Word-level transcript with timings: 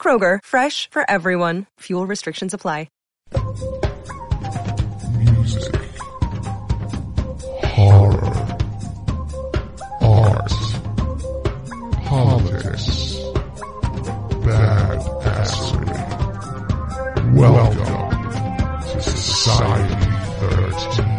Kroger, 0.00 0.38
fresh 0.42 0.88
for 0.90 1.04
everyone. 1.08 1.66
Fuel 1.80 2.06
restrictions 2.06 2.54
apply. 2.54 2.88
Music. 5.18 5.74
Horror. 7.64 8.58
Art. 10.00 10.52
Politics. 12.04 13.18
Badassery. 14.42 16.00
Welcome 17.34 18.10
to 18.90 19.02
Society 19.02 19.94
13. 20.40 21.09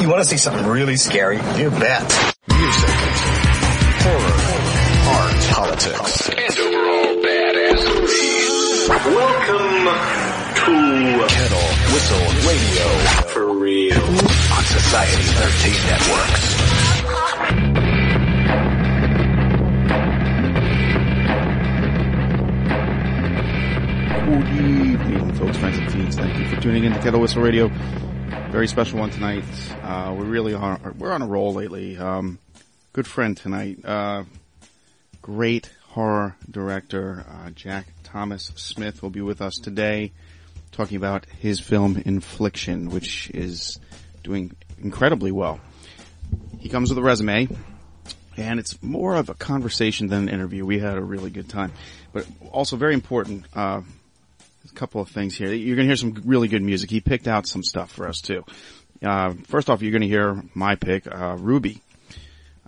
You 0.00 0.08
want 0.08 0.22
to 0.22 0.28
see 0.28 0.36
something 0.36 0.64
really 0.66 0.96
scary? 0.96 1.36
You 1.36 1.70
bet. 1.70 2.02
Music, 2.48 2.90
horror, 4.04 4.38
art, 5.10 5.36
politics, 5.50 6.28
and 6.30 6.58
overall 6.58 7.16
badassery. 7.24 8.88
Welcome 8.88 9.84
to 10.54 10.72
Kettle 11.28 11.68
Whistle 11.92 12.26
Radio 12.48 12.86
For 13.32 13.46
Real. 13.58 13.98
on 13.98 14.64
Society 14.64 15.22
13 15.22 15.86
Networks. 15.88 17.58
Good 24.28 24.48
evening, 24.50 25.32
folks, 25.34 25.56
friends, 25.56 25.78
and 25.78 25.90
fiends. 25.92 26.16
Thank 26.16 26.38
you 26.38 26.46
for 26.48 26.60
tuning 26.60 26.84
in 26.84 26.92
to 26.92 26.98
Kettle 27.00 27.20
Whistle 27.20 27.42
Radio. 27.42 27.68
Very 28.50 28.66
special 28.66 28.98
one 28.98 29.10
tonight. 29.10 29.44
Uh, 29.82 30.14
we 30.18 30.24
really 30.24 30.54
are, 30.54 30.80
we're 30.96 31.12
on 31.12 31.20
a 31.20 31.26
roll 31.26 31.52
lately. 31.52 31.98
Um, 31.98 32.38
good 32.94 33.06
friend 33.06 33.36
tonight. 33.36 33.84
Uh, 33.84 34.24
great 35.20 35.70
horror 35.88 36.34
director, 36.50 37.26
uh, 37.28 37.50
Jack 37.50 37.86
Thomas 38.04 38.50
Smith 38.56 39.02
will 39.02 39.10
be 39.10 39.20
with 39.20 39.42
us 39.42 39.56
today 39.56 40.12
talking 40.72 40.96
about 40.96 41.26
his 41.26 41.60
film 41.60 42.02
Infliction, 42.06 42.88
which 42.88 43.30
is 43.30 43.78
doing 44.22 44.56
incredibly 44.82 45.30
well. 45.30 45.60
He 46.58 46.70
comes 46.70 46.88
with 46.88 46.98
a 46.98 47.02
resume, 47.02 47.48
and 48.38 48.58
it's 48.58 48.82
more 48.82 49.16
of 49.16 49.28
a 49.28 49.34
conversation 49.34 50.06
than 50.06 50.22
an 50.22 50.28
interview. 50.30 50.64
We 50.64 50.78
had 50.78 50.96
a 50.96 51.02
really 51.02 51.30
good 51.30 51.50
time, 51.50 51.72
but 52.14 52.26
also 52.50 52.76
very 52.76 52.94
important. 52.94 53.44
Uh, 53.54 53.82
couple 54.74 55.00
of 55.00 55.08
things 55.08 55.36
here. 55.36 55.52
You're 55.52 55.76
going 55.76 55.86
to 55.86 55.90
hear 55.90 55.96
some 55.96 56.22
really 56.24 56.48
good 56.48 56.62
music. 56.62 56.90
He 56.90 57.00
picked 57.00 57.28
out 57.28 57.46
some 57.46 57.62
stuff 57.62 57.92
for 57.92 58.08
us 58.08 58.20
too. 58.20 58.44
Uh, 59.02 59.34
first 59.46 59.70
off, 59.70 59.82
you're 59.82 59.92
going 59.92 60.02
to 60.02 60.08
hear 60.08 60.42
my 60.54 60.74
pick, 60.74 61.06
uh, 61.06 61.36
Ruby. 61.38 61.80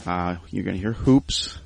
Uh, 0.06 0.36
you're 0.50 0.64
going 0.64 0.76
to 0.76 0.80
hear 0.80 0.92
Hoops 0.92 1.58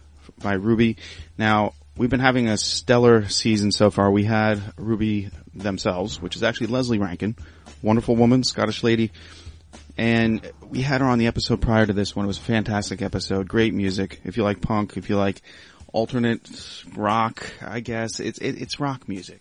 by 0.43 0.55
Ruby. 0.55 0.97
Now, 1.39 1.75
we've 1.97 2.11
been 2.11 2.21
having 2.21 2.49
a 2.49 2.57
stellar 2.57 3.29
season 3.29 3.73
so 3.73 3.91
far. 3.91 4.11
We 4.11 4.25
had 4.25 4.61
Ruby 4.77 5.31
themselves, 5.55 6.21
which 6.21 6.37
is 6.37 6.43
actually 6.43 6.69
Lesley 6.69 6.99
Rankine, 6.99 7.37
wonderful 7.83 8.17
woman, 8.17 8.43
Scottish 8.43 8.83
lady. 8.83 9.13
And 9.97 10.41
we 10.69 10.83
had 10.83 11.01
her 11.01 11.07
on 11.07 11.19
the 11.19 11.29
episode 11.29 11.61
prior 11.61 11.87
to 11.87 11.93
this 11.93 12.17
one. 12.17 12.25
It 12.25 12.29
was 12.29 12.39
a 12.39 12.43
fantastic 12.43 13.03
episode. 13.03 13.47
Great 13.49 13.75
music. 13.75 14.21
If 14.25 14.37
you 14.37 14.43
like 14.43 14.61
punk, 14.61 14.97
if 14.97 15.09
you 15.09 15.17
like 15.17 15.41
alternate 15.93 16.83
rock, 16.97 17.47
I 17.63 17.81
guess 17.81 18.19
it's 18.19 18.39
it, 18.41 18.61
it's 18.61 18.81
rock 18.81 19.09
music, 19.09 19.41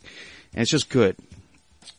and 0.53 0.61
it's 0.61 0.71
just 0.71 0.89
good. 0.89 1.15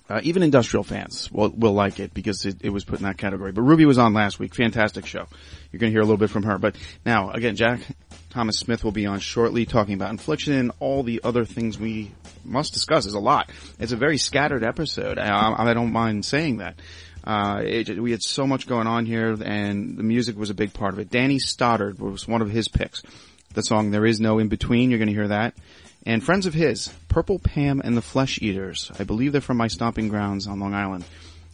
Uh, 0.09 0.21
even 0.23 0.43
industrial 0.43 0.85
fans 0.85 1.31
will 1.33 1.51
will 1.51 1.73
like 1.73 1.99
it 1.99 2.13
because 2.13 2.45
it, 2.45 2.57
it 2.61 2.69
was 2.69 2.85
put 2.85 2.99
in 2.99 3.05
that 3.05 3.17
category. 3.17 3.53
But 3.53 3.63
Ruby 3.63 3.87
was 3.87 3.97
on 3.97 4.13
last 4.13 4.39
week. 4.39 4.55
Fantastic 4.55 5.07
show. 5.07 5.27
You're 5.73 5.81
going 5.81 5.91
to 5.91 5.95
hear 5.95 6.03
a 6.03 6.05
little 6.05 6.19
bit 6.19 6.31
from 6.31 6.43
her. 6.43 6.59
But 6.59 6.77
now 7.07 7.31
again, 7.31 7.57
Jack 7.57 7.81
Thomas 8.29 8.59
Smith 8.59 8.85
will 8.85 8.93
be 8.93 9.07
on 9.07 9.21
shortly 9.21 9.65
talking 9.65 9.95
about 9.95 10.11
infliction 10.11 10.53
and 10.55 10.73
all 10.79 11.03
the 11.03 11.21
other 11.25 11.45
things 11.45 11.79
we 11.79 12.13
must 12.45 12.75
discuss. 12.75 13.05
There's 13.05 13.15
a 13.15 13.21
lot. 13.21 13.51
It's 13.79 13.93
a 13.93 13.97
very 13.97 14.19
scattered 14.19 14.63
episode. 14.63 15.19
I, 15.19 15.71
I 15.71 15.73
don't 15.73 15.93
mind 15.93 16.25
saying 16.25 16.59
that. 16.59 16.77
Uh, 17.27 17.63
it, 17.65 17.99
we 17.99 18.11
had 18.11 18.23
so 18.23 18.47
much 18.47 18.67
going 18.67 18.87
on 18.87 19.07
here, 19.07 19.35
and 19.43 19.97
the 19.97 20.03
music 20.03 20.37
was 20.37 20.51
a 20.51 20.55
big 20.55 20.75
part 20.75 20.93
of 20.93 20.99
it. 20.99 21.11
Danny 21.11 21.39
Stoddard 21.39 21.99
was 21.99 22.29
one 22.29 22.43
of 22.43 22.51
his 22.51 22.69
picks. 22.69 23.03
The 23.55 23.63
song 23.63 23.91
"There 23.91 24.05
Is 24.05 24.21
No 24.21 24.39
In 24.39 24.49
Between," 24.49 24.91
you're 24.91 24.99
going 24.99 25.09
to 25.09 25.15
hear 25.15 25.29
that, 25.29 25.55
and 26.05 26.23
friends 26.23 26.47
of 26.47 26.55
his, 26.55 26.93
Purple 27.09 27.39
Pam 27.39 27.81
and 27.83 27.97
the 27.97 28.03
Flesheaters. 28.03 28.91
I 28.99 29.05
believe 29.05 29.33
they're 29.33 29.41
from 29.41 29.57
my 29.57 29.69
stomping 29.69 30.09
grounds 30.09 30.47
on 30.47 30.61
Long 30.61 30.75
Island. 30.75 31.05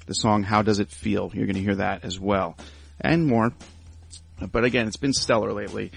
The 0.06 0.15
song 0.15 0.43
"How 0.43 0.62
Does 0.62 0.78
It 0.81 0.91
Feel," 0.91 1.31
you're 1.34 1.47
going 1.47 1.56
to 1.56 1.62
hear 1.62 1.77
that 1.77 2.05
as 2.05 2.19
well, 2.19 2.56
and 3.00 3.27
more. 3.27 3.53
But 4.50 4.65
again, 4.65 4.87
it's 4.89 4.97
been 4.97 5.12
stellar 5.12 5.53
lately. 5.53 5.93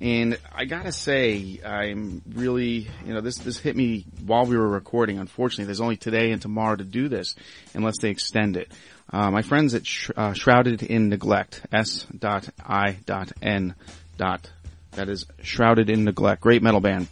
And 0.00 0.38
I 0.54 0.64
gotta 0.64 0.92
say, 0.92 1.60
I'm 1.66 2.22
really, 2.32 2.88
you 3.04 3.12
know, 3.12 3.20
this, 3.20 3.38
this 3.38 3.58
hit 3.58 3.74
me 3.74 4.06
while 4.24 4.46
we 4.46 4.56
were 4.56 4.68
recording. 4.68 5.18
Unfortunately, 5.18 5.64
there's 5.64 5.80
only 5.80 5.96
today 5.96 6.30
and 6.30 6.40
tomorrow 6.40 6.76
to 6.76 6.84
do 6.84 7.08
this, 7.08 7.34
unless 7.74 7.98
they 7.98 8.10
extend 8.10 8.56
it. 8.56 8.70
Uh, 9.12 9.32
my 9.32 9.42
friends 9.42 9.74
at 9.74 9.84
Sh- 9.84 10.10
uh, 10.16 10.34
Shrouded 10.34 10.84
in 10.84 11.08
Neglect, 11.08 11.66
S 11.72 12.06
dot 12.16 12.48
I 12.64 12.98
dot 13.06 13.32
N 13.42 13.74
dot, 14.16 14.48
that 14.92 15.08
is 15.08 15.26
Shrouded 15.42 15.90
in 15.90 16.04
Neglect, 16.04 16.40
great 16.40 16.62
metal 16.62 16.80
band. 16.80 17.08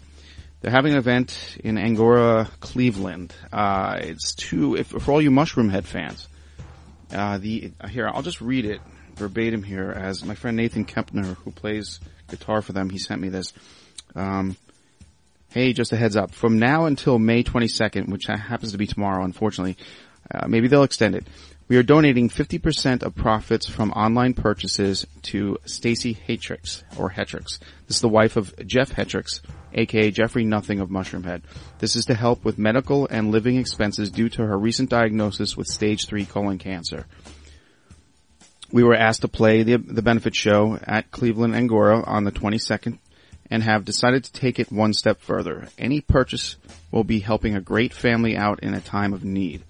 They're 0.60 0.72
having 0.72 0.92
an 0.92 0.98
event 0.98 1.58
in 1.62 1.78
Angora, 1.78 2.48
Cleveland. 2.60 3.34
Uh, 3.52 3.98
it's 4.00 4.34
two, 4.34 4.74
if, 4.76 4.88
for 4.88 5.12
all 5.12 5.22
you 5.22 5.30
Mushroomhead 5.30 5.84
fans. 5.84 6.28
Uh, 7.12 7.38
the, 7.38 7.72
here, 7.88 8.08
I'll 8.08 8.22
just 8.22 8.40
read 8.40 8.64
it 8.64 8.80
verbatim 9.16 9.62
here 9.62 9.90
as 9.90 10.24
my 10.24 10.34
friend 10.34 10.56
Nathan 10.56 10.84
Kempner, 10.84 11.36
who 11.38 11.50
plays 11.50 12.00
guitar 12.28 12.62
for 12.62 12.72
them, 12.72 12.90
he 12.90 12.98
sent 12.98 13.20
me 13.20 13.28
this. 13.28 13.52
Um, 14.14 14.56
hey, 15.50 15.72
just 15.72 15.92
a 15.92 15.96
heads 15.96 16.16
up. 16.16 16.32
From 16.32 16.58
now 16.58 16.84
until 16.84 17.18
May 17.18 17.42
22nd, 17.42 18.08
which 18.08 18.26
happens 18.26 18.72
to 18.72 18.78
be 18.78 18.86
tomorrow, 18.86 19.24
unfortunately, 19.24 19.76
uh, 20.30 20.46
maybe 20.48 20.68
they'll 20.68 20.82
extend 20.82 21.14
it. 21.14 21.26
We 21.68 21.76
are 21.78 21.82
donating 21.82 22.28
50% 22.28 23.02
of 23.02 23.16
profits 23.16 23.68
from 23.68 23.90
online 23.90 24.34
purchases 24.34 25.04
to 25.22 25.58
Stacy 25.64 26.14
Hetrix, 26.14 26.84
or 26.96 27.10
Hatrix. 27.10 27.58
This 27.88 27.96
is 27.96 28.00
the 28.00 28.08
wife 28.08 28.36
of 28.36 28.54
Jeff 28.64 28.92
Hatrix, 28.92 29.40
aka 29.74 30.12
Jeffrey 30.12 30.44
Nothing 30.44 30.78
of 30.78 30.90
Mushroomhead. 30.90 31.42
This 31.80 31.96
is 31.96 32.04
to 32.04 32.14
help 32.14 32.44
with 32.44 32.56
medical 32.56 33.08
and 33.08 33.32
living 33.32 33.56
expenses 33.56 34.12
due 34.12 34.28
to 34.28 34.46
her 34.46 34.56
recent 34.56 34.90
diagnosis 34.90 35.56
with 35.56 35.66
stage 35.66 36.06
3 36.06 36.24
colon 36.26 36.58
cancer. 36.58 37.04
We 38.70 38.84
were 38.84 38.94
asked 38.94 39.22
to 39.22 39.28
play 39.28 39.64
the, 39.64 39.78
the 39.78 40.02
benefit 40.02 40.36
show 40.36 40.78
at 40.84 41.10
Cleveland 41.10 41.56
Angora 41.56 42.00
on 42.04 42.22
the 42.22 42.32
22nd 42.32 42.98
and 43.50 43.64
have 43.64 43.84
decided 43.84 44.22
to 44.22 44.32
take 44.32 44.60
it 44.60 44.70
one 44.70 44.92
step 44.92 45.20
further. 45.20 45.66
Any 45.76 46.00
purchase 46.00 46.54
will 46.92 47.04
be 47.04 47.18
helping 47.18 47.56
a 47.56 47.60
great 47.60 47.92
family 47.92 48.36
out 48.36 48.60
in 48.62 48.72
a 48.72 48.80
time 48.80 49.12
of 49.12 49.24
need. 49.24 49.64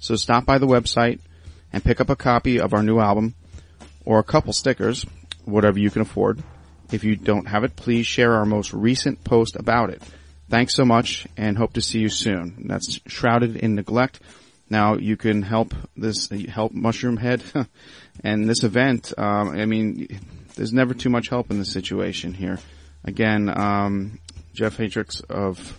So 0.00 0.16
stop 0.16 0.46
by 0.46 0.56
the 0.56 0.66
website 0.66 1.20
and 1.72 1.84
pick 1.84 2.00
up 2.00 2.10
a 2.10 2.16
copy 2.16 2.60
of 2.60 2.74
our 2.74 2.82
new 2.82 2.98
album 2.98 3.34
or 4.04 4.18
a 4.18 4.24
couple 4.24 4.52
stickers, 4.52 5.06
whatever 5.44 5.78
you 5.78 5.90
can 5.90 6.02
afford. 6.02 6.42
If 6.90 7.04
you 7.04 7.16
don't 7.16 7.46
have 7.46 7.64
it, 7.64 7.76
please 7.76 8.06
share 8.06 8.34
our 8.34 8.44
most 8.44 8.72
recent 8.72 9.24
post 9.24 9.56
about 9.56 9.90
it. 9.90 10.02
Thanks 10.50 10.74
so 10.74 10.84
much 10.84 11.26
and 11.36 11.56
hope 11.56 11.72
to 11.74 11.80
see 11.80 12.00
you 12.00 12.10
soon. 12.10 12.64
That's 12.66 13.00
Shrouded 13.06 13.56
in 13.56 13.74
Neglect. 13.74 14.20
Now 14.68 14.96
you 14.96 15.16
can 15.16 15.42
help 15.42 15.74
this, 15.96 16.28
help 16.28 16.72
Mushroomhead 16.72 17.66
and 18.24 18.48
this 18.48 18.62
event. 18.62 19.12
Um, 19.16 19.50
I 19.50 19.64
mean, 19.64 20.20
there's 20.54 20.72
never 20.72 20.92
too 20.92 21.08
much 21.08 21.28
help 21.28 21.50
in 21.50 21.58
this 21.58 21.72
situation 21.72 22.34
here. 22.34 22.58
Again, 23.04 23.48
um, 23.48 24.20
Jeff 24.52 24.76
Hatrix 24.76 25.22
of 25.22 25.78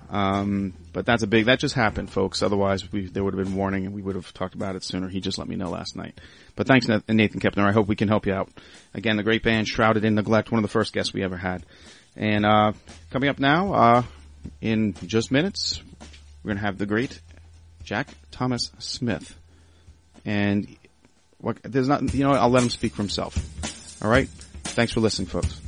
Um, 0.08 0.72
but 0.92 1.04
that's 1.04 1.22
a 1.22 1.26
big, 1.26 1.46
that 1.46 1.58
just 1.58 1.74
happened, 1.74 2.10
folks. 2.10 2.42
Otherwise, 2.42 2.90
we, 2.92 3.06
there 3.06 3.24
would 3.24 3.34
have 3.34 3.44
been 3.44 3.56
warning 3.56 3.86
and 3.86 3.94
we 3.94 4.02
would 4.02 4.14
have 4.14 4.32
talked 4.32 4.54
about 4.54 4.76
it 4.76 4.84
sooner. 4.84 5.08
He 5.08 5.20
just 5.20 5.38
let 5.38 5.48
me 5.48 5.56
know 5.56 5.70
last 5.70 5.96
night. 5.96 6.20
But 6.54 6.66
thanks, 6.66 6.86
Nathan 6.86 7.40
Kepner. 7.40 7.68
I 7.68 7.72
hope 7.72 7.88
we 7.88 7.96
can 7.96 8.08
help 8.08 8.26
you 8.26 8.32
out. 8.32 8.48
Again, 8.94 9.16
the 9.16 9.22
great 9.22 9.42
band 9.42 9.66
Shrouded 9.66 10.04
in 10.04 10.14
Neglect, 10.14 10.50
one 10.50 10.58
of 10.58 10.62
the 10.62 10.72
first 10.72 10.92
guests 10.92 11.12
we 11.12 11.22
ever 11.22 11.36
had. 11.36 11.64
And, 12.14 12.46
uh, 12.46 12.72
coming 13.10 13.28
up 13.28 13.38
now, 13.38 13.74
uh, 13.74 14.02
in 14.60 14.94
just 15.06 15.30
minutes, 15.30 15.82
we're 16.42 16.50
gonna 16.50 16.60
have 16.60 16.78
the 16.78 16.86
great 16.86 17.20
Jack 17.84 18.08
Thomas 18.30 18.70
Smith. 18.78 19.36
And 20.24 20.76
what, 21.38 21.58
there's 21.62 21.88
not, 21.88 22.14
you 22.14 22.24
know 22.24 22.32
I'll 22.32 22.48
let 22.48 22.62
him 22.62 22.70
speak 22.70 22.92
for 22.92 23.02
himself. 23.02 23.36
Alright? 24.02 24.28
Thanks 24.64 24.92
for 24.92 25.00
listening, 25.00 25.28
folks. 25.28 25.60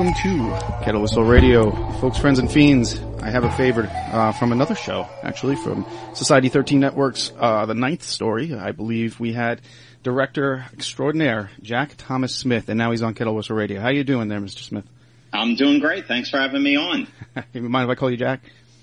Welcome 0.00 0.22
to 0.22 0.82
Kettle 0.82 1.02
Whistle 1.02 1.24
Radio, 1.24 1.72
folks, 2.00 2.16
friends, 2.16 2.38
and 2.38 2.50
fiends. 2.50 2.98
I 3.20 3.28
have 3.28 3.44
a 3.44 3.52
favorite 3.52 3.90
uh, 3.90 4.32
from 4.32 4.50
another 4.50 4.74
show, 4.74 5.06
actually, 5.22 5.56
from 5.56 5.84
Society 6.14 6.48
13 6.48 6.80
Networks, 6.80 7.32
uh, 7.38 7.66
the 7.66 7.74
ninth 7.74 8.02
story. 8.02 8.54
I 8.54 8.72
believe 8.72 9.20
we 9.20 9.34
had 9.34 9.60
director 10.02 10.64
extraordinaire 10.72 11.50
Jack 11.60 11.96
Thomas 11.98 12.34
Smith, 12.34 12.70
and 12.70 12.78
now 12.78 12.92
he's 12.92 13.02
on 13.02 13.12
Kettle 13.12 13.34
Whistle 13.34 13.56
Radio. 13.56 13.78
How 13.78 13.90
you 13.90 14.02
doing 14.02 14.28
there, 14.28 14.40
Mr. 14.40 14.60
Smith? 14.60 14.86
I'm 15.34 15.54
doing 15.54 15.80
great. 15.80 16.06
Thanks 16.06 16.30
for 16.30 16.38
having 16.38 16.62
me 16.62 16.76
on. 16.76 17.06
you 17.52 17.60
mind 17.60 17.90
if 17.90 17.92
I 17.92 17.94
call 17.94 18.10
you 18.10 18.16
Jack? 18.16 18.40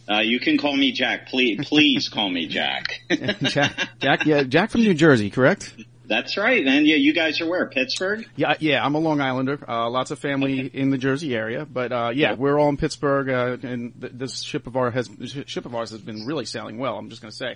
Uh, 0.08 0.20
you 0.20 0.40
can 0.40 0.60
call 0.60 0.78
me 0.78 0.92
Jack. 0.92 1.30
Please, 1.30 1.68
please 1.68 2.10
call 2.10 2.30
me 2.30 2.46
Jack. 2.46 3.02
Jack, 3.42 3.90
Jack, 3.98 4.26
yeah, 4.28 4.44
Jack 4.44 4.70
from 4.70 4.82
New 4.82 4.94
Jersey, 4.94 5.32
correct? 5.32 5.74
That's 6.08 6.38
right. 6.38 6.66
And 6.66 6.88
yeah, 6.88 6.96
you 6.96 7.14
guys 7.14 7.42
are 7.42 7.48
where? 7.50 7.68
Pittsburgh? 7.70 8.26
Yeah, 8.36 8.56
yeah, 8.60 8.84
I'm 8.86 8.96
a 8.96 9.00
Long 9.00 9.20
Islander. 9.20 9.60
Uh, 9.68 9.90
lots 9.90 10.10
of 10.12 10.20
family 10.20 10.60
in 10.62 10.90
the 10.90 10.98
Jersey 10.98 11.36
area, 11.36 11.66
but 11.66 11.92
uh, 11.92 12.12
yeah, 12.14 12.30
Yep. 12.30 12.40
we're 12.40 12.58
all 12.60 12.70
in 12.70 12.78
Pittsburgh, 12.78 13.30
uh, 13.30 13.58
and 13.68 14.00
th- 14.00 14.14
this 14.16 14.42
ship 14.42 14.68
of 14.68 14.78
ours 14.78 14.94
has 14.94 15.10
ship 15.48 15.66
of 15.66 15.76
ours 15.76 15.92
has 15.92 16.00
been 16.02 16.26
really 16.26 16.46
sailing 16.46 16.78
well. 16.78 16.98
I'm 16.98 17.10
just 17.10 17.22
going 17.22 17.32
to 17.32 17.36
say. 17.38 17.56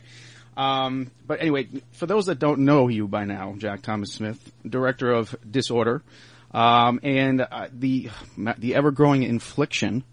Um, 0.57 1.11
but 1.25 1.39
anyway, 1.39 1.69
for 1.93 2.07
those 2.07 2.25
that 2.25 2.39
don't 2.39 2.59
know 2.65 2.89
you 2.89 3.07
by 3.07 3.23
now, 3.23 3.55
Jack 3.57 3.83
Thomas 3.83 4.11
Smith, 4.11 4.51
director 4.67 5.09
of 5.11 5.33
Disorder, 5.49 6.03
um, 6.53 6.99
and 7.03 7.39
uh, 7.39 7.67
the 7.71 8.09
the 8.57 8.75
ever 8.75 8.91
growing 8.91 9.23
Infliction, 9.23 10.03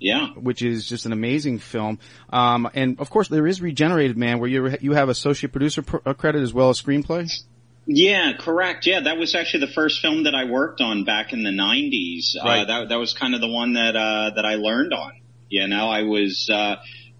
Yeah. 0.00 0.28
which 0.28 0.62
is 0.62 0.86
just 0.88 1.04
an 1.04 1.12
amazing 1.12 1.58
film. 1.58 1.98
Um, 2.30 2.70
and 2.72 2.98
of 3.00 3.10
course, 3.10 3.28
there 3.28 3.46
is 3.46 3.60
Regenerated 3.60 4.16
Man, 4.16 4.38
where 4.40 4.48
you 4.48 4.78
you 4.80 4.92
have 4.92 5.10
associate 5.10 5.52
producer 5.52 5.82
pr- 5.82 5.98
uh, 6.06 6.14
credit 6.14 6.40
as 6.42 6.54
well 6.54 6.70
as 6.70 6.80
screenplay. 6.80 7.28
Yeah, 7.86 8.32
correct. 8.38 8.86
Yeah, 8.86 9.00
that 9.00 9.16
was 9.18 9.34
actually 9.34 9.66
the 9.66 9.72
first 9.72 10.00
film 10.00 10.24
that 10.24 10.34
I 10.34 10.44
worked 10.44 10.80
on 10.80 11.04
back 11.04 11.32
in 11.32 11.42
the 11.42 11.50
'90s. 11.50 12.36
Uh, 12.40 12.44
Right. 12.46 12.66
that 12.66 12.88
that 12.90 12.96
was 12.98 13.12
kind 13.12 13.34
of 13.34 13.40
the 13.40 13.48
one 13.48 13.72
that 13.74 13.96
uh, 13.96 14.30
that 14.36 14.44
I 14.46 14.54
learned 14.54 14.92
on. 14.92 15.12
You 15.48 15.66
know, 15.66 15.88
I 15.88 16.02
was 16.02 16.48
uh, 16.50 16.76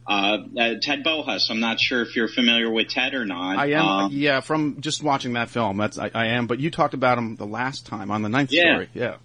uh, 0.07 0.38
uh, 0.59 0.75
Ted 0.81 1.04
Bohus. 1.04 1.50
I'm 1.50 1.61
not 1.61 1.81
sure 1.81 2.00
if 2.02 2.14
you're 2.16 2.28
familiar 2.28 2.71
with 2.71 2.88
Ted 2.88 3.14
or 3.14 3.25
not. 3.26 3.59
I 3.59 3.73
am, 3.73 3.85
Uh, 3.87 4.09
yeah, 4.11 4.40
from 4.40 4.81
just 4.81 5.02
watching 5.02 5.33
that 5.35 5.50
film. 5.50 5.76
That's 5.78 5.99
I, 5.99 6.11
I 6.14 6.26
am. 6.28 6.47
But 6.47 6.61
you 6.61 6.71
talked 6.71 6.95
about 6.95 7.19
him 7.19 7.37
the 7.37 7.45
last 7.47 7.85
time 7.87 8.11
on 8.11 8.23
the 8.23 8.28
ninth 8.28 8.52
Yeah. 8.52 8.62
story. 8.75 8.88
Yeah. 8.95 9.16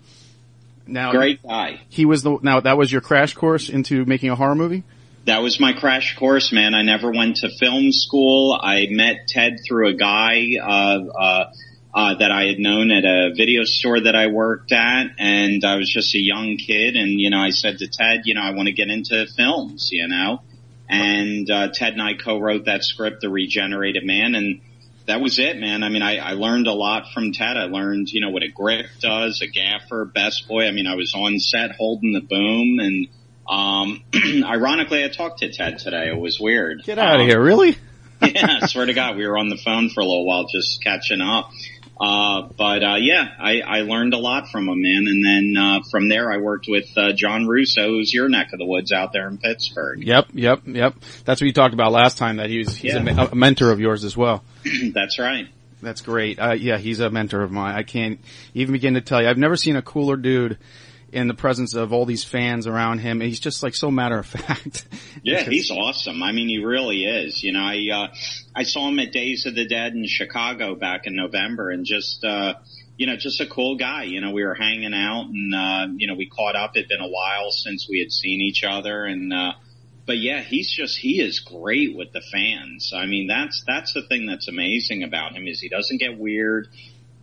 Now, 0.87 1.11
great 1.11 1.43
guy. 1.43 1.81
He 1.89 2.05
was 2.05 2.23
the 2.23 2.37
now 2.41 2.61
that 2.61 2.77
was 2.77 2.91
your 2.91 3.01
crash 3.01 3.33
course 3.33 3.69
into 3.69 4.05
making 4.05 4.29
a 4.31 4.35
horror 4.35 4.55
movie. 4.55 4.83
That 5.27 5.43
was 5.43 5.59
my 5.59 5.73
crash 5.73 6.15
course, 6.15 6.53
man. 6.53 6.73
I 6.73 6.83
never 6.83 7.11
went 7.11 7.37
to 7.37 7.49
film 7.59 7.91
school. 7.91 8.57
I 8.57 8.87
met 8.89 9.27
Ted 9.27 9.57
through 9.67 9.89
a 9.89 9.93
guy 9.93 10.53
uh, 10.57 11.03
uh, 11.03 11.51
uh, 11.93 12.15
that 12.15 12.31
I 12.31 12.45
had 12.45 12.59
known 12.59 12.91
at 12.91 13.03
a 13.03 13.33
video 13.35 13.65
store 13.65 13.99
that 13.99 14.15
I 14.15 14.27
worked 14.27 14.71
at, 14.71 15.07
and 15.19 15.65
I 15.65 15.75
was 15.75 15.91
just 15.91 16.15
a 16.15 16.17
young 16.17 16.55
kid. 16.55 16.95
And 16.95 17.19
you 17.19 17.29
know, 17.29 17.39
I 17.39 17.49
said 17.49 17.79
to 17.79 17.89
Ted, 17.89 18.21
you 18.23 18.35
know, 18.35 18.41
I 18.41 18.51
want 18.51 18.67
to 18.67 18.71
get 18.71 18.87
into 18.87 19.27
films, 19.35 19.89
you 19.91 20.07
know. 20.07 20.43
And 20.87 21.51
uh, 21.51 21.71
Ted 21.73 21.91
and 21.91 22.01
I 22.01 22.13
co-wrote 22.13 22.63
that 22.63 22.85
script, 22.85 23.19
The 23.19 23.29
Regenerated 23.29 24.05
Man, 24.05 24.33
and 24.33 24.61
that 25.07 25.19
was 25.19 25.39
it, 25.39 25.57
man. 25.57 25.83
I 25.83 25.89
mean, 25.89 26.03
I, 26.03 26.19
I 26.19 26.31
learned 26.35 26.67
a 26.67 26.73
lot 26.73 27.11
from 27.13 27.33
Ted. 27.33 27.57
I 27.57 27.65
learned, 27.65 28.07
you 28.11 28.21
know, 28.21 28.29
what 28.29 28.43
a 28.43 28.49
grip 28.49 28.85
does, 29.01 29.41
a 29.41 29.47
gaffer, 29.47 30.05
best 30.05 30.47
boy. 30.47 30.67
I 30.67 30.71
mean, 30.71 30.87
I 30.87 30.95
was 30.95 31.13
on 31.13 31.37
set 31.39 31.71
holding 31.71 32.13
the 32.13 32.21
boom 32.21 32.79
and, 32.79 33.09
um, 33.49 34.03
ironically, 34.43 35.03
I 35.03 35.07
talked 35.09 35.39
to 35.39 35.51
Ted 35.51 35.79
today. 35.79 36.09
It 36.09 36.19
was 36.19 36.39
weird. 36.39 36.83
Get 36.83 36.99
out 36.99 37.15
of 37.15 37.21
Um, 37.21 37.27
here, 37.27 37.41
really? 37.41 37.77
yeah, 38.21 38.65
swear 38.65 38.85
to 38.87 38.93
God, 38.93 39.15
we 39.15 39.27
were 39.27 39.37
on 39.37 39.49
the 39.49 39.57
phone 39.57 39.89
for 39.89 39.99
a 39.99 40.03
little 40.03 40.25
while 40.25 40.47
just 40.47 40.83
catching 40.83 41.21
up. 41.21 41.51
Uh, 41.99 42.47
but, 42.57 42.83
uh, 42.83 42.95
yeah, 42.99 43.27
I, 43.39 43.61
I 43.61 43.79
learned 43.81 44.13
a 44.13 44.17
lot 44.19 44.49
from 44.49 44.67
him, 44.69 44.81
man. 44.81 45.05
And 45.07 45.25
then, 45.25 45.55
uh, 45.63 45.79
from 45.89 46.09
there, 46.09 46.31
I 46.31 46.37
worked 46.37 46.65
with, 46.67 46.85
uh, 46.95 47.13
John 47.13 47.47
Russo, 47.47 47.87
who's 47.89 48.13
your 48.13 48.29
neck 48.29 48.53
of 48.53 48.59
the 48.59 48.65
woods 48.65 48.91
out 48.91 49.13
there 49.13 49.27
in 49.27 49.37
Pittsburgh. 49.39 50.03
Yep, 50.03 50.27
yep, 50.33 50.61
yep. 50.65 50.95
That's 51.25 51.41
what 51.41 51.45
you 51.47 51.53
talked 51.53 51.73
about 51.73 51.91
last 51.91 52.17
time. 52.19 52.37
That 52.37 52.49
he's 52.51 52.75
he's 52.75 52.93
a, 52.93 52.97
Yeah. 52.97 53.03
me- 53.03 53.27
a 53.31 53.35
mentor 53.35 53.71
of 53.71 53.79
yours 53.79 54.03
as 54.03 54.15
well. 54.15 54.43
That's 54.93 55.17
right. 55.19 55.47
That's 55.81 56.01
great. 56.01 56.39
Uh, 56.39 56.53
yeah, 56.53 56.77
he's 56.77 56.99
a 56.99 57.09
mentor 57.09 57.41
of 57.43 57.51
mine. 57.51 57.75
I 57.75 57.83
can't 57.83 58.19
even 58.55 58.73
begin 58.73 58.93
to 58.95 59.01
tell 59.01 59.21
you. 59.21 59.27
I've 59.29 59.37
never 59.37 59.55
seen 59.55 59.75
a 59.75 59.81
cooler 59.83 60.17
dude 60.17 60.57
in 61.11 61.27
the 61.27 61.33
presence 61.33 61.73
of 61.73 61.93
all 61.93 62.05
these 62.05 62.23
fans 62.23 62.67
around 62.67 62.99
him. 62.99 63.21
He's 63.21 63.39
just 63.39 63.63
like 63.63 63.75
so 63.75 63.89
matter 63.89 64.19
of 64.19 64.25
fact. 64.25 64.87
Yeah, 65.23 65.43
he's 65.43 65.71
awesome. 65.71 66.21
I 66.21 66.31
mean, 66.31 66.49
he 66.49 66.63
really 66.63 67.05
is. 67.05 67.43
You 67.43 67.53
know, 67.53 67.61
I 67.61 67.87
uh, 67.91 68.07
I 68.55 68.63
saw 68.63 68.87
him 68.89 68.99
at 68.99 69.11
Days 69.11 69.45
of 69.45 69.55
the 69.55 69.67
Dead 69.67 69.93
in 69.93 70.05
Chicago 70.07 70.75
back 70.75 71.05
in 71.05 71.15
November, 71.15 71.69
and 71.69 71.85
just 71.85 72.23
uh, 72.23 72.55
you 72.97 73.07
know, 73.07 73.15
just 73.15 73.39
a 73.41 73.45
cool 73.45 73.77
guy. 73.77 74.03
You 74.03 74.21
know, 74.21 74.31
we 74.31 74.43
were 74.43 74.55
hanging 74.55 74.93
out, 74.93 75.27
and 75.27 75.53
uh, 75.53 75.87
you 75.95 76.07
know, 76.07 76.15
we 76.15 76.27
caught 76.27 76.55
up. 76.55 76.71
It'd 76.75 76.89
been 76.89 77.01
a 77.01 77.07
while 77.07 77.51
since 77.51 77.87
we 77.89 77.99
had 77.99 78.11
seen 78.11 78.41
each 78.41 78.63
other, 78.63 79.05
and 79.05 79.33
uh, 79.33 79.53
but 80.05 80.17
yeah, 80.17 80.41
he's 80.41 80.71
just 80.71 80.97
he 80.97 81.21
is 81.21 81.39
great 81.39 81.95
with 81.95 82.11
the 82.13 82.21
fans. 82.21 82.93
I 82.95 83.05
mean, 83.05 83.27
that's 83.27 83.63
that's 83.67 83.93
the 83.93 84.01
thing 84.01 84.25
that's 84.25 84.47
amazing 84.47 85.03
about 85.03 85.33
him 85.33 85.47
is 85.47 85.59
he 85.59 85.69
doesn't 85.69 85.97
get 85.99 86.17
weird. 86.17 86.67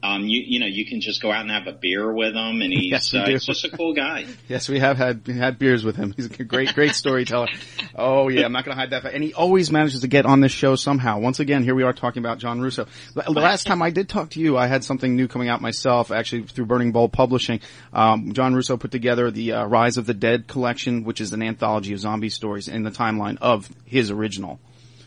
Um, 0.04 0.28
you 0.28 0.42
you 0.46 0.60
know, 0.60 0.66
you 0.66 0.84
can 0.84 1.00
just 1.00 1.22
go 1.22 1.32
out 1.32 1.40
and 1.40 1.50
have 1.50 1.66
a 1.66 1.72
beer 1.72 2.12
with 2.12 2.34
him, 2.34 2.60
and 2.60 2.70
he's 2.70 2.90
Yes, 2.90 3.14
uh, 3.14 3.24
he's 3.26 3.46
just 3.46 3.64
a 3.64 3.70
cool 3.70 3.94
guy. 3.94 4.26
Yes, 4.48 4.68
we 4.68 4.78
have 4.78 4.98
had 4.98 5.26
had 5.26 5.58
beers 5.58 5.84
with 5.84 5.96
him. 5.96 6.12
He's 6.14 6.26
a 6.26 6.44
great, 6.44 6.74
great 6.74 6.94
storyteller. 6.94 7.48
Oh 7.94 8.28
yeah, 8.28 8.44
I'm 8.44 8.52
not 8.52 8.64
going 8.66 8.76
to 8.76 8.80
hide 8.80 8.90
that. 8.90 9.02
fact. 9.02 9.14
And 9.14 9.24
he 9.24 9.32
always 9.32 9.70
manages 9.70 10.02
to 10.02 10.08
get 10.08 10.26
on 10.26 10.40
this 10.40 10.52
show 10.52 10.76
somehow. 10.76 11.18
Once 11.20 11.40
again, 11.40 11.62
here 11.62 11.74
we 11.74 11.82
are 11.82 11.94
talking 11.94 12.20
about 12.20 12.38
John 12.38 12.60
Russo. 12.60 12.86
The 13.14 13.22
the 13.22 13.40
last 13.40 13.66
time 13.66 13.80
I 13.80 13.88
did 13.88 14.10
talk 14.10 14.30
to 14.30 14.40
you, 14.40 14.58
I 14.58 14.66
had 14.66 14.84
something 14.84 15.16
new 15.16 15.28
coming 15.28 15.48
out 15.48 15.62
myself, 15.62 16.10
actually 16.10 16.42
through 16.42 16.66
Burning 16.66 16.92
Bulb 16.92 17.12
Publishing. 17.12 17.60
Um, 17.94 18.34
John 18.34 18.54
Russo 18.54 18.76
put 18.76 18.90
together 18.90 19.30
the 19.30 19.52
uh, 19.52 19.64
Rise 19.64 19.96
of 19.96 20.04
the 20.04 20.14
Dead 20.14 20.46
collection, 20.46 21.04
which 21.04 21.22
is 21.22 21.32
an 21.32 21.42
anthology 21.42 21.94
of 21.94 22.00
zombie 22.00 22.28
stories 22.28 22.68
in 22.68 22.82
the 22.82 22.90
timeline 22.90 23.38
of 23.40 23.70
his 23.86 24.10
original. 24.10 24.60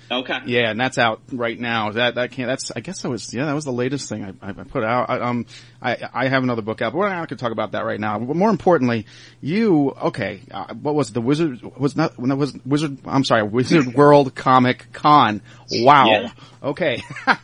Okay. 0.10 0.38
Yeah, 0.46 0.72
and 0.72 0.80
that's 0.80 0.98
out 0.98 1.22
right 1.32 1.60
now. 1.60 1.92
That 1.92 2.16
that 2.16 2.32
can't. 2.32 2.48
That's 2.48 2.72
I 2.76 2.80
guess 2.80 3.02
that 3.02 3.10
was 3.10 3.34
yeah 3.34 3.46
that 3.46 3.54
was 3.54 3.66
the 3.66 3.72
latest 3.72 4.08
thing 4.08 4.24
I, 4.24 4.50
I 4.50 4.52
put 4.54 4.84
out. 4.84 5.10
I, 5.10 5.20
um, 5.20 5.46
I 5.82 5.98
I 6.14 6.28
have 6.28 6.44
another 6.44 6.62
book 6.62 6.82
out, 6.82 6.94
but 6.94 7.00
we're 7.00 7.10
not 7.10 7.16
going 7.16 7.28
to 7.28 7.36
talk 7.36 7.52
about 7.52 7.74
that 7.74 7.84
right 7.86 8.00
now. 8.00 8.18
But 8.20 8.36
more 8.36 8.50
importantly, 8.50 9.06
you 9.42 9.92
okay? 9.92 10.42
Uh, 10.50 10.74
what 10.76 10.96
was 10.96 11.10
it? 11.10 11.14
the 11.14 11.22
Wizard? 11.22 11.62
Was 11.78 11.96
not 11.96 12.18
when 12.18 12.30
that 12.30 12.38
was 12.38 12.58
Wizard? 12.66 13.00
I'm 13.06 13.24
sorry, 13.24 13.44
Wizard 13.44 13.94
World 13.96 14.34
Comic 14.34 14.92
Con. 14.94 15.42
Wow. 15.72 16.06
Yeah. 16.08 16.32
Okay. 16.64 17.04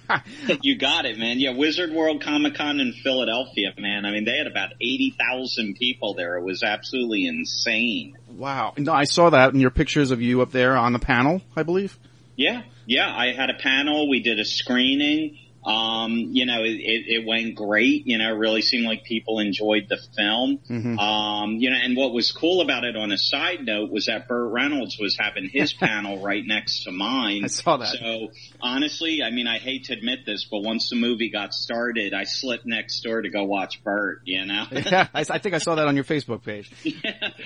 You 0.62 0.78
got 0.78 1.06
it, 1.06 1.18
man. 1.18 1.40
Yeah, 1.40 1.52
Wizard 1.56 1.92
World 1.92 2.22
Comic 2.22 2.56
Con 2.56 2.80
in 2.80 2.94
Philadelphia, 2.94 3.74
man. 3.78 4.06
I 4.06 4.12
mean, 4.12 4.26
they 4.26 4.38
had 4.38 4.48
about 4.48 4.74
80,000 4.80 5.76
people 5.76 6.14
there. 6.14 6.38
It 6.38 6.44
was 6.44 6.64
absolutely 6.64 7.26
insane. 7.26 8.16
wow. 8.30 8.74
No, 8.78 8.94
I 8.94 9.06
saw 9.06 9.30
that 9.32 9.54
in 9.54 9.60
your 9.60 9.72
pictures 9.72 10.12
of 10.12 10.22
you 10.22 10.42
up 10.42 10.52
there 10.52 10.78
on 10.78 10.94
the 10.94 11.00
panel. 11.00 11.42
I 11.56 11.64
believe. 11.64 11.98
Yeah, 12.36 12.64
yeah. 12.86 13.14
I 13.16 13.34
had 13.34 13.50
a 13.50 13.54
panel. 13.56 14.10
We 14.10 14.22
did 14.22 14.40
a 14.40 14.46
screening. 14.46 15.38
Um, 15.66 16.12
you 16.32 16.46
know, 16.46 16.64
it, 16.64 16.80
it, 16.80 17.22
it 17.22 17.28
went 17.28 17.56
great. 17.56 18.06
You 18.06 18.18
know, 18.18 18.30
it 18.30 18.38
really 18.38 18.62
seemed 18.62 18.86
like 18.86 19.04
people 19.04 19.40
enjoyed 19.40 19.88
the 19.90 19.98
film. 20.16 20.60
Mm-hmm. 20.70 21.00
Um, 21.00 21.58
you 21.58 21.70
know, 21.70 21.78
and 21.82 21.96
what 21.96 22.14
was 22.14 22.32
cool 22.32 22.62
about 22.62 22.84
it 22.84 22.96
on 22.96 23.12
a 23.12 23.18
side 23.18 23.66
note 23.66 23.92
was 23.92 24.08
that 24.08 24.28
Burt 24.28 24.52
Reynolds 24.52 24.98
was 25.00 25.18
having 25.20 25.50
his 25.50 25.74
panel 25.80 26.22
right 26.22 26.44
next 26.46 26.84
to 26.84 26.92
mine. 26.92 27.46
I 27.46 27.48
saw 27.48 27.78
that. 27.78 27.96
So 28.00 28.32
honestly, 28.62 29.22
I 29.24 29.32
mean, 29.32 29.48
I 29.48 29.60
hate 29.60 29.86
to 29.86 29.94
admit 29.94 30.26
this, 30.26 30.46
but 30.50 30.62
once 30.62 30.90
the 30.90 30.96
movie 30.96 31.30
got 31.30 31.54
started, 31.54 32.14
I 32.14 32.24
slipped 32.24 32.66
next 32.66 33.02
door 33.02 33.22
to 33.22 33.30
go 33.30 33.44
watch 33.44 33.84
Burt, 33.84 34.22
you 34.26 34.46
know? 34.46 34.66
Yeah, 34.84 35.08
I, 35.14 35.22
I 35.22 35.38
think 35.40 35.56
I 35.56 35.60
saw 35.60 35.76
that 35.76 35.88
on 35.88 35.96
your 35.96 36.04
Facebook 36.04 36.44
page. 36.44 36.70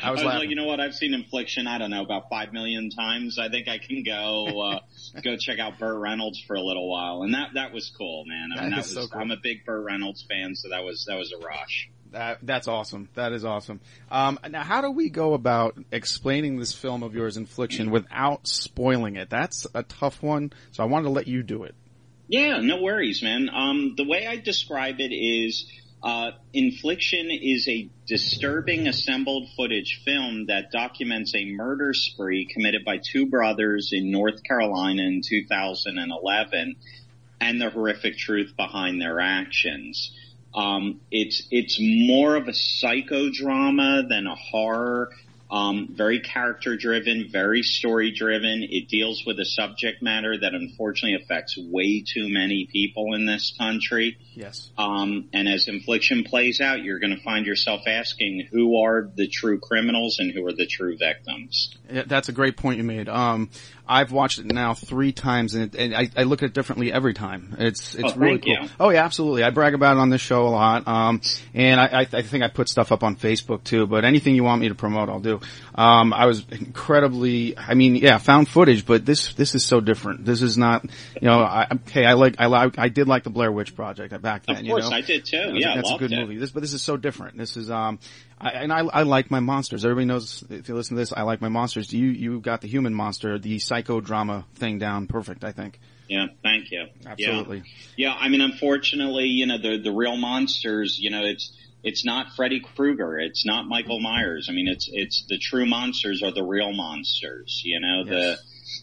I 0.01 0.11
was, 0.11 0.23
laughing. 0.23 0.39
like, 0.39 0.49
you 0.49 0.55
know 0.55 0.65
what? 0.65 0.79
I've 0.79 0.95
seen 0.95 1.13
Infliction. 1.13 1.67
I 1.67 1.77
don't 1.77 1.91
know 1.91 2.01
about 2.01 2.29
five 2.29 2.51
million 2.51 2.89
times. 2.89 3.37
I 3.39 3.49
think 3.49 3.67
I 3.67 3.77
can 3.77 4.03
go 4.03 4.61
uh, 4.61 4.79
go 5.21 5.37
check 5.37 5.59
out 5.59 5.79
Burt 5.79 5.97
Reynolds 5.97 6.41
for 6.45 6.55
a 6.55 6.61
little 6.61 6.89
while, 6.89 7.23
and 7.23 7.33
that 7.33 7.49
that 7.53 7.73
was 7.73 7.91
cool, 7.97 8.06
man. 8.27 8.49
I 8.55 8.61
mean, 8.61 8.69
That 8.71 8.75
that 8.77 8.81
was. 8.83 8.93
so 8.93 9.07
cool. 9.07 9.21
I'm 9.21 9.31
a 9.31 9.37
big 9.41 9.65
Burt 9.65 9.83
Reynolds 9.85 10.25
fan, 10.29 10.55
so 10.55 10.69
that 10.69 10.83
was 10.83 11.05
that 11.07 11.17
was 11.17 11.31
a 11.33 11.37
rush. 11.45 11.89
That 12.11 12.39
that's 12.41 12.67
awesome. 12.67 13.09
That 13.15 13.33
is 13.33 13.43
awesome. 13.43 13.81
Um, 14.09 14.39
now, 14.49 14.63
how 14.63 14.81
do 14.81 14.91
we 14.91 15.09
go 15.09 15.33
about 15.33 15.77
explaining 15.91 16.57
this 16.57 16.73
film 16.73 17.03
of 17.03 17.13
yours, 17.13 17.35
Infliction, 17.37 17.91
without 17.91 18.47
spoiling 18.47 19.17
it? 19.17 19.29
That's 19.29 19.67
a 19.73 19.83
tough 19.83 20.23
one. 20.23 20.53
So 20.71 20.83
I 20.83 20.85
wanted 20.87 21.03
to 21.05 21.09
let 21.11 21.27
you 21.27 21.43
do 21.43 21.63
it. 21.63 21.75
Yeah, 22.29 22.59
no 22.61 22.81
worries, 22.81 23.21
man. 23.23 23.49
Um, 23.53 23.93
the 23.97 24.03
way 24.05 24.25
I 24.27 24.35
describe 24.37 24.95
it 24.99 25.13
is, 25.13 25.65
uh, 26.03 26.31
Infliction 26.53 27.29
is 27.31 27.67
a 27.67 27.89
disturbing 28.05 28.87
assembled 28.87 29.47
footage 29.55 30.01
film 30.05 30.45
that 30.47 30.71
documents 30.71 31.33
a 31.35 31.45
murder 31.45 31.93
spree 31.93 32.45
committed 32.45 32.83
by 32.85 32.97
two 32.97 33.25
brothers 33.27 33.89
in 33.93 34.11
North 34.11 34.43
Carolina 34.43 35.03
in 35.03 35.21
2011 35.21 36.75
and 37.39 37.61
the 37.61 37.69
horrific 37.69 38.17
truth 38.17 38.53
behind 38.57 39.01
their 39.01 39.19
actions. 39.19 40.11
Um, 40.53 41.01
it's 41.11 41.47
it's 41.51 41.77
more 41.79 42.35
of 42.35 42.47
a 42.47 42.51
psychodrama 42.51 44.07
than 44.09 44.27
a 44.27 44.35
horror. 44.35 45.11
Um, 45.49 45.93
very 45.95 46.19
character 46.19 46.75
driven, 46.75 47.29
very 47.31 47.61
story 47.61 48.11
driven. 48.11 48.67
It 48.69 48.89
deals 48.89 49.23
with 49.25 49.39
a 49.39 49.45
subject 49.45 50.01
matter 50.01 50.37
that 50.37 50.53
unfortunately 50.53 51.23
affects 51.23 51.57
way 51.57 52.03
too 52.05 52.27
many 52.27 52.67
people 52.69 53.13
in 53.13 53.25
this 53.25 53.53
country. 53.57 54.17
Yes. 54.33 54.69
Um, 54.77 55.29
and 55.31 55.47
as 55.47 55.69
infliction 55.69 56.25
plays 56.25 56.59
out, 56.59 56.83
you're 56.83 56.99
going 56.99 57.15
to 57.15 57.23
find 57.23 57.45
yourself 57.45 57.83
asking 57.87 58.49
who 58.51 58.81
are 58.83 59.09
the 59.15 59.29
true 59.29 59.57
criminals 59.59 60.19
and 60.19 60.33
who 60.33 60.45
are 60.45 60.53
the 60.53 60.67
true 60.67 60.97
victims. 60.97 61.73
Yeah, 61.89 62.03
that's 62.05 62.27
a 62.27 62.33
great 62.33 62.57
point 62.57 62.79
you 62.79 62.83
made. 62.83 63.07
Um, 63.07 63.49
I've 63.87 64.11
watched 64.11 64.39
it 64.39 64.45
now 64.45 64.73
three 64.73 65.11
times, 65.11 65.55
and, 65.55 65.73
it, 65.73 65.79
and 65.79 65.95
I, 65.95 66.09
I 66.15 66.23
look 66.23 66.43
at 66.43 66.47
it 66.47 66.53
differently 66.53 66.91
every 66.91 67.13
time. 67.13 67.55
It's 67.59 67.95
it's 67.95 68.13
Oh, 68.13 68.17
really 68.17 68.39
cool. 68.39 68.53
you. 68.63 68.69
Oh 68.79 68.89
yeah, 68.89 69.03
absolutely. 69.03 69.43
I 69.43 69.49
brag 69.49 69.73
about 69.73 69.97
it 69.97 69.99
on 69.99 70.09
this 70.09 70.21
show 70.21 70.47
a 70.47 70.49
lot, 70.49 70.87
um, 70.87 71.21
and 71.53 71.79
I, 71.79 72.01
I, 72.01 72.07
I 72.13 72.21
think 72.21 72.43
I 72.43 72.47
put 72.49 72.69
stuff 72.69 72.91
up 72.91 73.03
on 73.03 73.15
Facebook 73.15 73.63
too. 73.63 73.87
But 73.87 74.05
anything 74.05 74.35
you 74.35 74.43
want 74.43 74.61
me 74.61 74.69
to 74.69 74.75
promote, 74.75 75.09
I'll 75.09 75.19
do. 75.19 75.39
Um, 75.75 76.13
I 76.13 76.25
was 76.25 76.45
incredibly. 76.51 77.57
I 77.57 77.73
mean, 77.73 77.95
yeah, 77.95 78.17
found 78.17 78.47
footage, 78.47 78.85
but 78.85 79.05
this 79.05 79.33
this 79.33 79.55
is 79.55 79.65
so 79.65 79.79
different. 79.81 80.25
This 80.25 80.41
is 80.41 80.57
not. 80.57 80.85
You 81.21 81.27
know, 81.27 81.39
I, 81.41 81.67
okay, 81.87 82.05
I 82.05 82.13
like 82.13 82.35
I 82.39 82.45
like 82.47 82.77
I 82.77 82.89
did 82.89 83.07
like 83.07 83.23
the 83.23 83.29
Blair 83.29 83.51
Witch 83.51 83.75
Project 83.75 84.19
back 84.21 84.45
then. 84.45 84.57
Of 84.57 84.63
you 84.63 84.71
course, 84.71 84.89
know? 84.89 84.95
I 84.95 85.01
did 85.01 85.25
too. 85.25 85.51
Yeah, 85.55 85.75
that's 85.75 85.91
a 85.91 85.97
good 85.97 86.11
it. 86.11 86.19
movie. 86.19 86.37
This, 86.37 86.51
but 86.51 86.61
this 86.61 86.73
is 86.73 86.81
so 86.81 86.97
different. 86.97 87.37
This 87.37 87.57
is, 87.57 87.69
um, 87.69 87.99
I, 88.39 88.49
and 88.51 88.71
I, 88.71 88.79
I 88.79 89.03
like 89.03 89.31
my 89.31 89.39
monsters. 89.39 89.83
Everybody 89.83 90.05
knows 90.05 90.43
if 90.49 90.69
you 90.69 90.75
listen 90.75 90.95
to 90.95 91.01
this, 91.01 91.11
I 91.11 91.23
like 91.23 91.41
my 91.41 91.49
monsters. 91.49 91.91
You, 91.91 92.07
you 92.07 92.39
got 92.39 92.61
the 92.61 92.67
human 92.67 92.93
monster, 92.93 93.39
the 93.39 93.57
psychodrama 93.57 94.45
thing 94.55 94.77
down 94.79 95.07
perfect. 95.07 95.43
I 95.43 95.51
think 95.51 95.79
Yeah, 96.07 96.27
thank 96.43 96.71
you. 96.71 96.85
absolutely. 97.05 97.63
Yeah. 97.95 98.09
Yeah, 98.09 98.13
I 98.13 98.29
mean, 98.29 98.41
unfortunately, 98.41 99.25
you 99.25 99.47
know, 99.47 99.57
the 99.57 99.79
the 99.81 99.91
real 99.91 100.17
monsters, 100.17 100.97
you 100.99 101.09
know, 101.09 101.23
it's 101.25 101.51
it's 101.83 102.03
not 102.05 102.27
Freddy 102.35 102.59
Krueger. 102.59 103.17
It's 103.19 103.45
not 103.45 103.65
Michael 103.67 103.99
Myers. 103.99 104.47
I 104.49 104.53
mean, 104.53 104.67
it's, 104.67 104.89
it's 104.91 105.25
the 105.29 105.37
true 105.37 105.65
monsters 105.65 106.21
are 106.23 106.31
the 106.31 106.43
real 106.43 106.73
monsters, 106.73 107.61
you 107.63 107.79
know, 107.79 108.03
Yes. 108.05 108.09
the, 108.09 108.37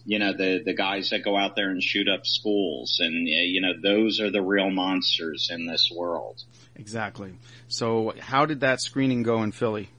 you 0.07 0.19
know, 0.19 0.33
the, 0.33 0.63
the 0.65 0.75
guys 0.75 1.11
that 1.11 1.23
go 1.25 1.37
out 1.37 1.55
there 1.57 1.71
and 1.71 1.83
shoot 1.83 2.09
up 2.09 2.25
schools 2.25 2.99
and, 3.01 3.29
you 3.29 3.61
know, 3.61 3.73
those 3.83 4.21
are 4.21 4.31
the 4.31 4.41
real 4.43 4.71
monsters 4.71 5.49
in 5.51 5.67
this 5.67 5.91
world. 5.95 6.41
Exactly. 6.77 7.35
So 7.69 8.15
how 8.19 8.47
did 8.47 8.61
that 8.61 8.81
screening 8.81 9.23
go 9.23 9.43
in 9.43 9.53
Philly? 9.53 9.91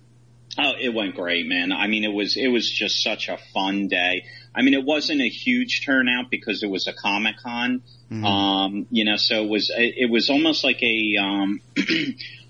Oh, 0.58 0.74
it 0.80 0.94
went 0.94 1.16
great, 1.16 1.48
man. 1.48 1.72
I 1.72 1.88
mean, 1.88 2.04
it 2.04 2.14
was, 2.14 2.38
it 2.38 2.48
was 2.48 2.70
just 2.70 3.04
such 3.04 3.28
a 3.28 3.38
fun 3.54 3.88
day. 3.88 4.26
I 4.54 4.62
mean, 4.62 4.74
it 4.74 4.86
wasn't 4.86 5.22
a 5.22 5.28
huge 5.28 5.86
turnout 5.86 6.30
because 6.32 6.64
it 6.64 6.70
was 6.70 6.88
a 6.88 6.94
Comic 6.94 7.36
Con. 7.44 7.82
Um, 8.24 8.88
you 8.90 9.04
know, 9.04 9.18
so 9.18 9.44
it 9.44 9.50
was, 9.50 9.70
it, 9.76 9.96
it 9.98 10.10
was 10.10 10.30
almost 10.30 10.64
like 10.64 10.82
a, 10.82 11.18
um, 11.20 11.60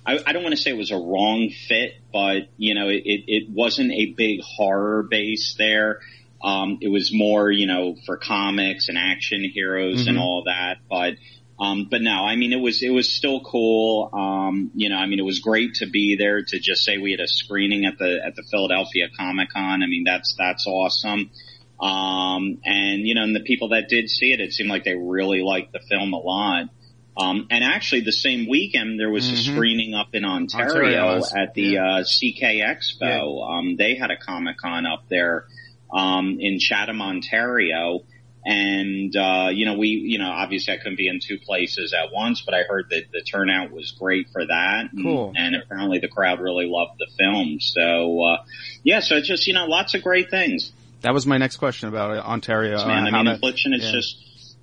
I, 0.05 0.19
I 0.25 0.33
don't 0.33 0.43
want 0.43 0.53
to 0.53 0.61
say 0.61 0.69
it 0.69 0.77
was 0.77 0.91
a 0.91 0.97
wrong 0.97 1.49
fit, 1.67 1.95
but 2.13 2.49
you 2.57 2.75
know, 2.75 2.89
it, 2.89 3.03
it, 3.05 3.23
it 3.27 3.49
wasn't 3.49 3.91
a 3.91 4.07
big 4.07 4.41
horror 4.41 5.01
base 5.03 5.55
there. 5.57 5.99
Um, 6.43 6.77
it 6.81 6.89
was 6.89 7.11
more, 7.11 7.49
you 7.49 7.65
know, 7.65 7.95
for 8.05 8.17
comics 8.17 8.87
and 8.87 8.99
action 8.99 9.43
heroes 9.51 10.05
and 10.05 10.19
all 10.19 10.43
that, 10.45 10.77
but, 10.87 11.13
um, 11.59 11.87
but 11.89 12.01
no, 12.01 12.11
I 12.11 12.35
mean, 12.35 12.51
it 12.51 12.59
was, 12.59 12.83
it 12.83 12.89
was 12.89 13.13
still 13.13 13.39
cool. 13.41 14.09
Um, 14.11 14.71
you 14.75 14.89
know, 14.89 14.97
I 14.97 15.05
mean, 15.05 15.19
it 15.19 15.25
was 15.25 15.39
great 15.39 15.75
to 15.75 15.85
be 15.87 16.15
there 16.17 16.43
to 16.43 16.59
just 16.59 16.83
say 16.83 16.97
we 16.97 17.11
had 17.11 17.21
a 17.21 17.27
screening 17.27 17.85
at 17.85 17.97
the, 17.97 18.19
at 18.25 18.35
the 18.35 18.43
Philadelphia 18.51 19.07
Comic 19.17 19.49
Con. 19.51 19.81
I 19.81 19.87
mean, 19.87 20.03
that's, 20.03 20.35
that's 20.37 20.67
awesome. 20.67 21.31
Um, 21.79 22.59
and 22.63 23.05
you 23.05 23.15
know, 23.15 23.23
and 23.23 23.35
the 23.35 23.41
people 23.41 23.69
that 23.69 23.89
did 23.89 24.09
see 24.09 24.31
it, 24.31 24.39
it 24.39 24.53
seemed 24.53 24.69
like 24.69 24.85
they 24.85 24.95
really 24.95 25.41
liked 25.41 25.73
the 25.73 25.81
film 25.89 26.13
a 26.13 26.17
lot. 26.17 26.69
Um, 27.17 27.47
and 27.49 27.63
actually 27.63 28.01
the 28.01 28.11
same 28.11 28.47
weekend 28.49 28.99
there 28.99 29.09
was 29.09 29.29
a 29.29 29.37
screening 29.37 29.93
up 29.93 30.09
in 30.13 30.25
Ontario, 30.25 31.07
Ontario 31.07 31.43
at 31.43 31.53
the, 31.53 31.77
uh, 31.77 32.03
CK 32.03 32.61
Expo. 32.61 33.49
Um, 33.49 33.75
they 33.77 33.95
had 33.95 34.11
a 34.11 34.17
Comic 34.17 34.57
Con 34.57 34.85
up 34.85 35.05
there, 35.09 35.47
um, 35.93 36.37
in 36.39 36.59
Chatham, 36.59 37.01
Ontario. 37.01 38.01
And, 38.45 39.15
uh, 39.15 39.49
you 39.51 39.65
know, 39.65 39.73
we, 39.75 39.87
you 39.87 40.19
know, 40.19 40.29
obviously 40.29 40.73
I 40.73 40.77
couldn't 40.77 40.97
be 40.97 41.07
in 41.07 41.19
two 41.19 41.39
places 41.39 41.93
at 41.93 42.13
once, 42.13 42.41
but 42.41 42.53
I 42.53 42.61
heard 42.61 42.85
that 42.91 43.05
the 43.11 43.21
turnout 43.21 43.71
was 43.71 43.91
great 43.99 44.27
for 44.31 44.45
that. 44.45 44.89
And, 44.91 45.03
Cool. 45.03 45.33
and 45.35 45.55
apparently 45.55 45.97
the 45.97 46.07
crowd 46.09 46.39
really 46.39 46.67
loved 46.67 46.99
the 46.99 47.07
film. 47.17 47.57
So, 47.59 48.23
uh, 48.23 48.43
yeah, 48.83 48.99
so 48.99 49.15
it's 49.15 49.27
just, 49.27 49.47
you 49.47 49.53
know, 49.55 49.65
lots 49.65 49.95
of 49.95 50.03
great 50.03 50.29
things. 50.29 50.71
That 51.01 51.13
was 51.13 51.25
my 51.25 51.39
next 51.39 51.57
question 51.57 51.89
about 51.89 52.17
uh, 52.17 52.21
Ontario. 52.21 52.77
uh, 52.77 52.87
Man, 52.87 53.07
I 53.07 53.11
mean, 53.11 53.25
that- 53.25 53.33
Infliction 53.35 53.73
is 53.73 53.83
yeah. 53.83 53.91
just, 53.91 54.17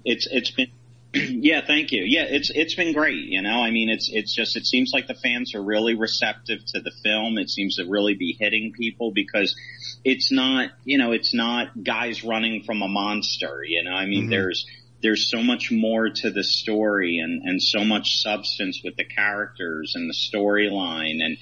it's, 0.05 0.29
it's 0.31 0.51
been, 0.53 0.69
yeah, 1.14 1.61
thank 1.66 1.92
you. 1.92 2.04
Yeah, 2.07 2.25
it's, 2.25 2.50
it's 2.54 2.75
been 2.75 2.95
great. 2.95 3.25
You 3.25 3.42
know, 3.42 3.62
I 3.62 3.71
mean, 3.71 3.90
it's, 3.90 4.11
it's 4.11 4.35
just, 4.35 4.57
it 4.57 4.64
seems 4.64 4.92
like 4.95 5.07
the 5.07 5.14
fans 5.14 5.54
are 5.54 5.62
really 5.62 5.95
receptive 5.95 6.61
to 6.69 6.81
the 6.81 6.92
film. 7.02 7.37
It 7.37 7.50
seems 7.50 7.76
to 7.76 7.85
really 7.85 8.14
be 8.14 8.37
hitting 8.38 8.73
people 8.73 9.12
because 9.12 9.54
it's 10.04 10.33
not, 10.33 10.71
you 10.85 10.97
know, 10.97 11.12
it's 11.12 11.35
not 11.35 11.85
guys 11.85 12.25
running 12.25 12.62
from 12.62 12.81
a 12.81 12.88
monster. 12.88 13.62
You 13.62 13.85
know, 13.85 13.92
I 13.92 14.07
mean, 14.07 14.23
mm-hmm. 14.23 14.31
there's, 14.31 14.66
there's 15.02 15.28
so 15.28 15.42
much 15.42 15.71
more 15.71 16.09
to 16.09 16.31
the 16.31 16.45
story 16.45 17.19
and, 17.19 17.42
and 17.42 17.61
so 17.61 17.85
much 17.85 18.23
substance 18.23 18.81
with 18.83 18.97
the 18.97 19.04
characters 19.04 19.92
and 19.95 20.09
the 20.09 20.14
storyline 20.14 21.23
and, 21.23 21.37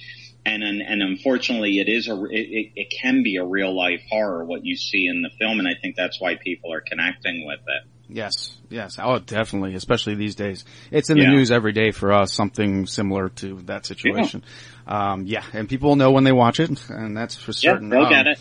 and, 0.45 0.63
and, 0.63 0.81
and 0.81 1.01
unfortunately 1.01 1.79
it 1.79 1.87
is 1.87 2.09
a, 2.09 2.15
it, 2.25 2.71
it 2.75 2.93
can 3.01 3.21
be 3.23 3.37
a 3.37 3.45
real 3.45 3.75
life 3.75 4.01
horror 4.09 4.43
what 4.43 4.65
you 4.65 4.75
see 4.75 5.05
in 5.05 5.21
the 5.21 5.29
film 5.39 5.59
and 5.59 5.67
I 5.67 5.75
think 5.79 5.95
that's 5.95 6.19
why 6.19 6.35
people 6.35 6.73
are 6.73 6.81
connecting 6.81 7.45
with 7.45 7.59
it. 7.59 7.90
Yes, 8.13 8.57
yes. 8.69 8.97
Oh, 9.01 9.19
definitely, 9.19 9.73
especially 9.75 10.15
these 10.15 10.35
days. 10.35 10.65
It's 10.91 11.09
in 11.09 11.17
the 11.17 11.23
Yeah. 11.23 11.31
news 11.31 11.49
every 11.51 11.71
day 11.71 11.91
for 11.91 12.11
us, 12.11 12.33
something 12.33 12.85
similar 12.85 13.29
to 13.29 13.61
that 13.67 13.85
situation. 13.85 14.43
Um, 14.85 15.25
yeah, 15.25 15.43
and 15.53 15.69
people 15.69 15.95
know 15.95 16.11
when 16.11 16.23
they 16.25 16.31
watch 16.33 16.59
it, 16.59 16.89
and 16.89 17.15
that's 17.15 17.35
for 17.37 17.53
certain. 17.53 17.89
Yeah, 17.89 17.95
they'll 17.97 18.05
Um, 18.07 18.09
get 18.11 18.27
it. 18.27 18.39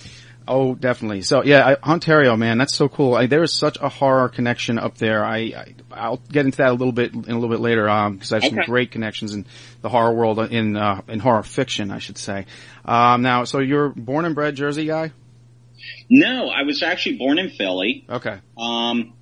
Oh, 0.49 0.75
definitely. 0.75 1.23
So 1.23 1.45
yeah, 1.45 1.77
I, 1.85 1.89
Ontario, 1.89 2.35
man, 2.35 2.59
that's 2.59 2.75
so 2.75 2.89
cool. 2.89 3.15
I, 3.15 3.27
there 3.27 3.45
is 3.45 3.53
such 3.53 3.77
a 3.81 3.89
horror 3.89 4.29
connection 4.29 4.79
up 4.79 4.97
there. 4.99 5.25
I, 5.25 5.37
I 5.39 5.75
I'll 5.93 6.21
get 6.33 6.45
into 6.47 6.59
that 6.59 6.71
a 6.71 6.73
little 6.73 6.93
bit 6.93 7.13
in 7.15 7.21
a 7.31 7.35
little 7.35 7.49
bit 7.51 7.61
later, 7.61 7.89
um, 7.89 8.15
because 8.15 8.33
I 8.33 8.37
have 8.37 8.45
some 8.47 8.59
great 8.67 8.91
connections 8.91 9.33
in 9.35 9.47
the 9.83 9.89
horror 9.89 10.13
world, 10.13 10.41
in 10.51 10.77
uh, 10.77 11.03
in 11.07 11.21
horror 11.21 11.45
fiction, 11.45 11.93
I 11.93 11.99
should 11.99 12.19
say. 12.19 12.47
Um, 12.85 13.23
now, 13.23 13.45
so 13.45 13.61
you're 13.61 13.91
born 13.91 14.25
and 14.25 14.35
bred 14.35 14.57
Jersey 14.57 14.87
guy? 14.87 15.13
No, 16.09 16.49
I 16.49 16.63
was 16.63 16.83
actually 16.83 17.17
born 17.19 17.39
in 17.39 17.51
Philly. 17.51 18.05
Okay. 18.11 18.39
Um, 18.59 19.13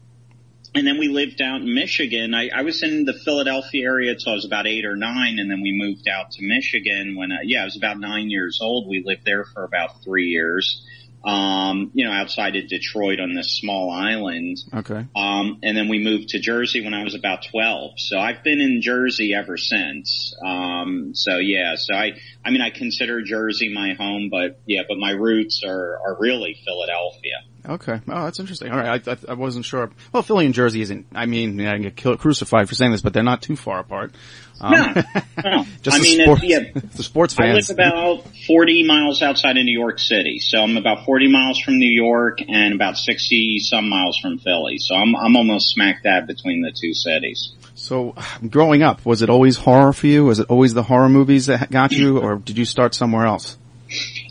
and 0.74 0.86
then 0.86 0.98
we 0.98 1.08
lived 1.08 1.40
out 1.40 1.60
in 1.60 1.74
Michigan. 1.74 2.34
I, 2.34 2.50
I 2.54 2.62
was 2.62 2.82
in 2.82 3.04
the 3.04 3.12
Philadelphia 3.12 3.84
area 3.84 4.12
until 4.12 4.32
I 4.32 4.34
was 4.34 4.44
about 4.44 4.66
eight 4.66 4.84
or 4.84 4.96
nine, 4.96 5.38
and 5.38 5.50
then 5.50 5.60
we 5.62 5.72
moved 5.72 6.08
out 6.08 6.32
to 6.32 6.46
Michigan 6.46 7.16
when, 7.16 7.32
uh, 7.32 7.36
yeah, 7.42 7.62
I 7.62 7.64
was 7.64 7.76
about 7.76 7.98
nine 7.98 8.30
years 8.30 8.58
old. 8.60 8.88
We 8.88 9.02
lived 9.04 9.24
there 9.24 9.44
for 9.44 9.64
about 9.64 10.02
three 10.04 10.26
years. 10.26 10.84
Um, 11.24 11.90
you 11.94 12.04
know, 12.06 12.12
outside 12.12 12.54
of 12.54 12.68
Detroit 12.68 13.18
on 13.18 13.34
this 13.34 13.58
small 13.58 13.90
island. 13.90 14.58
Okay. 14.72 15.04
Um, 15.16 15.58
and 15.64 15.76
then 15.76 15.88
we 15.88 15.98
moved 15.98 16.28
to 16.28 16.38
Jersey 16.38 16.82
when 16.82 16.94
I 16.94 17.02
was 17.02 17.16
about 17.16 17.44
12. 17.50 17.98
So 17.98 18.18
I've 18.18 18.44
been 18.44 18.60
in 18.60 18.80
Jersey 18.80 19.34
ever 19.34 19.56
since. 19.56 20.34
Um, 20.46 21.10
so 21.14 21.38
yeah, 21.38 21.74
so 21.76 21.92
I, 21.92 22.12
I 22.44 22.50
mean, 22.50 22.62
I 22.62 22.70
consider 22.70 23.20
Jersey 23.22 23.68
my 23.68 23.94
home, 23.94 24.28
but 24.30 24.60
yeah, 24.64 24.82
but 24.88 24.96
my 24.96 25.10
roots 25.10 25.62
are, 25.66 25.98
are 26.06 26.16
really 26.20 26.56
Philadelphia. 26.64 27.42
Okay. 27.68 28.00
Oh, 28.08 28.24
that's 28.24 28.40
interesting. 28.40 28.70
All 28.70 28.78
right. 28.78 29.06
I, 29.06 29.12
I, 29.12 29.16
I 29.28 29.34
wasn't 29.34 29.66
sure. 29.66 29.90
Well, 30.12 30.22
Philly 30.22 30.46
and 30.46 30.54
Jersey 30.54 30.80
isn't, 30.80 31.06
I 31.14 31.26
mean, 31.26 31.60
I 31.60 31.74
can 31.74 31.82
get 31.82 31.96
killed, 31.96 32.18
crucified 32.18 32.66
for 32.66 32.74
saying 32.74 32.92
this, 32.92 33.02
but 33.02 33.12
they're 33.12 33.22
not 33.22 33.42
too 33.42 33.56
far 33.56 33.80
apart. 33.80 34.12
Um, 34.60 34.72
No, 34.72 35.02
no. 35.44 35.66
just 35.82 35.98
I 35.98 36.00
mean, 36.00 36.22
sports, 36.22 36.42
it's, 36.42 36.74
yeah, 36.74 36.80
the 36.96 37.02
sports 37.02 37.34
fans. 37.34 37.70
I 37.70 37.74
live 37.74 37.78
about 37.78 38.24
40 38.46 38.86
miles 38.86 39.22
outside 39.22 39.58
of 39.58 39.64
New 39.64 39.78
York 39.78 39.98
City. 39.98 40.38
So 40.38 40.62
I'm 40.62 40.78
about 40.78 41.04
40 41.04 41.28
miles 41.30 41.60
from 41.60 41.78
New 41.78 41.90
York 41.90 42.38
and 42.40 42.74
about 42.74 42.96
60 42.96 43.58
some 43.58 43.88
miles 43.90 44.16
from 44.18 44.38
Philly. 44.38 44.78
So 44.78 44.94
I'm, 44.94 45.14
I'm 45.14 45.36
almost 45.36 45.68
smack 45.68 46.02
dab 46.02 46.26
between 46.26 46.62
the 46.62 46.72
two 46.72 46.94
cities. 46.94 47.52
so, 47.74 48.14
growing 48.48 48.82
up, 48.82 49.04
was 49.04 49.20
it 49.20 49.28
always 49.28 49.56
horror 49.56 49.92
for 49.92 50.06
you? 50.06 50.24
Was 50.24 50.38
it 50.38 50.46
always 50.48 50.72
the 50.72 50.82
horror 50.84 51.10
movies 51.10 51.46
that 51.46 51.70
got 51.70 51.92
you, 51.92 52.18
or 52.18 52.36
did 52.36 52.56
you 52.56 52.64
start 52.64 52.94
somewhere 52.94 53.26
else? 53.26 53.58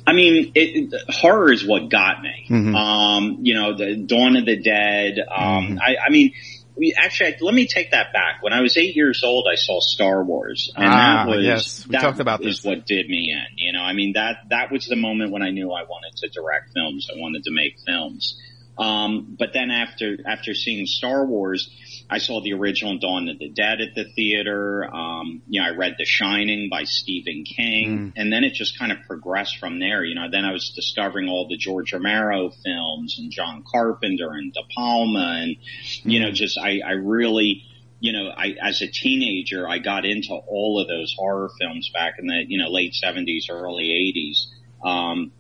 I 0.08 0.14
mean, 0.14 0.54
it, 0.56 0.92
it, 0.94 1.04
horror 1.10 1.52
is 1.52 1.68
what 1.68 1.90
got 1.90 2.22
me. 2.22 2.48
Mm-hmm. 2.50 2.74
Um, 2.76 3.38
you 3.42 3.54
know, 3.56 3.76
the 3.78 3.98
Dawn 3.98 4.38
of 4.38 4.46
the 4.46 4.56
Dead. 4.56 5.20
Um, 5.20 5.80
I, 5.86 5.98
I 6.08 6.10
mean, 6.10 6.32
we, 6.78 6.96
actually, 6.98 7.34
I- 7.34 7.38
let 7.42 7.54
me 7.54 7.68
take 7.68 7.92
that 7.92 8.14
back. 8.14 8.42
When 8.42 8.54
I 8.54 8.62
was 8.62 8.78
eight 8.78 8.96
years 8.96 9.24
old, 9.24 9.48
I 9.52 9.56
saw 9.56 9.80
Star 9.82 10.24
Wars, 10.24 10.72
and 10.76 10.86
Ah, 10.86 11.26
that 11.26 11.28
was 11.28 11.44
yes. 11.44 11.86
We 11.88 11.92
that 11.92 12.02
talked 12.02 12.20
about 12.22 12.46
is 12.46 12.62
this. 12.62 12.66
what 12.66 12.86
did 12.86 13.10
me 13.10 13.34
in. 13.36 13.58
You 13.58 13.74
know, 13.74 13.82
I 13.82 13.94
mean 13.94 14.14
that 14.14 14.38
that 14.50 14.72
was 14.72 14.86
the 14.86 14.96
moment 14.96 15.32
when 15.34 15.42
I 15.42 15.50
knew 15.50 15.72
I 15.72 15.84
wanted 15.84 16.16
to 16.18 16.30
direct 16.30 16.72
films. 16.74 17.10
I 17.14 17.20
wanted 17.20 17.44
to 17.44 17.52
make 17.52 17.78
films. 17.86 18.40
Um, 18.78 19.36
but 19.40 19.50
then 19.54 19.72
after 19.72 20.18
after 20.26 20.54
seeing 20.54 20.86
Star 20.86 21.26
Wars, 21.26 21.70
I 22.10 22.20
saw 22.20 22.42
the 22.42 22.54
original 22.54 23.00
Dawn 23.00 23.28
of 23.28 23.40
the 23.40 23.50
Dead 23.50 23.82
at 23.82 23.96
the 23.96 24.06
theater. 24.16 24.88
Um, 24.94 25.42
you 25.48 25.62
know, 25.62 25.68
I 25.68 25.72
read 25.72 25.96
The 25.98 26.06
Shining 26.06 26.70
by 26.70 26.84
Stephen 26.84 27.44
King, 27.44 28.14
and 28.16 28.32
then 28.32 28.44
it 28.44 28.54
just 28.54 28.78
kind 28.78 28.92
of 28.92 29.00
progressed 29.08 29.58
from 29.58 29.80
there. 29.80 30.04
You 30.04 30.16
know, 30.16 30.30
then 30.32 30.46
I 30.46 30.52
was 30.52 30.72
discovering 30.76 31.28
all 31.28 31.48
the 31.48 31.58
George 31.58 31.92
Romero 31.92 32.52
films 32.64 33.18
and 33.18 33.32
John 33.32 33.64
Carpenter 33.70 34.30
and 34.32 34.54
De 34.54 34.62
Palma, 34.76 35.40
and 35.42 35.56
you 36.04 36.20
know, 36.20 36.32
just 36.32 36.58
I, 36.58 36.82
I 36.86 36.92
really. 36.92 37.64
You 38.00 38.14
know, 38.14 38.30
I, 38.30 38.56
as 38.62 38.84
a 38.84 38.88
teenager, 38.88 39.68
I 39.68 39.80
got 39.80 40.06
into 40.06 40.30
all 40.30 40.80
of 40.80 40.88
those 40.88 41.16
horror 41.18 41.50
films 41.60 41.90
back 41.92 42.20
in 42.20 42.28
the, 42.28 42.46
you 42.48 42.60
know, 42.60 42.70
late 42.70 42.94
seventies, 42.94 43.48
early 43.50 43.92
eighties. 43.92 44.54
Um, 44.86 45.32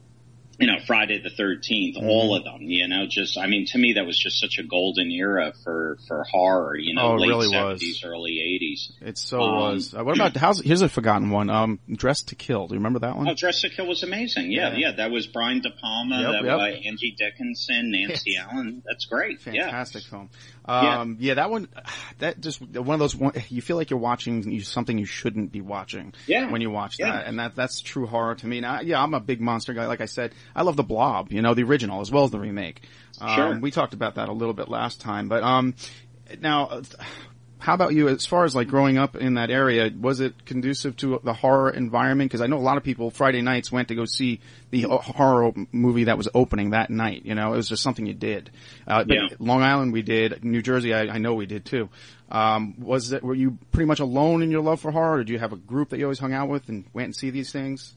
you 0.59 0.65
know, 0.67 0.77
Friday 0.87 1.21
the 1.21 1.29
13th, 1.29 1.97
Mm-hmm. 1.97 2.07
all 2.09 2.35
of 2.35 2.43
them, 2.43 2.61
you 2.63 2.87
know, 2.87 3.05
just, 3.07 3.37
I 3.37 3.45
mean, 3.47 3.65
to 3.67 3.77
me, 3.77 3.93
that 3.93 4.05
was 4.07 4.17
just 4.17 4.39
such 4.41 4.57
a 4.57 4.63
golden 4.63 5.11
era 5.11 5.53
for, 5.63 5.97
for 6.07 6.23
horror, 6.31 6.75
you 6.75 6.95
know, 6.95 7.13
Oh, 7.13 7.15
late 7.15 7.27
really 7.29 7.47
was. 7.47 7.79
70s, 7.81 8.03
early 8.05 8.31
80s. 9.01 9.07
It 9.07 9.17
so 9.19 9.39
Um, 9.41 9.55
was. 9.73 9.93
Uh, 9.93 10.03
what 10.03 10.15
about, 10.15 10.35
how's, 10.35 10.59
here's 10.61 10.81
a 10.81 10.89
forgotten 10.89 11.29
one, 11.29 11.49
um, 11.51 11.79
Dressed 11.91 12.29
to 12.29 12.35
Kill. 12.35 12.67
Do 12.67 12.73
you 12.73 12.79
remember 12.79 12.99
that 12.99 13.15
one? 13.15 13.29
Oh, 13.29 13.35
Dressed 13.35 13.61
to 13.61 13.69
Kill 13.69 13.85
was 13.87 14.01
amazing. 14.01 14.51
Yeah, 14.51 14.71
Yeah. 14.71 14.77
yeah, 14.89 14.91
that 14.97 15.11
was 15.11 15.27
Brian 15.27 15.61
De 15.61 15.69
Palma, 15.69 16.21
Yep, 16.21 16.31
that 16.31 16.43
yep. 16.45 16.57
was 16.57 16.85
Angie 16.85 17.15
Dickinson, 17.17 17.91
Nancy 17.91 18.37
Allen. 18.37 18.81
That's 18.85 19.05
great. 19.05 19.41
Fantastic 19.41 20.03
film. 20.03 20.29
Um, 20.67 21.17
yeah. 21.19 21.35
that 21.35 21.49
one, 21.49 21.67
that 22.19 22.39
just, 22.41 22.61
one 22.61 22.93
of 22.95 22.99
those, 22.99 23.15
one, 23.15 23.33
you 23.49 23.61
feel 23.61 23.77
like 23.77 23.89
you're 23.89 23.99
watching 23.99 24.59
something 24.61 24.97
you 24.97 25.05
shouldn't 25.05 25.51
be 25.51 25.61
watching. 25.61 26.13
Yeah. 26.25 26.51
When 26.51 26.61
you 26.61 26.69
watch 26.71 26.95
Yeah. 26.99 27.11
that. 27.11 27.27
And 27.27 27.39
that, 27.39 27.55
that's 27.55 27.81
true 27.81 28.05
horror 28.05 28.35
to 28.35 28.47
me. 28.47 28.59
Now, 28.61 28.81
yeah, 28.81 29.01
I'm 29.01 29.13
a 29.13 29.19
big 29.19 29.41
monster 29.41 29.73
guy. 29.73 29.85
Like 29.87 30.01
I 30.01 30.05
said, 30.05 30.33
I 30.55 30.63
love 30.63 30.75
the 30.75 30.83
blob, 30.83 31.31
you 31.31 31.41
know, 31.41 31.53
the 31.53 31.63
original 31.63 32.01
as 32.01 32.11
well 32.11 32.23
as 32.25 32.31
the 32.31 32.39
remake. 32.39 32.81
Um, 33.19 33.35
Sure. 33.35 33.59
we 33.59 33.71
talked 33.71 33.93
about 33.93 34.15
that 34.15 34.29
a 34.29 34.33
little 34.33 34.53
bit 34.53 34.69
last 34.69 35.01
time, 35.01 35.27
but, 35.29 35.43
um, 35.43 35.73
now, 36.41 36.67
uh, 36.67 36.81
how 37.59 37.73
about 37.73 37.93
you? 37.93 38.07
As 38.07 38.25
far 38.25 38.45
as 38.45 38.55
like 38.55 38.67
growing 38.67 38.97
up 38.97 39.15
in 39.15 39.33
that 39.35 39.49
area, 39.49 39.91
was 39.99 40.19
it 40.19 40.45
conducive 40.45 40.95
to 40.97 41.19
the 41.23 41.33
horror 41.33 41.69
environment? 41.69 42.29
Because 42.29 42.41
I 42.41 42.47
know 42.47 42.57
a 42.57 42.59
lot 42.59 42.77
of 42.77 42.83
people 42.83 43.09
Friday 43.09 43.41
nights 43.41 43.71
went 43.71 43.87
to 43.87 43.95
go 43.95 44.05
see 44.05 44.41
the 44.69 44.83
horror 44.83 45.51
movie 45.71 46.05
that 46.05 46.17
was 46.17 46.29
opening 46.33 46.71
that 46.71 46.89
night. 46.89 47.25
You 47.25 47.35
know, 47.35 47.53
it 47.53 47.57
was 47.57 47.69
just 47.69 47.83
something 47.83 48.05
you 48.05 48.13
did. 48.13 48.51
Uh, 48.87 49.03
Yeah. 49.07 49.27
Long 49.39 49.63
Island, 49.63 49.91
we 49.91 50.01
did. 50.03 50.43
New 50.43 50.61
Jersey, 50.61 50.93
I, 50.93 51.07
I 51.07 51.17
know 51.17 51.33
we 51.33 51.45
did 51.45 51.65
too. 51.65 51.89
Um, 52.29 52.75
was 52.79 53.11
it? 53.11 53.23
Were 53.23 53.35
you 53.35 53.57
pretty 53.71 53.87
much 53.87 53.99
alone 53.99 54.43
in 54.43 54.51
your 54.51 54.61
love 54.61 54.81
for 54.81 54.91
horror, 54.91 55.13
or 55.13 55.17
did 55.19 55.29
you 55.29 55.39
have 55.39 55.53
a 55.53 55.57
group 55.57 55.89
that 55.89 55.97
you 55.97 56.05
always 56.05 56.19
hung 56.19 56.33
out 56.33 56.49
with 56.49 56.67
and 56.69 56.85
went 56.93 57.05
and 57.05 57.15
see 57.15 57.29
these 57.29 57.51
things? 57.51 57.95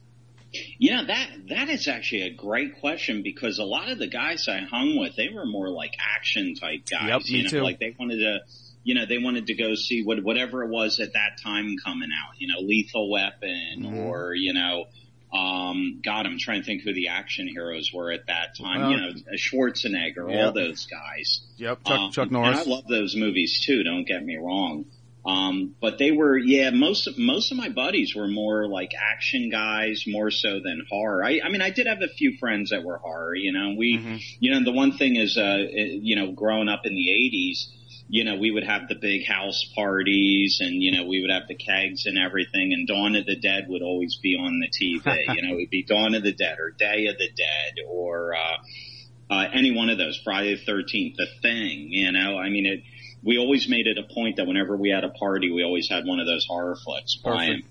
You 0.78 0.96
know 0.96 1.06
that 1.06 1.30
that 1.50 1.68
is 1.68 1.86
actually 1.86 2.22
a 2.22 2.34
great 2.34 2.80
question 2.80 3.22
because 3.22 3.58
a 3.58 3.64
lot 3.64 3.88
of 3.88 3.98
the 3.98 4.08
guys 4.08 4.48
I 4.48 4.60
hung 4.60 4.98
with, 4.98 5.14
they 5.16 5.28
were 5.28 5.46
more 5.46 5.68
like 5.68 5.94
action 6.16 6.54
type 6.54 6.80
guys. 6.90 7.08
Yep, 7.08 7.22
me 7.22 7.30
you 7.30 7.42
know, 7.44 7.48
too. 7.50 7.60
Like 7.60 7.78
they 7.78 7.94
wanted 7.98 8.18
to, 8.18 8.38
you 8.82 8.94
know, 8.94 9.04
they 9.06 9.18
wanted 9.18 9.46
to 9.48 9.54
go 9.54 9.74
see 9.74 10.02
what 10.02 10.22
whatever 10.22 10.62
it 10.64 10.68
was 10.70 11.00
at 11.00 11.12
that 11.14 11.38
time 11.42 11.76
coming 11.84 12.08
out. 12.12 12.34
You 12.38 12.48
know, 12.48 12.60
Lethal 12.60 13.10
Weapon 13.10 13.78
Mm-hmm. 13.82 13.96
or 13.98 14.34
you 14.34 14.52
know, 14.54 14.86
um, 15.32 16.00
God, 16.04 16.26
I'm 16.26 16.38
trying 16.38 16.60
to 16.60 16.66
think 16.66 16.82
who 16.82 16.92
the 16.92 17.08
action 17.08 17.46
heroes 17.46 17.90
were 17.94 18.10
at 18.10 18.26
that 18.26 18.56
time. 18.58 18.80
Well- 18.80 18.90
you 18.90 18.96
know, 18.96 19.12
Schwarzenegger, 19.36 20.30
Yep. 20.30 20.46
all 20.46 20.52
those 20.52 20.86
guys. 20.86 21.40
Yep, 21.56 21.84
Chuck, 21.86 21.98
Um, 21.98 22.10
Chuck 22.12 22.22
and 22.24 22.32
Norris. 22.32 22.66
I 22.66 22.70
love 22.70 22.86
those 22.88 23.14
movies 23.16 23.62
too. 23.64 23.82
Don't 23.82 24.04
get 24.06 24.24
me 24.24 24.36
wrong. 24.36 24.86
Um, 25.24 25.74
but 25.82 25.98
they 25.98 26.12
were, 26.12 26.38
yeah, 26.38 26.70
most 26.70 27.06
most 27.18 27.52
of 27.52 27.58
my 27.58 27.68
buddies 27.68 28.14
were 28.16 28.26
more 28.26 28.66
like 28.66 28.92
action 28.98 29.50
guys, 29.50 30.04
more 30.06 30.30
so 30.30 30.60
than 30.60 30.86
horror. 30.88 31.22
I, 31.22 31.40
I 31.44 31.50
mean, 31.50 31.60
I 31.60 31.68
did 31.68 31.86
have 31.86 32.00
a 32.00 32.08
few 32.08 32.38
friends 32.38 32.70
that 32.70 32.82
were 32.84 32.96
horror, 32.96 33.34
you 33.34 33.52
know, 33.52 33.74
we, 33.76 33.98
Mm-hmm. 33.98 34.16
you 34.40 34.50
know, 34.50 34.64
the 34.64 34.72
one 34.72 34.92
thing 34.92 35.16
is, 35.16 35.36
uh, 35.36 35.58
you 35.70 36.16
know, 36.16 36.32
growing 36.32 36.68
up 36.70 36.86
in 36.86 36.94
the 36.94 37.10
eighties, 37.10 37.68
you 38.12 38.24
know, 38.24 38.34
we 38.36 38.50
would 38.50 38.64
have 38.64 38.88
the 38.88 38.96
big 38.96 39.24
house 39.24 39.64
parties 39.72 40.58
and, 40.60 40.82
you 40.82 40.90
know, 40.90 41.06
we 41.06 41.20
would 41.20 41.30
have 41.30 41.46
the 41.46 41.54
kegs 41.54 42.06
and 42.06 42.18
everything 42.18 42.72
and 42.72 42.88
Dawn 42.88 43.14
of 43.14 43.24
the 43.24 43.36
Dead 43.36 43.66
would 43.68 43.82
always 43.82 44.18
be 44.20 44.34
on 44.34 44.58
the 44.58 44.68
TV. 44.68 45.04
you 45.36 45.42
know, 45.42 45.54
it'd 45.54 45.70
be 45.70 45.84
Dawn 45.84 46.14
of 46.16 46.24
the 46.24 46.32
Dead 46.32 46.58
or 46.58 46.72
Day 46.72 47.06
of 47.06 47.18
the 47.18 47.28
Dead 47.28 47.84
or, 47.88 48.34
uh, 48.34 49.32
uh, 49.32 49.48
any 49.52 49.70
one 49.70 49.90
of 49.90 49.98
those, 49.98 50.20
Friday 50.24 50.56
the 50.56 50.72
13th, 50.72 51.14
The 51.14 51.26
Thing, 51.40 51.92
you 51.92 52.10
know, 52.10 52.36
I 52.36 52.50
mean, 52.50 52.66
it, 52.66 52.82
we 53.22 53.38
always 53.38 53.68
made 53.68 53.86
it 53.86 53.96
a 53.96 54.12
point 54.12 54.38
that 54.38 54.46
whenever 54.48 54.76
we 54.76 54.90
had 54.90 55.04
a 55.04 55.10
party, 55.10 55.52
we 55.52 55.62
always 55.62 55.88
had 55.88 56.04
one 56.04 56.18
of 56.18 56.26
those 56.26 56.44
horror 56.48 56.76
flicks 56.84 57.16
playing. 57.22 57.62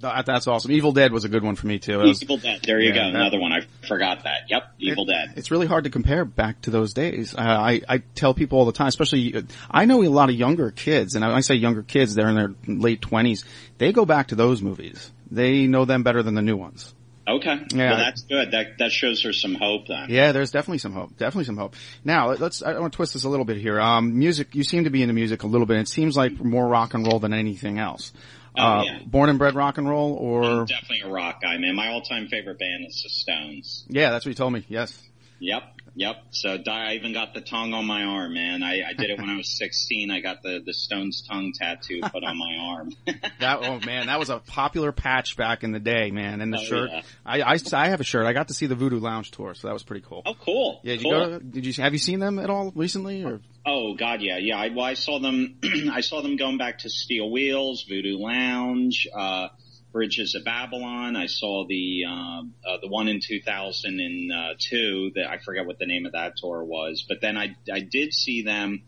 That- 0.00 0.26
that's 0.26 0.46
awesome. 0.46 0.70
Evil 0.72 0.92
Dead 0.92 1.12
was 1.12 1.24
a 1.24 1.28
good 1.28 1.42
one 1.42 1.54
for 1.56 1.66
me 1.66 1.78
too. 1.78 2.00
It 2.00 2.04
was- 2.06 2.22
Evil 2.22 2.36
Dead, 2.36 2.60
there 2.64 2.80
you 2.80 2.88
Yeah, 2.90 2.94
go, 2.94 3.00
that- 3.12 3.14
another 3.20 3.40
one. 3.40 3.52
I 3.52 3.60
forgot 3.86 4.24
that. 4.24 4.42
Yep, 4.48 4.62
Evil 4.78 5.04
Dead. 5.04 5.32
It's 5.36 5.50
really 5.50 5.66
hard 5.66 5.84
to 5.84 5.90
compare 5.90 6.24
back 6.24 6.60
to 6.62 6.70
those 6.70 6.94
days. 6.94 7.34
Uh, 7.34 7.40
I, 7.40 7.80
I 7.88 7.98
tell 8.14 8.32
people 8.34 8.58
all 8.58 8.64
the 8.66 8.72
time, 8.72 8.86
especially, 8.88 9.44
I 9.70 9.84
know 9.86 10.02
a 10.02 10.08
lot 10.08 10.28
of 10.30 10.36
younger 10.36 10.70
kids, 10.70 11.14
and 11.14 11.24
I 11.24 11.40
say 11.40 11.56
younger 11.56 11.82
kids, 11.82 12.14
they're 12.14 12.28
in 12.28 12.36
their 12.36 12.54
late 12.66 13.00
twenties. 13.00 13.44
They 13.78 13.92
go 13.92 14.04
back 14.04 14.28
to 14.28 14.34
those 14.34 14.62
movies. 14.62 15.10
They 15.30 15.66
know 15.66 15.84
them 15.84 16.02
better 16.04 16.22
than 16.22 16.34
the 16.34 16.42
new 16.42 16.56
ones. 16.56 16.94
Okay, 17.28 17.58
Yeah. 17.74 17.88
well 17.90 17.96
that's 17.98 18.22
good. 18.22 18.52
That 18.52 18.78
that 18.78 18.90
shows 18.90 19.22
her 19.24 19.34
some 19.34 19.54
hope 19.54 19.86
then. 19.88 20.06
Yeah, 20.08 20.32
there's 20.32 20.50
definitely 20.50 20.78
some 20.78 20.94
hope. 20.94 21.14
Definitely 21.18 21.44
some 21.44 21.58
hope. 21.58 21.76
Now, 22.02 22.30
let's, 22.30 22.62
I 22.62 22.78
want 22.78 22.90
to 22.94 22.96
twist 22.96 23.12
this 23.12 23.24
a 23.24 23.28
little 23.28 23.44
bit 23.44 23.58
here. 23.58 23.78
Um, 23.78 24.18
music, 24.18 24.54
you 24.54 24.64
seem 24.64 24.84
to 24.84 24.90
be 24.90 25.02
into 25.02 25.12
music 25.12 25.42
a 25.42 25.46
little 25.46 25.66
bit. 25.66 25.76
It 25.76 25.88
seems 25.88 26.16
like 26.16 26.42
more 26.42 26.66
rock 26.66 26.94
and 26.94 27.06
roll 27.06 27.18
than 27.18 27.34
anything 27.34 27.78
else. 27.78 28.14
Oh, 28.58 28.62
uh, 28.62 28.82
yeah. 28.84 28.98
born 29.06 29.28
and 29.30 29.38
bred 29.38 29.54
rock 29.54 29.78
and 29.78 29.88
roll 29.88 30.14
or, 30.14 30.42
I'm 30.44 30.66
definitely 30.66 31.02
a 31.02 31.08
rock 31.08 31.40
guy, 31.42 31.56
man. 31.58 31.74
My 31.74 31.88
all-time 31.88 32.28
favorite 32.28 32.58
band 32.58 32.86
is 32.86 33.00
the 33.02 33.08
Stones. 33.10 33.84
yeah, 33.88 34.10
that's 34.10 34.24
what 34.26 34.30
you 34.30 34.34
told 34.34 34.52
me. 34.52 34.64
Yes. 34.68 35.00
Yep, 35.40 35.62
yep. 35.94 36.16
So 36.30 36.58
I 36.68 36.94
even 36.94 37.12
got 37.12 37.32
the 37.32 37.40
tongue 37.40 37.72
on 37.72 37.86
my 37.86 38.02
arm, 38.02 38.34
man. 38.34 38.64
I, 38.64 38.82
I 38.88 38.92
did 38.94 39.10
it 39.10 39.20
when 39.20 39.30
I 39.30 39.36
was 39.36 39.56
16. 39.56 40.10
I 40.10 40.20
got 40.20 40.42
the 40.42 40.60
the 40.66 40.74
Stones 40.74 41.22
tongue 41.30 41.52
tattoo 41.56 42.00
put 42.02 42.24
on 42.24 42.36
my 42.36 42.56
arm. 42.60 42.90
That 43.38 43.60
oh 43.62 43.78
man, 43.86 44.08
that 44.08 44.18
was 44.18 44.30
a 44.30 44.38
popular 44.40 44.90
patch 44.90 45.36
back 45.36 45.62
in 45.62 45.70
the 45.70 45.78
day, 45.78 46.10
man. 46.10 46.40
And 46.40 46.52
the 46.52 46.58
Oh, 46.58 46.64
shirt, 46.64 46.90
yeah. 46.92 47.02
I, 47.24 47.42
I 47.42 47.58
I 47.72 47.88
have 47.88 48.00
a 48.00 48.04
shirt. 48.04 48.26
I 48.26 48.32
got 48.32 48.48
to 48.48 48.54
see 48.54 48.66
the 48.66 48.74
Voodoo 48.74 48.98
Lounge 48.98 49.30
tour, 49.30 49.54
so 49.54 49.68
that 49.68 49.74
was 49.74 49.84
pretty 49.84 50.04
cool. 50.08 50.22
oh, 50.26 50.34
cool. 50.34 50.80
yeah, 50.82 50.94
did 50.94 51.02
cool. 51.04 51.12
you 51.12 51.18
go? 51.18 51.38
To, 51.38 51.44
did 51.44 51.66
you 51.66 51.72
have 51.84 51.92
you 51.92 52.00
seen 52.00 52.18
them 52.18 52.40
at 52.40 52.50
all 52.50 52.72
recently? 52.74 53.24
Or 53.24 53.40
Oh 53.70 53.92
God, 53.92 54.22
yeah, 54.22 54.38
yeah. 54.38 54.56
I, 54.56 54.70
well, 54.70 54.86
I 54.86 54.94
saw 54.94 55.18
them. 55.18 55.58
I 55.92 56.00
saw 56.00 56.22
them 56.22 56.36
going 56.36 56.56
back 56.56 56.78
to 56.80 56.88
Steel 56.88 57.30
Wheels, 57.30 57.84
Voodoo 57.86 58.16
Lounge, 58.16 59.06
uh, 59.14 59.48
Bridges 59.92 60.34
of 60.34 60.42
Babylon. 60.46 61.16
I 61.16 61.26
saw 61.26 61.66
the 61.68 62.04
uh, 62.08 62.40
uh, 62.66 62.78
the 62.80 62.88
one 62.88 63.08
in 63.08 63.20
2002. 63.20 65.12
That 65.16 65.30
I 65.30 65.36
forget 65.44 65.66
what 65.66 65.78
the 65.78 65.84
name 65.84 66.06
of 66.06 66.12
that 66.12 66.38
tour 66.38 66.64
was. 66.64 67.04
But 67.06 67.20
then 67.20 67.36
I 67.36 67.56
I 67.70 67.80
did 67.80 68.14
see 68.14 68.40
them 68.40 68.84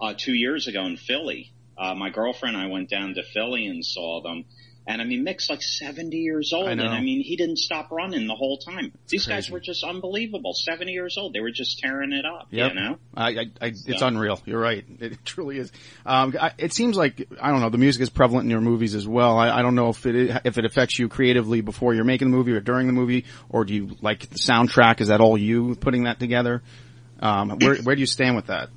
uh, 0.00 0.14
two 0.16 0.32
years 0.32 0.66
ago 0.66 0.86
in 0.86 0.96
Philly. 0.96 1.52
Uh, 1.76 1.94
my 1.94 2.08
girlfriend 2.08 2.56
and 2.56 2.64
I 2.64 2.70
went 2.70 2.88
down 2.88 3.12
to 3.14 3.22
Philly 3.34 3.66
and 3.66 3.84
saw 3.84 4.22
them. 4.22 4.46
And 4.84 5.00
I 5.00 5.04
mean, 5.04 5.22
Mick's 5.22 5.48
like 5.48 5.62
70 5.62 6.16
years 6.16 6.52
old, 6.52 6.66
I 6.66 6.72
and 6.72 6.82
I 6.82 7.00
mean, 7.00 7.22
he 7.22 7.36
didn't 7.36 7.58
stop 7.58 7.92
running 7.92 8.26
the 8.26 8.34
whole 8.34 8.58
time. 8.58 8.92
These 9.08 9.26
guys 9.26 9.48
were 9.48 9.60
just 9.60 9.84
unbelievable. 9.84 10.54
70 10.54 10.90
years 10.90 11.16
old, 11.16 11.34
they 11.34 11.40
were 11.40 11.52
just 11.52 11.78
tearing 11.78 12.12
it 12.12 12.24
up. 12.26 12.48
Yep. 12.50 12.74
You 12.74 12.80
know? 12.80 12.98
I, 13.14 13.28
I, 13.28 13.46
I 13.60 13.66
it's 13.66 14.00
So- 14.00 14.06
unreal. 14.08 14.40
You're 14.44 14.60
right. 14.60 14.84
It 14.98 15.18
truly 15.24 15.58
is. 15.58 15.70
Um, 16.04 16.34
I, 16.40 16.52
it 16.58 16.72
seems 16.72 16.96
like 16.96 17.28
I 17.40 17.52
don't 17.52 17.60
know. 17.60 17.70
The 17.70 17.78
music 17.78 18.02
is 18.02 18.10
prevalent 18.10 18.46
in 18.46 18.50
your 18.50 18.60
movies 18.60 18.96
as 18.96 19.06
well. 19.06 19.38
I, 19.38 19.58
I 19.58 19.62
don't 19.62 19.76
know 19.76 19.90
if 19.90 20.04
it 20.04 20.40
if 20.44 20.58
it 20.58 20.64
affects 20.64 20.98
you 20.98 21.08
creatively 21.08 21.60
before 21.60 21.94
you're 21.94 22.04
making 22.04 22.30
the 22.32 22.36
movie 22.36 22.52
or 22.52 22.60
during 22.60 22.88
the 22.88 22.92
movie, 22.92 23.24
or 23.50 23.64
do 23.64 23.74
you 23.74 23.96
like 24.00 24.28
the 24.30 24.38
soundtrack? 24.38 25.00
Is 25.00 25.08
that 25.08 25.20
all 25.20 25.38
you 25.38 25.76
putting 25.76 26.04
that 26.04 26.18
together? 26.18 26.60
Um, 27.20 27.50
where 27.60 27.76
where 27.82 27.94
do 27.94 28.00
you 28.00 28.06
stand 28.06 28.34
with 28.34 28.46
that? 28.46 28.70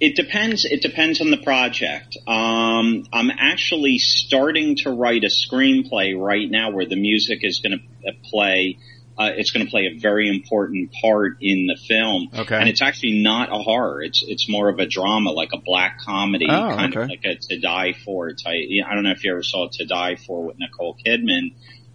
It 0.00 0.16
depends. 0.16 0.64
It 0.64 0.80
depends 0.80 1.20
on 1.20 1.30
the 1.30 1.36
project. 1.36 2.16
Um, 2.26 3.04
I'm 3.12 3.30
actually 3.30 3.98
starting 3.98 4.76
to 4.76 4.90
write 4.90 5.24
a 5.24 5.28
screenplay 5.28 6.18
right 6.18 6.50
now 6.50 6.70
where 6.70 6.86
the 6.86 6.96
music 6.96 7.40
is 7.42 7.60
going 7.60 7.78
to 8.04 8.12
play. 8.30 8.78
Uh, 9.18 9.32
it's 9.36 9.50
going 9.50 9.66
to 9.66 9.70
play 9.70 9.82
a 9.94 9.98
very 10.00 10.30
important 10.30 10.90
part 11.02 11.36
in 11.42 11.66
the 11.66 11.76
film. 11.86 12.30
Okay. 12.34 12.56
And 12.56 12.70
it's 12.70 12.80
actually 12.80 13.20
not 13.22 13.50
a 13.50 13.58
horror. 13.62 14.02
It's 14.02 14.24
it's 14.26 14.48
more 14.48 14.70
of 14.70 14.78
a 14.78 14.86
drama, 14.86 15.32
like 15.32 15.50
a 15.52 15.58
black 15.58 15.98
comedy, 16.00 16.46
Oh, 16.48 16.74
kind 16.74 16.96
okay. 16.96 17.02
of 17.02 17.08
like 17.10 17.24
a 17.26 17.34
To 17.36 17.60
Die 17.60 17.94
For 18.02 18.30
type. 18.32 18.64
I 18.88 18.94
don't 18.94 19.04
know 19.04 19.10
if 19.10 19.22
you 19.22 19.32
ever 19.32 19.42
saw 19.42 19.68
To 19.70 19.84
Die 19.84 20.16
For 20.26 20.46
with 20.46 20.56
Nicole 20.58 20.96
Kidman. 21.06 21.52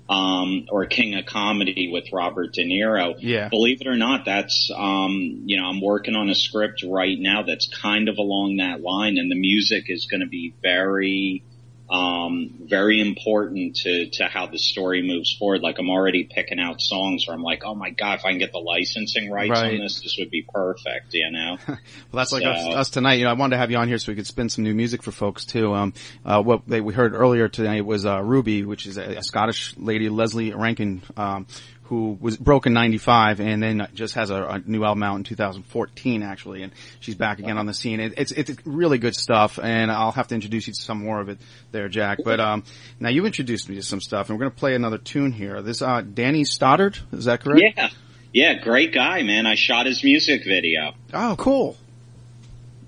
Um, 0.08 0.68
or 0.70 0.86
King 0.86 1.16
of 1.16 1.26
Comedy 1.26 1.90
with 1.92 2.06
Robert 2.14 2.54
De 2.54 2.64
Niro 2.64 3.16
Yeah. 3.18 3.50
believe 3.50 3.82
it 3.82 3.88
or 3.88 3.96
not, 3.96 4.26
that's 4.26 4.70
um, 4.76 5.42
you 5.46 5.60
know 5.60 5.68
I'm 5.68 5.82
working 5.82 6.16
on 6.16 6.30
a 6.30 6.36
script 6.36 6.84
right 6.88 7.18
now 7.20 7.42
that's 7.42 7.68
kind 7.82 8.08
of 8.08 8.18
along 8.18 8.58
that 8.58 8.82
line, 8.82 9.18
and 9.18 9.32
the 9.32 9.36
music 9.36 9.86
is 9.88 10.08
going 10.10 10.22
to 10.22 10.28
be 10.28 10.54
very 10.62 11.44
um, 11.90 12.50
very 12.64 13.00
important 13.00 13.76
to 13.78 14.10
to 14.14 14.26
how 14.26 14.48
the 14.48 14.58
story 14.58 15.02
moves 15.04 15.36
forward. 15.38 15.62
Like 15.62 15.78
I'm 15.78 15.90
already 15.90 16.24
picking 16.24 16.60
out 16.60 16.82
songs 16.82 17.28
where 17.28 17.36
I'm 17.36 17.44
like, 17.44 17.64
oh 17.64 17.76
my 17.76 17.92
god, 17.92 18.20
if 18.20 18.26
I 18.26 18.32
can 18.32 18.40
get 18.40 18.52
the 18.52 18.58
licensing 18.60 19.30
rights 19.30 19.52
Right. 19.52 19.74
on 19.74 19.80
this, 19.80 20.02
this 20.02 20.18
would 20.20 20.32
be 20.32 20.46
perfect. 20.52 21.14
You 21.14 21.32
know. 21.32 21.58
Well, 22.12 22.22
that's 22.22 22.32
like 22.32 22.46
us, 22.46 22.74
us 22.76 22.90
tonight. 22.90 23.16
You 23.16 23.26
know, 23.26 23.32
I 23.32 23.34
wanted 23.34 23.56
to 23.56 23.58
have 23.58 23.72
you 23.72 23.78
on 23.78 23.88
here 23.88 23.98
so 23.98 24.12
we 24.12 24.16
could 24.16 24.28
spin 24.28 24.48
some 24.50 24.64
new 24.64 24.74
music 24.74 25.04
for 25.04 25.12
folks 25.12 25.44
too. 25.44 25.74
Um, 25.74 25.94
uh, 26.24 26.42
what 26.42 26.62
they, 26.68 26.80
we 26.82 26.94
heard 26.94 27.14
earlier 27.14 27.50
tonight 27.50 27.86
was 27.86 28.06
uh, 28.06 28.22
Ruby, 28.22 28.64
which 28.64 28.86
is 28.86 28.98
a, 28.98 29.18
a 29.18 29.24
Scottish 29.24 29.76
lady, 29.78 30.08
Lesley 30.10 30.54
Rankine, 30.54 31.02
um, 31.18 31.46
who 31.86 32.18
was 32.20 32.38
broke 32.38 32.66
in 32.66 32.74
'95 32.74 33.40
and 33.40 33.62
then 33.62 33.88
just 33.94 34.16
has 34.16 34.30
a, 34.30 34.44
a 34.44 34.60
new 34.60 34.84
album 34.84 35.04
out 35.04 35.16
in 35.16 35.24
2014 35.24 36.24
actually, 36.24 36.64
and 36.64 36.74
she's 37.00 37.16
back 37.16 37.40
again 37.40 37.58
on 37.58 37.66
the 37.66 37.74
scene. 37.74 38.00
It, 38.00 38.14
it's 38.18 38.32
it's 38.32 38.52
really 38.66 38.98
good 38.98 39.16
stuff, 39.16 39.60
and 39.62 39.92
I'll 39.92 40.12
have 40.12 40.28
to 40.30 40.36
introduce 40.36 40.68
you 40.68 40.74
to 40.74 40.82
some 40.82 41.04
more 41.04 41.22
of 41.22 41.30
it 41.30 41.40
there, 41.72 41.88
Jack. 41.90 42.20
But 42.24 42.40
um, 42.40 42.64
now 43.00 43.10
you 43.10 43.26
introduced 43.26 43.70
me 43.70 43.76
to 43.76 43.84
some 43.84 44.02
stuff, 44.02 44.30
and 44.30 44.38
we're 44.38 44.46
going 44.46 44.54
to 44.54 44.60
play 44.60 44.76
another 44.76 44.98
tune 44.98 45.32
here. 45.32 45.62
This 45.62 45.82
uh, 45.82 46.02
Danny 46.02 46.44
Stoddard, 46.44 46.98
is 47.12 47.26
that 47.26 47.42
correct? 47.42 47.62
Yeah. 47.76 47.90
Yeah, 48.36 48.56
great 48.56 48.94
guy, 48.94 49.24
man. 49.24 49.46
I 49.46 49.56
shot 49.56 49.86
his 49.86 50.04
music 50.04 50.44
video. 50.44 50.94
Oh, 51.14 51.38
cool. 51.38 51.78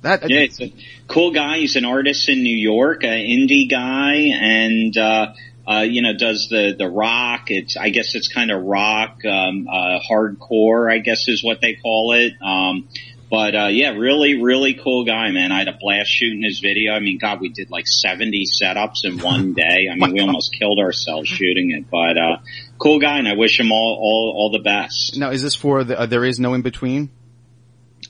That 0.01 0.29
Yeah, 0.29 0.41
he's 0.41 0.59
a 0.59 0.73
cool 1.07 1.31
guy. 1.31 1.59
He's 1.59 1.77
an 1.77 1.85
artist 1.85 2.27
in 2.27 2.43
New 2.43 2.57
York, 2.57 3.05
an 3.05 3.11
indie 3.11 3.69
guy, 3.69 4.15
and 4.33 4.97
uh, 4.97 5.33
uh, 5.67 5.81
you 5.81 6.01
know 6.01 6.13
does 6.17 6.47
the 6.49 6.75
the 6.77 6.87
rock. 6.87 7.49
It's 7.51 7.75
I 7.75 7.89
guess 7.89 8.15
it's 8.15 8.27
kind 8.27 8.51
of 8.51 8.63
rock, 8.63 9.23
um, 9.25 9.67
uh, 9.67 9.99
hardcore. 10.09 10.91
I 10.91 10.99
guess 10.99 11.27
is 11.27 11.43
what 11.43 11.61
they 11.61 11.75
call 11.75 12.13
it. 12.13 12.33
Um, 12.41 12.87
but 13.29 13.55
uh, 13.55 13.67
yeah, 13.67 13.89
really, 13.89 14.41
really 14.41 14.73
cool 14.75 15.03
guy, 15.03 15.31
man. 15.31 15.51
I 15.51 15.59
had 15.59 15.67
a 15.67 15.77
blast 15.77 16.09
shooting 16.09 16.43
his 16.43 16.59
video. 16.59 16.93
I 16.93 16.99
mean, 16.99 17.17
God, 17.17 17.41
we 17.41 17.49
did 17.49 17.69
like 17.69 17.85
seventy 17.85 18.45
setups 18.45 19.03
in 19.03 19.19
one 19.19 19.53
day. 19.55 19.89
I 19.91 19.95
mean, 19.95 20.13
we 20.13 20.21
almost 20.21 20.55
killed 20.57 20.79
ourselves 20.79 21.27
shooting 21.27 21.71
it. 21.71 21.89
But 21.89 22.17
uh, 22.17 22.37
cool 22.77 22.99
guy, 22.99 23.19
and 23.19 23.27
I 23.27 23.33
wish 23.33 23.59
him 23.59 23.71
all 23.71 23.97
all 23.99 24.33
all 24.35 24.51
the 24.51 24.63
best. 24.63 25.17
Now, 25.17 25.31
is 25.31 25.43
this 25.43 25.55
for 25.55 25.83
the, 25.83 25.99
uh, 25.99 26.05
there 26.05 26.23
is 26.23 26.39
no 26.39 26.53
in 26.53 26.61
between? 26.61 27.09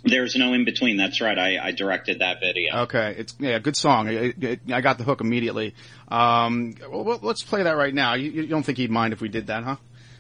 There's 0.08 0.36
no 0.36 0.54
in 0.54 0.66
between. 0.66 0.98
That's 0.98 1.22
right. 1.22 1.38
I, 1.38 1.58
I 1.62 1.72
directed 1.72 2.20
that 2.20 2.40
video. 2.40 2.76
Okay, 2.84 3.16
it's 3.18 3.36
yeah, 3.40 3.60
good 3.60 3.76
song. 3.76 4.08
I, 4.08 4.34
I- 4.42 4.60
I 4.74 4.82
got 4.82 4.98
the 4.98 5.04
hook 5.04 5.22
immediately. 5.22 5.76
Um, 6.10 6.76
well, 6.90 7.20
let's 7.22 7.44
play 7.44 7.64
that 7.64 7.78
right 7.78 7.94
now. 7.94 8.14
You, 8.16 8.32
you 8.32 8.48
don't 8.48 8.64
think 8.64 8.78
he'd 8.78 8.92
mind 8.92 9.14
if 9.14 9.22
we 9.22 9.30
did 9.30 9.48
that, 9.48 9.64
huh? 9.64 9.76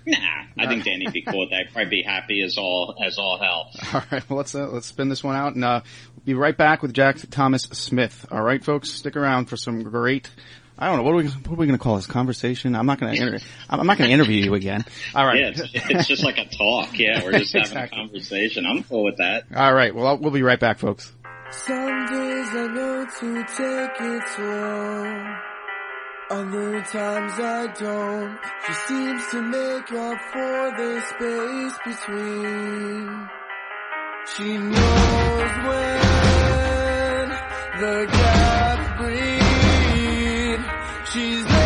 Nah, 0.06 0.17
I 0.58 0.67
think 0.67 0.86
Danny'd 0.86 1.12
be 1.12 1.21
cool 1.21 1.41
with 1.41 1.50
that. 1.50 1.73
Probably 1.73 1.89
be 1.89 2.02
happy 2.02 2.41
as 2.41 2.58
all 2.58 2.95
as 3.06 3.17
all 3.17 3.38
hell. 3.38 3.69
All 3.93 4.04
right, 4.10 4.30
well 4.30 4.38
let's 4.38 4.56
uh, 4.56 4.67
let's 4.67 4.88
spin 4.88 5.10
this 5.10 5.21
one 5.21 5.36
out, 5.36 5.56
and 5.56 5.65
uh, 5.65 5.82
we'll 6.15 6.23
be 6.26 6.34
right 6.34 6.56
back 6.56 6.82
with 6.82 6.93
Jack 6.93 7.17
Thomas 7.30 7.63
Smith. 7.63 8.26
All 8.32 8.41
right, 8.41 8.63
folks, 8.63 8.89
stick 8.89 9.17
around 9.17 9.47
for 9.47 9.58
some 9.58 9.84
great. 9.84 10.30
I 10.79 10.87
don't 10.87 10.97
know 10.97 11.03
what 11.03 11.13
are 11.13 11.17
we 11.17 11.27
what 11.27 11.53
are 11.53 11.55
we 11.55 11.65
going 11.65 11.77
to 11.77 11.83
call 11.83 11.95
this 11.95 12.05
conversation. 12.05 12.75
I'm 12.75 12.85
not 12.85 12.99
going 12.99 13.15
to 13.15 13.21
inter- 13.21 13.39
I'm 13.69 13.87
not 13.87 13.97
going 13.97 14.09
to 14.09 14.13
interview 14.13 14.43
you 14.43 14.53
again. 14.53 14.85
All 15.15 15.25
right. 15.25 15.39
Yeah, 15.39 15.47
it's, 15.55 15.61
it's 15.73 16.07
just 16.07 16.23
like 16.23 16.37
a 16.37 16.45
talk. 16.45 16.97
Yeah, 16.99 17.23
we're 17.23 17.31
just 17.39 17.53
having 17.53 17.67
Exactly. 17.71 17.99
a 17.99 18.01
conversation. 18.03 18.65
I'm 18.65 18.83
cool 18.83 19.03
with 19.03 19.17
that. 19.17 19.45
All 19.55 19.73
right. 19.73 19.93
Well, 19.95 20.05
I'll, 20.07 20.17
we'll 20.17 20.31
be 20.31 20.43
right 20.43 20.59
back, 20.59 20.77
folks. 20.79 21.11
Some 21.49 22.05
days 22.05 22.47
I 22.51 22.67
know 22.67 23.05
to 23.19 23.43
take 23.43 24.01
it 24.01 24.23
slow. 24.35 25.35
Other 26.29 26.81
times 26.81 27.33
I 27.39 27.67
don't. 27.79 28.37
She 28.67 28.73
seems 28.73 29.27
to 29.31 29.41
make 29.41 29.91
up 29.93 30.19
for 30.33 30.71
the 30.77 31.01
space 31.07 31.77
between. 31.85 33.29
She 34.35 34.57
knows 34.57 35.51
when 35.67 37.29
the 37.79 38.07
gaps 38.11 39.01
breathe. 39.01 39.46
She's 41.17 41.57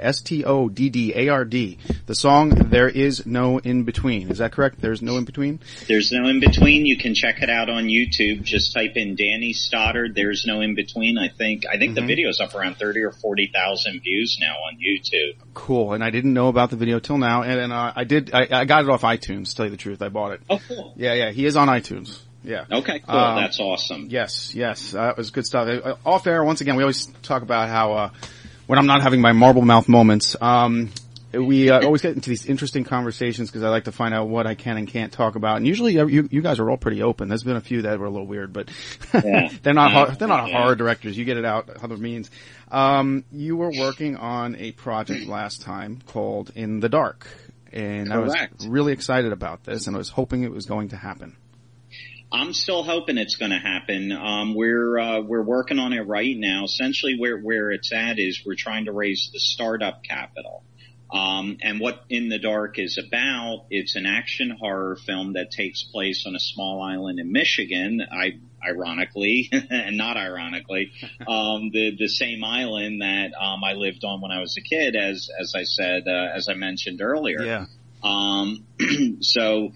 Stoddard. 0.00 1.78
The 2.06 2.14
song 2.14 2.50
"There 2.50 2.88
Is 2.88 3.26
No 3.26 3.58
In 3.58 3.84
Between." 3.84 4.30
Is 4.30 4.38
that 4.38 4.52
correct? 4.52 4.80
There's 4.80 5.02
no 5.02 5.16
in 5.16 5.24
between. 5.24 5.60
There's 5.86 6.12
no 6.12 6.26
in 6.28 6.40
between. 6.40 6.86
You 6.86 6.96
can 6.96 7.14
check 7.14 7.42
it 7.42 7.50
out 7.50 7.68
on 7.68 7.84
YouTube. 7.84 8.42
Just 8.42 8.72
type 8.72 8.96
in 8.96 9.16
Danny 9.16 9.52
Stoddard. 9.52 10.14
There's 10.14 10.44
no 10.46 10.60
in 10.60 10.74
between. 10.74 11.18
I 11.18 11.28
think 11.28 11.64
I 11.66 11.78
think 11.78 11.94
the 11.94 12.02
video's 12.02 12.40
up 12.40 12.54
around 12.54 12.76
thirty 12.76 13.00
or 13.00 13.12
forty 13.12 13.50
thousand 13.52 14.00
views 14.00 14.38
now 14.40 14.54
on 14.54 14.78
YouTube. 14.78 15.36
Cool. 15.54 15.92
And 15.92 16.02
I 16.02 16.10
didn't 16.10 16.32
know 16.32 16.48
about 16.48 16.70
the 16.70 16.76
video 16.76 16.98
till 16.98 17.18
now, 17.18 17.42
and, 17.42 17.60
and 17.60 17.72
uh, 17.72 17.92
I 17.94 18.04
did. 18.04 18.30
I, 18.32 18.48
I 18.50 18.64
got 18.64 18.84
it 18.84 18.90
off 18.90 19.02
iTunes. 19.02 19.50
To 19.50 19.56
tell 19.56 19.66
you 19.66 19.70
the 19.70 19.76
truth, 19.76 20.02
I 20.02 20.08
bought 20.08 20.32
it. 20.32 20.40
Oh, 20.48 20.60
cool. 20.66 20.94
Yeah, 20.96 21.14
yeah. 21.14 21.30
He 21.30 21.46
is 21.46 21.56
on 21.56 21.68
iTunes. 21.68 22.18
Yeah. 22.42 22.64
Okay, 22.70 23.00
cool. 23.00 23.14
Um, 23.14 23.36
That's 23.36 23.60
awesome. 23.60 24.06
Yes, 24.08 24.54
yes, 24.54 24.94
uh, 24.94 25.08
that 25.08 25.16
was 25.18 25.30
good 25.30 25.44
stuff. 25.44 25.68
Uh, 25.68 25.96
off 26.06 26.26
air, 26.26 26.42
once 26.42 26.62
again, 26.62 26.76
we 26.76 26.82
always 26.82 27.06
talk 27.22 27.42
about 27.42 27.68
how 27.68 27.92
uh, 27.92 28.10
when 28.70 28.78
I'm 28.78 28.86
not 28.86 29.02
having 29.02 29.20
my 29.20 29.32
marble 29.32 29.62
mouth 29.62 29.88
moments, 29.88 30.36
um, 30.40 30.90
we 31.32 31.70
uh, 31.70 31.82
always 31.84 32.02
get 32.02 32.14
into 32.14 32.30
these 32.30 32.46
interesting 32.46 32.84
conversations 32.84 33.48
because 33.48 33.64
I 33.64 33.68
like 33.68 33.84
to 33.84 33.92
find 33.92 34.14
out 34.14 34.28
what 34.28 34.46
I 34.46 34.54
can 34.54 34.76
and 34.76 34.86
can't 34.86 35.12
talk 35.12 35.34
about. 35.34 35.56
And 35.56 35.66
usually, 35.66 35.98
uh, 35.98 36.06
you, 36.06 36.28
you 36.30 36.40
guys 36.40 36.60
are 36.60 36.70
all 36.70 36.76
pretty 36.76 37.02
open. 37.02 37.28
There's 37.28 37.42
been 37.42 37.56
a 37.56 37.60
few 37.60 37.82
that 37.82 37.98
were 37.98 38.06
a 38.06 38.10
little 38.10 38.26
weird, 38.28 38.52
but 38.52 38.68
Yeah. 39.14 39.48
they're 39.62 39.74
not 39.74 39.92
Yeah. 39.92 40.14
they're 40.14 40.28
not 40.28 40.48
Yeah. 40.48 40.60
horror 40.62 40.76
directors. 40.76 41.18
You 41.18 41.24
get 41.24 41.36
it 41.36 41.44
out 41.44 41.68
other 41.82 41.96
means. 41.96 42.30
Um, 42.70 43.24
you 43.32 43.56
were 43.56 43.72
working 43.76 44.16
on 44.16 44.54
a 44.56 44.70
project 44.72 45.26
last 45.26 45.62
time 45.62 46.00
called 46.06 46.52
In 46.54 46.78
the 46.78 46.88
Dark, 46.88 47.26
and 47.72 48.12
I 48.12 48.18
was 48.18 48.34
really 48.68 48.92
excited 48.92 49.32
about 49.32 49.64
this, 49.64 49.88
and 49.88 49.96
I 49.96 49.98
was 49.98 50.10
hoping 50.10 50.44
it 50.44 50.52
was 50.52 50.66
going 50.66 50.90
to 50.90 50.96
happen. 50.96 51.36
I'm 52.32 52.52
still 52.52 52.82
hoping 52.82 53.18
it's 53.18 53.36
going 53.36 53.50
to 53.50 53.58
happen. 53.58 54.12
Um, 54.12 54.54
we're 54.54 54.98
uh, 54.98 55.20
we're 55.20 55.42
working 55.42 55.78
on 55.78 55.92
it 55.92 56.06
right 56.06 56.36
now. 56.36 56.64
Essentially, 56.64 57.16
where 57.18 57.38
where 57.38 57.70
it's 57.70 57.92
at 57.92 58.18
is 58.18 58.42
we're 58.46 58.54
trying 58.56 58.84
to 58.84 58.92
raise 58.92 59.30
the 59.32 59.40
startup 59.40 60.02
capital. 60.04 60.62
Um, 61.12 61.58
and 61.62 61.80
what 61.80 62.04
In 62.08 62.28
the 62.28 62.38
Dark 62.38 62.78
is 62.78 62.96
about, 62.96 63.66
it's 63.70 63.96
an 63.96 64.06
action 64.06 64.50
horror 64.50 64.96
film 64.96 65.32
that 65.32 65.50
takes 65.50 65.82
place 65.82 66.24
on 66.26 66.36
a 66.36 66.40
small 66.40 66.80
island 66.82 67.18
in 67.18 67.32
Michigan. 67.32 68.00
I, 68.00 68.38
ironically, 68.64 69.48
and 69.70 69.96
not 69.96 70.16
ironically, 70.16 70.92
um, 71.26 71.70
the, 71.72 71.96
the 71.98 72.08
same 72.08 72.44
island 72.44 73.02
that, 73.02 73.32
um, 73.34 73.64
I 73.64 73.72
lived 73.72 74.04
on 74.04 74.20
when 74.20 74.30
I 74.30 74.40
was 74.40 74.56
a 74.56 74.60
kid, 74.60 74.94
as, 74.94 75.28
as 75.40 75.54
I 75.56 75.64
said, 75.64 76.04
uh, 76.06 76.28
as 76.32 76.48
I 76.48 76.54
mentioned 76.54 77.00
earlier. 77.00 77.42
Yeah. 77.42 77.66
Um, 78.04 78.64
so 79.20 79.72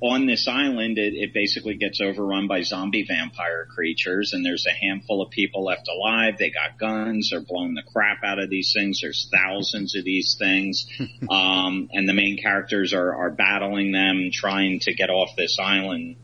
on 0.00 0.26
this 0.26 0.46
island, 0.46 0.96
it, 0.96 1.14
it 1.14 1.34
basically 1.34 1.74
gets 1.74 2.00
overrun 2.00 2.46
by 2.46 2.62
zombie 2.62 3.04
vampire 3.06 3.66
creatures, 3.66 4.32
and 4.32 4.44
there's 4.44 4.64
a 4.66 4.72
handful 4.72 5.22
of 5.22 5.30
people 5.30 5.64
left 5.64 5.88
alive. 5.88 6.34
They 6.38 6.50
got 6.50 6.78
guns. 6.78 7.30
They're 7.30 7.40
blowing 7.40 7.74
the 7.74 7.82
crap 7.82 8.22
out 8.22 8.38
of 8.38 8.48
these 8.48 8.72
things. 8.76 9.00
There's 9.02 9.28
thousands 9.32 9.96
of 9.96 10.04
these 10.04 10.36
things, 10.38 10.86
um, 11.30 11.88
and 11.92 12.08
the 12.08 12.14
main 12.14 12.38
characters 12.40 12.92
are 12.94 13.14
are 13.14 13.30
battling 13.30 13.92
them, 13.92 14.30
trying 14.32 14.80
to 14.80 14.94
get 14.94 15.10
off 15.10 15.30
this 15.36 15.58
island 15.58 16.16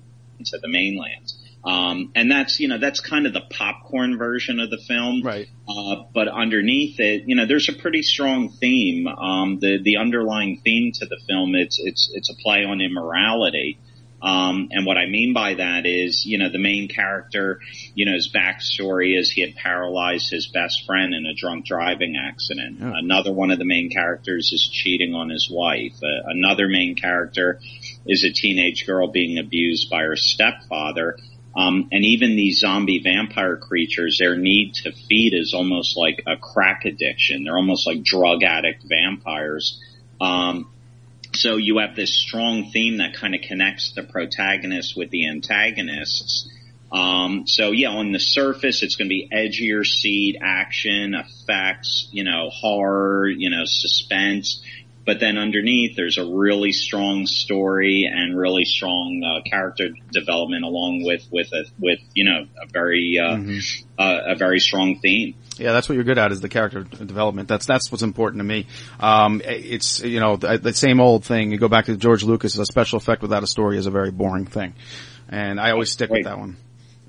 to 0.46 0.58
the 0.58 0.68
mainland. 0.68 1.32
Um, 1.64 2.12
and 2.14 2.30
that's, 2.30 2.60
you 2.60 2.68
know, 2.68 2.78
that's 2.78 3.00
kind 3.00 3.26
of 3.26 3.32
the 3.32 3.40
popcorn 3.40 4.18
version 4.18 4.60
of 4.60 4.68
the 4.68 4.78
film. 4.86 5.22
Right. 5.22 5.48
Uh, 5.66 6.04
but 6.12 6.28
underneath 6.28 7.00
it, 7.00 7.22
you 7.26 7.36
know, 7.36 7.46
there's 7.46 7.68
a 7.68 7.72
pretty 7.72 8.02
strong 8.02 8.50
theme. 8.50 9.06
Um, 9.06 9.58
the, 9.60 9.78
the 9.82 9.96
underlying 9.96 10.60
theme 10.62 10.92
to 11.00 11.06
the 11.06 11.18
film, 11.26 11.54
it's, 11.54 11.80
it's, 11.82 12.10
it's 12.12 12.30
a 12.30 12.34
play 12.42 12.64
on 12.64 12.82
immorality. 12.82 13.78
Um, 14.22 14.68
and 14.70 14.86
what 14.86 14.96
I 14.96 15.06
mean 15.06 15.34
by 15.34 15.54
that 15.54 15.84
is, 15.84 16.24
you 16.24 16.38
know, 16.38 16.50
the 16.50 16.58
main 16.58 16.88
character, 16.88 17.60
you 17.94 18.06
know, 18.06 18.14
his 18.14 18.32
backstory 18.32 19.18
is 19.18 19.30
he 19.30 19.42
had 19.42 19.54
paralyzed 19.54 20.30
his 20.30 20.46
best 20.46 20.86
friend 20.86 21.12
in 21.14 21.26
a 21.26 21.34
drunk 21.34 21.66
driving 21.66 22.16
accident. 22.16 22.78
Oh. 22.82 22.92
Another 22.94 23.32
one 23.32 23.50
of 23.50 23.58
the 23.58 23.66
main 23.66 23.90
characters 23.90 24.50
is 24.50 24.66
cheating 24.66 25.14
on 25.14 25.28
his 25.28 25.50
wife. 25.50 25.94
Uh, 26.02 26.24
another 26.24 26.68
main 26.68 26.94
character 26.94 27.60
is 28.06 28.24
a 28.24 28.32
teenage 28.32 28.86
girl 28.86 29.08
being 29.08 29.38
abused 29.38 29.90
by 29.90 30.02
her 30.02 30.16
stepfather. 30.16 31.18
Um, 31.56 31.88
and 31.92 32.04
even 32.04 32.36
these 32.36 32.58
zombie 32.58 33.00
vampire 33.02 33.56
creatures, 33.56 34.18
their 34.18 34.36
need 34.36 34.74
to 34.82 34.92
feed 34.92 35.34
is 35.34 35.54
almost 35.54 35.96
like 35.96 36.22
a 36.26 36.36
crack 36.36 36.84
addiction. 36.84 37.44
They're 37.44 37.56
almost 37.56 37.86
like 37.86 38.02
drug 38.02 38.42
addict 38.42 38.84
vampires. 38.84 39.80
Um, 40.20 40.70
so 41.32 41.56
you 41.56 41.78
have 41.78 41.96
this 41.96 42.14
strong 42.14 42.70
theme 42.72 42.98
that 42.98 43.14
kind 43.14 43.34
of 43.34 43.40
connects 43.42 43.92
the 43.92 44.02
protagonist 44.02 44.96
with 44.96 45.10
the 45.10 45.28
antagonists. 45.28 46.48
Um, 46.92 47.44
so 47.46 47.72
yeah, 47.72 47.88
on 47.88 48.12
the 48.12 48.20
surface, 48.20 48.82
it's 48.82 48.96
going 48.96 49.08
to 49.08 49.14
be 49.14 49.28
edgier 49.32 49.84
seed 49.84 50.38
action, 50.40 51.14
effects, 51.14 52.08
you 52.12 52.24
know, 52.24 52.50
horror, 52.50 53.28
you 53.28 53.50
know, 53.50 53.64
suspense. 53.64 54.62
But 55.06 55.20
then 55.20 55.36
underneath, 55.36 55.96
there's 55.96 56.16
a 56.16 56.24
really 56.24 56.72
strong 56.72 57.26
story 57.26 58.10
and 58.10 58.36
really 58.38 58.64
strong 58.64 59.22
uh, 59.22 59.42
character 59.48 59.90
development, 60.10 60.64
along 60.64 61.02
with 61.04 61.26
with 61.30 61.52
a 61.52 61.64
with 61.78 61.98
you 62.14 62.24
know 62.24 62.46
a 62.62 62.66
very 62.72 63.18
uh, 63.18 63.36
uh, 63.98 64.20
a 64.28 64.34
very 64.34 64.60
strong 64.60 64.98
theme. 65.00 65.34
Yeah, 65.58 65.72
that's 65.72 65.88
what 65.88 65.94
you're 65.96 66.04
good 66.04 66.16
at 66.18 66.32
is 66.32 66.40
the 66.40 66.48
character 66.48 66.82
development. 66.84 67.48
That's 67.48 67.66
that's 67.66 67.92
what's 67.92 68.02
important 68.02 68.40
to 68.40 68.44
me. 68.44 68.66
Um, 68.98 69.42
it's 69.44 70.00
you 70.00 70.20
know 70.20 70.36
the, 70.36 70.56
the 70.58 70.72
same 70.72 71.00
old 71.00 71.24
thing. 71.24 71.50
You 71.52 71.58
go 71.58 71.68
back 71.68 71.84
to 71.86 71.96
George 71.96 72.24
Lucas. 72.24 72.56
A 72.56 72.64
special 72.64 72.96
effect 72.96 73.20
without 73.20 73.42
a 73.42 73.46
story 73.46 73.76
is 73.76 73.86
a 73.86 73.90
very 73.90 74.10
boring 74.10 74.46
thing, 74.46 74.74
and 75.28 75.60
I 75.60 75.72
always 75.72 75.92
stick 75.92 76.08
with 76.10 76.24
that 76.24 76.38
one. 76.38 76.56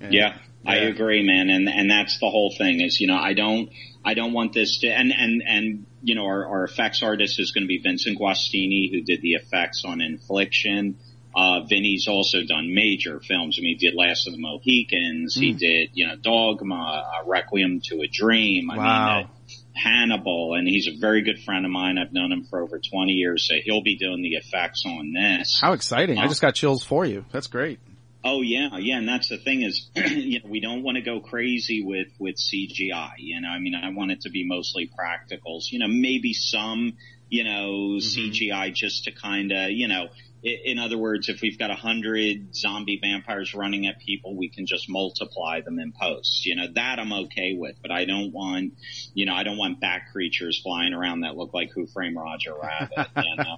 And- 0.02 0.14
Yeah, 0.14 0.38
I 0.66 0.78
agree, 0.78 1.24
man, 1.26 1.50
and 1.50 1.70
and 1.70 1.90
that's 1.90 2.20
the 2.20 2.30
whole 2.30 2.54
thing. 2.58 2.82
Is 2.82 3.00
you 3.00 3.08
know 3.08 3.18
I 3.18 3.34
don't 3.34 3.70
I 4.04 4.16
don't 4.16 4.34
want 4.34 4.52
this 4.54 4.80
to 4.80 4.88
and 4.90 5.14
and 5.18 5.42
and 5.48 5.86
you 6.06 6.16
know 6.16 6.26
our, 6.26 6.48
our 6.48 6.64
effects 6.64 7.04
artist 7.04 7.40
is 7.40 7.52
going 7.52 7.64
to 7.64 7.68
be 7.68 7.80
Vincent 7.80 8.18
Guastini 8.20 8.92
who 8.92 9.02
did 9.02 9.22
the 9.22 9.34
effects 9.34 9.84
on 9.86 10.02
Infliction. 10.02 10.98
Uh, 11.38 11.66
Vinny's 11.70 12.08
also 12.08 12.44
done 12.48 12.74
major 12.74 13.20
films. 13.20 13.58
I 13.60 13.62
mean, 13.62 13.78
he 13.78 13.88
did 13.90 13.94
Last 13.94 14.26
of 14.26 14.32
the 14.34 14.40
Mohicans. 14.40 15.36
He 15.36 15.52
Hmm. 15.52 15.58
did, 15.58 15.90
you 15.94 16.08
know, 16.08 16.16
Dogma, 16.16 17.04
uh, 17.04 17.28
Requiem 17.28 17.82
to 17.90 18.02
a 18.04 18.08
Dream. 18.08 18.72
I 18.72 18.78
Wow. 18.78 19.18
mean, 19.18 19.26
uh, 19.26 19.30
Hannibal, 19.78 20.54
and 20.54 20.66
he's 20.66 20.88
a 20.88 20.96
very 20.98 21.22
good 21.24 21.40
friend 21.44 21.66
of 21.66 21.72
mine. 21.72 21.98
I've 21.98 22.14
known 22.14 22.32
him 22.32 22.46
for 22.50 22.62
over 22.62 22.80
20 22.80 23.12
years, 23.12 23.46
so 23.48 23.56
he'll 23.66 23.82
be 23.82 23.98
doing 23.98 24.22
the 24.22 24.36
effects 24.36 24.84
on 24.86 25.12
this. 25.12 25.60
How 25.62 25.74
exciting! 25.74 26.18
I 26.18 26.28
just 26.28 26.42
got 26.42 26.56
chills 26.56 26.84
for 26.86 27.06
you. 27.06 27.26
That's 27.34 27.48
great. 27.48 27.80
Oh 28.28 28.42
yeah, 28.42 28.78
yeah, 28.80 28.98
and 28.98 29.08
that's 29.08 29.30
the 29.30 29.38
thing 29.38 29.62
is, 29.62 29.88
you 29.96 30.40
know, 30.40 30.50
we 30.50 30.60
don't 30.60 30.82
want 30.82 30.96
to 30.96 31.04
go 31.04 31.20
crazy 31.20 31.84
with 31.84 32.08
with 32.18 32.38
CGI. 32.38 33.12
You 33.20 33.40
know, 33.40 33.50
I 33.50 33.60
mean, 33.60 33.76
I 33.76 33.92
want 33.92 34.10
it 34.10 34.22
to 34.22 34.32
be 34.32 34.44
mostly 34.48 34.90
practicals. 34.90 35.72
You 35.72 35.78
know, 35.78 35.88
maybe 35.88 36.34
some, 36.34 36.94
you 37.30 37.44
know, 37.44 38.00
mm-hmm. 38.00 38.32
CGI 38.32 38.74
just 38.74 39.04
to 39.04 39.12
kind 39.12 39.52
of, 39.52 39.70
you 39.70 39.88
know, 39.88 40.08
in 40.46 40.78
other 40.78 40.98
words, 40.98 41.28
if 41.28 41.42
we've 41.42 41.58
got 41.58 41.72
a 41.72 41.76
hundred 41.76 42.56
zombie 42.56 43.00
vampires 43.02 43.56
running 43.56 43.88
at 43.88 44.00
people, 44.00 44.38
we 44.38 44.48
can 44.48 44.68
just 44.68 44.88
multiply 44.88 45.62
them 45.62 45.80
in 45.80 45.92
post. 45.92 46.46
You 46.46 46.56
know, 46.56 46.68
that 46.76 47.00
I'm 47.00 47.12
okay 47.12 47.56
with, 47.58 47.78
but 47.82 47.90
I 47.90 48.06
don't 48.06 48.32
want, 48.32 48.74
you 49.16 49.26
know, 49.26 49.34
I 49.34 49.44
don't 49.44 49.58
want 49.58 49.80
bat 49.80 50.04
creatures 50.12 50.62
flying 50.62 50.94
around 50.94 51.22
that 51.22 51.36
look 51.36 51.54
like 51.54 51.72
Who 51.74 51.88
Framed 51.88 52.16
Roger 52.16 52.54
Rabbit. 52.62 53.08
You 53.18 53.36
know, 53.38 53.58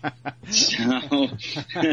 so. 0.50 1.92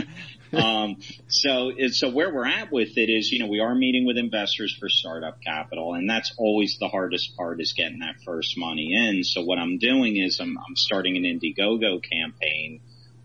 um, 0.56 0.96
so, 1.26 1.72
so 1.90 2.10
where 2.10 2.32
we're 2.32 2.46
at 2.46 2.70
with 2.70 2.96
it 2.96 3.10
is, 3.10 3.32
you 3.32 3.40
know, 3.40 3.48
we 3.48 3.58
are 3.58 3.74
meeting 3.74 4.06
with 4.06 4.16
investors 4.16 4.76
for 4.78 4.88
startup 4.88 5.42
capital, 5.42 5.94
and 5.94 6.08
that's 6.08 6.32
always 6.38 6.78
the 6.78 6.88
hardest 6.88 7.36
part 7.36 7.60
is 7.60 7.72
getting 7.72 7.98
that 7.98 8.16
first 8.24 8.56
money 8.56 8.94
in. 8.94 9.24
So 9.24 9.42
what 9.42 9.58
I'm 9.58 9.78
doing 9.78 10.16
is 10.16 10.38
I'm, 10.38 10.56
I'm 10.56 10.76
starting 10.76 11.16
an 11.16 11.24
Indiegogo 11.24 12.00
campaign, 12.00 12.80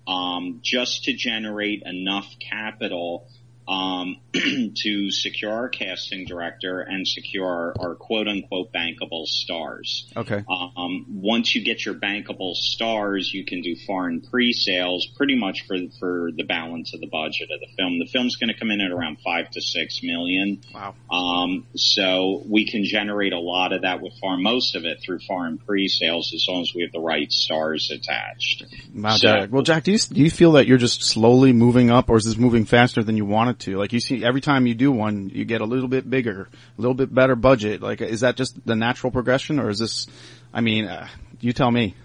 um, 0.07 0.59
just 0.63 1.05
to 1.05 1.13
generate 1.13 1.83
enough 1.85 2.27
capital, 2.39 3.27
um, 3.69 4.17
to 4.33 5.11
secure 5.11 5.51
our 5.51 5.69
casting 5.69 6.25
director 6.25 6.81
and 6.81 7.07
secure 7.07 7.75
our, 7.79 7.95
quote 7.95 8.27
unquote 8.27 8.71
bankable 8.73 9.25
stars. 9.25 10.11
Okay. 10.17 10.43
Um, 10.49 11.05
once 11.09 11.53
you 11.53 11.63
get 11.63 11.85
your 11.85 11.93
bankable 11.95 12.55
stars, 12.55 13.31
you 13.33 13.45
can 13.45 13.61
do 13.61 13.75
foreign 13.85 14.21
pre-sales 14.21 15.07
pretty 15.15 15.35
much 15.37 15.65
for 15.67 15.77
for 15.99 16.29
the 16.35 16.43
balance 16.43 16.93
of 16.93 16.99
the 17.01 17.07
budget 17.07 17.49
of 17.51 17.59
the 17.59 17.67
film. 17.77 17.99
The 17.99 18.07
film's 18.07 18.37
going 18.37 18.51
to 18.51 18.57
come 18.59 18.71
in 18.71 18.81
at 18.81 18.91
around 18.91 19.19
five 19.23 19.49
to 19.51 19.61
six 19.61 20.01
million. 20.01 20.61
Wow. 20.73 20.95
Um, 21.11 21.67
so 21.75 22.41
we 22.47 22.65
can 22.69 22.83
generate 22.85 23.33
a 23.33 23.39
lot 23.39 23.73
of 23.73 23.83
that 23.83 24.01
with 24.01 24.13
foreign, 24.19 24.41
most 24.41 24.75
of 24.75 24.85
it 24.85 24.99
through 25.05 25.19
foreign 25.27 25.57
pre-sales 25.59 26.33
as 26.33 26.45
long 26.47 26.61
as 26.61 26.71
we 26.73 26.81
have 26.83 26.91
the 26.91 26.99
right 26.99 27.31
stars 27.31 27.91
attached. 27.91 28.63
Wow, 28.95 29.15
So- 29.15 29.27
Jack. 29.27 29.51
Well, 29.51 29.63
Jack, 29.63 29.83
do 29.83 29.91
you 29.91 29.99
do 29.99 30.21
you 30.21 30.31
feel 30.31 30.53
that 30.53 30.65
you're 30.65 30.77
just 30.77 31.03
slowly 31.03 31.53
moving 31.53 31.91
up, 31.91 32.09
or 32.09 32.17
is 32.17 32.25
this 32.25 32.37
moving 32.37 32.65
faster 32.65 33.03
than 33.03 33.17
you 33.17 33.25
want 33.59 33.73
to? 33.73 33.77
Like 33.77 33.93
you 33.93 33.99
see, 33.99 34.23
every 34.23 34.41
time 34.41 34.67
you 34.67 34.73
do 34.73 34.91
one, 34.91 35.29
you 35.29 35.45
get 35.45 35.61
a 35.61 35.65
little 35.65 35.87
bit 35.87 36.09
bigger, 36.09 36.49
a 36.77 36.81
little 36.81 36.93
bit 36.93 37.13
better 37.13 37.35
budget. 37.35 37.81
Like, 37.81 38.01
is 38.01 38.21
that 38.21 38.35
just 38.35 38.65
the 38.65 38.75
natural 38.75 39.11
progression, 39.11 39.59
or 39.59 39.69
is 39.69 39.79
this? 39.79 40.07
I 40.53 40.61
mean, 40.61 40.85
uh, 40.85 41.07
you 41.39 41.53
tell 41.53 41.71
me. 41.71 41.95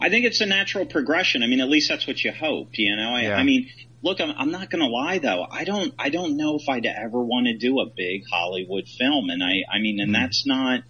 I 0.00 0.10
think 0.10 0.26
it's 0.26 0.40
a 0.40 0.46
natural 0.46 0.84
progression. 0.84 1.42
I 1.42 1.46
mean, 1.46 1.60
at 1.60 1.68
least 1.68 1.88
that's 1.88 2.06
what 2.06 2.22
you 2.22 2.32
hope, 2.32 2.70
you 2.72 2.94
know? 2.96 3.14
I, 3.14 3.22
Yeah. 3.22 3.36
I 3.36 3.44
mean, 3.44 3.70
look, 4.02 4.20
I'm, 4.20 4.30
I'm 4.36 4.50
not 4.50 4.68
going 4.68 4.82
to 4.82 4.88
lie 4.88 5.18
though. 5.18 5.46
I 5.48 5.64
don't, 5.64 5.94
I 5.98 6.10
don't 6.10 6.36
know 6.36 6.56
if 6.56 6.68
I'd 6.68 6.84
ever 6.84 7.22
want 7.22 7.46
to 7.46 7.56
do 7.56 7.80
a 7.80 7.86
big 7.86 8.24
Hollywood 8.30 8.88
film. 8.88 9.30
And 9.30 9.42
I, 9.42 9.62
I 9.72 9.78
mean, 9.78 10.00
and 10.00 10.14
that's 10.14 10.44
not, 10.44 10.80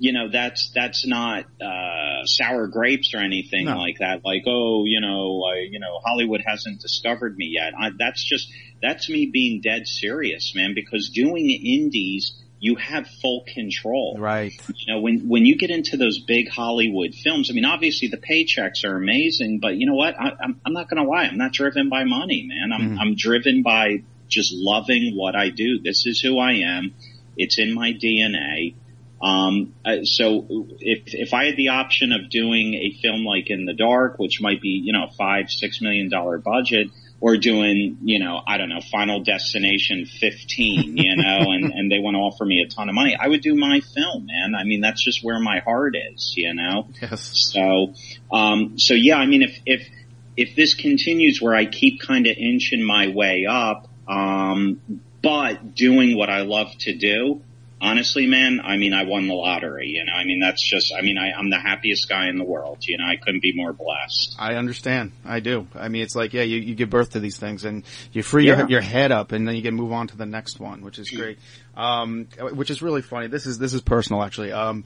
you 0.00 0.12
know, 0.12 0.28
that's, 0.30 0.70
that's 0.74 1.06
not, 1.06 1.44
uh, 1.62 2.24
sour 2.24 2.66
grapes 2.66 3.12
or 3.14 3.18
anything 3.18 3.66
No. 3.66 3.76
like 3.78 3.98
that. 4.00 4.24
Like, 4.24 4.42
oh, 4.46 4.84
you 4.86 5.00
know, 5.00 5.44
I, 5.44 5.66
you 5.70 5.78
know, 5.78 6.00
Hollywood 6.04 6.42
hasn't 6.44 6.80
discovered 6.80 7.36
me 7.36 7.50
yet. 7.54 7.72
I, 7.78 7.90
that's 7.98 8.24
just, 8.24 8.50
that's 8.82 9.08
me 9.08 9.30
being 9.32 9.60
dead 9.60 9.86
serious, 9.86 10.54
man, 10.56 10.72
because 10.74 11.10
doing 11.10 11.48
indies, 11.50 12.32
you 12.62 12.76
have 12.76 13.06
full 13.22 13.44
control 13.54 14.16
Right. 14.18 14.52
you 14.74 14.92
know, 14.94 15.00
when 15.00 15.28
when 15.28 15.46
you 15.46 15.56
get 15.56 15.70
into 15.70 15.96
those 15.96 16.18
big 16.18 16.48
Hollywood 16.50 17.14
films, 17.14 17.48
I 17.50 17.54
mean, 17.54 17.64
obviously 17.64 18.08
the 18.08 18.18
paychecks 18.18 18.84
are 18.84 18.96
amazing, 18.96 19.60
but 19.60 19.76
you 19.76 19.86
know 19.86 19.94
what? 19.94 20.14
I, 20.20 20.32
I'm 20.42 20.60
I'm 20.66 20.72
not 20.74 20.90
going 20.90 21.02
to 21.02 21.08
lie, 21.08 21.24
I'm 21.24 21.38
not 21.38 21.52
driven 21.52 21.88
by 21.88 22.04
money, 22.04 22.44
man. 22.46 22.70
I'm 22.72 22.98
I'm 22.98 23.14
driven 23.16 23.62
by 23.62 24.02
just 24.28 24.52
loving 24.54 25.14
what 25.16 25.34
I 25.36 25.48
do. 25.48 25.80
This 25.82 26.04
is 26.06 26.20
who 26.20 26.38
I 26.38 26.52
am. 26.76 26.94
It's 27.36 27.58
in 27.58 27.72
my 27.74 27.92
DNA. 27.94 28.74
Um, 29.22 29.74
so 30.04 30.66
if 30.80 31.14
if 31.14 31.34
I 31.34 31.46
had 31.46 31.56
the 31.56 31.68
option 31.68 32.12
of 32.12 32.30
doing 32.30 32.74
a 32.74 32.96
film 33.02 33.24
like 33.24 33.50
In 33.50 33.66
the 33.66 33.74
Dark, 33.74 34.18
which 34.18 34.40
might 34.40 34.60
be 34.60 34.80
you 34.82 34.92
know 34.92 35.08
five 35.18 35.50
six 35.50 35.80
million 35.80 36.08
dollar 36.08 36.38
budget, 36.38 36.88
or 37.20 37.36
doing 37.36 37.98
you 38.02 38.18
know 38.18 38.40
I 38.46 38.56
don't 38.56 38.70
know 38.70 38.80
Final 38.90 39.22
Destination 39.22 40.06
15, 40.06 40.96
you 40.96 41.16
know, 41.22 41.52
and 41.52 41.64
and 41.72 41.92
they 41.92 41.98
want 41.98 42.14
to 42.14 42.18
offer 42.18 42.44
me 42.44 42.64
a 42.66 42.68
ton 42.68 42.88
of 42.88 42.94
money, 42.94 43.16
I 43.18 43.28
would 43.28 43.42
do 43.42 43.54
my 43.54 43.80
film, 43.80 44.26
man. 44.26 44.54
I 44.54 44.64
mean 44.64 44.80
that's 44.80 45.04
just 45.04 45.22
where 45.22 45.38
my 45.38 45.60
heart 45.60 45.96
is, 45.96 46.34
you 46.36 46.54
know. 46.54 46.88
Yes. 47.00 47.52
So, 47.52 47.94
um, 48.32 48.78
so 48.78 48.94
yeah, 48.94 49.16
I 49.16 49.26
mean, 49.26 49.42
if, 49.42 49.58
if, 49.66 49.88
if 50.36 50.56
this 50.56 50.74
continues 50.74 51.40
where 51.42 51.54
I 51.54 51.66
keep 51.66 52.00
kind 52.00 52.26
of 52.26 52.36
inching 52.36 52.82
my 52.82 53.08
way 53.08 53.46
up, 53.46 53.88
um, 54.08 54.80
but 55.22 55.74
doing 55.74 56.16
what 56.16 56.30
I 56.30 56.42
love 56.42 56.68
to 56.80 56.96
do, 56.96 57.42
honestly, 57.80 58.26
man, 58.26 58.60
I 58.62 58.76
mean, 58.76 58.92
I 58.92 59.04
won 59.04 59.26
the 59.26 59.34
lottery, 59.34 59.88
you 59.88 60.04
know, 60.04 60.12
I 60.12 60.24
mean, 60.24 60.40
that's 60.40 60.62
just, 60.62 60.92
I 60.96 61.00
mean, 61.00 61.18
I, 61.18 61.32
I'm 61.32 61.50
the 61.50 61.58
happiest 61.58 62.08
guy 62.08 62.28
in 62.28 62.38
the 62.38 62.44
world, 62.44 62.78
you 62.82 62.98
know, 62.98 63.04
I 63.04 63.16
couldn't 63.16 63.40
be 63.40 63.52
more 63.54 63.72
blessed. 63.72 64.36
I 64.38 64.54
understand. 64.54 65.12
I 65.24 65.40
do. 65.40 65.66
I 65.74 65.88
mean, 65.88 66.02
it's 66.02 66.14
like, 66.14 66.32
yeah, 66.32 66.42
you, 66.42 66.58
you 66.58 66.74
give 66.74 66.90
birth 66.90 67.10
to 67.10 67.20
these 67.20 67.38
things 67.38 67.64
and 67.64 67.84
you 68.12 68.22
free 68.22 68.46
Yeah. 68.46 68.58
your, 68.58 68.70
your 68.70 68.80
head 68.80 69.12
up 69.12 69.32
and 69.32 69.46
then 69.46 69.56
you 69.56 69.62
can 69.62 69.74
move 69.74 69.92
on 69.92 70.08
to 70.08 70.16
the 70.16 70.26
next 70.26 70.60
one, 70.60 70.82
which 70.82 70.98
is 70.98 71.10
mm-hmm. 71.10 71.22
great. 71.22 71.38
Um, 71.76 72.26
which 72.52 72.70
is 72.70 72.82
really 72.82 73.00
funny. 73.00 73.28
This 73.28 73.46
is, 73.46 73.58
this 73.58 73.74
is 73.74 73.80
personal 73.80 74.22
actually. 74.22 74.52
Um, 74.52 74.84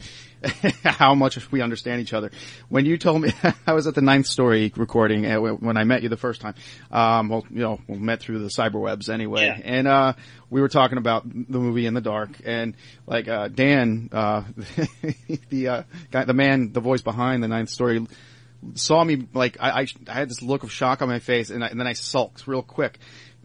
how 0.84 1.14
much 1.14 1.50
we 1.50 1.62
understand 1.62 2.00
each 2.00 2.12
other. 2.12 2.30
When 2.68 2.84
you 2.86 2.98
told 2.98 3.22
me, 3.22 3.32
I 3.66 3.72
was 3.72 3.86
at 3.86 3.94
the 3.94 4.02
ninth 4.02 4.26
story 4.26 4.72
recording 4.76 5.26
uh, 5.26 5.38
when 5.38 5.76
I 5.76 5.84
met 5.84 6.02
you 6.02 6.08
the 6.08 6.16
first 6.16 6.40
time. 6.40 6.54
Um, 6.90 7.28
well, 7.28 7.46
you 7.50 7.60
know, 7.60 7.80
we 7.88 7.98
met 7.98 8.20
through 8.20 8.40
the 8.40 8.48
cyberwebs 8.48 9.08
anyway. 9.08 9.46
Yeah. 9.46 9.60
And, 9.62 9.88
uh, 9.88 10.12
we 10.50 10.60
were 10.60 10.68
talking 10.68 10.98
about 10.98 11.28
the 11.28 11.58
movie 11.58 11.86
In 11.86 11.94
the 11.94 12.00
Dark 12.00 12.30
and 12.44 12.74
like, 13.06 13.28
uh, 13.28 13.48
Dan, 13.48 14.08
uh, 14.12 14.44
the, 15.48 15.68
uh, 15.68 15.82
guy, 16.10 16.24
the 16.24 16.34
man, 16.34 16.72
the 16.72 16.80
voice 16.80 17.02
behind 17.02 17.42
the 17.42 17.48
ninth 17.48 17.70
story 17.70 18.06
saw 18.74 19.02
me 19.02 19.26
like, 19.34 19.56
I, 19.60 19.82
I, 19.82 19.86
I 20.08 20.12
had 20.12 20.30
this 20.30 20.42
look 20.42 20.62
of 20.62 20.72
shock 20.72 21.02
on 21.02 21.08
my 21.08 21.18
face 21.18 21.50
and, 21.50 21.64
I, 21.64 21.68
and 21.68 21.78
then 21.78 21.86
I 21.86 21.92
sulked 21.94 22.46
real 22.46 22.62
quick. 22.62 22.98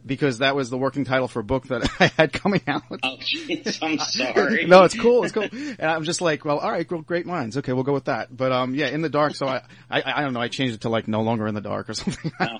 Because 0.05 0.39
that 0.39 0.55
was 0.55 0.69
the 0.69 0.77
working 0.77 1.05
title 1.05 1.27
for 1.27 1.39
a 1.39 1.43
book 1.43 1.67
that 1.67 1.89
I 1.99 2.07
had 2.17 2.33
coming 2.33 2.61
out. 2.67 2.83
Oh, 3.03 3.17
jeez, 3.19 3.79
I'm 3.81 3.97
sorry. 3.99 4.65
no, 4.65 4.83
it's 4.83 4.95
cool. 4.97 5.23
It's 5.23 5.33
cool. 5.33 5.43
And 5.51 5.81
I'm 5.81 6.03
just 6.03 6.21
like, 6.21 6.45
well, 6.45 6.59
all 6.59 6.71
right, 6.71 6.89
well, 6.89 7.01
great 7.01 7.25
minds. 7.25 7.57
Okay, 7.57 7.73
we'll 7.73 7.83
go 7.83 7.93
with 7.93 8.05
that. 8.05 8.35
But 8.35 8.51
um, 8.51 8.75
yeah, 8.75 8.87
in 8.87 9.01
the 9.01 9.09
dark. 9.09 9.35
So 9.35 9.47
I, 9.47 9.61
I, 9.89 10.01
I 10.05 10.21
don't 10.21 10.33
know. 10.33 10.41
I 10.41 10.47
changed 10.47 10.75
it 10.75 10.81
to 10.81 10.89
like 10.89 11.07
no 11.07 11.21
longer 11.21 11.47
in 11.47 11.55
the 11.55 11.61
dark 11.61 11.89
or 11.89 11.93
something. 11.93 12.31
I 12.39 12.47
don't 12.47 12.59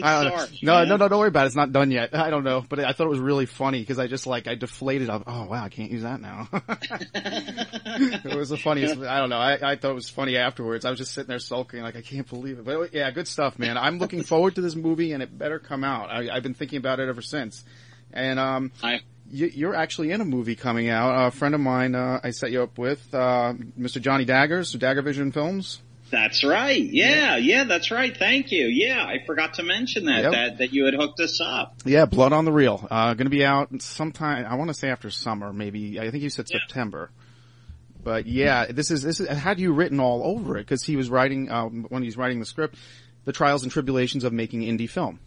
know. 0.00 0.36
sorry. 0.36 0.58
No, 0.62 0.84
no, 0.84 0.96
no, 0.96 1.08
don't 1.08 1.18
worry 1.18 1.28
about 1.28 1.44
it. 1.44 1.48
It's 1.48 1.56
not 1.56 1.72
done 1.72 1.90
yet. 1.90 2.14
I 2.14 2.30
don't 2.30 2.44
know, 2.44 2.64
but 2.68 2.80
I 2.80 2.92
thought 2.92 3.06
it 3.06 3.10
was 3.10 3.20
really 3.20 3.46
funny 3.46 3.80
because 3.80 3.98
I 3.98 4.06
just 4.06 4.26
like 4.26 4.46
I 4.46 4.54
deflated. 4.54 5.10
Of, 5.10 5.24
oh 5.26 5.46
wow, 5.46 5.64
I 5.64 5.68
can't 5.68 5.90
use 5.90 6.02
that 6.02 6.20
now. 6.20 6.48
it 7.14 8.36
was 8.36 8.48
the 8.48 8.56
funniest. 8.56 8.98
I 8.98 9.18
don't 9.18 9.30
know. 9.30 9.38
I, 9.38 9.72
I 9.72 9.76
thought 9.76 9.90
it 9.90 9.94
was 9.94 10.08
funny 10.08 10.36
afterwards. 10.36 10.84
I 10.84 10.90
was 10.90 10.98
just 10.98 11.12
sitting 11.12 11.28
there 11.28 11.38
sulking, 11.38 11.82
like 11.82 11.96
I 11.96 12.02
can't 12.02 12.28
believe 12.28 12.58
it. 12.58 12.64
But 12.64 12.94
yeah, 12.94 13.10
good 13.10 13.28
stuff, 13.28 13.58
man. 13.58 13.76
I'm 13.76 13.98
looking 13.98 14.22
forward 14.22 14.54
to 14.56 14.60
this 14.60 14.74
movie, 14.74 15.12
and 15.12 15.22
it 15.22 15.36
better 15.36 15.58
come 15.58 15.84
out. 15.84 16.10
I, 16.10 16.37
I've 16.38 16.42
been 16.42 16.54
thinking 16.54 16.78
about 16.78 16.98
it 17.00 17.08
ever 17.10 17.20
since. 17.20 17.64
And 18.12 18.38
um, 18.38 18.72
I, 18.82 19.00
you, 19.30 19.48
you're 19.48 19.74
actually 19.74 20.12
in 20.12 20.22
a 20.22 20.24
movie 20.24 20.54
coming 20.56 20.88
out. 20.88 21.26
A 21.26 21.30
friend 21.30 21.54
of 21.54 21.60
mine, 21.60 21.94
uh, 21.94 22.20
I 22.24 22.30
set 22.30 22.50
you 22.52 22.62
up 22.62 22.78
with, 22.78 23.06
uh, 23.12 23.52
Mr. 23.78 24.00
Johnny 24.00 24.24
Daggers, 24.24 24.72
Dagger 24.72 25.02
Vision 25.02 25.30
Films. 25.32 25.82
that's 26.10 26.42
right. 26.42 26.80
Yeah, 26.82 27.36
yeah, 27.36 27.64
that's 27.64 27.90
right. 27.90 28.16
Thank 28.16 28.50
you. 28.50 28.64
Yeah, 28.66 29.04
I 29.04 29.18
forgot 29.26 29.54
to 29.54 29.62
mention 29.62 30.06
that 30.06 30.22
Yep. 30.22 30.32
that 30.32 30.58
that 30.58 30.72
you 30.72 30.86
had 30.86 30.94
hooked 30.94 31.20
us 31.20 31.38
up. 31.44 31.74
Yeah, 31.84 32.06
Blood 32.06 32.32
on 32.32 32.46
the 32.46 32.52
Reel. 32.52 32.86
Uh, 32.90 33.12
gonna 33.12 33.28
be 33.28 33.44
out 33.44 33.82
sometime, 33.82 34.46
I 34.48 34.54
want 34.54 34.68
to 34.68 34.74
say 34.74 34.88
after 34.88 35.10
summer, 35.10 35.52
maybe, 35.52 36.00
I 36.00 36.10
think 36.10 36.22
you 36.22 36.30
said 36.30 36.46
Yeah. 36.48 36.60
September. 36.60 37.10
But 38.02 38.24
yeah, 38.26 38.66
this 38.70 38.90
is, 38.90 39.02
this 39.02 39.20
is, 39.20 39.28
had 39.28 39.60
you 39.60 39.72
written 39.74 40.00
all 40.00 40.22
over 40.24 40.56
it? 40.56 40.66
Cause 40.66 40.82
he 40.82 40.96
was 40.96 41.10
writing, 41.10 41.50
um, 41.50 41.84
when 41.90 42.02
he's 42.02 42.16
writing 42.16 42.40
the 42.40 42.46
script, 42.46 42.76
the 43.26 43.32
trials 43.32 43.64
and 43.64 43.70
tribulations 43.70 44.24
of 44.24 44.32
making 44.32 44.62
indie 44.62 44.88
film. 44.88 45.20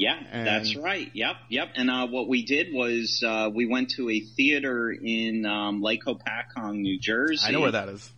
Yeah, 0.00 0.16
And- 0.32 0.46
that's 0.46 0.76
right. 0.76 1.10
Yep, 1.12 1.36
yep. 1.50 1.68
And 1.76 1.90
uh, 1.90 2.06
what 2.06 2.26
we 2.26 2.42
did 2.42 2.72
was 2.72 3.22
uh, 3.22 3.50
we 3.52 3.66
went 3.66 3.90
to 3.96 4.08
a 4.08 4.20
theater 4.20 4.90
in 4.90 5.44
um, 5.44 5.82
Lake 5.82 6.04
Hopatcong, 6.06 6.78
New 6.78 6.98
Jersey. 6.98 7.46
I 7.46 7.50
know 7.50 7.60
where 7.60 7.72
that 7.72 7.90
is. 7.90 8.10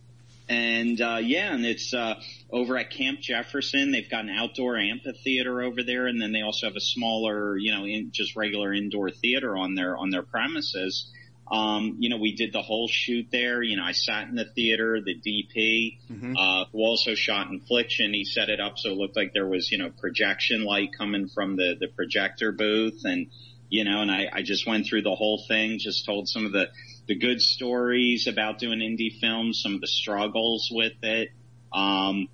And 0.47 1.01
uh, 1.01 1.19
yeah, 1.21 1.53
and 1.53 1.65
it's 1.65 1.93
uh, 1.93 2.15
over 2.49 2.77
at 2.77 2.89
Camp 2.89 3.19
Jefferson. 3.19 3.91
They've 3.91 4.09
got 4.09 4.23
an 4.23 4.29
outdoor 4.29 4.77
amphitheater 4.77 5.61
over 5.61 5.83
there, 5.83 6.07
and 6.07 6.21
then 6.21 6.31
they 6.31 6.41
also 6.41 6.67
have 6.67 6.77
a 6.77 6.81
smaller, 6.81 7.57
you 7.57 7.73
know, 7.73 7.85
in, 7.85 8.11
just 8.13 8.37
regular 8.37 8.73
indoor 8.73 9.09
theater 9.09 9.57
on 9.57 9.75
their 9.75 9.97
on 9.97 10.09
their 10.09 10.23
premises. 10.23 11.11
Um, 11.51 11.97
you 11.99 12.09
know, 12.09 12.17
we 12.17 12.35
did 12.35 12.53
the 12.53 12.61
whole 12.61 12.87
shoot 12.87 13.27
there. 13.31 13.61
You 13.61 13.77
know, 13.77 13.83
I 13.83 13.91
sat 13.91 14.27
in 14.27 14.35
the 14.35 14.45
theater. 14.45 15.01
The 15.01 15.15
DP, 15.15 15.97
uh, 16.37 16.65
who 16.71 16.79
also 16.79 17.15
shot 17.15 17.49
Infliction, 17.49 18.13
he 18.13 18.23
set 18.23 18.49
it 18.49 18.59
up 18.59 18.77
so 18.77 18.91
it 18.91 18.97
looked 18.97 19.15
like 19.15 19.33
there 19.33 19.47
was, 19.47 19.71
you 19.71 19.77
know, 19.77 19.89
projection 19.89 20.63
light 20.63 20.89
coming 20.97 21.27
from 21.27 21.55
the 21.55 21.75
the 21.79 21.87
projector 21.87 22.51
booth, 22.51 23.01
and 23.03 23.27
you 23.69 23.83
know, 23.83 24.01
and 24.01 24.11
I, 24.11 24.29
I 24.31 24.41
just 24.41 24.67
went 24.67 24.85
through 24.85 25.01
the 25.01 25.15
whole 25.15 25.43
thing, 25.47 25.79
just 25.79 26.05
told 26.05 26.29
some 26.29 26.45
of 26.45 26.51
the 26.51 26.69
the 27.07 27.15
good 27.15 27.41
stories 27.41 28.27
about 28.27 28.59
doing 28.59 28.79
indie 28.79 29.19
films, 29.19 29.61
some 29.61 29.75
of 29.75 29.81
the 29.81 29.87
struggles 29.87 30.69
with 30.71 30.93
it. 31.03 31.29
Um, 31.73 32.29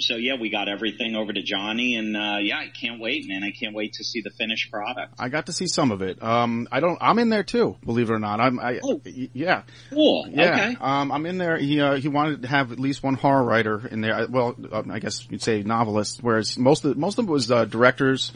so 0.00 0.16
yeah, 0.16 0.34
we 0.40 0.50
got 0.50 0.68
everything 0.68 1.14
over 1.16 1.32
to 1.32 1.42
Johnny, 1.42 1.96
and 1.96 2.16
uh, 2.16 2.38
yeah, 2.40 2.58
I 2.58 2.68
can't 2.68 3.00
wait, 3.00 3.26
man. 3.28 3.42
I 3.44 3.50
can't 3.50 3.74
wait 3.74 3.94
to 3.94 4.04
see 4.04 4.20
the 4.22 4.30
finished 4.30 4.70
product. 4.70 5.14
I 5.18 5.28
got 5.28 5.46
to 5.46 5.52
see 5.52 5.66
some 5.66 5.90
of 5.92 6.02
it. 6.02 6.22
Um, 6.22 6.68
I 6.72 6.80
don't, 6.80 6.98
I'm 7.00 7.18
in 7.18 7.28
there 7.28 7.42
too, 7.42 7.76
believe 7.84 8.10
it 8.10 8.12
or 8.12 8.18
not. 8.18 8.40
I'm, 8.40 8.58
I, 8.58 8.80
Oh. 8.82 9.00
yeah. 9.04 9.62
Cool. 9.90 10.26
Yeah, 10.30 10.52
Okay. 10.52 10.76
um, 10.80 11.12
I'm 11.12 11.26
in 11.26 11.38
there. 11.38 11.58
He 11.58 11.80
uh, 11.80 11.96
he 11.96 12.08
wanted 12.08 12.42
to 12.42 12.48
have 12.48 12.72
at 12.72 12.80
least 12.80 13.02
one 13.02 13.14
horror 13.14 13.44
writer 13.44 13.86
in 13.86 14.00
there. 14.00 14.26
Well, 14.28 14.56
um, 14.72 14.90
I 14.90 14.98
guess 14.98 15.26
you'd 15.30 15.42
say 15.42 15.62
novelist, 15.62 16.22
whereas 16.22 16.58
most 16.58 16.84
of 16.84 16.96
most 16.96 17.18
of 17.18 17.26
it 17.26 17.30
was 17.30 17.50
uh, 17.50 17.64
directors. 17.64 18.32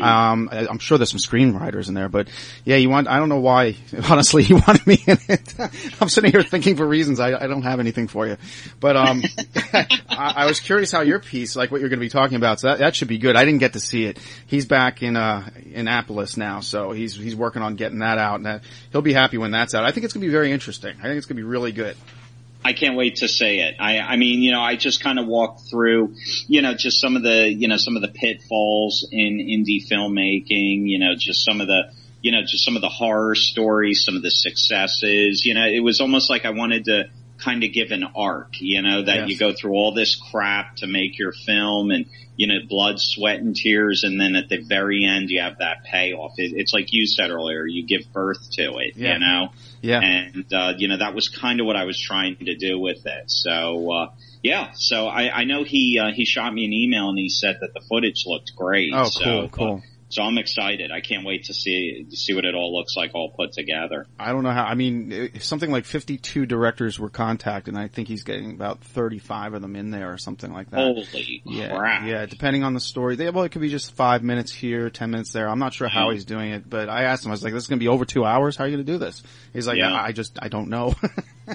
Um, 0.00 0.48
I, 0.52 0.66
I'm 0.66 0.78
sure 0.78 0.98
there's 0.98 1.10
some 1.10 1.18
screenwriters 1.18 1.88
in 1.88 1.94
there, 1.94 2.08
but 2.08 2.28
yeah, 2.64 2.76
you 2.76 2.90
want. 2.90 3.08
I 3.08 3.18
don't 3.18 3.28
know 3.28 3.40
why. 3.40 3.76
Honestly, 4.10 4.42
you 4.44 4.56
wanted 4.56 4.86
me 4.86 5.02
in 5.06 5.18
it. 5.28 5.54
I'm 6.00 6.08
sitting 6.08 6.30
here 6.30 6.42
thinking 6.42 6.76
for 6.76 6.86
reasons. 6.86 7.20
I, 7.20 7.34
I 7.34 7.46
don't 7.46 7.62
have 7.62 7.80
anything 7.80 8.08
for 8.08 8.26
you, 8.26 8.36
but 8.80 8.96
um, 8.96 9.22
I, 9.72 9.86
I 10.10 10.46
was 10.46 10.60
curious 10.60 10.92
how 10.92 11.00
your 11.00 11.18
piece, 11.20 11.56
like 11.56 11.70
what 11.70 11.80
you're 11.80 11.90
going 11.90 12.00
to 12.00 12.04
be 12.04 12.10
talking 12.10 12.36
about. 12.36 12.60
So 12.60 12.68
that, 12.68 12.78
that 12.78 12.96
should 12.96 13.08
be 13.08 13.18
good. 13.18 13.36
I 13.36 13.44
didn't 13.44 13.60
get 13.60 13.74
to 13.74 13.80
see 13.80 14.04
it. 14.04 14.18
He's 14.46 14.66
back 14.66 15.02
in 15.02 15.16
uh 15.16 15.48
Annapolis 15.74 16.36
now, 16.36 16.60
so 16.60 16.92
he's 16.92 17.14
he's 17.14 17.36
working 17.36 17.62
on 17.62 17.76
getting 17.76 18.00
that 18.00 18.18
out, 18.18 18.36
and 18.36 18.46
that, 18.46 18.62
he'll 18.92 19.02
be 19.02 19.12
happy 19.12 19.38
when 19.38 19.50
that's 19.50 19.74
out. 19.74 19.84
I 19.84 19.92
think 19.92 20.04
it's 20.04 20.14
going 20.14 20.22
to 20.22 20.26
be 20.26 20.32
very 20.32 20.52
interesting. 20.52 20.96
I 20.98 21.02
think 21.02 21.16
it's 21.16 21.26
going 21.26 21.36
to 21.36 21.42
be 21.42 21.48
really 21.48 21.72
good. 21.72 21.96
I 22.64 22.72
can't 22.72 22.96
wait 22.96 23.16
to 23.16 23.28
say 23.28 23.60
it. 23.60 23.76
I, 23.78 24.00
I 24.00 24.16
mean, 24.16 24.42
you 24.42 24.50
know, 24.50 24.60
I 24.60 24.76
just 24.76 25.02
kind 25.02 25.18
of 25.18 25.26
walked 25.26 25.70
through, 25.70 26.14
you 26.48 26.60
know, 26.60 26.74
just 26.74 27.00
some 27.00 27.16
of 27.16 27.22
the, 27.22 27.48
you 27.48 27.68
know, 27.68 27.76
some 27.76 27.96
of 27.96 28.02
the 28.02 28.08
pitfalls 28.08 29.08
in 29.12 29.38
indie 29.38 29.80
filmmaking, 29.88 30.88
you 30.88 30.98
know, 30.98 31.14
just 31.16 31.44
some 31.44 31.60
of 31.60 31.66
the, 31.68 31.92
you 32.20 32.32
know, 32.32 32.42
just 32.42 32.64
some 32.64 32.74
of 32.76 32.82
the 32.82 32.88
horror 32.88 33.34
stories, 33.36 34.02
some 34.04 34.16
of 34.16 34.22
the 34.22 34.30
successes, 34.30 35.44
you 35.46 35.54
know, 35.54 35.66
it 35.66 35.80
was 35.80 36.00
almost 36.00 36.28
like 36.30 36.44
I 36.44 36.50
wanted 36.50 36.86
to 36.86 37.04
kind 37.38 37.62
of 37.62 37.72
give 37.72 37.92
an 37.92 38.04
arc, 38.16 38.60
you 38.60 38.82
know, 38.82 39.02
that 39.02 39.16
Yes. 39.18 39.28
you 39.30 39.38
go 39.38 39.52
through 39.52 39.72
all 39.74 39.92
this 39.94 40.16
crap 40.16 40.76
to 40.78 40.88
make 40.88 41.18
your 41.18 41.32
film 41.46 41.92
and, 41.92 42.06
you 42.36 42.48
know, 42.48 42.58
blood, 42.68 42.96
sweat 42.98 43.38
and 43.38 43.54
tears. 43.54 44.02
And 44.02 44.20
then 44.20 44.34
at 44.34 44.48
the 44.48 44.58
very 44.58 45.04
end, 45.04 45.30
you 45.30 45.40
have 45.40 45.58
that 45.58 45.84
payoff. 45.84 46.32
It, 46.38 46.52
it's 46.56 46.72
like 46.72 46.92
you 46.92 47.06
said 47.06 47.30
earlier, 47.30 47.64
you 47.64 47.86
give 47.86 48.12
birth 48.12 48.50
to 48.54 48.78
it, 48.78 48.94
Yeah. 48.96 49.14
you 49.14 49.18
know? 49.20 49.48
Yeah. 49.80 50.00
and 50.00 50.52
uh, 50.52 50.74
you 50.76 50.88
know 50.88 50.98
that 50.98 51.14
was 51.14 51.28
kind 51.28 51.60
of 51.60 51.66
what 51.66 51.76
I 51.76 51.84
was 51.84 51.98
trying 51.98 52.36
to 52.36 52.56
do 52.56 52.78
with 52.78 53.06
it. 53.06 53.24
So 53.26 53.92
uh, 53.92 54.06
yeah, 54.42 54.70
so 54.74 55.06
I, 55.06 55.40
I 55.40 55.44
know 55.44 55.64
he 55.64 55.98
uh, 55.98 56.12
he 56.12 56.24
shot 56.24 56.52
me 56.52 56.64
an 56.64 56.72
email 56.72 57.08
and 57.08 57.18
he 57.18 57.28
said 57.28 57.58
that 57.60 57.74
the 57.74 57.80
footage 57.88 58.24
looked 58.26 58.52
great. 58.56 58.92
Oh, 58.94 59.08
so, 59.10 59.24
cool, 59.24 59.48
cool. 59.48 59.82
So 60.10 60.22
I'm 60.22 60.38
excited. 60.38 60.90
I 60.90 61.00
can't 61.00 61.24
wait 61.24 61.44
to 61.44 61.54
see 61.54 62.06
see 62.10 62.34
what 62.34 62.44
it 62.44 62.54
all 62.54 62.74
looks 62.76 62.94
like 62.96 63.10
all 63.14 63.30
put 63.36 63.52
together. 63.52 64.06
I 64.18 64.32
don't 64.32 64.42
know 64.42 64.50
how. 64.52 64.64
I 64.64 64.74
mean, 64.74 65.30
something 65.40 65.70
like 65.70 65.84
52 65.84 66.46
directors 66.46 66.98
were 66.98 67.10
contacted, 67.10 67.74
and 67.74 67.82
I 67.82 67.88
think 67.88 68.08
he's 68.08 68.22
getting 68.24 68.52
about 68.52 68.80
35 68.82 69.54
of 69.54 69.62
them 69.62 69.76
in 69.76 69.90
there 69.90 70.12
or 70.12 70.18
something 70.18 70.52
like 70.52 70.70
that. 70.70 70.78
Holy 70.78 71.42
yeah, 71.44 71.76
crap! 71.76 72.06
yeah. 72.06 72.26
Depending 72.26 72.64
on 72.64 72.74
the 72.74 72.80
story, 72.80 73.16
they, 73.16 73.28
well, 73.30 73.44
it 73.44 73.50
could 73.52 73.62
be 73.62 73.68
just 73.70 73.94
five 73.94 74.22
minutes 74.22 74.52
here, 74.52 74.90
ten 74.90 75.10
minutes 75.10 75.32
there. 75.32 75.48
I'm 75.48 75.58
not 75.58 75.74
sure 75.74 75.88
how 75.88 76.08
Mhm. 76.08 76.14
he's 76.14 76.24
doing 76.24 76.52
it, 76.52 76.68
but 76.68 76.88
I 76.88 77.04
asked 77.04 77.24
him. 77.24 77.30
I 77.30 77.34
was 77.34 77.44
like, 77.44 77.52
"This 77.52 77.64
is 77.64 77.68
going 77.68 77.78
to 77.78 77.84
be 77.84 77.88
over 77.88 78.04
two 78.04 78.24
hours. 78.24 78.56
How 78.56 78.64
are 78.64 78.68
you 78.68 78.76
going 78.76 78.86
to 78.86 78.92
do 78.92 78.98
this?" 78.98 79.22
He's 79.52 79.66
like, 79.66 79.78
Yeah. 79.78 79.92
I, 79.92 80.06
"I 80.06 80.12
just, 80.12 80.38
I 80.40 80.48
don't 80.48 80.68
know." 80.68 80.94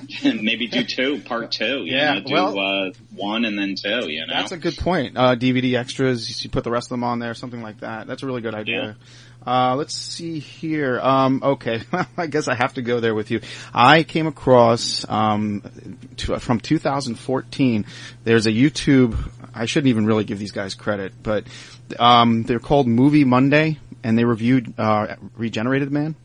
Maybe 0.24 0.68
do 0.68 0.84
two, 0.84 1.22
part 1.22 1.52
two. 1.52 1.84
You 1.86 1.96
Yeah, 1.96 2.16
know, 2.16 2.22
do 2.22 2.34
well- 2.34 2.60
uh, 2.60 2.92
one 3.16 3.46
and 3.46 3.58
then 3.58 3.76
two. 3.76 4.12
You 4.12 4.22
know, 4.28 4.34
That's 4.34 4.52
a 4.52 4.58
good 4.58 4.78
point. 4.78 5.18
Uh, 5.18 5.36
DVD 5.36 5.76
extras, 5.78 6.44
you 6.44 6.50
put 6.50 6.64
the 6.64 6.72
rest 6.72 6.88
of 6.88 6.90
them 6.92 7.04
on 7.04 7.20
there, 7.20 7.34
something 7.34 7.62
like 7.62 7.80
that. 7.82 8.08
That's 8.08 8.24
a 8.24 8.26
really 8.26 8.42
good 8.42 8.56
idea. 8.56 8.96
Uh, 9.46 9.76
let's 9.76 9.94
see 9.94 10.40
here. 10.40 11.00
Um, 11.02 11.42
okay. 11.44 11.82
I 12.18 12.28
guess 12.28 12.48
I 12.48 12.56
have 12.56 12.76
to 12.76 12.82
go 12.82 13.02
there 13.02 13.14
with 13.14 13.30
you. 13.30 13.42
I 13.74 14.04
came 14.04 14.26
across, 14.26 15.06
um, 15.10 15.62
to, 16.18 16.40
from 16.40 16.60
2014, 16.62 17.86
there's 18.24 18.46
a 18.48 18.52
YouTube, 18.52 19.18
I 19.54 19.66
shouldn't 19.66 19.90
even 19.90 20.06
really 20.06 20.24
give 20.24 20.40
these 20.40 20.54
guys 20.54 20.76
credit, 20.76 21.12
but, 21.22 21.44
um, 22.00 22.44
they're 22.44 22.60
called 22.60 22.88
Movie 22.88 23.26
Monday, 23.26 23.80
and 24.04 24.18
they 24.18 24.24
reviewed, 24.24 24.74
uh, 24.78 25.16
Regenerated 25.36 25.92
Man. 25.92 26.16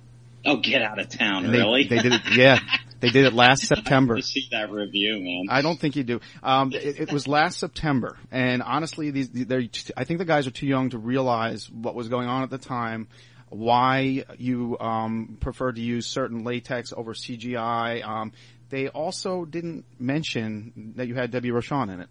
oh, 0.47 0.57
get 0.59 0.81
out 0.83 1.01
of 1.01 1.09
town! 1.09 1.45
And 1.45 1.53
they, 1.53 1.59
really? 1.59 1.85
they 1.89 1.99
did 1.99 2.13
it, 2.15 2.21
yeah. 2.37 2.61
They 3.01 3.11
did 3.11 3.27
it 3.27 3.33
last 3.33 3.63
September. 3.67 4.17
to 4.17 4.23
see 4.23 4.49
that 4.51 4.71
review, 4.71 5.21
man. 5.21 5.47
I 5.51 5.63
don't 5.63 5.79
think 5.79 5.97
you 5.97 6.05
do. 6.05 6.21
Um, 6.43 6.73
it, 6.73 7.01
it 7.01 7.13
was 7.13 7.29
last 7.29 7.59
September, 7.59 8.17
and 8.31 8.63
honestly, 8.63 9.11
these 9.11 9.31
they're, 9.31 9.63
I 9.97 10.05
think 10.05 10.19
the 10.19 10.25
guys 10.25 10.47
are 10.47 10.53
too 10.53 10.67
young 10.67 10.91
to 10.91 10.99
realize 10.99 11.71
what 11.71 11.95
was 11.95 12.09
going 12.09 12.29
on 12.29 12.43
at 12.43 12.51
the 12.51 12.59
time, 12.59 13.09
why 13.49 14.25
you 14.39 14.77
um, 14.79 15.39
preferred 15.41 15.77
to 15.77 15.83
use 15.83 16.07
certain 16.07 16.45
latex 16.45 16.93
over 16.97 17.15
CGI. 17.15 18.07
Um, 18.07 18.33
they 18.71 18.89
also 18.89 19.45
didn't 19.45 19.85
mention 19.99 20.93
that 20.97 21.09
you 21.09 21.15
had 21.15 21.31
Debbie 21.31 21.51
Rochon 21.51 21.93
in 21.93 22.01
it. 22.01 22.09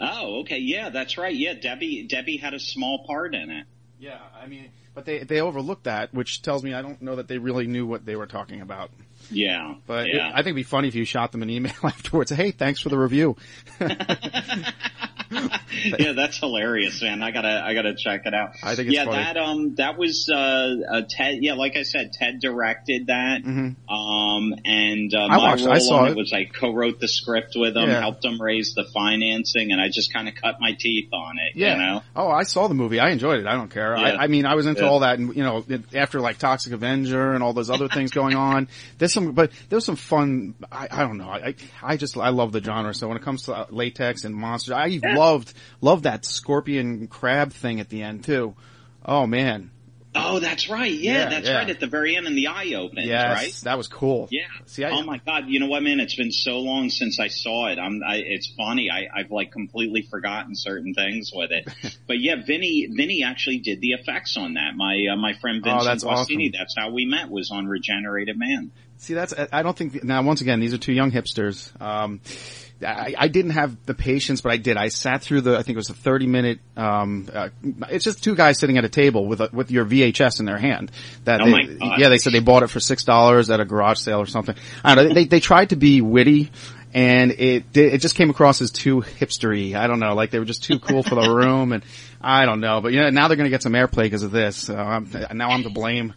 Oh, 0.00 0.40
okay, 0.40 0.58
yeah, 0.58 0.90
that's 0.90 1.16
right. 1.16 1.34
Yeah, 1.34 1.54
Debbie 1.54 2.06
Debbie 2.06 2.36
had 2.36 2.54
a 2.54 2.60
small 2.60 3.04
part 3.06 3.34
in 3.34 3.50
it. 3.50 3.66
Yeah, 3.98 4.18
I 4.38 4.46
mean, 4.46 4.70
but 4.94 5.04
they 5.04 5.24
they 5.24 5.40
overlooked 5.40 5.84
that, 5.84 6.12
which 6.12 6.42
tells 6.42 6.62
me 6.62 6.74
I 6.74 6.82
don't 6.82 7.00
know 7.00 7.16
that 7.16 7.28
they 7.28 7.38
really 7.38 7.66
knew 7.66 7.86
what 7.86 8.04
they 8.04 8.16
were 8.16 8.26
talking 8.26 8.60
about. 8.60 8.90
Yeah, 9.30 9.74
But 9.86 10.06
it. 10.08 10.20
I 10.20 10.36
think 10.36 10.46
it'd 10.48 10.56
be 10.56 10.62
funny 10.62 10.88
if 10.88 10.94
you 10.94 11.04
shot 11.04 11.32
them 11.32 11.42
an 11.42 11.50
email 11.50 11.72
afterwards. 11.82 12.30
Hey, 12.30 12.50
thanks 12.52 12.80
for 12.80 12.88
the 12.88 12.98
review. 12.98 13.36
yeah, 15.30 16.12
that's 16.12 16.38
hilarious, 16.38 17.02
man. 17.02 17.22
I 17.22 17.30
gotta, 17.32 17.62
I 17.64 17.74
gotta 17.74 17.94
check 17.96 18.22
it 18.26 18.34
out. 18.34 18.50
I 18.62 18.74
think 18.76 18.88
it's 18.88 18.94
yeah, 18.96 19.04
funny. 19.04 19.16
that 19.16 19.36
um, 19.36 19.74
that 19.76 19.98
was 19.98 20.28
uh, 20.32 21.02
Ted. 21.08 21.38
Yeah, 21.42 21.54
like 21.54 21.76
I 21.76 21.82
said, 21.82 22.12
Ted 22.12 22.38
directed 22.40 23.08
that. 23.08 23.42
Um, 23.44 24.54
and 24.64 25.12
uh, 25.14 25.18
Mm-hmm. 25.26 25.32
I 25.32 25.36
my 25.36 25.42
watched- 25.50 25.64
I 25.64 25.70
role 25.72 25.80
saw 25.80 25.96
on 26.02 26.06
it. 26.08 26.10
it 26.12 26.16
was 26.16 26.32
I 26.32 26.44
co-wrote 26.44 27.00
the 27.00 27.08
script 27.08 27.54
with 27.56 27.76
him, 27.76 27.88
Yeah. 27.88 28.00
helped 28.00 28.24
him 28.24 28.40
raise 28.40 28.74
the 28.74 28.84
financing, 28.94 29.72
and 29.72 29.80
I 29.80 29.88
just 29.88 30.12
kind 30.12 30.28
of 30.28 30.34
cut 30.36 30.56
my 30.60 30.72
teeth 30.78 31.08
on 31.12 31.36
it. 31.38 31.56
Yeah. 31.56 31.72
You 31.72 31.78
know. 31.78 32.02
Oh, 32.14 32.28
I 32.28 32.44
saw 32.44 32.68
the 32.68 32.74
movie. 32.74 33.00
I 33.00 33.10
enjoyed 33.10 33.40
it. 33.40 33.46
I 33.46 33.54
don't 33.54 33.70
care. 33.70 33.96
Yeah. 33.96 34.02
I, 34.04 34.24
I 34.24 34.26
mean, 34.28 34.46
I 34.46 34.54
was 34.54 34.66
into 34.66 34.82
Yeah. 34.82 34.88
all 34.88 35.00
that, 35.00 35.18
and 35.18 35.34
you 35.34 35.42
know, 35.42 35.64
after 35.94 36.20
like 36.20 36.38
Toxic 36.38 36.72
Avenger 36.72 37.32
and 37.32 37.42
all 37.42 37.52
those 37.52 37.70
other 37.70 37.88
things 37.88 38.12
going 38.12 38.36
on, 38.36 38.68
there's 38.98 39.12
some, 39.16 39.32
but 39.32 39.50
there 39.68 39.76
was 39.76 39.84
some 39.84 39.96
fun. 39.96 40.54
I, 40.70 40.86
I 40.90 41.00
don't 41.02 41.18
know. 41.18 41.28
I, 41.28 41.54
I, 41.82 41.96
just, 41.96 42.16
I 42.16 42.28
love 42.28 42.52
the 42.52 42.62
genre. 42.62 42.94
So 42.94 43.08
when 43.08 43.16
it 43.16 43.22
comes 43.24 43.44
to 43.44 43.54
uh, 43.54 43.66
latex 43.70 44.24
and 44.24 44.34
monsters, 44.34 44.72
I 44.72 45.00
loved, 45.02 45.52
loved 45.80 46.04
that 46.04 46.24
scorpion 46.24 47.08
crab 47.08 47.52
thing 47.52 47.80
at 47.80 47.88
the 47.88 48.02
end 48.02 48.24
too. 48.24 48.54
Oh 49.04 49.26
man. 49.26 49.70
Oh, 50.18 50.38
that's 50.40 50.70
right. 50.70 50.90
Yeah, 50.94 51.12
Yeah, 51.12 51.28
that's 51.28 51.46
yeah. 51.46 51.58
right. 51.58 51.68
At 51.68 51.78
the 51.78 51.86
very 51.86 52.16
end, 52.16 52.26
and 52.26 52.34
the 52.38 52.46
eye 52.46 52.72
opens, 52.74 53.04
Yes, 53.06 53.36
right? 53.36 53.60
that 53.64 53.76
was 53.76 53.86
cool. 53.86 54.28
Yeah. 54.30 54.46
See, 54.64 54.82
I, 54.82 54.88
oh 54.92 55.02
my 55.02 55.18
God! 55.26 55.44
You 55.48 55.60
know 55.60 55.66
what, 55.66 55.82
man? 55.82 56.00
It's 56.00 56.14
been 56.16 56.32
so 56.32 56.58
long 56.60 56.88
since 56.88 57.20
I 57.20 57.28
saw 57.28 57.66
it. 57.68 57.78
I'm. 57.78 58.00
I, 58.02 58.22
it's 58.24 58.50
funny. 58.56 58.88
I, 58.90 59.08
I've 59.14 59.30
like 59.30 59.52
completely 59.52 60.00
forgotten 60.10 60.54
certain 60.54 60.94
things 60.94 61.32
with 61.34 61.50
it. 61.50 61.68
but 62.06 62.18
yeah, 62.18 62.36
Vinny. 62.46 62.88
Vinny 62.90 63.24
actually 63.24 63.58
did 63.58 63.82
the 63.82 63.92
effects 63.92 64.38
on 64.38 64.54
that. 64.54 64.74
My 64.74 64.96
uh, 65.12 65.16
my 65.16 65.34
friend 65.34 65.60
Oh, 65.62 65.68
Vincent 65.68 65.84
that's 65.84 66.04
Guastini. 66.04 66.48
awesome. 66.48 66.52
That's 66.60 66.74
how 66.78 66.90
we 66.92 67.04
met. 67.04 67.28
Was 67.30 67.50
on 67.50 67.66
Regenerated 67.66 68.38
Man. 68.38 68.70
See, 68.98 69.14
that's, 69.14 69.34
I 69.52 69.62
don't 69.62 69.76
think, 69.76 70.02
now 70.02 70.22
once 70.22 70.40
again, 70.40 70.58
these 70.60 70.72
are 70.74 70.78
two 70.78 70.92
young 70.92 71.12
hipsters. 71.12 71.70
Um, 71.80 72.20
I, 72.84 73.14
I 73.16 73.28
didn't 73.28 73.52
have 73.52 73.76
the 73.86 73.94
patience, 73.94 74.40
but 74.40 74.52
I 74.52 74.56
did. 74.56 74.76
I 74.76 74.88
sat 74.88 75.22
through 75.22 75.42
the, 75.42 75.52
I 75.56 75.62
think 75.62 75.76
it 75.76 75.76
was 75.76 75.90
a 75.90 75.94
30 75.94 76.26
minute, 76.26 76.58
um, 76.76 77.28
uh, 77.32 77.48
it's 77.88 78.04
just 78.04 78.22
two 78.22 78.34
guys 78.34 78.58
sitting 78.58 78.78
at 78.78 78.84
a 78.84 78.88
table 78.88 79.26
with 79.26 79.40
a, 79.40 79.50
with 79.52 79.70
your 79.70 79.84
VHS 79.84 80.40
in 80.40 80.46
their 80.46 80.58
hand. 80.58 80.90
That 81.24 81.40
Oh 81.40 81.44
they, 81.46 81.50
my 81.50 81.64
God. 81.64 81.98
yeah, 81.98 82.08
they 82.08 82.18
said 82.18 82.32
they 82.32 82.40
bought 82.40 82.62
it 82.62 82.68
for 82.68 82.78
$6 82.78 83.52
at 83.52 83.60
a 83.60 83.64
garage 83.64 83.98
sale 83.98 84.18
or 84.20 84.26
something. 84.26 84.56
I 84.82 84.94
don't 84.94 85.08
know. 85.08 85.14
They, 85.14 85.24
they 85.24 85.40
tried 85.40 85.70
to 85.70 85.76
be 85.76 86.00
witty. 86.00 86.50
And 86.94 87.32
it 87.32 87.76
it 87.76 87.98
just 87.98 88.14
came 88.14 88.30
across 88.30 88.62
as 88.62 88.70
too 88.70 89.02
hipstery. 89.02 89.74
I 89.74 89.86
don't 89.86 89.98
know, 89.98 90.14
like 90.14 90.30
they 90.30 90.38
were 90.38 90.46
just 90.46 90.64
too 90.64 90.78
cool 90.78 91.02
for 91.02 91.14
the 91.14 91.30
room, 91.34 91.72
and 91.72 91.84
I 92.22 92.46
don't 92.46 92.60
know. 92.60 92.80
But 92.80 92.92
you 92.92 93.00
know, 93.00 93.10
now 93.10 93.28
they're 93.28 93.36
going 93.36 93.44
to 93.44 93.50
get 93.50 93.62
some 93.62 93.74
airplay 93.74 94.04
because 94.04 94.22
of 94.22 94.30
this. 94.30 94.56
So 94.56 94.76
I'm, 94.76 95.10
now 95.34 95.50
I'm 95.50 95.62
to 95.64 95.68
blame. 95.68 96.14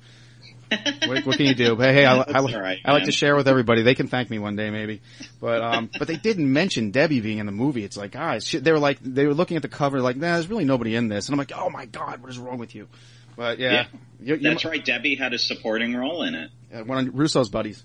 What, 1.07 1.25
what 1.25 1.37
can 1.37 1.45
you 1.47 1.55
do? 1.55 1.75
But 1.75 1.93
hey, 1.93 2.05
I, 2.05 2.17
I, 2.19 2.39
right, 2.41 2.79
I 2.85 2.91
like 2.91 3.05
to 3.05 3.11
share 3.11 3.35
with 3.35 3.47
everybody. 3.47 3.81
They 3.81 3.95
can 3.95 4.07
thank 4.07 4.29
me 4.29 4.37
one 4.39 4.55
day, 4.55 4.69
maybe. 4.69 5.01
But 5.41 5.61
um, 5.61 5.89
but 5.97 6.07
they 6.07 6.15
didn't 6.17 6.51
mention 6.51 6.91
Debbie 6.91 7.21
being 7.21 7.39
in 7.39 7.45
the 7.45 7.51
movie. 7.51 7.83
It's 7.83 7.97
like, 7.97 8.11
guys, 8.11 8.45
shit, 8.45 8.63
they 8.63 8.71
were 8.71 8.79
like, 8.79 8.99
they 9.01 9.25
were 9.25 9.33
looking 9.33 9.57
at 9.57 9.63
the 9.63 9.69
cover, 9.69 10.01
like, 10.01 10.15
nah, 10.15 10.33
there's 10.33 10.47
really 10.47 10.65
nobody 10.65 10.95
in 10.95 11.07
this. 11.07 11.27
And 11.27 11.33
I'm 11.33 11.37
like, 11.39 11.51
oh 11.55 11.69
my 11.69 11.85
god, 11.85 12.21
what 12.21 12.29
is 12.29 12.37
wrong 12.37 12.57
with 12.59 12.75
you? 12.75 12.87
But 13.35 13.57
yeah, 13.59 13.71
Yeah. 13.71 13.85
you, 14.21 14.35
you, 14.35 14.41
That's 14.49 14.65
right. 14.65 14.83
Debbie 14.83 15.15
had 15.15 15.33
a 15.33 15.39
supporting 15.39 15.95
role 15.95 16.23
in 16.23 16.35
it. 16.35 16.51
uh, 16.73 16.83
one 16.83 17.07
of 17.07 17.13
Russo's 17.17 17.49
buddies. 17.49 17.83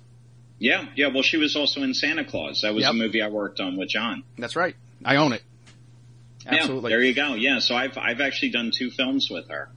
Yeah, 0.58 0.86
yeah. 0.94 1.08
Well, 1.08 1.22
she 1.22 1.36
was 1.36 1.56
also 1.56 1.82
in 1.82 1.94
Santa 1.94 2.24
Claws. 2.24 2.60
That 2.62 2.74
was 2.74 2.82
Yep. 2.82 2.90
a 2.90 2.94
movie 2.94 3.22
I 3.22 3.28
worked 3.28 3.60
on 3.60 3.76
with 3.76 3.88
John. 3.88 4.22
That's 4.38 4.56
right. 4.56 4.74
I 5.04 5.16
own 5.16 5.32
it. 5.32 5.42
Absolutely. 6.46 6.90
Yeah, 6.90 6.96
there 6.96 7.04
you 7.04 7.14
go. 7.14 7.34
Yeah. 7.34 7.58
So 7.60 7.74
I've 7.74 7.96
I've 7.96 8.20
actually 8.20 8.50
done 8.50 8.70
two 8.76 8.90
films 8.90 9.28
with 9.30 9.48
her. 9.48 9.68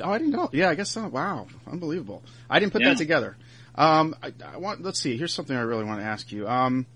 Oh, 0.00 0.10
I 0.10 0.18
didn't 0.18 0.32
know. 0.32 0.50
Yeah, 0.52 0.70
I 0.70 0.74
guess 0.74 0.90
so. 0.90 1.06
Wow, 1.08 1.46
unbelievable. 1.70 2.22
I 2.50 2.58
didn't 2.58 2.72
put 2.72 2.82
Yeah. 2.82 2.90
that 2.90 2.98
together. 2.98 3.36
Um, 3.74 4.14
I, 4.22 4.32
I 4.54 4.56
want. 4.58 4.82
Let's 4.82 5.00
see. 5.00 5.16
Here's 5.16 5.32
something 5.32 5.56
I 5.56 5.60
really 5.60 5.84
want 5.84 6.00
to 6.00 6.06
ask 6.06 6.30
you. 6.32 6.48
Um, 6.48 6.86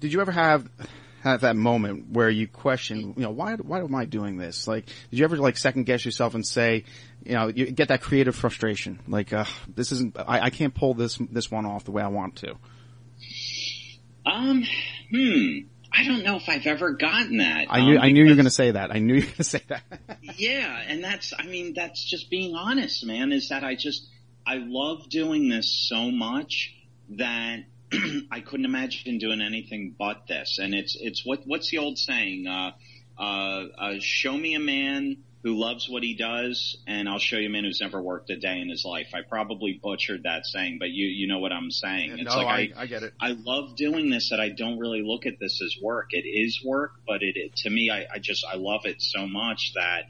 did 0.00 0.12
you 0.12 0.20
ever 0.20 0.32
have 0.32 0.68
have 1.22 1.40
that 1.40 1.56
moment 1.56 2.10
where 2.10 2.28
you 2.28 2.46
question, 2.46 3.14
you 3.16 3.22
know, 3.22 3.30
why 3.30 3.54
why 3.56 3.80
am 3.80 3.94
I 3.94 4.04
doing 4.04 4.36
this? 4.36 4.68
Like, 4.68 4.86
did 4.86 5.18
you 5.18 5.24
ever 5.24 5.36
like 5.38 5.56
second 5.56 5.84
guess 5.84 6.04
yourself 6.04 6.34
and 6.34 6.46
say, 6.46 6.84
you 7.24 7.32
know, 7.32 7.48
you 7.48 7.70
get 7.70 7.88
that 7.88 8.02
creative 8.02 8.36
frustration, 8.36 9.00
like, 9.08 9.32
uh, 9.32 9.46
this 9.74 9.92
isn't. 9.92 10.18
I, 10.18 10.40
I 10.40 10.50
can't 10.50 10.74
pull 10.74 10.92
this 10.94 11.18
this 11.30 11.50
one 11.50 11.64
off 11.64 11.84
the 11.84 11.92
way 11.92 12.02
I 12.02 12.08
want 12.08 12.36
to. 12.36 12.54
Um, 14.26 14.64
hmm. 15.10 15.58
I 15.96 16.04
don't 16.04 16.24
know 16.24 16.36
if 16.36 16.48
I've 16.48 16.66
ever 16.66 16.92
gotten 16.92 17.36
that. 17.38 17.66
I 17.70 17.84
knew 17.84 17.96
um, 17.96 18.02
I 18.02 18.10
knew 18.10 18.24
you 18.24 18.30
were 18.30 18.34
going 18.34 18.44
to 18.46 18.50
say 18.50 18.72
that. 18.72 18.90
I 18.90 18.98
knew 18.98 19.14
you 19.14 19.20
were 19.20 19.26
going 19.26 19.36
to 19.36 19.44
say 19.44 19.62
that. 19.68 19.82
Yeah, 20.36 20.82
and 20.88 21.04
that's, 21.04 21.32
I 21.38 21.46
mean, 21.46 21.74
that's 21.74 22.02
just 22.04 22.28
being 22.28 22.56
honest, 22.56 23.06
man, 23.06 23.30
is 23.30 23.50
that 23.50 23.62
I 23.62 23.76
just, 23.76 24.08
I 24.44 24.56
love 24.56 25.08
doing 25.08 25.48
this 25.48 25.86
so 25.88 26.10
much 26.10 26.74
that 27.10 27.58
I 28.32 28.40
couldn't 28.40 28.64
imagine 28.64 29.18
doing 29.18 29.40
anything 29.40 29.94
but 29.96 30.26
this. 30.26 30.58
And 30.60 30.74
it's, 30.74 30.96
it's 30.98 31.24
what, 31.24 31.42
what's 31.44 31.70
the 31.70 31.78
old 31.78 31.98
saying? 31.98 32.48
Uh, 32.48 32.72
uh, 33.16 33.22
uh, 33.78 33.94
show 34.00 34.36
me 34.36 34.54
a 34.54 34.60
man 34.60 35.18
who 35.44 35.60
loves 35.60 35.90
what 35.90 36.02
he 36.02 36.14
does 36.14 36.78
and 36.86 37.06
I'll 37.06 37.18
show 37.18 37.36
you 37.36 37.48
a 37.48 37.50
man 37.50 37.64
who's 37.64 37.82
never 37.82 38.00
worked 38.00 38.30
a 38.30 38.36
day 38.36 38.60
in 38.60 38.70
his 38.70 38.82
life. 38.82 39.08
I 39.12 39.18
probably 39.20 39.78
butchered 39.80 40.22
that 40.22 40.46
saying, 40.46 40.78
but 40.80 40.88
you, 40.88 41.06
you 41.06 41.28
know 41.28 41.38
what 41.38 41.52
I'm 41.52 41.70
saying. 41.70 42.12
It's 42.18 42.34
no, 42.34 42.42
like 42.42 42.72
I, 42.74 42.82
I 42.82 42.86
get 42.86 43.02
it. 43.02 43.12
I 43.20 43.36
love 43.38 43.76
doing 43.76 44.08
this 44.08 44.30
that 44.30 44.40
I 44.40 44.48
don't 44.48 44.78
really 44.78 45.02
look 45.04 45.26
at 45.26 45.34
this 45.38 45.60
as 45.62 45.76
work. 45.82 46.08
It 46.12 46.26
is 46.26 46.64
work, 46.64 46.92
but 47.06 47.22
it, 47.22 47.36
it 47.36 47.56
to 47.56 47.70
me, 47.70 47.90
I, 47.90 48.06
I 48.14 48.18
just, 48.20 48.46
I 48.50 48.56
love 48.56 48.86
it 48.86 49.02
so 49.02 49.26
much 49.26 49.72
that, 49.74 50.04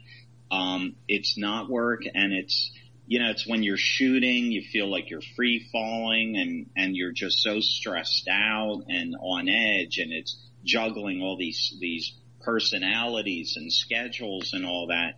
um, 0.51 0.95
it's 1.09 1.37
not 1.37 1.69
work 1.69 2.03
and 2.05 2.31
it's, 2.31 2.71
you 3.05 3.19
know, 3.19 3.29
it's 3.31 3.45
when 3.45 3.61
you're 3.61 3.75
shooting, 3.77 4.53
you 4.53 4.61
feel 4.71 4.89
like 4.89 5.09
you're 5.09 5.21
free 5.35 5.67
falling 5.69 6.37
and, 6.37 6.69
and 6.77 6.95
you're 6.95 7.11
just 7.11 7.43
so 7.43 7.59
stressed 7.59 8.29
out 8.31 8.85
and 8.87 9.17
on 9.19 9.49
edge 9.49 9.97
and 9.97 10.13
it's 10.13 10.41
juggling 10.63 11.21
all 11.21 11.35
these, 11.35 11.75
these 11.81 12.13
personalities 12.41 13.55
and 13.57 13.73
schedules 13.73 14.53
and 14.53 14.65
all 14.65 14.87
that. 14.87 15.15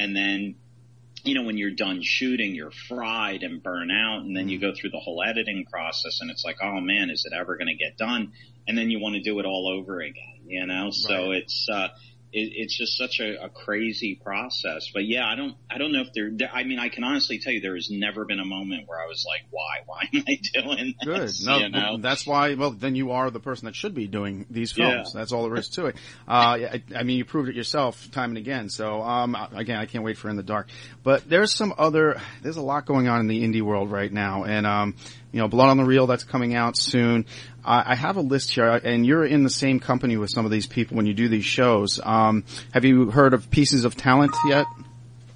And 0.00 0.16
then, 0.16 0.54
you 1.24 1.34
know, 1.34 1.42
when 1.42 1.58
you're 1.58 1.70
done 1.70 2.00
shooting, 2.02 2.54
you're 2.54 2.72
fried 2.88 3.42
and 3.42 3.62
burn 3.62 3.90
out 3.90 4.22
and 4.22 4.34
then 4.34 4.48
you 4.48 4.58
go 4.58 4.72
through 4.74 4.90
the 4.90 4.98
whole 4.98 5.22
editing 5.22 5.66
process 5.70 6.20
and 6.22 6.30
it's 6.30 6.42
like, 6.42 6.56
oh 6.62 6.80
man, 6.80 7.10
is 7.10 7.26
it 7.30 7.36
ever 7.38 7.56
going 7.58 7.68
to 7.68 7.74
get 7.74 7.98
done? 7.98 8.32
And 8.66 8.78
then 8.78 8.90
you 8.90 8.98
want 8.98 9.16
to 9.16 9.20
do 9.20 9.38
it 9.40 9.44
all 9.44 9.68
over 9.68 10.00
again, 10.00 10.40
you 10.46 10.66
know? 10.66 10.90
So 10.90 11.32
it's, 11.32 11.68
uh, 11.70 11.88
it, 12.32 12.52
it's 12.54 12.76
just 12.76 12.96
such 12.96 13.20
a, 13.20 13.44
a 13.44 13.48
crazy 13.48 14.14
process. 14.14 14.90
But 14.92 15.04
yeah, 15.04 15.26
I 15.26 15.34
don't, 15.34 15.56
I 15.70 15.78
don't 15.78 15.92
know 15.92 16.02
if 16.02 16.12
there, 16.14 16.30
there, 16.32 16.50
I 16.52 16.64
mean, 16.64 16.78
I 16.78 16.88
can 16.88 17.04
honestly 17.04 17.38
tell 17.38 17.52
you 17.52 17.60
there 17.60 17.74
has 17.74 17.90
never 17.90 18.24
been 18.24 18.40
a 18.40 18.44
moment 18.44 18.88
where 18.88 19.00
I 19.00 19.06
was 19.06 19.24
like, 19.26 19.42
why, 19.50 19.80
why 19.86 20.08
am 20.12 20.24
I 20.26 20.38
doing 20.52 20.94
this? 21.02 21.40
Good. 21.40 21.46
No, 21.46 21.58
you 21.58 21.68
know? 21.68 21.98
that's 21.98 22.26
why. 22.26 22.54
Well, 22.54 22.70
then 22.70 22.94
you 22.94 23.12
are 23.12 23.30
the 23.30 23.40
person 23.40 23.66
that 23.66 23.74
should 23.74 23.94
be 23.94 24.06
doing 24.06 24.46
these 24.50 24.72
films. 24.72 25.12
Yeah. 25.12 25.20
That's 25.20 25.32
all 25.32 25.48
there 25.48 25.58
is 25.58 25.68
to 25.70 25.86
it. 25.86 25.96
Uh, 26.28 26.30
I, 26.30 26.82
I 26.94 27.02
mean, 27.02 27.18
you 27.18 27.24
proved 27.24 27.48
it 27.48 27.56
yourself 27.56 28.10
time 28.10 28.30
and 28.30 28.38
again. 28.38 28.68
So, 28.68 29.02
um, 29.02 29.36
again, 29.52 29.78
I 29.78 29.86
can't 29.86 30.04
wait 30.04 30.18
for 30.18 30.28
In 30.28 30.36
the 30.36 30.42
Dark. 30.42 30.68
But 31.02 31.28
there's 31.28 31.52
some 31.52 31.74
other. 31.78 32.20
There's 32.42 32.56
a 32.56 32.62
lot 32.62 32.86
going 32.86 33.08
on 33.08 33.20
in 33.20 33.26
the 33.26 33.42
indie 33.42 33.62
world 33.62 33.90
right 33.90 34.12
now, 34.12 34.44
and 34.44 34.66
um, 34.66 34.94
you 35.32 35.38
know, 35.40 35.48
Blood 35.48 35.68
on 35.68 35.76
the 35.76 35.84
Reel 35.84 36.06
that's 36.06 36.24
coming 36.24 36.54
out 36.54 36.76
soon. 36.76 37.26
I 37.64 37.92
I 37.92 37.94
have 37.94 38.16
a 38.16 38.20
list 38.20 38.50
here, 38.50 38.68
and 38.68 39.06
you're 39.06 39.24
in 39.24 39.42
the 39.42 39.50
same 39.50 39.80
company 39.80 40.16
with 40.16 40.30
some 40.30 40.44
of 40.44 40.50
these 40.50 40.66
people 40.66 40.96
when 40.96 41.06
you 41.06 41.14
do 41.14 41.28
these 41.28 41.44
shows. 41.44 42.00
Um, 42.02 42.44
have 42.72 42.84
you 42.84 43.10
heard 43.10 43.34
of 43.34 43.50
Pieces 43.50 43.84
of 43.84 43.96
Talent 43.96 44.34
yet? 44.46 44.66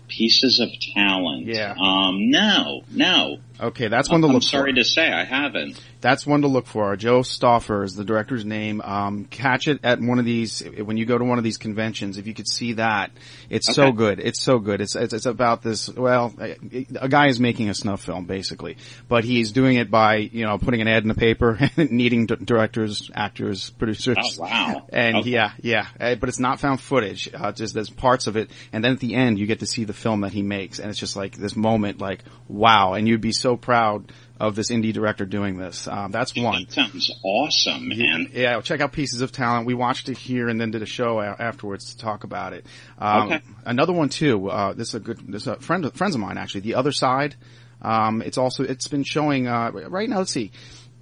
Pieces 0.08 0.60
of 0.60 0.68
talent. 0.94 1.46
Yeah. 1.46 1.74
Um, 1.80 2.30
no, 2.30 2.82
no. 2.90 3.38
Okay, 3.64 3.88
that's 3.88 4.10
one 4.10 4.20
to 4.20 4.26
look 4.26 4.34
for. 4.34 4.36
I'm 4.36 4.42
sorry 4.42 4.72
for. 4.72 4.76
to 4.76 4.84
say 4.84 5.10
I 5.10 5.24
haven't. 5.24 5.80
That's 6.00 6.26
one 6.26 6.42
to 6.42 6.48
look 6.48 6.66
for. 6.66 6.94
Joe 6.96 7.22
Stauffer 7.22 7.82
is 7.82 7.94
the 7.94 8.04
director's 8.04 8.44
name. 8.44 8.82
Um, 8.82 9.24
catch 9.24 9.68
it 9.68 9.80
at 9.82 10.00
one 10.00 10.18
of 10.18 10.26
these 10.26 10.60
when 10.60 10.96
you 10.98 11.06
go 11.06 11.16
to 11.16 11.24
one 11.24 11.38
of 11.38 11.44
these 11.44 11.56
conventions. 11.56 12.18
If 12.18 12.26
you 12.26 12.34
could 12.34 12.46
see 12.48 12.74
that, 12.74 13.10
it's 13.48 13.74
so 13.74 13.90
good. 13.90 14.20
It's 14.20 14.42
so 14.42 14.58
good. 14.58 14.82
It's, 14.82 14.94
it's 14.96 15.14
it's 15.14 15.24
about 15.26 15.62
this. 15.62 15.88
Well, 15.88 16.34
a 17.00 17.08
guy 17.08 17.28
is 17.28 17.40
making 17.40 17.70
a 17.70 17.74
snuff 17.74 18.02
film 18.02 18.26
basically, 18.26 18.76
but 19.08 19.24
he's 19.24 19.52
doing 19.52 19.76
it 19.78 19.90
by 19.90 20.16
you 20.16 20.44
know 20.44 20.58
putting 20.58 20.82
an 20.82 20.88
ad 20.88 21.02
in 21.02 21.08
the 21.08 21.14
paper, 21.14 21.58
needing 21.78 22.26
d- 22.26 22.36
directors, 22.36 23.10
actors, 23.14 23.70
producers. 23.70 24.18
Oh, 24.38 24.42
wow. 24.42 24.86
And 24.92 25.16
Okay. 25.18 25.30
yeah, 25.30 25.52
yeah, 25.62 25.86
uh, 25.98 26.16
but 26.16 26.28
it's 26.28 26.38
not 26.40 26.60
found 26.60 26.80
footage. 26.82 27.30
Uh, 27.32 27.52
just 27.52 27.72
there's 27.72 27.88
parts 27.88 28.26
of 28.26 28.36
it, 28.36 28.50
and 28.74 28.84
then 28.84 28.92
at 28.92 29.00
the 29.00 29.14
end 29.14 29.38
you 29.38 29.46
get 29.46 29.60
to 29.60 29.66
see 29.66 29.84
the 29.84 29.94
film 29.94 30.20
that 30.20 30.32
he 30.32 30.42
makes, 30.42 30.80
and 30.80 30.90
it's 30.90 30.98
just 30.98 31.16
like 31.16 31.36
this 31.36 31.56
moment, 31.56 31.98
like 31.98 32.22
wow, 32.46 32.92
and 32.92 33.08
you'd 33.08 33.22
be 33.22 33.32
so 33.32 33.53
proud 33.56 34.12
of 34.40 34.54
this 34.56 34.70
indie 34.70 34.92
director 34.92 35.24
doing 35.24 35.56
this. 35.56 35.86
Um, 35.88 36.10
that's 36.10 36.34
one. 36.36 36.64
That 36.64 36.72
sounds 36.72 37.10
awesome, 37.22 37.88
man. 37.88 38.28
Yeah, 38.32 38.60
check 38.60 38.80
out 38.80 38.92
Pieces 38.92 39.20
of 39.20 39.30
Talent. 39.32 39.66
We 39.66 39.74
watched 39.74 40.08
it 40.08 40.18
here 40.18 40.48
and 40.48 40.60
then 40.60 40.70
did 40.70 40.82
a 40.82 40.86
show 40.86 41.20
a- 41.20 41.36
afterwards 41.38 41.94
to 41.94 41.98
talk 41.98 42.24
about 42.24 42.52
it. 42.52 42.66
Um, 42.98 43.32
Okay. 43.32 43.40
Another 43.64 43.92
one 43.92 44.08
too. 44.08 44.50
Uh, 44.50 44.72
this 44.72 44.88
is 44.88 44.94
a 44.96 45.00
good. 45.00 45.18
This 45.28 45.42
is 45.42 45.48
a 45.48 45.56
friend 45.56 45.92
friends 45.94 46.14
of 46.14 46.20
mine 46.20 46.36
actually. 46.38 46.62
The 46.62 46.74
Other 46.74 46.92
Side. 46.92 47.36
Um, 47.80 48.22
it's 48.22 48.38
also 48.38 48.64
it's 48.64 48.88
been 48.88 49.04
showing 49.04 49.46
uh, 49.46 49.70
right 49.72 50.08
now. 50.08 50.18
Let's 50.18 50.32
see. 50.32 50.52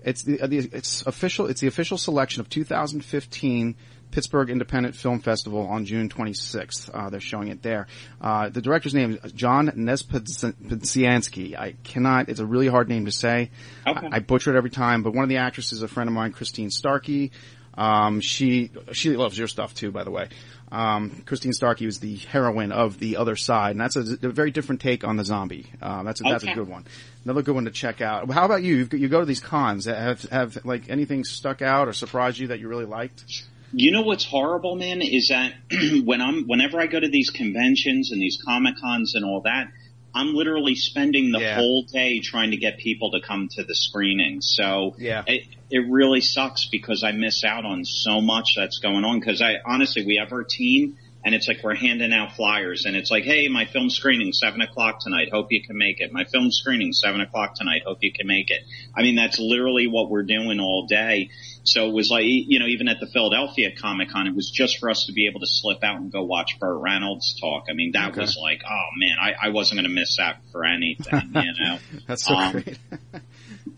It's 0.04 0.24
the, 0.24 0.38
the 0.46 0.58
it's 0.72 1.06
official. 1.06 1.46
It's 1.46 1.60
the 1.60 1.68
official 1.68 1.96
selection 1.96 2.40
of 2.40 2.48
2015 2.48 3.76
Pittsburgh 4.12 4.50
Independent 4.50 4.94
Film 4.94 5.20
Festival 5.20 5.66
on 5.66 5.84
June 5.84 6.08
26th. 6.08 6.90
Uh, 6.92 7.10
they're 7.10 7.20
showing 7.20 7.48
it 7.48 7.62
there. 7.62 7.88
Uh, 8.20 8.48
the 8.48 8.62
director's 8.62 8.94
name 8.94 9.18
is 9.22 9.32
John 9.32 9.68
Nespodziansky. 9.68 11.58
I 11.58 11.74
cannot. 11.82 12.28
It's 12.28 12.40
a 12.40 12.46
really 12.46 12.68
hard 12.68 12.88
name 12.88 13.06
to 13.06 13.12
say. 13.12 13.50
Okay. 13.86 14.06
I, 14.06 14.16
I 14.16 14.18
butcher 14.20 14.54
it 14.54 14.56
every 14.56 14.70
time. 14.70 15.02
But 15.02 15.14
one 15.14 15.24
of 15.24 15.28
the 15.28 15.38
actresses 15.38 15.78
is 15.78 15.82
a 15.82 15.88
friend 15.88 16.08
of 16.08 16.14
mine, 16.14 16.32
Christine 16.32 16.70
Starkey. 16.70 17.32
Um, 17.74 18.20
she 18.20 18.70
she 18.92 19.16
loves 19.16 19.36
your 19.36 19.48
stuff 19.48 19.74
too, 19.74 19.90
by 19.90 20.04
the 20.04 20.10
way. 20.10 20.28
Um, 20.70 21.22
Christine 21.26 21.52
Starkey 21.52 21.84
was 21.84 22.00
the 22.00 22.16
heroine 22.16 22.72
of 22.72 22.98
The 22.98 23.18
Other 23.18 23.36
Side, 23.36 23.72
and 23.72 23.80
that's 23.80 23.96
a, 23.96 24.00
a 24.22 24.30
very 24.30 24.50
different 24.50 24.80
take 24.80 25.04
on 25.04 25.16
the 25.16 25.24
zombie. 25.24 25.66
Um, 25.82 26.06
that's 26.06 26.20
a, 26.20 26.24
that's 26.24 26.44
a 26.44 26.54
good 26.54 26.66
one. 26.66 26.86
Another 27.24 27.42
good 27.42 27.54
one 27.54 27.66
to 27.66 27.70
check 27.70 28.00
out. 28.00 28.30
How 28.30 28.46
about 28.46 28.62
you? 28.62 28.76
You've, 28.76 28.94
you 28.94 29.08
go 29.08 29.20
to 29.20 29.26
these 29.26 29.40
cons. 29.40 29.84
Have 29.84 30.22
have 30.30 30.64
like 30.64 30.88
anything 30.88 31.24
stuck 31.24 31.60
out 31.60 31.88
or 31.88 31.92
surprised 31.92 32.38
you 32.38 32.48
that 32.48 32.60
you 32.60 32.68
really 32.68 32.86
liked? 32.86 33.24
You 33.72 33.90
know 33.90 34.02
what's 34.02 34.24
horrible, 34.24 34.76
man, 34.76 35.00
is 35.00 35.28
that 35.28 35.54
when 36.04 36.20
I'm 36.20 36.44
whenever 36.46 36.80
I 36.80 36.86
go 36.86 37.00
to 37.00 37.08
these 37.08 37.30
conventions 37.30 38.10
and 38.12 38.20
these 38.20 38.38
comic 38.44 38.74
cons 38.80 39.14
and 39.14 39.24
all 39.24 39.40
that, 39.42 39.68
I'm 40.14 40.34
literally 40.34 40.74
spending 40.74 41.32
the 41.32 41.40
Yeah. 41.40 41.56
whole 41.56 41.84
day 41.84 42.20
trying 42.20 42.50
to 42.50 42.58
get 42.58 42.78
people 42.78 43.12
to 43.12 43.20
come 43.26 43.48
to 43.52 43.64
the 43.64 43.74
screening. 43.74 44.40
So 44.42 44.94
Yeah. 44.98 45.24
it 45.26 45.44
it 45.70 45.86
really 45.88 46.20
sucks 46.20 46.68
because 46.70 47.02
I 47.02 47.12
miss 47.12 47.44
out 47.44 47.64
on 47.64 47.84
so 47.86 48.20
much 48.20 48.44
that's 48.56 48.78
going 48.78 49.04
on. 49.04 49.20
Because 49.20 49.40
I 49.40 49.56
honestly, 49.64 50.04
we 50.04 50.16
have 50.16 50.32
our 50.32 50.44
team. 50.44 50.96
And 51.24 51.34
it's 51.36 51.46
like 51.46 51.58
we're 51.62 51.76
handing 51.76 52.12
out 52.12 52.32
flyers 52.32 52.84
and 52.84 52.96
it's 52.96 53.10
like, 53.10 53.22
hey, 53.22 53.46
my 53.48 53.64
film 53.66 53.90
screening 53.90 54.32
seven 54.32 54.60
o'clock 54.60 54.98
tonight. 55.00 55.28
Hope 55.32 55.46
you 55.50 55.62
can 55.64 55.76
make 55.78 56.00
it. 56.00 56.12
My 56.12 56.24
film 56.24 56.50
screening 56.50 56.92
seven 56.92 57.20
o'clock 57.20 57.54
tonight. 57.54 57.82
Hope 57.86 57.98
you 58.00 58.12
can 58.12 58.26
make 58.26 58.50
it. 58.50 58.60
I 58.96 59.02
mean, 59.02 59.14
that's 59.14 59.38
literally 59.38 59.86
what 59.86 60.10
we're 60.10 60.24
doing 60.24 60.58
all 60.58 60.86
day. 60.88 61.30
So 61.64 61.88
it 61.88 61.92
was 61.92 62.10
like, 62.10 62.24
you 62.26 62.58
know, 62.58 62.66
even 62.66 62.88
at 62.88 62.98
the 62.98 63.06
Philadelphia 63.06 63.70
Comic 63.80 64.10
Con, 64.10 64.26
it 64.26 64.34
was 64.34 64.50
just 64.52 64.78
for 64.80 64.90
us 64.90 65.04
to 65.06 65.12
be 65.12 65.28
able 65.28 65.38
to 65.38 65.46
slip 65.46 65.84
out 65.84 65.96
and 66.00 66.10
go 66.10 66.24
watch 66.24 66.58
Burt 66.58 66.80
Reynolds 66.82 67.38
talk. 67.40 67.66
I 67.70 67.74
mean, 67.74 67.92
that 67.92 68.10
Okay. 68.10 68.20
was 68.20 68.36
like, 68.42 68.62
oh 68.68 68.86
man, 68.98 69.14
I, 69.20 69.46
I 69.46 69.50
wasn't 69.50 69.78
going 69.80 69.88
to 69.88 69.94
miss 69.94 70.16
that 70.16 70.40
for 70.50 70.64
anything, 70.64 71.30
you 71.34 71.52
know? 71.60 71.78
That's 72.08 72.24
so 72.26 72.34
Um, 72.34 72.50
great. 72.52 72.78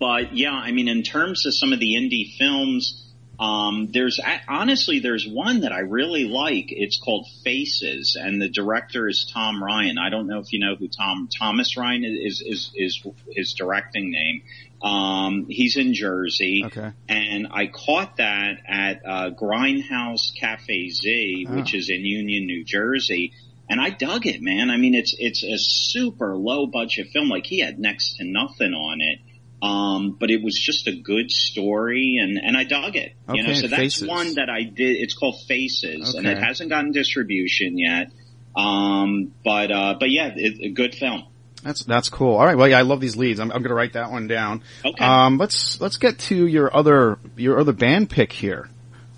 but 0.00 0.34
yeah, 0.36 0.52
I 0.52 0.72
mean, 0.72 0.88
in 0.88 1.02
terms 1.02 1.44
of 1.46 1.54
some 1.54 1.74
of 1.74 1.78
the 1.80 1.94
indie 1.94 2.36
films, 2.38 3.03
um, 3.38 3.88
there's 3.92 4.20
honestly 4.48 5.00
there's 5.00 5.26
one 5.28 5.60
that 5.62 5.72
I 5.72 5.80
really 5.80 6.24
like. 6.24 6.66
It's 6.68 6.98
called 6.98 7.26
Faces, 7.44 8.16
and 8.20 8.40
the 8.40 8.48
director 8.48 9.08
is 9.08 9.28
Tom 9.32 9.62
Ryan. 9.62 9.98
I 9.98 10.10
don't 10.10 10.26
know 10.26 10.38
if 10.38 10.52
you 10.52 10.60
know 10.60 10.76
who 10.76 10.88
Tom 10.88 11.28
Thomas 11.36 11.76
Ryan 11.76 12.04
is 12.04 12.40
is 12.44 12.70
is 12.74 13.06
his 13.34 13.52
directing 13.54 14.10
name. 14.10 14.42
Um, 14.82 15.46
he's 15.48 15.76
in 15.76 15.94
Jersey, 15.94 16.62
Okay. 16.66 16.90
and 17.08 17.48
I 17.50 17.66
caught 17.68 18.18
that 18.18 18.58
at 18.68 19.00
uh, 19.06 19.30
Grindhouse 19.30 20.34
Cafe 20.38 20.90
Z, 20.90 21.46
Oh. 21.48 21.56
which 21.56 21.74
is 21.74 21.88
in 21.88 22.04
Union, 22.04 22.46
New 22.46 22.64
Jersey. 22.64 23.32
And 23.68 23.80
I 23.80 23.88
dug 23.88 24.26
it, 24.26 24.42
man. 24.42 24.68
I 24.68 24.76
mean, 24.76 24.94
it's 24.94 25.14
it's 25.18 25.42
a 25.42 25.56
super 25.56 26.36
low 26.36 26.66
budget 26.66 27.08
film. 27.14 27.30
Like 27.30 27.46
he 27.46 27.60
had 27.60 27.78
next 27.78 28.16
to 28.18 28.24
nothing 28.24 28.74
on 28.74 29.00
it. 29.00 29.20
Um, 29.64 30.16
but 30.18 30.30
it 30.30 30.42
was 30.42 30.60
just 30.60 30.88
a 30.88 30.92
good 30.92 31.30
story 31.30 32.18
and, 32.20 32.38
and 32.38 32.56
I 32.56 32.64
dug 32.64 32.96
it. 32.96 33.14
You 33.32 33.42
know, 33.42 33.50
Okay, 33.50 33.60
so 33.60 33.68
that's 33.68 33.80
Faces. 33.80 34.08
one 34.08 34.34
that 34.34 34.50
I 34.50 34.64
did. 34.64 34.96
It's 35.00 35.14
called 35.14 35.36
Faces 35.48 36.14
and 36.14 36.26
it 36.26 36.38
hasn't 36.38 36.68
gotten 36.68 36.92
distribution 36.92 37.78
yet. 37.78 38.10
Um, 38.56 39.32
but, 39.44 39.70
uh, 39.70 39.94
but 39.98 40.10
yeah, 40.10 40.32
it, 40.36 40.60
a 40.60 40.68
good 40.70 40.94
film. 40.94 41.24
That's 41.62 41.82
that's 41.82 42.10
cool. 42.10 42.34
All 42.36 42.44
right. 42.44 42.58
Well, 42.58 42.68
yeah, 42.68 42.78
I 42.78 42.82
love 42.82 43.00
these 43.00 43.16
leads. 43.16 43.40
I'm, 43.40 43.50
I'm 43.50 43.62
going 43.62 43.70
to 43.70 43.74
write 43.74 43.94
that 43.94 44.10
one 44.10 44.26
down. 44.26 44.62
Okay. 44.84 45.02
Um, 45.02 45.38
let's 45.38 45.80
let's 45.80 45.96
get 45.96 46.18
to 46.18 46.46
your 46.46 46.76
other 46.76 47.18
your 47.36 47.58
other 47.58 47.72
band 47.72 48.10
pick 48.10 48.32
here. 48.32 48.68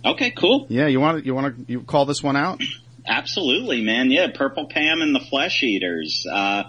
Okay, 0.05 0.31
cool. 0.31 0.67
Yeah, 0.69 0.87
you 0.87 1.01
want 1.01 1.19
to 1.19 1.27
you 1.27 1.35
want 1.35 1.57
to 1.57 1.73
you 1.73 1.81
call 1.81 2.07
this 2.07 2.23
one 2.23 2.37
out? 2.37 2.63
Absolutely, 3.07 3.83
man. 3.83 4.11
Yeah, 4.11 4.29
Purple 4.35 4.67
Pam 4.67 5.01
and 5.01 5.15
the 5.15 5.21
Flesh 5.21 5.63
Eaters. 5.63 6.27
Uh, 6.31 6.65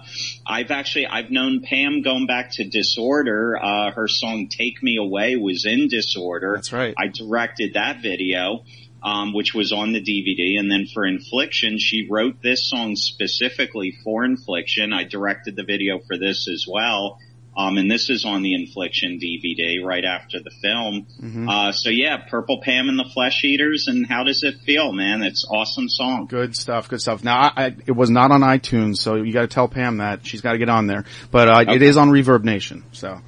I've 0.46 0.70
actually 0.70 1.06
I've 1.06 1.30
known 1.30 1.62
Pam 1.62 2.02
going 2.02 2.26
back 2.26 2.50
to 2.52 2.64
Disorder. 2.64 3.58
Uh, 3.60 3.90
her 3.90 4.06
song 4.08 4.48
"Take 4.48 4.82
Me 4.82 4.96
Away" 4.98 5.36
was 5.36 5.64
in 5.66 5.88
Disorder. 5.88 6.52
That's 6.54 6.72
right. 6.72 6.94
I 6.96 7.08
directed 7.08 7.74
that 7.74 8.02
video, 8.02 8.64
um, 9.02 9.32
which 9.32 9.52
was 9.54 9.72
on 9.72 9.92
the 9.92 10.00
DVD, 10.00 10.58
and 10.58 10.70
then 10.70 10.86
for 10.86 11.04
Infliction, 11.04 11.78
she 11.78 12.06
wrote 12.08 12.40
this 12.42 12.68
song 12.68 12.94
specifically 12.94 13.96
for 14.04 14.24
Infliction. 14.24 14.92
I 14.92 15.04
directed 15.04 15.56
the 15.56 15.64
video 15.64 15.98
for 15.98 16.16
this 16.16 16.48
as 16.48 16.66
well. 16.68 17.18
Um, 17.58 17.76
and 17.76 17.90
this 17.90 18.08
is 18.08 18.24
on 18.24 18.42
the 18.42 18.54
Infliction 18.54 19.18
DVD 19.18 19.84
right 19.84 20.04
after 20.04 20.38
the 20.38 20.52
film. 20.62 21.06
Mm-hmm. 21.20 21.48
Uh, 21.48 21.72
so 21.72 21.90
yeah, 21.90 22.18
Purple 22.30 22.60
Pam 22.62 22.88
and 22.88 22.96
the 22.96 23.10
Flesh 23.12 23.42
Eaters, 23.42 23.88
and 23.88 24.06
how 24.06 24.22
does 24.22 24.44
it 24.44 24.60
feel, 24.64 24.92
man? 24.92 25.22
It's 25.22 25.44
awesome 25.50 25.88
song. 25.88 26.26
Good 26.26 26.54
stuff. 26.54 26.88
Good 26.88 27.00
stuff. 27.00 27.24
Now, 27.24 27.40
I, 27.40 27.52
I, 27.56 27.76
it 27.86 27.96
was 27.96 28.10
not 28.10 28.30
on 28.30 28.42
iTunes, 28.42 28.98
so 28.98 29.16
you 29.16 29.32
got 29.32 29.40
to 29.42 29.48
tell 29.48 29.66
Pam 29.66 29.96
that 29.96 30.24
she's 30.24 30.40
got 30.40 30.52
to 30.52 30.58
get 30.58 30.68
on 30.68 30.86
there. 30.86 31.04
But 31.32 31.48
uh, 31.48 31.60
Okay. 31.62 31.84
is 31.84 31.96
on 31.96 32.10
Reverb 32.10 32.44
Nation. 32.44 32.84
So 32.92 33.20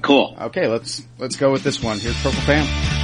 Cool. 0.00 0.34
okay, 0.40 0.66
let's 0.66 1.02
let's 1.18 1.36
go 1.36 1.52
with 1.52 1.62
this 1.62 1.82
one. 1.82 1.98
Here's 1.98 2.16
Purple 2.22 2.40
Pam. 2.40 3.03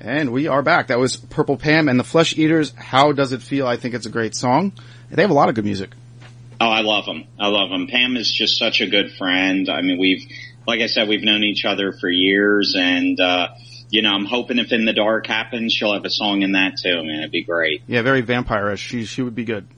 And 0.00 0.32
we 0.32 0.48
are 0.48 0.62
back. 0.62 0.88
That 0.88 0.98
was 0.98 1.16
Purple 1.16 1.56
Pam 1.56 1.88
and 1.88 1.98
the 1.98 2.04
Flesh 2.04 2.36
Eaters. 2.36 2.74
How 2.76 3.12
does 3.12 3.32
it 3.32 3.40
feel? 3.40 3.66
I 3.66 3.76
think 3.76 3.94
it's 3.94 4.04
a 4.04 4.10
great 4.10 4.34
song. 4.34 4.72
They 5.10 5.22
have 5.22 5.30
a 5.30 5.34
lot 5.34 5.48
of 5.48 5.54
good 5.54 5.64
music. 5.64 5.90
Oh, 6.60 6.68
I 6.68 6.82
love 6.82 7.06
them. 7.06 7.24
I 7.40 7.48
love 7.48 7.70
them. 7.70 7.86
Pam 7.86 8.16
is 8.16 8.30
just 8.30 8.58
such 8.58 8.82
a 8.82 8.86
good 8.86 9.12
friend. 9.12 9.70
I 9.70 9.80
mean, 9.80 9.98
we've, 9.98 10.22
like 10.66 10.80
I 10.82 10.86
said, 10.86 11.08
we've 11.08 11.22
known 11.22 11.42
each 11.42 11.64
other 11.64 11.92
for 11.92 12.08
years 12.08 12.74
and, 12.78 13.18
uh, 13.18 13.48
you 13.88 14.02
know, 14.02 14.10
I'm 14.10 14.24
hoping 14.26 14.58
if 14.58 14.72
In 14.72 14.84
the 14.84 14.92
Dark 14.92 15.26
happens, 15.26 15.72
she'll 15.72 15.94
have 15.94 16.04
a 16.04 16.10
song 16.10 16.42
in 16.42 16.52
that 16.52 16.76
too, 16.82 17.02
man. 17.04 17.20
It'd 17.20 17.30
be 17.30 17.44
great. 17.44 17.82
Yeah, 17.86 18.02
very 18.02 18.20
vampire-ish. 18.20 18.80
She 18.80 19.04
she 19.04 19.22
would 19.22 19.34
be 19.34 19.44
good. 19.44 19.68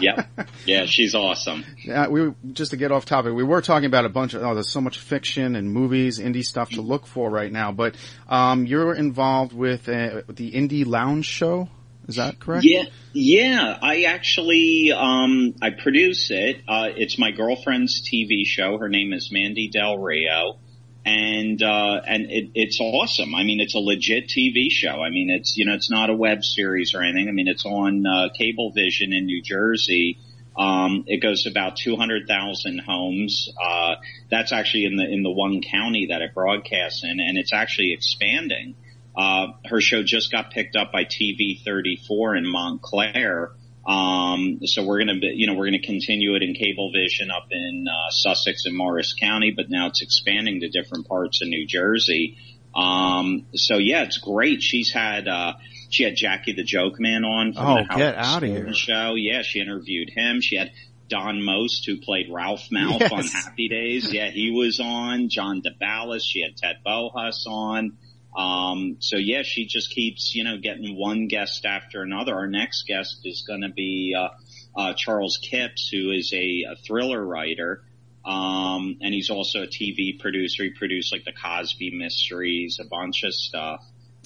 Yep. 0.00 0.28
Yeah, 0.66 0.86
she's 0.86 1.14
awesome. 1.14 1.64
Yeah, 1.84 2.08
we 2.08 2.32
just 2.52 2.70
to 2.70 2.76
get 2.76 2.92
off 2.92 3.04
topic, 3.04 3.34
we 3.34 3.44
were 3.44 3.62
talking 3.62 3.86
about 3.86 4.04
a 4.04 4.08
bunch 4.08 4.34
of 4.34 4.42
oh, 4.42 4.54
there's 4.54 4.70
so 4.70 4.80
much 4.80 4.98
fiction 4.98 5.56
and 5.56 5.72
movies, 5.72 6.18
indie 6.18 6.44
stuff 6.44 6.70
to 6.70 6.80
look 6.82 7.06
for 7.06 7.30
right 7.30 7.50
now. 7.50 7.72
But 7.72 7.96
um, 8.28 8.66
you're 8.66 8.94
involved 8.94 9.52
with 9.52 9.88
uh, 9.88 10.22
the 10.28 10.52
Indie 10.52 10.86
Lounge 10.86 11.26
show. 11.26 11.68
Is 12.06 12.16
that 12.16 12.38
correct? 12.38 12.64
Yeah, 12.64 12.84
yeah. 13.14 13.78
I 13.80 14.02
actually, 14.02 14.92
um, 14.94 15.54
I 15.62 15.70
produce 15.70 16.30
it. 16.30 16.62
Uh, 16.68 16.88
it's 16.94 17.18
my 17.18 17.30
girlfriend's 17.30 18.02
TV 18.02 18.44
show. 18.44 18.76
Her 18.76 18.88
name 18.88 19.12
is 19.14 19.32
Mandy 19.32 19.68
Del 19.68 19.96
Rio. 19.96 20.58
And, 21.06 21.62
uh, 21.62 22.00
and 22.06 22.30
it, 22.30 22.50
it's 22.54 22.78
awesome. 22.80 23.34
I 23.34 23.42
mean, 23.42 23.60
it's 23.60 23.74
a 23.74 23.78
legit 23.78 24.28
TV 24.28 24.70
show. 24.70 25.02
I 25.02 25.10
mean, 25.10 25.28
it's, 25.30 25.54
you 25.56 25.66
know, 25.66 25.74
it's 25.74 25.90
not 25.90 26.08
a 26.08 26.14
web 26.14 26.42
series 26.42 26.94
or 26.94 27.02
anything. 27.02 27.28
I 27.28 27.32
mean, 27.32 27.46
it's 27.48 27.66
on, 27.66 28.06
uh, 28.06 28.28
Cablevision 28.40 29.14
in 29.14 29.26
New 29.26 29.42
Jersey. 29.42 30.18
Um, 30.56 31.04
it 31.06 31.20
goes 31.20 31.42
to 31.42 31.50
about 31.50 31.76
200,000 31.76 32.78
homes. 32.78 33.52
Uh, 33.62 33.96
that's 34.30 34.52
actually 34.52 34.86
in 34.86 34.96
the, 34.96 35.04
in 35.04 35.22
the 35.22 35.30
one 35.30 35.60
county 35.60 36.06
that 36.10 36.22
it 36.22 36.32
broadcasts 36.32 37.04
in 37.04 37.20
and 37.20 37.36
it's 37.36 37.52
actually 37.52 37.92
expanding. 37.92 38.74
Uh, 39.16 39.48
her 39.66 39.80
show 39.80 40.02
just 40.02 40.32
got 40.32 40.50
picked 40.50 40.74
up 40.74 40.90
by 40.90 41.04
TV 41.04 41.62
34 41.64 42.36
in 42.36 42.46
Montclair. 42.46 43.52
Um, 43.86 44.60
so 44.64 44.82
we're 44.84 45.04
going 45.04 45.20
to, 45.20 45.26
you 45.26 45.46
know, 45.46 45.54
we're 45.54 45.68
going 45.68 45.80
to 45.80 45.86
continue 45.86 46.34
it 46.36 46.42
in 46.42 46.54
Cablevision 46.54 47.30
up 47.34 47.46
in 47.50 47.84
uh, 47.88 48.10
Sussex 48.10 48.64
and 48.64 48.76
Morris 48.76 49.14
County, 49.14 49.52
but 49.54 49.68
now 49.68 49.88
it's 49.88 50.00
expanding 50.02 50.60
to 50.60 50.68
different 50.68 51.06
parts 51.06 51.42
of 51.42 51.48
New 51.48 51.66
Jersey. 51.66 52.38
Um, 52.74 53.46
so 53.54 53.76
yeah, 53.78 54.02
it's 54.02 54.18
great. 54.18 54.62
She's 54.62 54.90
had, 54.92 55.28
uh, 55.28 55.54
she 55.90 56.02
had 56.02 56.16
Jackie 56.16 56.54
the 56.54 56.64
Joke 56.64 56.98
Man 56.98 57.24
on 57.24 57.52
from 57.52 57.66
Oh, 57.66 57.76
the 57.88 57.94
get 57.96 58.16
outta 58.16 58.46
Stern 58.46 58.64
here. 58.66 58.74
show. 58.74 59.14
Yeah, 59.14 59.42
she 59.42 59.60
interviewed 59.60 60.10
him. 60.10 60.40
She 60.40 60.56
had 60.56 60.72
Don 61.08 61.42
Most, 61.44 61.84
who 61.86 61.98
played 61.98 62.28
Ralph 62.32 62.68
Malph 62.72 63.12
on 63.12 63.24
Happy 63.26 63.68
Days. 63.68 64.12
Yeah, 64.12 64.30
he 64.30 64.50
was 64.50 64.80
on. 64.80 65.28
John 65.28 65.62
DeBellis. 65.62 66.22
She 66.24 66.42
had 66.42 66.56
Ted 66.56 66.76
Bohus 66.84 67.46
on. 67.46 67.98
Um, 68.36 68.96
so 68.98 69.16
yeah, 69.16 69.42
she 69.44 69.66
just 69.66 69.90
keeps, 69.90 70.34
you 70.34 70.44
know, 70.44 70.58
getting 70.58 70.96
one 70.96 71.28
guest 71.28 71.64
after 71.64 72.02
another. 72.02 72.34
Our 72.34 72.48
next 72.48 72.84
guest 72.86 73.20
is 73.24 73.44
going 73.46 73.62
to 73.62 73.68
be, 73.68 74.16
uh, 74.18 74.28
uh, 74.76 74.94
Charles 74.96 75.38
Kipps, 75.40 75.88
who 75.92 76.10
is 76.10 76.32
a, 76.32 76.64
a 76.72 76.76
thriller 76.84 77.24
writer. 77.24 77.84
Um, 78.24 78.96
and 79.02 79.14
he's 79.14 79.30
also 79.30 79.62
a 79.62 79.66
TV 79.66 80.18
producer. 80.18 80.64
He 80.64 80.70
produced 80.70 81.12
like 81.12 81.24
the 81.24 81.32
Cosby 81.32 81.90
mysteries, 81.90 82.80
a 82.80 82.88
bunch 82.88 83.22
of 83.22 83.34
stuff. 83.34 83.84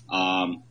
Um, 0.08 0.62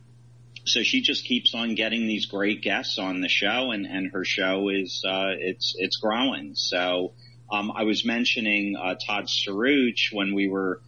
so 0.64 0.82
she 0.82 1.00
just 1.00 1.24
keeps 1.24 1.54
on 1.54 1.74
getting 1.74 2.06
these 2.06 2.26
great 2.26 2.62
guests 2.62 2.98
on 2.98 3.20
the 3.20 3.28
show 3.28 3.70
and, 3.70 3.86
and 3.86 4.10
her 4.12 4.24
show 4.24 4.68
is, 4.68 5.04
uh, 5.06 5.32
it's, 5.38 5.74
it's 5.78 5.96
growing. 5.96 6.54
So, 6.54 7.12
um, 7.50 7.72
I 7.74 7.84
was 7.84 8.04
mentioning, 8.04 8.76
uh, 8.76 8.94
Todd 8.94 9.26
Saruch 9.26 10.12
when 10.12 10.34
we 10.34 10.48
were, 10.48 10.82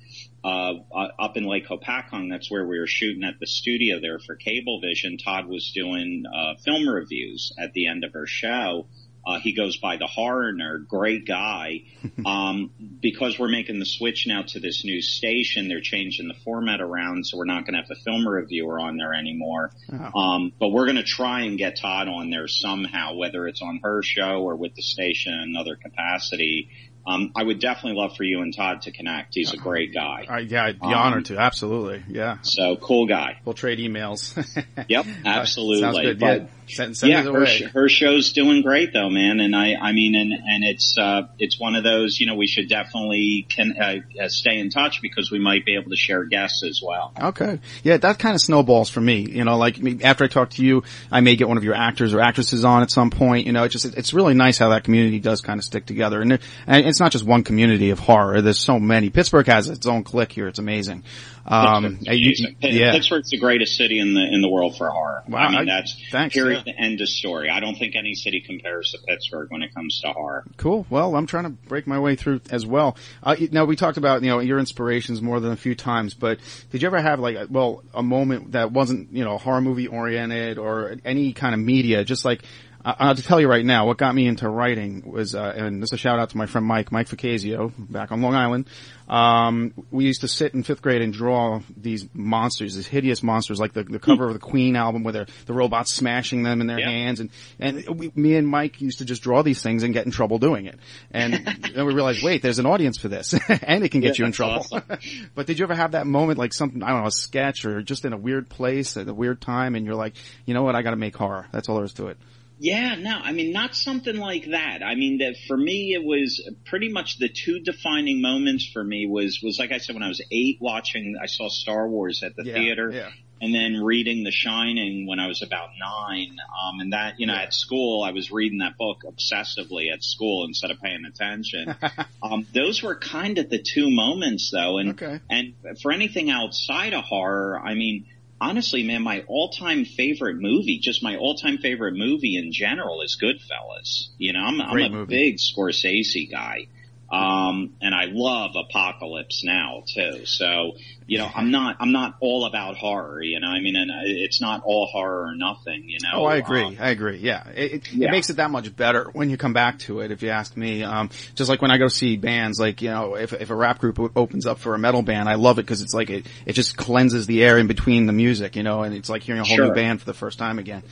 uh, 0.45 0.74
up 1.18 1.36
in 1.36 1.45
Lake 1.45 1.66
Hopatcong. 1.68 2.30
That's 2.30 2.51
where 2.51 2.66
we 2.66 2.78
were 2.78 2.86
shooting 2.86 3.24
at 3.24 3.38
the 3.38 3.47
studio 3.47 4.01
there 4.01 4.18
for 4.18 4.36
Cablevision. 4.36 5.22
Todd 5.22 5.47
was 5.47 5.70
doing, 5.74 6.24
uh, 6.26 6.55
film 6.64 6.88
reviews 6.88 7.53
at 7.59 7.72
the 7.72 7.88
end 7.88 8.05
of 8.05 8.12
her 8.14 8.26
show. 8.26 8.86
Uh, 9.26 9.38
he 9.38 9.53
goes 9.53 9.76
by 9.76 9.99
the 9.99 10.07
horror 10.07 10.53
nerd, 10.53 10.88
great 10.88 11.26
guy. 11.26 11.82
Um, 12.24 12.70
because 13.01 13.38
we're 13.38 13.49
making 13.49 13.78
the 13.78 13.86
switch 13.86 14.26
now 14.26 14.43
to 14.43 14.61
this 14.61 14.84
new 14.84 15.01
station, 15.01 15.68
they're 15.68 15.80
changing 15.80 16.28
the 16.28 16.34
format 16.45 16.82
around, 16.82 17.26
so 17.26 17.38
we're 17.38 17.47
not 17.47 17.64
going 17.64 17.74
to 17.74 17.80
have 17.80 17.91
a 17.91 18.01
film 18.05 18.28
reviewer 18.28 18.78
on 18.78 18.99
there 18.99 19.14
anymore. 19.14 19.70
Um, 20.14 20.53
but 20.61 20.68
we're 20.68 20.84
going 20.84 20.97
to 20.97 21.03
try 21.03 21.43
and 21.43 21.57
get 21.57 21.78
Todd 21.80 22.09
on 22.09 22.28
there 22.28 22.47
somehow, 22.47 23.14
whether 23.14 23.49
it's 23.49 23.62
on 23.62 23.80
her 23.82 24.03
show 24.03 24.43
or 24.43 24.55
with 24.57 24.74
the 24.74 24.82
station 24.82 25.32
in 25.32 25.49
another 25.49 25.76
capacity. 25.76 26.68
Um, 27.11 27.32
I 27.36 27.42
would 27.42 27.61
definitely 27.61 28.00
love 28.00 28.16
for 28.16 28.24
you 28.24 28.40
and 28.42 28.54
Todd 28.54 28.82
to 28.82 28.92
connect. 28.92 29.34
He's 29.34 29.52
a 29.52 29.56
great 29.56 29.92
guy. 29.92 30.26
Uh, 30.30 30.36
yeah, 30.38 30.64
I'd 30.66 30.80
be 30.80 30.86
Um, 30.86 30.94
honored 30.94 31.24
to. 31.26 31.38
Absolutely. 31.38 32.02
Yeah. 32.08 32.38
So 32.42 32.76
cool 32.76 33.06
guy. 33.06 33.38
We'll 33.44 33.54
trade 33.54 33.78
emails. 33.78 34.36
Yep, 34.88 35.06
absolutely. 35.24 35.80
Sounds 35.82 35.98
good. 36.00 36.18
But- 36.20 36.40
yeah. 36.42 36.46
Send, 36.70 36.96
send 36.96 37.11
yeah, 37.12 37.22
her, 37.24 37.46
sh- 37.46 37.64
her 37.74 37.88
show's 37.88 38.32
doing 38.32 38.62
great 38.62 38.92
though, 38.92 39.11
man. 39.11 39.40
And 39.40 39.56
I, 39.56 39.74
I 39.74 39.90
mean, 39.90 40.14
and, 40.14 40.32
and 40.32 40.62
it's, 40.62 40.96
uh, 40.96 41.22
it's 41.40 41.58
one 41.58 41.74
of 41.74 41.82
those, 41.82 42.20
you 42.20 42.26
know, 42.26 42.36
we 42.36 42.46
should 42.46 42.68
definitely 42.68 43.44
can, 43.48 43.74
uh, 43.76 44.22
uh, 44.22 44.28
stay 44.28 44.56
in 44.56 44.70
touch 44.70 45.02
because 45.02 45.32
we 45.32 45.40
might 45.40 45.64
be 45.64 45.74
able 45.74 45.90
to 45.90 45.96
share 45.96 46.22
guests 46.24 46.62
as 46.64 46.80
well. 46.80 47.12
Okay. 47.20 47.58
Yeah, 47.82 47.96
that 47.96 48.20
kind 48.20 48.36
of 48.36 48.40
snowballs 48.40 48.88
for 48.88 49.00
me. 49.00 49.28
You 49.28 49.42
know, 49.42 49.58
like 49.58 49.80
after 50.04 50.22
I 50.22 50.28
talk 50.28 50.50
to 50.50 50.64
you, 50.64 50.84
I 51.11 51.22
may 51.22 51.34
get 51.34 51.48
one 51.48 51.56
of 51.56 51.64
your 51.64 51.74
actors 51.74 52.14
or 52.14 52.20
actresses 52.20 52.64
on 52.64 52.82
at 52.82 52.90
some 52.92 53.11
point. 53.11 53.46
You 53.46 53.52
know, 53.52 53.64
it 53.64 53.70
just, 53.70 53.86
it's 53.86 54.14
really 54.14 54.34
nice 54.34 54.56
how 54.58 54.68
that 54.68 54.84
community 54.84 55.18
does 55.18 55.40
kind 55.40 55.58
of 55.58 55.64
stick 55.64 55.86
together. 55.86 56.20
And, 56.20 56.38
and 56.68 56.86
it's 56.86 56.99
not 57.01 57.12
just 57.12 57.24
one 57.24 57.42
community 57.42 57.90
of 57.90 57.98
horror. 57.98 58.40
There's 58.42 58.59
so 58.59 58.78
many. 58.78 59.11
Pittsburgh 59.11 59.46
has 59.46 59.68
its 59.68 59.86
own 59.86 60.05
clique 60.05 60.32
here. 60.32 60.46
It's 60.48 60.59
amazing. 60.59 61.03
Um, 61.46 61.96
Pittsburgh's 62.05 62.40
you- 62.40 62.46
you- 62.61 62.68
yeah. 62.80 62.92
Pittsburgh's 62.92 63.30
the 63.30 63.38
greatest 63.38 63.76
city 63.76 63.98
in 63.98 64.14
the, 64.14 64.20
in 64.22 64.40
the 64.42 64.48
world 64.48 64.76
for 64.76 64.88
horror. 64.90 65.22
Wow, 65.26 65.38
I 65.48 65.57
mean, 65.57 65.66
that's 65.66 65.96
thanks, 66.11 66.34
period, 66.34 66.68
end 66.78 67.01
of 67.01 67.09
story. 67.09 67.48
I 67.51 67.61
don't 67.61 67.74
think 67.76 67.96
any 67.96 68.14
city 68.14 68.40
compares 68.40 68.90
to 68.92 68.98
Pittsburgh 69.07 69.51
when 69.51 69.62
it 69.62 69.74
comes 69.74 70.01
to 70.01 70.12
horror. 70.12 70.44
Cool. 70.59 70.86
Well, 70.90 71.16
I'm 71.16 71.26
trying 71.26 71.44
to 71.44 71.51
break 71.51 71.86
my 71.86 71.98
way 71.98 72.14
through 72.14 72.40
as 72.51 72.66
well. 72.66 72.96
Uh, 73.22 73.36
now 73.51 73.64
we 73.64 73.74
talked 73.74 73.96
about, 73.96 74.22
you 74.22 74.28
know, 74.28 74.38
your 74.40 74.59
inspirations 74.59 75.20
more 75.22 75.40
than 75.40 75.51
a 75.53 75.57
few 75.57 75.74
times, 75.74 76.14
but 76.14 76.38
did 76.70 76.82
you 76.82 76.86
ever 76.86 77.01
have 77.01 77.18
like, 77.20 77.36
a- 77.36 77.46
well, 77.51 77.82
a 77.94 78.03
moment 78.03 78.53
that 78.53 78.70
wasn't, 78.70 79.12
you 79.12 79.24
know, 79.24 79.38
horror 79.38 79.61
movie 79.62 79.86
oriented 79.88 80.59
or 80.59 80.96
any 81.05 81.32
kind 81.32 81.55
of 81.55 81.61
media, 81.61 82.05
just 82.05 82.24
like, 82.24 82.42
I'll 82.83 83.14
just 83.14 83.28
tell 83.28 83.41
you 83.41 83.49
right 83.49 83.64
now, 83.64 83.87
what 83.87 83.99
got 83.99 84.14
me 84.14 84.26
into 84.26 84.49
writing 84.49 85.03
was, 85.11 85.35
uh, 85.35 85.53
and 85.55 85.83
this 85.83 85.89
is 85.89 85.95
a 85.95 85.97
shout 85.99 86.18
out 86.18 86.31
to 86.31 86.37
my 86.39 86.47
friend 86.47 86.66
Mike, 86.66 86.91
Mike 86.91 87.09
Ficasio, 87.09 87.72
back 87.76 88.11
on 88.11 88.22
Long 88.22 88.35
Island. 88.35 88.68
Um, 89.07 89.74
we 89.91 90.05
used 90.05 90.20
to 90.22 90.28
sit 90.28 90.55
in 90.55 90.62
fifth 90.62 90.81
grade 90.81 91.03
and 91.03 91.12
draw 91.12 91.61
these 91.76 92.07
monsters, 92.14 92.76
these 92.76 92.87
hideous 92.87 93.22
monsters, 93.22 93.59
like 93.61 93.72
the, 93.72 93.83
the 93.83 93.99
cover 93.99 94.28
of 94.28 94.33
the 94.35 94.39
Queen 94.39 94.76
album 94.76 95.03
where 95.03 95.12
the 95.12 95.26
robots 95.53 95.93
smashing 95.93 96.43
them 96.45 96.61
in 96.61 96.68
their 96.68 96.78
Yeah. 96.78 96.89
hands. 96.89 97.20
And, 97.20 97.31
and 97.59 97.99
we, 97.99 98.12
me 98.14 98.37
and 98.37 98.47
Mike 98.49 98.81
used 98.81 98.99
to 98.99 99.05
just 99.05 99.20
draw 99.22 99.43
these 99.43 99.62
things 99.62 99.83
and 99.83 99.93
get 99.93 100.07
in 100.07 100.12
trouble 100.12 100.39
doing 100.39 100.66
it. 100.66 100.78
And 101.11 101.35
then 101.74 101.85
we 101.87 101.93
realized, 101.93 102.22
wait, 102.22 102.41
there's 102.41 102.61
an 102.61 102.66
audience 102.66 102.99
for 102.99 103.09
this 103.09 103.35
and 103.62 103.85
it 103.85 103.91
can 103.91 104.01
get 104.01 104.16
Yeah, 104.18 104.22
you 104.22 104.26
in 104.26 104.33
trouble. 104.33 104.64
awesome. 104.72 104.83
but 105.35 105.47
did 105.47 105.59
you 105.59 105.64
ever 105.64 105.74
have 105.74 105.93
that 105.93 106.07
moment, 106.07 106.39
like 106.39 106.55
something, 106.55 106.83
I 106.83 106.91
don't 106.91 107.01
know, 107.01 107.09
a 107.09 107.12
sketch 107.12 107.64
or 107.66 107.83
just 107.83 108.05
in 108.05 108.12
a 108.12 108.16
weird 108.18 108.49
place 108.49 108.97
at 108.97 109.09
a 109.09 109.12
weird 109.14 109.41
time 109.43 109.74
and 109.74 109.85
you're 109.85 109.97
like, 109.97 110.14
you 110.47 110.55
know 110.55 110.62
what, 110.62 110.76
I 110.76 110.83
gotta 110.83 110.97
make 110.97 111.16
horror. 111.16 111.47
That's 111.53 111.68
all 111.68 111.74
there 111.76 111.85
is 111.85 111.93
to 111.95 112.07
it. 112.07 112.16
Yeah, 112.62 112.94
no, 112.96 113.18
I 113.22 113.32
mean, 113.32 113.52
not 113.52 113.74
something 113.74 114.16
like 114.16 114.50
that. 114.50 114.82
I 114.84 114.94
mean, 114.94 115.18
that 115.18 115.34
for 115.48 115.56
me, 115.56 115.94
it 115.94 116.04
was 116.04 116.46
pretty 116.66 116.90
much 116.92 117.16
the 117.18 117.30
two 117.30 117.61
defining 117.61 118.20
moments 118.20 118.68
for 118.70 118.84
me 118.84 119.06
was, 119.06 119.40
was 119.42 119.58
like 119.58 119.72
I 119.72 119.78
said, 119.78 119.94
when 119.94 120.02
I 120.02 120.08
was 120.08 120.22
eight 120.30 120.58
watching, 120.61 121.16
I 121.20 121.24
saw 121.26 121.48
Star 121.48 121.88
Wars 121.88 122.22
at 122.22 122.36
the 122.36 122.44
Yeah, 122.44 122.54
theater. 122.54 122.90
yeah. 122.92 123.11
And 123.42 123.54
then 123.54 123.82
reading 123.82 124.22
The 124.24 124.30
Shining 124.30 125.06
when 125.06 125.18
I 125.18 125.26
was 125.26 125.40
about 125.42 125.70
nine. 125.80 126.36
Um, 126.62 126.80
and 126.80 126.92
that, 126.92 127.18
you 127.18 127.26
know, 127.26 127.32
at 127.34 127.54
school, 127.54 128.02
I 128.02 128.11
was 128.11 128.30
reading 128.30 128.58
that 128.58 128.76
book 128.76 128.98
obsessively 129.06 129.90
at 129.90 130.02
school 130.04 130.44
instead 130.44 130.70
of 130.70 130.78
paying 130.82 131.06
attention. 131.06 131.74
um, 132.22 132.46
those 132.54 132.82
were 132.82 132.94
kind 132.94 133.38
of 133.38 133.48
the 133.48 133.58
two 133.62 133.88
moments 133.90 134.50
though. 134.52 134.76
And, 134.76 134.90
Okay. 134.90 135.20
and 135.30 135.54
for 135.80 135.90
anything 135.92 136.28
outside 136.28 136.92
of 136.92 137.04
horror, 137.04 137.58
I 137.58 137.72
mean, 137.72 138.04
honestly, 138.41 138.82
man, 138.82 139.03
my 139.03 139.24
all-time 139.28 139.84
favorite 139.84 140.36
movie, 140.41 140.78
just 140.78 141.03
my 141.03 141.16
all-time 141.16 141.59
favorite 141.59 141.95
movie 141.95 142.36
in 142.36 142.53
general 142.53 143.03
is 143.03 143.18
Goodfellas. 143.22 144.09
You 144.18 144.32
know, 144.32 144.41
I'm, 144.41 144.61
I'm 144.61 144.78
a 144.80 144.88
movie. 144.91 145.14
big 145.14 145.36
Scorsese 145.36 146.30
guy. 146.30 146.66
Um, 147.11 147.74
and 147.82 147.92
I 147.92 148.04
love 148.06 148.52
Apocalypse 148.54 149.42
Now 149.44 149.82
too. 149.92 150.26
So, 150.26 150.72
you 151.08 151.18
know, 151.18 151.28
I'm 151.34 151.50
not, 151.50 151.76
I'm 151.80 151.90
not 151.90 152.14
all 152.20 152.44
about 152.44 152.76
horror, 152.76 153.20
you 153.20 153.40
know, 153.40 153.48
I 153.48 153.58
mean, 153.58 153.74
and 153.74 153.90
it's 154.04 154.40
not 154.40 154.62
all 154.64 154.86
horror 154.86 155.26
or 155.26 155.34
nothing, 155.34 155.88
you 155.88 155.98
know. 156.04 156.20
Oh, 156.20 156.24
I 156.24 156.36
agree. 156.36 156.62
Um, 156.62 156.76
I 156.78 156.90
agree. 156.90 157.18
Yeah. 157.18 157.48
It, 157.48 157.72
it, 157.72 157.92
Yeah. 157.92 158.08
it 158.08 158.11
makes 158.12 158.30
it 158.30 158.36
that 158.36 158.52
much 158.52 158.76
better 158.76 159.11
when 159.12 159.28
you 159.28 159.36
come 159.36 159.52
back 159.52 159.80
to 159.80 160.00
it, 160.00 160.12
if 160.12 160.22
you 160.22 160.28
ask 160.28 160.56
me. 160.56 160.84
Um, 160.84 161.11
just 161.34 161.50
like 161.50 161.61
when 161.61 161.72
I 161.72 161.78
go 161.78 161.88
see 161.88 162.16
bands, 162.16 162.61
like, 162.61 162.80
you 162.80 162.90
know, 162.90 163.16
if, 163.16 163.32
if 163.32 163.50
a 163.50 163.56
rap 163.56 163.80
group 163.80 163.98
opens 164.16 164.46
up 164.46 164.61
for 164.61 164.76
a 164.76 164.78
metal 164.78 165.02
band, 165.02 165.28
I 165.28 165.34
love 165.34 165.58
it 165.58 165.62
because 165.62 165.82
it's 165.82 165.94
like, 165.94 166.11
it, 166.11 166.26
it 166.46 166.52
just 166.52 166.76
cleanses 166.76 167.26
the 167.26 167.42
air 167.42 167.58
in 167.58 167.66
between 167.66 168.06
the 168.06 168.12
music, 168.12 168.54
you 168.54 168.62
know, 168.62 168.82
and 168.84 168.94
it's 168.94 169.11
like 169.11 169.24
hearing 169.24 169.40
a 169.40 169.44
whole 169.44 169.58
new 169.58 169.72
band 169.72 169.98
for 169.98 170.06
the 170.06 170.14
first 170.14 170.38
time 170.38 170.61
again. 170.61 170.84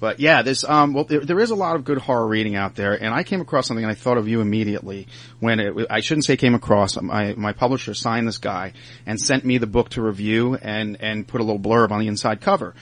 But 0.00 0.20
yeah, 0.20 0.42
there's 0.42 0.64
um 0.64 0.92
well 0.92 1.04
there, 1.04 1.20
there 1.20 1.40
is 1.40 1.50
a 1.50 1.54
lot 1.54 1.76
of 1.76 1.84
good 1.84 1.98
horror 1.98 2.26
reading 2.26 2.56
out 2.56 2.74
there, 2.74 2.92
and 2.92 3.14
I 3.14 3.22
came 3.22 3.40
across 3.40 3.66
something 3.68 3.84
and 3.84 3.90
I 3.90 3.94
thought 3.94 4.18
of 4.18 4.28
you 4.28 4.40
immediately 4.40 5.06
when 5.40 5.60
it 5.60 5.86
I 5.88 6.00
shouldn't 6.00 6.24
say 6.24 6.36
came 6.36 6.54
across 6.54 7.00
my 7.00 7.34
my 7.34 7.52
publisher 7.52 7.94
signed 7.94 8.26
this 8.26 8.38
guy 8.38 8.72
and 9.06 9.20
sent 9.20 9.44
me 9.44 9.58
the 9.58 9.66
book 9.66 9.90
to 9.90 10.02
review 10.02 10.56
and 10.56 10.96
and 11.00 11.26
put 11.26 11.40
a 11.40 11.44
little 11.44 11.60
blurb 11.60 11.90
on 11.90 12.00
the 12.00 12.08
inside 12.08 12.40
cover. 12.40 12.74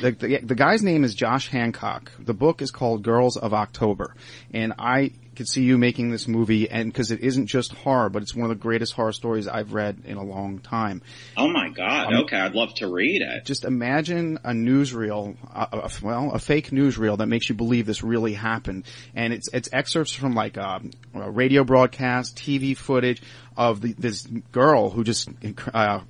The, 0.00 0.12
the 0.12 0.38
the 0.42 0.54
guy's 0.54 0.82
name 0.82 1.04
is 1.04 1.14
Josh 1.14 1.48
Hancock. 1.48 2.12
The 2.18 2.34
book 2.34 2.62
is 2.62 2.70
called 2.70 3.02
Girls 3.02 3.36
of 3.36 3.54
October, 3.54 4.14
and 4.52 4.74
I 4.78 5.12
could 5.40 5.48
see 5.48 5.62
you 5.62 5.78
making 5.78 6.10
this 6.10 6.28
movie 6.28 6.68
and 6.68 6.92
because 6.92 7.10
it 7.10 7.20
isn't 7.20 7.46
just 7.46 7.72
horror, 7.72 8.10
but 8.10 8.20
it's 8.20 8.34
one 8.34 8.44
of 8.44 8.50
the 8.50 8.62
greatest 8.62 8.92
horror 8.92 9.10
stories 9.10 9.48
I've 9.48 9.72
read 9.72 10.02
in 10.04 10.18
a 10.18 10.22
long 10.22 10.58
time. 10.58 11.00
Oh 11.34 11.48
my 11.48 11.70
God. 11.70 12.12
Um, 12.12 12.24
okay. 12.24 12.36
I'd 12.36 12.54
love 12.54 12.74
to 12.74 12.92
read 12.92 13.22
it. 13.22 13.46
Just 13.46 13.64
imagine 13.64 14.38
a 14.44 14.50
newsreel, 14.50 15.38
uh, 15.50 15.66
uh, 15.72 15.88
well, 16.02 16.32
a 16.32 16.38
fake 16.38 16.72
newsreel 16.72 17.16
that 17.16 17.26
makes 17.26 17.48
you 17.48 17.54
believe 17.54 17.86
this 17.86 18.02
really 18.02 18.34
happened, 18.34 18.84
and 19.14 19.32
it's 19.32 19.48
it's 19.54 19.70
excerpts 19.72 20.12
from 20.12 20.34
like 20.34 20.58
a, 20.58 20.82
uh, 21.14 21.30
radio 21.30 21.64
broadcast, 21.64 22.36
TV 22.36 22.76
footage 22.76 23.22
of 23.56 23.80
the, 23.80 23.94
this 23.94 24.26
girl 24.52 24.90
who 24.90 25.04
just 25.04 25.30
uh, 25.72 26.00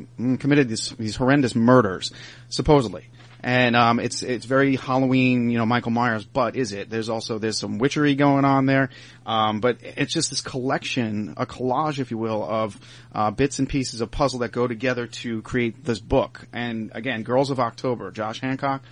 committed 0.41 0.69
this, 0.69 0.91
these 0.91 1.15
horrendous 1.15 1.55
murders, 1.55 2.11
supposedly. 2.49 3.07
And 3.43 3.75
um, 3.75 4.01
it's 4.01 4.23
it's 4.23 4.45
very 4.45 4.77
Halloween, 4.77 5.51
you 5.51 5.59
know, 5.59 5.67
Michael 5.67 5.93
Myers. 5.93 6.25
But 6.25 6.57
is 6.57 6.73
it? 6.73 6.91
There's 6.91 7.09
also 7.09 7.39
there's 7.39 7.59
some 7.59 7.79
witchery 7.79 8.15
going 8.15 8.45
on 8.45 8.67
there. 8.67 8.91
Um, 9.25 9.61
but 9.61 9.79
it's 9.83 10.13
just 10.13 10.31
this 10.31 10.41
collection, 10.43 11.35
a 11.37 11.47
collage, 11.47 11.99
if 11.99 12.11
you 12.11 12.19
will, 12.19 12.43
of 12.43 12.79
uh, 13.15 13.31
bits 13.31 13.59
and 13.59 13.69
pieces 13.69 14.01
of 14.01 14.11
puzzle 14.11 14.41
that 14.41 14.53
go 14.53 14.67
together 14.67 15.07
to 15.07 15.41
create 15.43 15.85
this 15.85 16.01
book. 16.01 16.47
And 16.53 16.93
again, 16.95 17.23
Girls 17.23 17.51
of 17.51 17.61
October, 17.61 18.11
Josh 18.11 18.41
Hancock. 18.41 18.83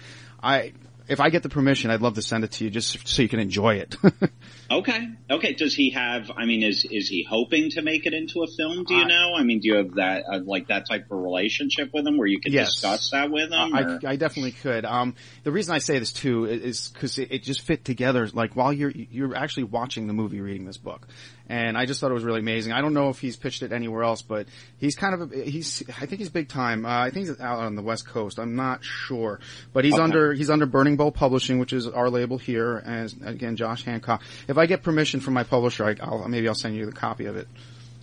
I 0.42 0.72
if 1.08 1.20
I 1.20 1.30
get 1.30 1.42
the 1.42 1.48
permission, 1.48 1.90
I'd 1.90 2.02
love 2.02 2.14
to 2.14 2.22
send 2.22 2.44
it 2.44 2.52
to 2.52 2.64
you 2.64 2.70
just 2.70 3.06
so 3.08 3.22
you 3.22 3.28
can 3.28 3.40
enjoy 3.40 3.76
it. 3.76 3.96
Okay. 4.70 5.08
Okay. 5.30 5.54
Does 5.54 5.74
he 5.74 5.90
have? 5.90 6.30
I 6.36 6.44
mean, 6.44 6.62
is 6.62 6.86
is 6.90 7.08
he 7.08 7.24
hoping 7.28 7.70
to 7.70 7.82
make 7.82 8.04
it 8.04 8.12
into 8.12 8.42
a 8.42 8.46
film? 8.46 8.84
Do 8.84 8.94
you 8.94 9.02
I- 9.04 9.08
know? 9.08 9.32
I 9.36 9.42
mean, 9.42 9.60
do 9.60 9.68
you 9.68 9.76
have 9.76 9.94
that 9.94 10.24
uh, 10.30 10.40
like 10.44 10.68
that 10.68 10.86
type 10.86 11.06
of 11.10 11.18
relationship 11.18 11.90
with 11.94 12.06
him 12.06 12.18
where 12.18 12.26
you 12.26 12.38
can 12.40 12.52
Yes. 12.52 12.72
discuss 12.72 13.10
that 13.12 13.30
with 13.30 13.50
him? 13.50 13.74
I, 13.74 13.98
I 14.06 14.16
definitely 14.16 14.52
could. 14.52 14.84
Um, 14.84 15.14
the 15.44 15.52
reason 15.52 15.74
I 15.74 15.78
say 15.78 15.98
this 15.98 16.12
too 16.12 16.44
is 16.44 16.88
because 16.88 17.18
it, 17.18 17.32
it 17.32 17.42
just 17.44 17.62
fit 17.62 17.84
together. 17.84 18.28
Like 18.32 18.56
while 18.56 18.72
you're 18.72 18.90
you're 18.90 19.34
actually 19.34 19.64
watching 19.64 20.06
the 20.06 20.12
movie, 20.12 20.40
reading 20.42 20.66
this 20.66 20.76
book, 20.76 21.08
and 21.48 21.78
I 21.78 21.86
just 21.86 22.00
thought 22.00 22.10
it 22.10 22.14
was 22.14 22.24
really 22.24 22.40
amazing. 22.40 22.72
I 22.72 22.82
don't 22.82 22.92
know 22.92 23.08
if 23.08 23.20
he's 23.20 23.36
pitched 23.36 23.62
it 23.62 23.72
anywhere 23.72 24.02
else, 24.02 24.20
but 24.20 24.48
he's 24.78 24.96
kind 24.96 25.14
of 25.14 25.32
a, 25.32 25.44
he's 25.44 25.82
I 25.88 26.04
think 26.04 26.18
he's 26.18 26.28
big 26.28 26.48
time. 26.48 26.84
Uh, 26.84 26.90
I 27.06 27.10
think 27.10 27.26
he's 27.28 27.40
out 27.40 27.60
on 27.60 27.74
the 27.74 27.82
West 27.82 28.06
Coast. 28.06 28.38
I'm 28.38 28.54
not 28.54 28.84
sure, 28.84 29.40
but 29.72 29.86
he's 29.86 29.94
Okay. 29.94 30.02
under 30.02 30.34
he's 30.34 30.50
under 30.50 30.66
Burning 30.66 30.96
Bulb 30.98 31.14
Publishing, 31.14 31.58
which 31.58 31.72
is 31.72 31.86
our 31.86 32.10
label 32.10 32.36
here. 32.36 32.76
and 32.76 33.14
again, 33.24 33.56
Josh 33.56 33.84
Hancock. 33.84 34.22
If 34.46 34.57
I 34.58 34.66
get 34.66 34.82
permission 34.82 35.20
from 35.20 35.34
my 35.34 35.44
publisher, 35.44 35.84
I, 35.84 35.96
I'll 36.00 36.28
maybe 36.28 36.48
I'll 36.48 36.54
send 36.54 36.76
you 36.76 36.86
the 36.86 36.92
copy 36.92 37.26
of 37.26 37.36
it. 37.36 37.48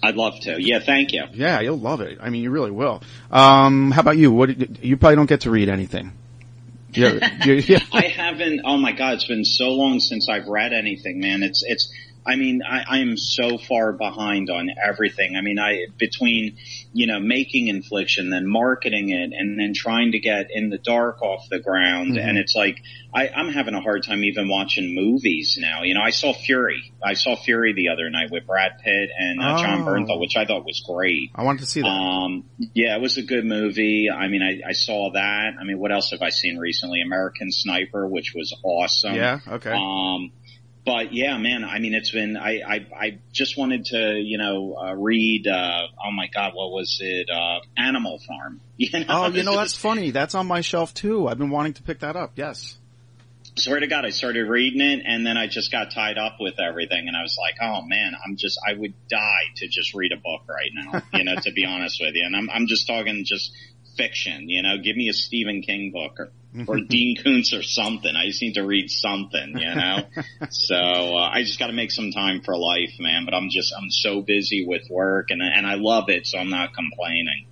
I'd 0.03 0.16
love 0.16 0.39
to. 0.41 0.62
Yeah. 0.62 0.80
Thank 0.80 1.14
you. 1.14 1.24
Yeah, 1.34 1.62
you'll 1.62 1.80
love 1.80 2.01
it. 2.01 2.20
I 2.22 2.30
mean, 2.30 2.43
you 2.43 2.51
really 2.51 2.72
will. 2.72 3.01
Um, 3.32 3.91
how 3.91 4.01
about 4.01 4.18
you? 4.18 4.32
What 4.32 4.84
you 4.84 4.97
probably 4.97 5.16
don't 5.16 5.26
get 5.26 5.41
to 5.41 5.51
read 5.51 5.70
anything. 5.70 6.14
Yeah, 6.91 7.43
you, 7.43 7.53
yeah. 7.68 7.80
I 7.91 8.08
haven't. 8.08 8.62
Oh 8.64 8.78
my 8.78 8.91
God, 8.91 9.16
it's 9.16 9.28
been 9.28 9.45
so 9.45 9.70
long 9.70 9.99
since 9.99 10.30
I've 10.30 10.47
read 10.47 10.74
anything, 10.74 11.20
man. 11.20 11.43
It's 11.43 11.64
it's. 11.66 11.91
I 12.26 12.36
mean, 12.38 12.61
I, 12.67 12.84
I 12.88 12.99
am 12.99 13.17
so 13.17 13.57
far 13.57 13.91
behind 13.93 14.49
on 14.49 14.69
everything. 14.84 15.36
I 15.36 15.41
mean, 15.41 15.59
I 15.59 15.86
between 15.97 16.57
you 16.93 17.07
know 17.07 17.19
making 17.19 17.67
Infliction, 17.67 18.30
then 18.30 18.47
marketing 18.47 19.09
it, 19.11 19.32
and 19.38 19.59
then 19.59 19.73
trying 19.76 20.13
to 20.13 20.19
get 20.19 20.47
in 20.51 20.69
the 20.69 20.78
dark 20.78 21.21
off 21.21 21.47
the 21.49 21.59
ground, 21.59 22.15
Mm-hmm. 22.15 22.28
and 22.28 22.38
it's 22.38 22.55
like 22.55 22.78
I, 23.13 23.30
I'm 23.30 23.49
having 23.49 23.73
a 23.76 23.82
hard 23.82 24.03
time 24.03 24.23
even 24.23 24.49
watching 24.49 24.93
movies 24.95 25.57
now. 25.59 25.84
You 25.84 25.93
know, 25.93 26.01
I 26.01 26.09
saw 26.09 26.34
Fury. 26.34 26.91
I 27.03 27.13
saw 27.13 27.36
Fury 27.36 27.73
the 27.73 27.89
other 27.89 28.09
night 28.09 28.30
with 28.32 28.45
Brad 28.45 28.80
Pitt 28.84 29.09
and 29.17 29.39
uh, 29.41 29.57
John 29.61 29.82
Oh. 29.82 29.86
Bernthal, 29.86 30.19
which 30.19 30.36
I 30.36 30.45
thought 30.45 30.65
was 30.65 30.84
great. 30.88 31.32
I 31.36 31.43
wanted 31.43 31.59
to 31.59 31.65
see 31.67 31.82
that. 31.82 31.88
Um, 31.88 32.45
yeah, 32.73 32.95
it 32.95 33.01
was 33.01 33.17
a 33.17 33.23
good 33.23 33.45
movie. 33.45 34.09
I 34.09 34.28
mean, 34.28 34.41
I, 34.41 34.69
I 34.69 34.73
saw 34.73 35.11
that. 35.13 35.53
I 35.59 35.63
mean, 35.63 35.80
what 35.80 35.91
else 35.91 36.11
have 36.11 36.21
I 36.21 36.30
seen 36.30 36.57
recently? 36.57 37.01
American 37.01 37.51
Sniper, 37.51 38.07
which 38.07 38.34
was 38.36 38.53
awesome. 38.63 39.15
yeah. 39.15 39.39
Okay. 39.47 39.71
Um, 39.71 40.32
but 40.86 41.13
yeah, 41.13 41.38
man, 41.38 41.63
I 41.63 41.79
mean, 41.79 41.95
it's 41.95 42.11
been, 42.11 42.38
I, 42.38 42.61
I, 42.61 42.88
I 42.95 43.19
just 43.33 43.57
wanted 43.57 43.86
to, 43.86 44.21
you 44.23 44.38
know, 44.38 44.75
uh, 44.79 44.93
read, 44.93 45.47
uh, 45.47 45.88
oh 46.05 46.11
my 46.11 46.27
God, 46.27 46.53
what 46.53 46.71
was 46.71 46.99
it? 47.01 47.27
Uh, 47.29 47.59
Animal 47.75 48.19
Farm. 48.27 48.61
You 48.77 48.99
know, 48.99 49.05
oh, 49.07 49.27
you 49.29 49.43
know 49.43 49.55
that's 49.55 49.73
funny. 49.73 50.11
That's 50.11 50.36
on 50.36 50.47
my 50.47 50.59
shelf 50.59 50.93
too. 50.93 51.29
I've 51.29 51.38
been 51.38 51.49
wanting 51.49 51.75
to 51.75 51.83
pick 51.83 52.01
that 52.01 52.17
up. 52.17 52.33
Yes. 52.36 52.77
swear 53.57 53.79
to 53.79 53.88
God, 53.88 54.03
I 54.03 54.09
started 54.09 54.49
reading 54.49 54.81
it 54.81 55.01
and 55.05 55.25
then 55.25 55.38
I 55.38 55.47
just 55.47 55.71
got 55.71 55.91
tied 55.91 56.17
up 56.17 56.36
with 56.41 56.59
everything 56.59 57.07
and 57.07 57.15
I 57.15 57.21
was 57.21 57.38
like, 57.39 57.55
oh 57.61 57.83
man, 57.83 58.11
I'm 58.25 58.36
just, 58.36 58.59
I 58.67 58.73
would 58.73 58.93
die 59.07 59.45
to 59.55 59.67
just 59.69 59.93
read 59.93 60.11
a 60.11 60.17
book 60.17 60.41
right 60.49 60.71
now, 60.73 61.03
you 61.17 61.23
know, 61.23 61.36
to 61.41 61.53
be 61.53 61.65
honest 61.69 62.01
with 62.01 62.15
you. 62.15 62.23
And 62.25 62.36
I'm, 62.36 62.49
I'm 62.49 62.67
just 62.67 62.86
talking 62.86 63.23
just 63.25 63.53
fiction, 63.96 64.50
you 64.50 64.62
know, 64.62 64.78
give 64.78 64.96
me 64.96 65.10
a 65.10 65.14
Stephen 65.14 65.62
King 65.62 65.91
book 65.91 66.20
or, 66.20 66.32
or 66.68 66.80
Dean 66.80 67.18
Koontz 67.22 67.54
or 67.54 67.64
something. 67.64 68.16
I 68.16 68.28
just 68.28 68.41
need 68.41 68.54
to 68.54 68.66
read 68.66 68.89
something, 68.89 69.58
you 69.58 69.76
know? 69.76 70.00
so, 70.50 70.76
uh, 70.76 71.30
I 71.32 71.43
just 71.43 71.60
got 71.60 71.68
to 71.68 71.74
make 71.74 71.91
some 71.91 72.12
time 72.12 72.41
for 72.41 72.58
life, 72.58 72.93
man, 73.00 73.26
but 73.26 73.34
I'm 73.34 73.50
just, 73.50 73.74
I'm 73.76 73.89
so 73.89 74.22
busy 74.22 74.66
with 74.66 74.89
work 74.89 75.28
and, 75.32 75.41
and 75.41 75.66
I 75.66 75.76
love 75.76 76.10
it. 76.10 76.28
So 76.28 76.38
I'm 76.38 76.50
not 76.50 76.74
complaining. 76.74 77.48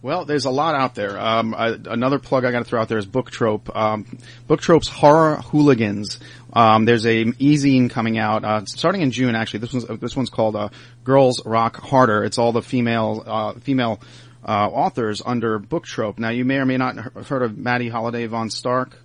Well, 0.00 0.24
there's 0.24 0.44
a 0.44 0.50
lot 0.50 0.76
out 0.76 0.94
there. 0.94 1.18
Um, 1.18 1.54
I, 1.54 1.70
another 1.70 2.20
plug 2.20 2.44
I 2.44 2.52
got 2.52 2.60
to 2.60 2.64
throw 2.64 2.80
out 2.80 2.88
there 2.88 2.98
is 2.98 3.06
Booktrope. 3.06 3.74
Um, 3.74 4.04
Booktrope's 4.48 4.88
Horror 4.88 5.36
Hooligans. 5.36 6.20
Um, 6.52 6.84
there's 6.84 7.04
a 7.04 7.24
e-zine 7.38 7.90
coming 7.90 8.16
out 8.16 8.44
uh, 8.44 8.64
starting 8.64 9.02
in 9.02 9.10
June. 9.10 9.34
Actually, 9.34 9.60
this 9.60 9.72
one's 9.72 10.00
this 10.00 10.16
one's 10.16 10.30
called 10.30 10.54
uh, 10.54 10.68
Girls 11.02 11.44
Rock 11.44 11.76
Harder. 11.76 12.22
It's 12.22 12.38
all 12.38 12.52
the 12.52 12.62
female 12.62 13.24
uh, 13.26 13.52
female 13.54 14.00
uh, 14.44 14.68
authors 14.68 15.22
under 15.24 15.58
Booktrope. 15.58 16.18
Now, 16.18 16.30
you 16.30 16.44
may 16.44 16.56
or 16.56 16.66
may 16.66 16.76
not 16.76 16.96
have 16.96 17.28
heard 17.28 17.42
of 17.42 17.56
Maddie 17.58 17.88
Holiday 17.88 18.26
Von 18.26 18.50
Stark. 18.50 18.96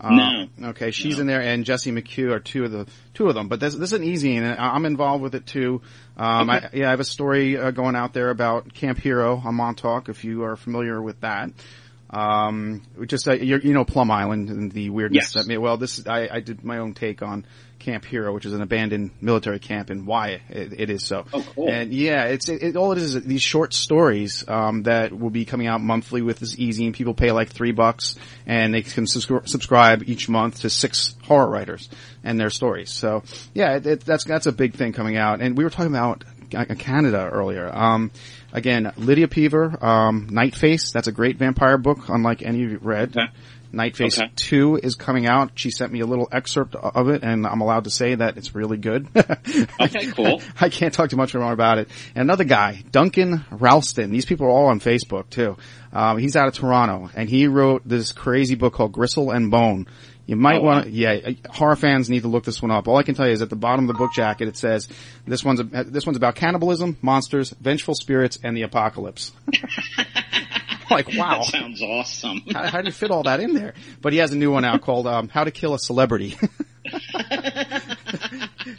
Uh, 0.00 0.10
No. 0.10 0.68
Okay, 0.70 0.92
she's 0.92 1.18
in 1.18 1.26
there, 1.26 1.40
and 1.40 1.64
Jesse 1.64 1.90
McHugh 1.90 2.30
are 2.30 2.38
two 2.38 2.64
of 2.64 2.70
the 2.70 2.86
two 3.14 3.26
of 3.26 3.34
them. 3.34 3.48
But 3.48 3.58
this, 3.58 3.74
this 3.74 3.92
is 3.92 4.00
easy, 4.00 4.36
and 4.36 4.46
I'm 4.58 4.84
involved 4.86 5.22
with 5.22 5.34
it 5.34 5.44
too. 5.46 5.82
Um, 6.16 6.48
I, 6.50 6.68
yeah, 6.72 6.86
I 6.86 6.90
have 6.90 7.00
a 7.00 7.04
story 7.04 7.56
uh, 7.56 7.72
going 7.72 7.96
out 7.96 8.12
there 8.12 8.30
about 8.30 8.72
Camp 8.74 8.98
Hero 8.98 9.42
on 9.44 9.56
Montauk. 9.56 10.08
If 10.08 10.24
you 10.24 10.44
are 10.44 10.56
familiar 10.56 11.02
with 11.02 11.20
that, 11.22 11.50
Um, 12.10 12.82
just 13.06 13.28
uh, 13.28 13.32
you 13.32 13.60
you 13.62 13.74
know 13.74 13.84
Plum 13.84 14.10
Island 14.10 14.48
and 14.48 14.72
the 14.72 14.88
weirdness. 14.90 15.24
Yes. 15.24 15.32
That 15.34 15.46
made, 15.46 15.58
well, 15.58 15.76
this 15.76 16.06
I, 16.06 16.28
I 16.32 16.40
did 16.40 16.64
my 16.64 16.78
own 16.78 16.94
take 16.94 17.20
on 17.20 17.44
Camp 17.88 18.04
Hero, 18.04 18.34
which 18.34 18.44
is 18.44 18.52
an 18.52 18.60
abandoned 18.60 19.12
military 19.22 19.58
camp, 19.58 19.88
and 19.88 20.06
why 20.06 20.42
it, 20.50 20.78
it 20.78 20.90
is 20.90 21.06
so. 21.06 21.24
Oh, 21.32 21.42
cool. 21.54 21.70
And 21.70 21.90
yeah, 21.90 22.24
it's 22.24 22.50
it, 22.50 22.62
it, 22.62 22.76
all 22.76 22.92
it 22.92 22.98
is 22.98 23.14
is 23.14 23.24
these 23.24 23.40
short 23.40 23.72
stories 23.72 24.46
um, 24.46 24.82
that 24.82 25.18
will 25.18 25.30
be 25.30 25.46
coming 25.46 25.66
out 25.66 25.80
monthly 25.80 26.20
with 26.20 26.38
this 26.38 26.58
easy, 26.58 26.84
and 26.84 26.94
people 26.94 27.14
pay 27.14 27.32
like 27.32 27.48
three 27.48 27.72
bucks, 27.72 28.16
and 28.46 28.74
they 28.74 28.82
can 28.82 29.04
subscri- 29.04 29.48
subscribe 29.48 30.02
each 30.06 30.28
month 30.28 30.60
to 30.60 30.68
six 30.68 31.14
horror 31.22 31.48
writers 31.48 31.88
and 32.22 32.38
their 32.38 32.50
stories. 32.50 32.90
So 32.90 33.22
yeah, 33.54 33.78
that's 33.78 34.24
that's 34.24 34.46
a 34.46 34.52
big 34.52 34.74
thing 34.74 34.92
coming 34.92 35.16
out. 35.16 35.40
And 35.40 35.56
we 35.56 35.64
were 35.64 35.70
talking 35.70 35.94
about 35.94 36.24
Canada 36.78 37.30
earlier. 37.32 37.74
Um, 37.74 38.10
again, 38.52 38.92
Lydia 38.98 39.28
Peever, 39.28 39.82
um, 39.82 40.28
Nightface. 40.30 40.92
That's 40.92 41.08
a 41.08 41.12
great 41.12 41.38
vampire 41.38 41.78
book, 41.78 42.10
unlike 42.10 42.42
any 42.42 42.58
you've 42.58 42.84
read. 42.84 43.16
Nightface 43.72 44.18
Okay. 44.18 44.30
2 44.36 44.80
is 44.82 44.94
coming 44.94 45.26
out. 45.26 45.52
She 45.54 45.70
sent 45.70 45.92
me 45.92 46.00
a 46.00 46.06
little 46.06 46.28
excerpt 46.32 46.74
of 46.74 47.08
it, 47.08 47.22
and 47.22 47.46
I'm 47.46 47.60
allowed 47.60 47.84
to 47.84 47.90
say 47.90 48.14
that 48.14 48.36
it's 48.36 48.54
really 48.54 48.76
good. 48.78 49.08
Okay, 49.80 50.06
cool. 50.12 50.40
I 50.60 50.68
can't 50.68 50.92
talk 50.92 51.10
too 51.10 51.16
much 51.16 51.34
more 51.34 51.52
about 51.52 51.78
it. 51.78 51.88
And 52.14 52.22
another 52.22 52.44
guy, 52.44 52.82
Duncan 52.90 53.44
Ralston. 53.50 54.10
These 54.10 54.24
people 54.26 54.46
are 54.46 54.50
all 54.50 54.66
on 54.66 54.80
Facebook 54.80 55.30
too. 55.30 55.56
Um, 55.92 56.18
he's 56.18 56.36
out 56.36 56.48
of 56.48 56.54
Toronto, 56.54 57.10
and 57.14 57.28
he 57.28 57.46
wrote 57.46 57.82
this 57.86 58.12
crazy 58.12 58.54
book 58.54 58.74
called 58.74 58.92
Gristle 58.92 59.30
and 59.30 59.50
Bone. 59.50 59.86
You 60.26 60.36
might 60.36 60.58
Oh, 60.58 60.62
want 60.64 60.84
to, 60.84 60.90
yeah, 60.90 61.30
horror 61.48 61.76
fans 61.76 62.10
need 62.10 62.20
to 62.22 62.28
look 62.28 62.44
this 62.44 62.60
one 62.60 62.70
up. 62.70 62.86
All 62.88 62.96
I 62.98 63.02
can 63.02 63.14
tell 63.14 63.26
you 63.26 63.32
is 63.32 63.40
at 63.40 63.48
the 63.48 63.56
bottom 63.56 63.88
of 63.88 63.94
the 63.94 63.98
book 63.98 64.12
jacket 64.12 64.46
it 64.48 64.58
says, 64.58 64.86
this 65.26 65.42
one's, 65.42 65.60
a, 65.60 65.64
this 65.64 66.04
one's 66.04 66.18
about 66.18 66.34
cannibalism, 66.34 66.98
monsters, 67.00 67.50
vengeful 67.60 67.94
spirits, 67.94 68.38
and 68.44 68.54
the 68.54 68.62
apocalypse. 68.62 69.32
like, 70.90 71.08
wow. 71.16 71.38
That 71.38 71.44
sounds 71.46 71.82
awesome. 71.82 72.42
How, 72.52 72.66
how 72.68 72.80
do 72.80 72.86
you 72.86 72.92
fit 72.92 73.10
all 73.10 73.22
that 73.24 73.40
in 73.40 73.54
there? 73.54 73.74
But 74.00 74.12
he 74.12 74.18
has 74.20 74.32
a 74.32 74.36
new 74.36 74.50
one 74.52 74.64
out 74.64 74.80
called 74.82 75.06
um, 75.06 75.28
"How 75.28 75.44
to 75.44 75.50
Kill 75.50 75.74
a 75.74 75.78
Celebrity." 75.78 76.36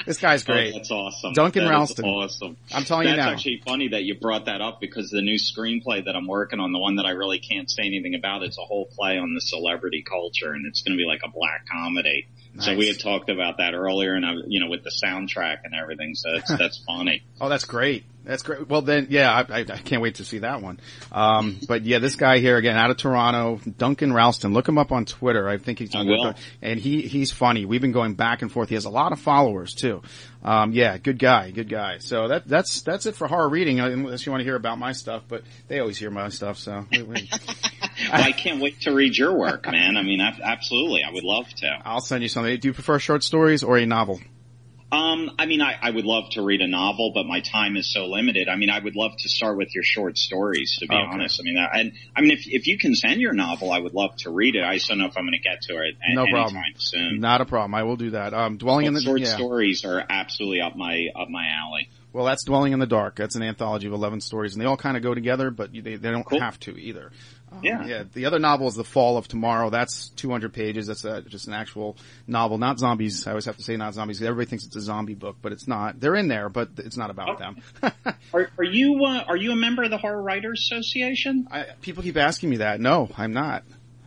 this 0.06 0.18
guy's 0.18 0.44
Oh, 0.48 0.54
great. 0.54 0.74
that's 0.74 0.92
awesome. 0.92 1.34
Duncan 1.34 1.66
That 1.66 1.70
Ralston. 1.72 2.06
Awesome. 2.06 2.58
I'm 2.74 2.84
telling 2.84 3.08
you 3.08 3.16
That's 3.16 3.26
now. 3.26 3.32
actually 3.34 3.62
funny 3.66 3.90
that 3.90 4.04
you 4.04 4.16
brought 4.20 4.46
that 4.46 4.62
up 4.62 4.80
because 4.82 5.10
the 5.10 5.22
new 5.22 5.38
screenplay 5.38 6.04
that 6.06 6.16
I'm 6.16 6.28
working 6.28 6.60
on, 6.60 6.72
the 6.72 6.80
one 6.80 6.96
that 6.98 7.06
I 7.06 7.12
really 7.12 7.40
can't 7.40 7.70
say 7.70 7.84
anything 7.84 8.16
about, 8.16 8.44
it's 8.44 8.58
a 8.58 8.62
whole 8.62 8.86
play 8.86 9.18
on 9.18 9.34
the 9.34 9.42
celebrity 9.42 10.02
culture 10.08 10.54
and 10.54 10.66
it's 10.66 10.82
going 10.82 10.98
to 10.98 11.02
be 11.02 11.08
like 11.08 11.22
a 11.24 11.30
black 11.30 11.68
comedy. 11.72 12.28
So 12.60 12.76
we 12.76 12.88
had 12.88 13.00
talked 13.00 13.30
about 13.30 13.58
that 13.60 13.74
earlier 13.74 14.16
and 14.16 14.26
I, 14.26 14.34
you 14.48 14.60
know, 14.60 14.70
with 14.70 14.84
the 14.84 14.90
soundtrack 14.92 15.60
and 15.64 15.74
everything. 15.76 16.16
So 16.16 16.34
it's, 16.34 16.50
that's 16.58 16.84
funny. 16.86 17.22
Oh, 17.40 17.48
that's 17.48 17.66
great. 17.66 18.04
That's 18.30 18.44
great. 18.44 18.70
Well, 18.70 18.84
then, 18.84 19.08
yeah, 19.10 19.32
I, 19.32 19.40
I, 19.40 19.60
I 19.62 19.64
can't 19.64 20.04
wait 20.04 20.16
to 20.16 20.24
see 20.24 20.38
that 20.40 20.62
one. 20.62 20.80
Um, 21.12 21.60
but 21.68 21.84
yeah, 21.84 21.98
this 21.98 22.16
guy 22.16 22.38
here 22.38 22.58
again 22.58 22.78
out 22.78 22.92
of 22.92 22.98
Toronto, 22.98 23.60
Duncan 23.78 24.14
Ralston. 24.14 24.54
Look 24.54 24.70
him 24.70 24.78
up 24.78 24.92
on 24.92 25.06
Twitter. 25.06 25.50
I 25.50 25.58
think 25.58 25.80
he's 25.80 25.96
on 25.96 26.06
will. 26.08 26.36
and 26.62 26.80
he 26.80 27.02
he's 27.02 27.32
funny. 27.32 27.66
We've 27.66 27.82
been 27.82 27.92
going 27.92 28.14
back 28.14 28.44
and 28.44 28.52
forth. 28.52 28.70
He 28.70 28.76
has 28.76 28.86
a 28.86 28.90
lot 28.92 29.14
of 29.14 29.20
followers 29.20 29.74
too. 29.74 30.04
Um, 30.44 30.74
yeah, 30.74 30.98
good 31.00 31.18
guy, 31.18 31.50
good 31.50 31.70
guy. 31.70 31.98
So 31.98 32.28
that 32.28 32.48
that's 32.48 32.82
that's 32.84 33.08
it 33.08 33.16
for 33.16 33.28
horror 33.28 33.50
reading. 33.50 33.80
uh, 33.82 33.88
Unless 33.88 34.28
you 34.28 34.32
want 34.32 34.42
to 34.42 34.46
hear 34.46 34.56
about 34.56 34.78
my 34.78 34.92
stuff, 34.92 35.24
but 35.28 35.42
they 35.68 35.80
always 35.80 35.98
hear 35.98 36.12
my 36.12 36.30
stuff. 36.30 36.60
So 36.60 36.86
we- 36.92 37.02
we- 37.02 37.30
Well, 38.12 38.24
I 38.24 38.32
can't 38.32 38.62
wait 38.62 38.80
to 38.82 38.94
read 38.94 39.18
your 39.18 39.34
work, 39.38 39.70
man. 39.70 39.98
I 39.98 40.04
mean, 40.04 40.22
ab- 40.22 40.40
absolutely. 40.42 41.04
I 41.04 41.12
would 41.12 41.26
love 41.26 41.50
to. 41.58 41.82
I'll 41.84 42.00
send 42.00 42.24
you 42.24 42.30
something. 42.30 42.58
Do 42.58 42.68
you 42.70 42.74
prefer 42.74 42.98
short 42.98 43.24
stories 43.26 43.62
or 43.62 43.78
a 43.78 43.86
novel? 43.86 44.22
Um, 44.92 45.30
I 45.38 45.46
mean, 45.46 45.62
I, 45.62 45.76
I 45.80 45.92
would 45.92 46.06
love 46.06 46.32
to 46.32 46.42
read 46.42 46.62
a 46.62 46.68
novel, 46.68 47.12
but 47.14 47.26
my 47.28 47.42
time 47.42 47.78
is 47.78 47.92
so 47.94 48.08
limited. 48.08 48.50
I 48.50 48.56
mean, 48.56 48.72
I 48.72 48.80
would 48.80 48.96
love 48.96 49.12
to 49.20 49.30
start 49.30 49.56
with 49.58 49.74
your 49.76 49.84
short 49.84 50.18
stories, 50.18 50.78
to 50.80 50.88
be 50.88 50.96
Okay. 50.96 51.04
honest. 51.12 51.40
I 51.40 51.44
mean, 51.44 51.58
I, 51.60 51.80
and 51.80 51.92
I 52.16 52.22
mean, 52.22 52.32
if 52.32 52.42
if 52.48 52.66
you 52.66 52.78
can 52.80 52.96
send 52.96 53.22
your 53.22 53.34
novel, 53.34 53.72
I 53.72 53.78
would 53.80 53.94
love 53.94 54.16
to 54.20 54.32
read 54.32 54.56
it. 54.56 54.64
I 54.64 54.76
just 54.78 54.90
don't 54.90 54.98
know 54.98 55.06
if 55.06 55.16
I'm 55.16 55.26
going 55.26 55.34
to 55.34 55.40
get 55.48 55.62
to 55.70 55.74
it 55.78 55.96
No 56.14 56.26
problem. 56.26 56.64
soon. 56.78 57.20
Not 57.20 57.42
a 57.42 57.46
problem. 57.46 57.76
I 57.76 57.84
will 57.84 57.98
do 57.98 58.12
that. 58.12 58.34
Um, 58.34 58.58
dwelling 58.58 58.88
in 58.88 58.94
the 58.96 59.02
short 59.02 59.20
yeah. 59.22 59.36
stories 59.36 59.86
are 59.86 60.04
absolutely 60.10 60.62
up 60.62 60.76
my 60.76 61.06
up 61.16 61.30
my 61.30 61.46
alley. 61.48 61.88
Well, 62.12 62.26
that's 62.26 62.44
Dwelling 62.44 62.74
in 62.74 62.80
the 62.80 62.88
Dark. 62.88 63.18
That's 63.18 63.36
an 63.36 63.44
anthology 63.44 63.86
of 63.86 63.94
11 63.94 64.22
stories, 64.22 64.54
and 64.54 64.62
they 64.62 64.66
all 64.66 64.76
kind 64.78 64.98
of 64.98 65.04
go 65.04 65.14
together, 65.14 65.52
but 65.52 65.72
they, 65.72 65.96
they 65.96 66.10
don't 66.10 66.24
Cool. 66.26 66.40
have 66.40 66.60
to 66.62 66.76
either. 66.76 67.12
Um, 67.52 67.60
Yeah. 67.64 67.86
Yeah. 67.86 68.04
The 68.14 68.26
other 68.26 68.40
novel 68.40 68.68
is 68.68 68.76
The 68.76 68.84
Fall 68.84 69.18
of 69.18 69.28
Tomorrow. 69.28 69.70
That's 69.70 70.10
200 70.10 70.54
pages. 70.54 70.88
That's 70.88 71.04
uh 71.06 71.22
just 71.28 71.48
an 71.48 71.54
actual 71.54 71.98
novel, 72.28 72.58
not 72.58 72.80
zombies. 72.80 73.26
I 73.28 73.32
always 73.32 73.46
have 73.46 73.58
to 73.58 73.64
say 73.64 73.76
not 73.78 73.94
zombies. 73.94 74.22
Everybody 74.22 74.50
thinks 74.50 74.66
it's 74.66 74.76
a 74.76 74.82
zombie 74.82 75.16
book, 75.16 75.38
but 75.42 75.52
it's 75.52 75.68
not. 75.68 76.00
They're 76.00 76.16
in 76.16 76.28
there, 76.28 76.50
but 76.50 76.70
it's 76.78 76.98
not 76.98 77.10
about 77.10 77.30
Oh. 77.30 77.36
them. 77.82 77.94
Are, 78.34 78.50
are 78.58 78.64
you 78.64 79.04
uh, 79.06 79.24
are 79.28 79.38
you 79.38 79.52
a 79.52 79.56
member 79.56 79.84
of 79.84 79.90
the 79.90 79.98
Horror 79.98 80.22
Writers 80.22 80.70
Association? 80.72 81.48
I, 81.52 81.66
people 81.82 82.04
keep 82.04 82.18
asking 82.18 82.50
me 82.52 82.58
that. 82.58 82.80
No, 82.80 83.10
I'm 83.18 83.34
not. 83.34 83.64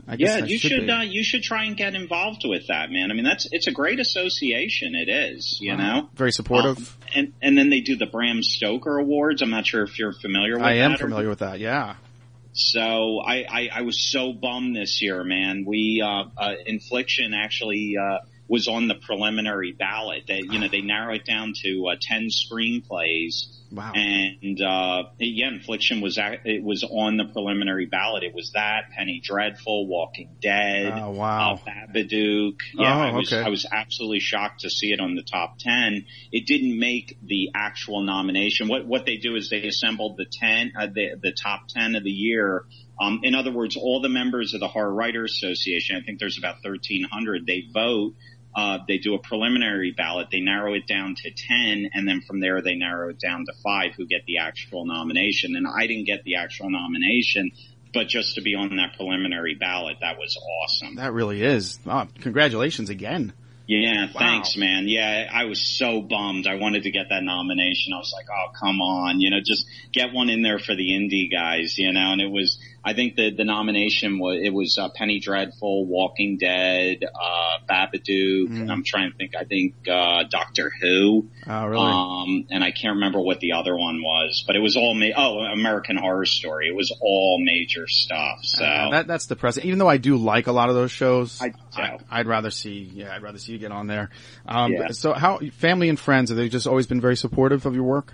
I 0.06 0.16
guess 0.16 0.40
Yeah, 0.40 0.44
you 0.46 0.58
should 0.58 0.86
be. 0.86 0.90
uh, 0.90 1.02
you 1.02 1.22
should 1.22 1.42
try 1.44 1.64
and 1.64 1.76
get 1.76 1.94
involved 1.94 2.42
with 2.44 2.66
that, 2.68 2.90
man. 2.90 3.10
I 3.12 3.14
mean, 3.14 3.24
that's 3.24 3.46
it's 3.52 3.68
a 3.68 3.72
great 3.72 4.00
association. 4.00 4.94
It 4.96 5.08
is, 5.08 5.58
you 5.60 5.76
know. 5.76 6.08
Very 6.14 6.32
supportive. 6.32 6.78
Um, 6.78 6.86
and 7.14 7.32
and 7.40 7.56
then 7.58 7.70
they 7.70 7.80
do 7.80 7.96
the 7.96 8.06
Bram 8.06 8.42
Stoker 8.42 8.98
Awards. 8.98 9.42
I'm 9.42 9.50
not 9.50 9.64
sure 9.66 9.84
if 9.84 9.98
you're 9.98 10.12
familiar 10.12 10.54
with 10.54 10.62
I 10.64 10.74
am 10.74 10.92
that 10.92 11.00
or- 11.00 11.04
familiar 11.04 11.28
with 11.28 11.38
that. 11.40 11.60
Yeah. 11.60 11.94
So 12.52 13.20
I, 13.20 13.44
I, 13.48 13.68
I 13.76 13.82
was 13.82 14.10
so 14.10 14.32
bummed 14.32 14.76
this 14.76 15.00
year, 15.00 15.24
man. 15.24 15.64
We 15.66 16.02
uh, 16.04 16.24
uh, 16.36 16.54
Infliction 16.66 17.32
actually 17.34 17.96
uh, 18.00 18.18
was 18.48 18.68
on 18.68 18.88
the 18.88 18.94
preliminary 18.94 19.72
ballot. 19.72 20.24
They, 20.28 20.42
you 20.50 20.58
know, 20.58 20.68
they 20.70 20.80
narrowed 20.82 21.20
it 21.20 21.24
down 21.24 21.52
to 21.62 21.88
uh, 21.92 21.96
ten 22.00 22.28
screenplays, 22.28 23.46
Wow. 23.70 23.92
and 23.94 24.60
uh, 24.60 25.04
yeah, 25.18 25.48
Infliction 25.48 26.02
was 26.02 26.18
ac- 26.18 26.40
it 26.44 26.62
was 26.62 26.84
on 26.84 27.16
the 27.16 27.24
preliminary 27.24 27.86
ballot. 27.86 28.22
It 28.22 28.34
was 28.34 28.50
that 28.52 28.90
Penny 28.94 29.22
Dreadful, 29.24 29.86
Walking 29.86 30.36
Dead, 30.42 30.92
Oh, 30.94 31.10
wow. 31.12 31.54
uh, 31.54 31.70
Babadook. 31.70 32.56
Yeah, 32.74 32.96
Oh, 32.96 33.00
I 33.00 33.12
was 33.16 33.32
okay. 33.32 33.42
I 33.42 33.48
was 33.48 33.64
absolutely 33.70 34.20
shocked 34.20 34.60
to 34.60 34.70
see 34.70 34.92
it 34.92 35.00
on 35.00 35.14
the 35.14 35.22
top 35.22 35.58
ten. 35.58 36.04
It 36.30 36.46
didn't 36.46 36.78
make 36.78 37.16
the 37.22 37.50
actual 37.54 38.02
nomination. 38.02 38.68
What 38.68 38.86
what 38.86 39.06
they 39.06 39.16
do 39.16 39.36
is 39.36 39.48
they 39.48 39.62
assembled 39.66 40.16
the 40.18 40.26
ten 40.30 40.72
uh, 40.78 40.86
the 40.88 41.16
the 41.22 41.32
top 41.32 41.68
ten 41.68 41.94
of 41.94 42.04
the 42.04 42.10
year. 42.10 42.64
Um, 43.00 43.20
in 43.24 43.34
other 43.34 43.50
words, 43.50 43.74
all 43.76 44.00
the 44.00 44.10
members 44.10 44.52
of 44.54 44.60
the 44.60 44.68
Horror 44.68 44.92
Writers 44.92 45.32
Association, 45.42 45.96
I 45.96 46.02
think 46.04 46.20
there's 46.20 46.38
about 46.38 46.56
1,300, 46.62 47.46
they 47.46 47.64
vote. 47.72 48.12
Uh, 48.54 48.78
they 48.86 48.98
do 48.98 49.14
a 49.14 49.18
preliminary 49.18 49.92
ballot. 49.92 50.28
They 50.30 50.40
narrow 50.40 50.74
it 50.74 50.86
down 50.86 51.14
to 51.16 51.30
10, 51.30 51.90
and 51.94 52.06
then 52.06 52.20
from 52.20 52.40
there 52.40 52.60
they 52.62 52.74
narrow 52.74 53.08
it 53.10 53.18
down 53.18 53.46
to 53.46 53.52
five 53.62 53.92
who 53.96 54.06
get 54.06 54.24
the 54.26 54.38
actual 54.38 54.84
nomination. 54.84 55.56
And 55.56 55.66
I 55.66 55.86
didn't 55.86 56.04
get 56.04 56.24
the 56.24 56.36
actual 56.36 56.68
nomination, 56.70 57.50
but 57.94 58.08
just 58.08 58.34
to 58.34 58.42
be 58.42 58.54
on 58.54 58.76
that 58.76 58.94
preliminary 58.96 59.54
ballot, 59.54 59.98
that 60.02 60.18
was 60.18 60.36
awesome. 60.36 60.96
That 60.96 61.12
really 61.12 61.42
is. 61.42 61.78
Oh, 61.86 62.06
congratulations 62.20 62.90
again. 62.90 63.32
Yeah, 63.68 64.06
Wow. 64.06 64.12
thanks, 64.18 64.56
man. 64.56 64.86
Yeah, 64.88 65.30
I 65.32 65.44
was 65.44 65.60
so 65.62 66.02
bummed. 66.02 66.46
I 66.46 66.56
wanted 66.56 66.82
to 66.82 66.90
get 66.90 67.08
that 67.10 67.22
nomination. 67.22 67.92
I 67.94 67.98
was 67.98 68.12
like, 68.14 68.26
oh, 68.30 68.50
come 68.58 68.80
on, 68.82 69.20
you 69.20 69.30
know, 69.30 69.38
just 69.42 69.64
get 69.92 70.12
one 70.12 70.28
in 70.28 70.42
there 70.42 70.58
for 70.58 70.74
the 70.74 70.90
indie 70.90 71.30
guys, 71.30 71.78
you 71.78 71.90
know. 71.92 72.12
And 72.12 72.20
it 72.20 72.30
was, 72.30 72.58
I 72.84 72.94
think 72.94 73.14
the 73.16 73.30
the 73.30 73.44
nomination 73.44 74.18
was 74.18 74.40
it 74.42 74.52
was 74.52 74.76
uh, 74.78 74.88
Penny 74.88 75.20
Dreadful, 75.20 75.86
Walking 75.86 76.36
Dead, 76.38 77.04
uh, 77.04 77.58
Babadook. 77.68 78.48
Mm. 78.48 78.70
I'm 78.70 78.82
trying 78.84 79.12
to 79.12 79.16
think. 79.16 79.32
I 79.38 79.44
think 79.44 79.74
uh, 79.88 80.24
Doctor 80.28 80.70
Who. 80.80 81.28
Oh, 81.46 81.66
really? 81.66 81.84
Um, 81.86 82.46
and 82.50 82.64
I 82.64 82.72
can't 82.72 82.94
remember 82.94 83.20
what 83.20 83.40
the 83.40 83.52
other 83.52 83.76
one 83.76 84.02
was, 84.02 84.44
but 84.46 84.56
it 84.56 84.60
was 84.60 84.76
all 84.76 84.94
ma- 84.94 85.14
oh 85.16 85.38
American 85.40 85.96
Horror 85.96 86.26
Story. 86.26 86.68
It 86.68 86.74
was 86.74 86.92
all 87.00 87.40
major 87.40 87.86
stuff. 87.86 88.38
So 88.42 88.64
Uh, 88.64 88.90
that 88.90 89.06
that's 89.06 89.26
depressing. 89.26 89.64
Even 89.64 89.78
though 89.78 89.88
I 89.88 89.98
do 89.98 90.16
like 90.16 90.46
a 90.46 90.52
lot 90.52 90.68
of 90.68 90.74
those 90.74 90.90
shows, 90.90 91.40
I 91.40 91.48
do. 91.50 92.04
I, 92.10 92.18
would 92.18 92.26
rather 92.26 92.50
see 92.50 92.90
yeah, 92.92 93.14
I'd 93.14 93.22
rather 93.22 93.38
see 93.38 93.52
you 93.52 93.58
get 93.58 93.72
on 93.72 93.86
there. 93.86 94.10
Um, 94.46 94.72
Yeah. 94.72 94.88
So 94.88 95.12
how 95.12 95.38
family 95.52 95.88
and 95.88 95.98
friends 95.98 96.30
have 96.30 96.36
they 96.36 96.48
just 96.48 96.66
always 96.66 96.86
been 96.86 97.00
very 97.00 97.16
supportive 97.16 97.64
of 97.66 97.74
your 97.74 97.84
work? 97.84 98.12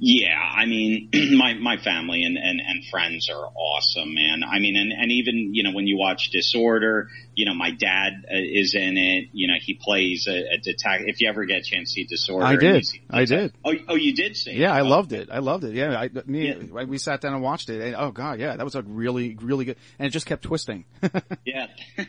Yeah, 0.00 0.38
I 0.38 0.66
mean, 0.66 1.10
my 1.36 1.54
my 1.54 1.76
family 1.76 2.22
and, 2.24 2.36
and 2.36 2.60
and 2.60 2.84
friends 2.90 3.28
are 3.30 3.48
awesome, 3.54 4.14
man. 4.14 4.42
I 4.44 4.58
mean, 4.58 4.76
and 4.76 4.92
and 4.92 5.10
even 5.12 5.54
you 5.54 5.62
know 5.62 5.72
when 5.72 5.86
you 5.86 5.96
watch 5.98 6.30
Disorder, 6.30 7.08
you 7.34 7.44
know 7.46 7.54
my 7.54 7.70
dad 7.70 8.12
uh, 8.30 8.36
is 8.36 8.74
in 8.74 8.96
it. 8.96 9.28
You 9.32 9.48
know 9.48 9.54
he 9.60 9.74
plays 9.74 10.26
a, 10.28 10.54
a 10.54 10.58
detective. 10.58 11.08
If 11.08 11.20
you 11.20 11.28
ever 11.28 11.44
get 11.44 11.58
a 11.58 11.62
chance 11.62 11.90
to 11.90 11.92
see 11.94 12.04
Disorder, 12.04 12.46
I 12.46 12.56
did. 12.56 12.86
see 12.86 13.00
I 13.10 13.24
did. 13.24 13.52
Oh, 13.64 13.74
oh, 13.88 13.94
you 13.94 14.14
did 14.14 14.36
see? 14.36 14.50
it? 14.52 14.56
Yeah, 14.56 14.72
I 14.72 14.80
Oh, 14.80 14.84
loved 14.88 15.12
it. 15.12 15.28
I 15.30 15.38
loved 15.40 15.64
it. 15.64 15.74
Yeah, 15.74 15.98
I, 15.98 16.10
me, 16.26 16.48
Yeah. 16.48 16.84
we 16.84 16.98
sat 16.98 17.20
down 17.20 17.34
and 17.34 17.42
watched 17.42 17.68
it. 17.70 17.80
And, 17.80 17.96
oh 17.96 18.10
god, 18.10 18.40
yeah, 18.40 18.56
that 18.56 18.64
was 18.64 18.74
a 18.74 18.82
really, 18.82 19.36
really 19.40 19.64
good. 19.64 19.76
And 19.98 20.06
it 20.06 20.10
just 20.10 20.26
kept 20.26 20.42
twisting. 20.44 20.84
Yeah. 21.44 21.68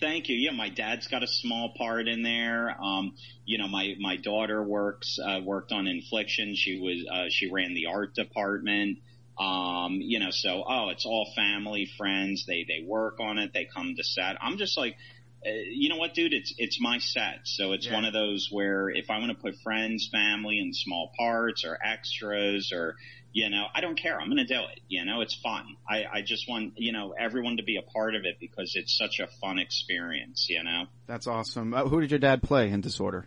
Thank 0.00 0.28
you. 0.28 0.36
Yeah, 0.36 0.52
my 0.52 0.68
dad's 0.68 1.06
got 1.06 1.22
a 1.22 1.26
small 1.26 1.74
part 1.76 2.08
in 2.08 2.22
there. 2.22 2.74
Um, 2.82 3.14
you 3.44 3.58
know, 3.58 3.68
my, 3.68 3.94
my 4.00 4.16
daughter 4.16 4.62
works, 4.62 5.18
uh, 5.22 5.40
worked 5.44 5.72
on 5.72 5.86
Infliction. 5.86 6.54
She 6.54 6.78
was, 6.84 7.04
uh, 7.10 7.24
she 7.30 7.50
ran 7.50 7.74
the 7.74 7.86
art 7.86 8.14
department. 8.14 8.98
Um, 9.38 9.98
you 10.00 10.20
know, 10.20 10.30
so, 10.30 10.62
oh, 10.68 10.90
it's 10.90 11.04
all 11.06 11.32
family, 11.34 11.90
friends. 11.98 12.44
They, 12.46 12.64
they 12.68 12.84
work 12.86 13.18
on 13.18 13.38
it. 13.38 13.52
They 13.52 13.64
come 13.64 13.94
to 13.96 14.04
set. 14.04 14.36
I'm 14.40 14.58
just 14.58 14.78
like, 14.78 14.96
uh, 15.44 15.50
you 15.50 15.88
know 15.88 15.96
what, 15.96 16.14
dude? 16.14 16.32
It's 16.32 16.54
it's 16.56 16.80
my 16.80 16.98
set, 16.98 17.40
so 17.44 17.72
it's 17.72 17.86
Yeah. 17.86 17.94
one 17.94 18.04
of 18.04 18.12
those 18.12 18.48
where 18.50 18.88
if 18.88 19.10
I 19.10 19.18
want 19.18 19.30
to 19.32 19.36
put 19.36 19.56
friends, 19.62 20.08
family, 20.10 20.58
and 20.60 20.74
small 20.74 21.10
parts 21.18 21.64
or 21.64 21.76
extras 21.84 22.70
or 22.72 22.96
You 23.36 23.50
know, 23.50 23.64
I 23.74 23.80
don't 23.80 23.98
care. 24.00 24.20
I'm 24.20 24.28
going 24.28 24.46
to 24.46 24.54
do 24.54 24.60
it. 24.60 24.78
You 24.86 25.04
know, 25.04 25.20
it's 25.20 25.34
fun. 25.34 25.74
I, 25.90 26.04
I 26.04 26.22
just 26.22 26.48
want, 26.48 26.74
you 26.76 26.92
know, 26.92 27.14
everyone 27.18 27.56
to 27.56 27.64
be 27.64 27.76
a 27.78 27.82
part 27.82 28.14
of 28.14 28.24
it 28.24 28.36
because 28.38 28.76
it's 28.76 28.96
such 28.96 29.18
a 29.18 29.26
fun 29.40 29.58
experience, 29.58 30.46
you 30.48 30.62
know? 30.62 30.84
That's 31.08 31.26
awesome. 31.26 31.74
Uh, 31.74 31.88
who 31.88 32.00
did 32.00 32.12
your 32.12 32.20
dad 32.20 32.44
play 32.44 32.70
in 32.70 32.80
Disorder? 32.80 33.26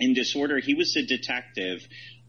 in 0.00 0.14
disorder 0.14 0.60
he 0.60 0.74
was 0.74 0.94
the 0.94 1.04
detective 1.04 1.80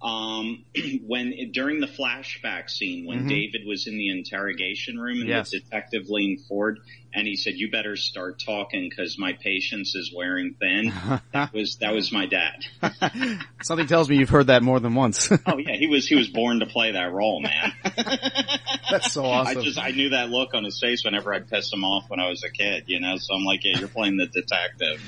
um 0.01 0.63
when 1.07 1.33
during 1.51 1.79
the 1.81 1.87
flashback 1.87 2.69
scene 2.69 3.05
when 3.05 3.25
Mhm. 3.25 3.27
david 3.27 3.61
was 3.65 3.85
in 3.87 3.97
the 3.97 4.09
interrogation 4.09 4.97
room 4.97 5.19
and 5.21 5.27
Yes. 5.29 5.49
the 5.49 5.59
detective 5.59 6.03
leaned 6.09 6.39
forward 6.47 6.79
and 7.13 7.27
he 7.27 7.35
said 7.35 7.55
you 7.55 7.71
better 7.71 7.95
start 7.95 8.39
talking 8.39 8.87
because 8.89 9.17
my 9.17 9.33
patience 9.33 9.95
is 9.95 10.13
wearing 10.15 10.55
thin. 10.59 10.93
That 11.31 11.53
was 11.53 11.77
that 11.77 11.93
was 11.93 12.11
my 12.11 12.25
dad. 12.25 12.65
Something 13.61 13.87
tells 13.87 14.09
me 14.09 14.17
you've 14.17 14.29
heard 14.29 14.47
that 14.47 14.63
more 14.63 14.79
than 14.79 14.95
once. 14.95 15.31
oh 15.45 15.57
yeah. 15.57 15.75
He 15.77 15.87
was 15.87 16.07
he 16.07 16.15
was 16.15 16.27
born 16.27 16.59
to 16.59 16.65
play 16.65 16.93
that 16.93 17.11
role 17.11 17.41
man. 17.41 17.73
That's 18.89 19.11
so 19.11 19.25
awesome. 19.25 19.57
i 19.57 19.61
just 19.61 19.77
i 19.77 19.91
knew 19.91 20.09
that 20.09 20.29
look 20.29 20.53
on 20.53 20.63
his 20.63 20.79
face 20.79 21.03
whenever 21.03 21.33
i 21.33 21.39
pissed 21.39 21.71
him 21.71 21.83
off 21.83 22.09
when 22.09 22.19
i 22.19 22.27
was 22.27 22.43
a 22.43 22.49
kid 22.49 22.85
you 22.87 22.99
know? 22.99 23.17
So 23.17 23.35
i'm 23.35 23.43
like 23.43 23.63
yeah 23.63 23.77
you're 23.77 23.87
playing 23.87 24.17
the 24.17 24.27
detective. 24.27 25.01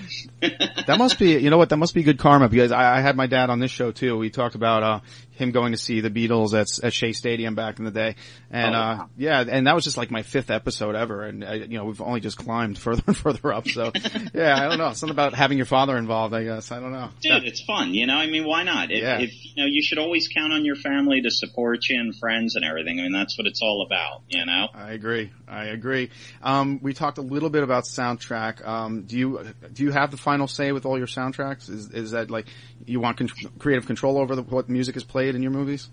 That 0.88 0.98
must 0.98 1.20
be, 1.20 1.38
you 1.38 1.50
know 1.50 1.58
what, 1.58 1.70
that 1.70 1.78
must 1.78 1.94
be 1.94 2.04
good 2.04 2.18
karma 2.20 2.50
because 2.50 2.72
I, 2.72 2.98
I 2.98 3.02
had 3.02 3.16
my 3.16 3.28
dad 3.28 3.50
on 3.50 3.60
this 3.60 3.72
show 3.72 3.92
too. 3.92 4.18
We 4.18 4.30
talked 4.30 4.56
about, 4.56 4.84
uh, 4.84 5.00
him 5.32 5.52
going 5.52 5.72
to 5.72 5.78
see 5.78 6.02
the 6.02 6.10
Beatles 6.10 6.54
at, 6.54 6.68
at 6.86 6.94
Shea 6.94 7.14
Stadium 7.14 7.56
back 7.56 7.80
in 7.80 7.86
the 7.86 7.92
day. 7.92 8.16
And, 8.50 8.76
Oh, 8.76 8.80
uh, 8.80 9.06
yeah, 9.18 9.42
and 9.48 9.66
that 9.68 9.76
was 9.76 9.84
just 9.84 9.98
like 9.98 10.12
my 10.12 10.24
fifth 10.24 10.52
episode 10.52 10.94
ever. 10.96 11.24
And, 11.24 11.44
uh, 11.44 11.54
you 11.54 11.78
know, 11.78 11.86
we've 11.86 12.02
only 12.02 12.20
just 12.20 12.38
climbed 12.38 12.78
further 12.78 13.02
and 13.08 13.18
further 13.18 13.54
up. 13.54 13.68
So, 13.68 13.92
yeah, 14.34 14.56
I 14.58 14.68
don't 14.70 14.78
know. 14.78 14.94
Something 14.94 15.16
about 15.16 15.34
having 15.34 15.58
your 15.58 15.66
father 15.66 15.98
involved, 15.98 16.34
I 16.34 16.44
guess. 16.44 16.72
I 16.72 16.80
don't 16.80 16.92
know. 16.92 17.10
Dude, 17.22 17.44
it's 17.46 17.62
fun, 17.64 17.94
you 17.94 18.06
know. 18.08 18.16
I 18.16 18.28
mean, 18.28 18.46
why 18.46 18.64
not? 18.64 18.92
If, 18.92 19.02
Yeah. 19.02 19.20
if 19.20 19.32
you 19.56 19.64
know, 19.64 19.68
you 19.70 19.82
should 19.82 19.98
always 19.98 20.28
count 20.28 20.54
on 20.54 20.66
your 20.66 20.76
family 20.76 21.22
to 21.22 21.32
support 21.32 21.80
you 21.90 22.00
and 22.00 22.16
friends 22.16 22.56
and 22.56 22.66
everything. 22.66 23.00
I 23.00 23.04
mean, 23.04 23.14
that's 23.14 23.38
what 23.38 23.48
it's 23.48 23.62
all 23.62 23.84
about, 23.86 24.22
you 24.28 24.46
know. 24.46 24.68
I 24.74 24.92
agree. 24.92 25.32
I 25.48 25.66
agree. 25.66 26.10
Um, 26.42 26.80
we 26.82 26.94
talked 26.94 27.18
a 27.18 27.22
little 27.22 27.50
bit 27.50 27.64
about 27.64 27.86
soundtrack. 27.86 28.66
Um, 28.68 29.04
do 29.04 29.18
you 29.18 29.54
do 29.74 29.84
you 29.84 29.92
have 29.92 30.12
the 30.12 30.18
final 30.18 30.48
say 30.48 30.72
with 30.72 30.86
all 30.86 30.98
your 30.98 31.08
soundtracks? 31.08 31.70
Is 31.70 31.90
is 31.92 32.12
that 32.12 32.30
like 32.32 32.48
you 32.86 33.00
want 33.00 33.18
con- 33.18 33.30
creative 33.60 33.86
control 33.86 34.18
over 34.18 34.36
the, 34.36 34.42
what 34.44 34.68
music 34.70 34.96
is 34.98 35.04
played 35.04 35.21
in 35.30 35.42
your 35.42 35.52
movies? 35.52 35.90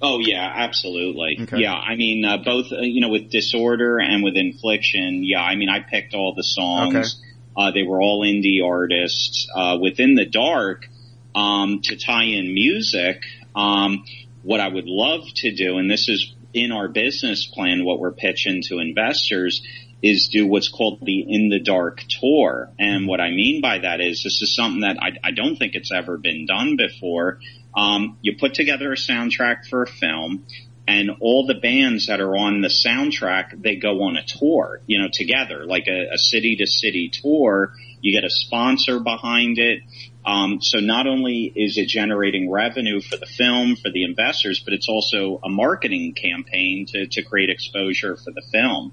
Oh 0.00 0.18
yeah, 0.18 0.52
absolutely. 0.56 1.38
Okay. 1.42 1.58
Yeah, 1.58 1.74
I 1.74 1.94
mean, 1.94 2.24
uh, 2.24 2.38
both 2.38 2.72
uh, 2.72 2.80
you 2.80 3.00
know 3.00 3.08
with 3.08 3.30
disorder 3.30 3.98
and 3.98 4.24
with 4.24 4.36
infliction. 4.36 5.22
Yeah, 5.22 5.40
I 5.42 5.54
mean, 5.54 5.68
I 5.68 5.80
picked 5.80 6.14
all 6.14 6.34
the 6.34 6.42
songs. 6.42 6.94
Okay. 6.94 7.28
Uh, 7.56 7.70
they 7.70 7.82
were 7.82 8.00
all 8.00 8.24
indie 8.24 8.66
artists. 8.66 9.46
Uh, 9.54 9.78
within 9.80 10.14
the 10.14 10.24
dark, 10.24 10.86
um, 11.34 11.80
to 11.82 11.96
tie 11.96 12.24
in 12.24 12.52
music, 12.52 13.22
um, 13.54 14.04
what 14.42 14.58
I 14.58 14.68
would 14.68 14.86
love 14.86 15.22
to 15.36 15.54
do, 15.54 15.78
and 15.78 15.88
this 15.88 16.08
is 16.08 16.34
in 16.52 16.72
our 16.72 16.88
business 16.88 17.46
plan, 17.46 17.84
what 17.84 17.98
we're 17.98 18.12
pitching 18.12 18.62
to 18.68 18.78
investors 18.78 19.62
is 20.02 20.28
do 20.32 20.46
what's 20.46 20.68
called 20.68 21.00
the 21.02 21.24
In 21.28 21.48
the 21.48 21.60
Dark 21.60 22.02
tour. 22.08 22.70
And 22.78 23.06
what 23.06 23.20
I 23.20 23.30
mean 23.30 23.60
by 23.60 23.78
that 23.78 24.00
is 24.00 24.22
this 24.22 24.42
is 24.42 24.54
something 24.54 24.80
that 24.80 24.96
I, 25.00 25.12
I 25.22 25.30
don't 25.30 25.56
think 25.56 25.74
it's 25.74 25.92
ever 25.92 26.18
been 26.18 26.46
done 26.46 26.76
before. 26.76 27.38
Um, 27.76 28.18
you 28.20 28.36
put 28.38 28.54
together 28.54 28.92
a 28.92 28.96
soundtrack 28.96 29.66
for 29.70 29.82
a 29.82 29.86
film 29.86 30.44
and 30.86 31.10
all 31.20 31.46
the 31.46 31.54
bands 31.54 32.08
that 32.08 32.20
are 32.20 32.36
on 32.36 32.60
the 32.60 32.68
soundtrack, 32.68 33.62
they 33.62 33.76
go 33.76 34.02
on 34.02 34.16
a 34.16 34.24
tour, 34.24 34.80
you 34.86 35.00
know, 35.00 35.08
together, 35.12 35.64
like 35.64 35.86
a, 35.86 36.14
a 36.14 36.18
city 36.18 36.56
to 36.56 36.66
city 36.66 37.10
tour. 37.12 37.72
You 38.00 38.12
get 38.12 38.24
a 38.24 38.30
sponsor 38.30 38.98
behind 38.98 39.58
it. 39.58 39.82
Um, 40.26 40.58
so 40.60 40.80
not 40.80 41.06
only 41.06 41.52
is 41.54 41.78
it 41.78 41.86
generating 41.86 42.50
revenue 42.50 43.00
for 43.00 43.16
the 43.16 43.26
film, 43.26 43.76
for 43.76 43.90
the 43.90 44.02
investors, 44.02 44.60
but 44.64 44.74
it's 44.74 44.88
also 44.88 45.40
a 45.44 45.48
marketing 45.48 46.14
campaign 46.14 46.86
to, 46.88 47.06
to 47.06 47.22
create 47.22 47.48
exposure 47.48 48.16
for 48.16 48.32
the 48.32 48.42
film. 48.52 48.92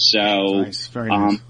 So, 0.00 0.62
Nice, 0.62 0.88
um, 0.96 1.40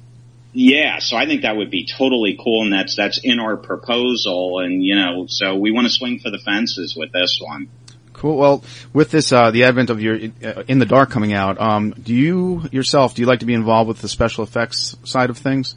yeah, 0.52 0.98
so 0.98 1.16
I 1.16 1.26
think 1.26 1.42
that 1.42 1.56
would 1.56 1.70
be 1.70 1.86
totally 1.86 2.36
cool, 2.42 2.64
and 2.64 2.72
that's 2.72 2.96
that's 2.96 3.20
in 3.22 3.38
our 3.38 3.56
proposal, 3.56 4.58
and 4.58 4.82
you 4.82 4.96
know, 4.96 5.26
so 5.28 5.54
we 5.54 5.70
want 5.70 5.86
to 5.86 5.92
swing 5.92 6.18
for 6.18 6.30
the 6.30 6.38
fences 6.38 6.96
with 6.96 7.12
this 7.12 7.38
one. 7.40 7.68
Cool. 8.12 8.36
Well, 8.36 8.64
with 8.92 9.10
this, 9.10 9.32
uh, 9.32 9.50
the 9.50 9.64
advent 9.64 9.88
of 9.88 10.02
your 10.02 10.16
uh, 10.44 10.64
In 10.68 10.78
the 10.78 10.86
Dark 10.86 11.10
coming 11.10 11.32
out, 11.32 11.60
um, 11.60 11.92
do 11.92 12.12
you 12.12 12.64
yourself 12.72 13.14
do 13.14 13.22
you 13.22 13.26
like 13.26 13.40
to 13.40 13.46
be 13.46 13.54
involved 13.54 13.88
with 13.88 14.00
the 14.00 14.08
special 14.08 14.44
effects 14.44 14.96
side 15.04 15.30
of 15.30 15.38
things? 15.38 15.76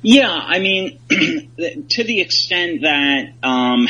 Yeah, 0.00 0.30
I 0.30 0.58
mean, 0.58 0.98
to 1.08 2.04
the 2.04 2.20
extent 2.20 2.82
that 2.82 3.32
um, 3.42 3.88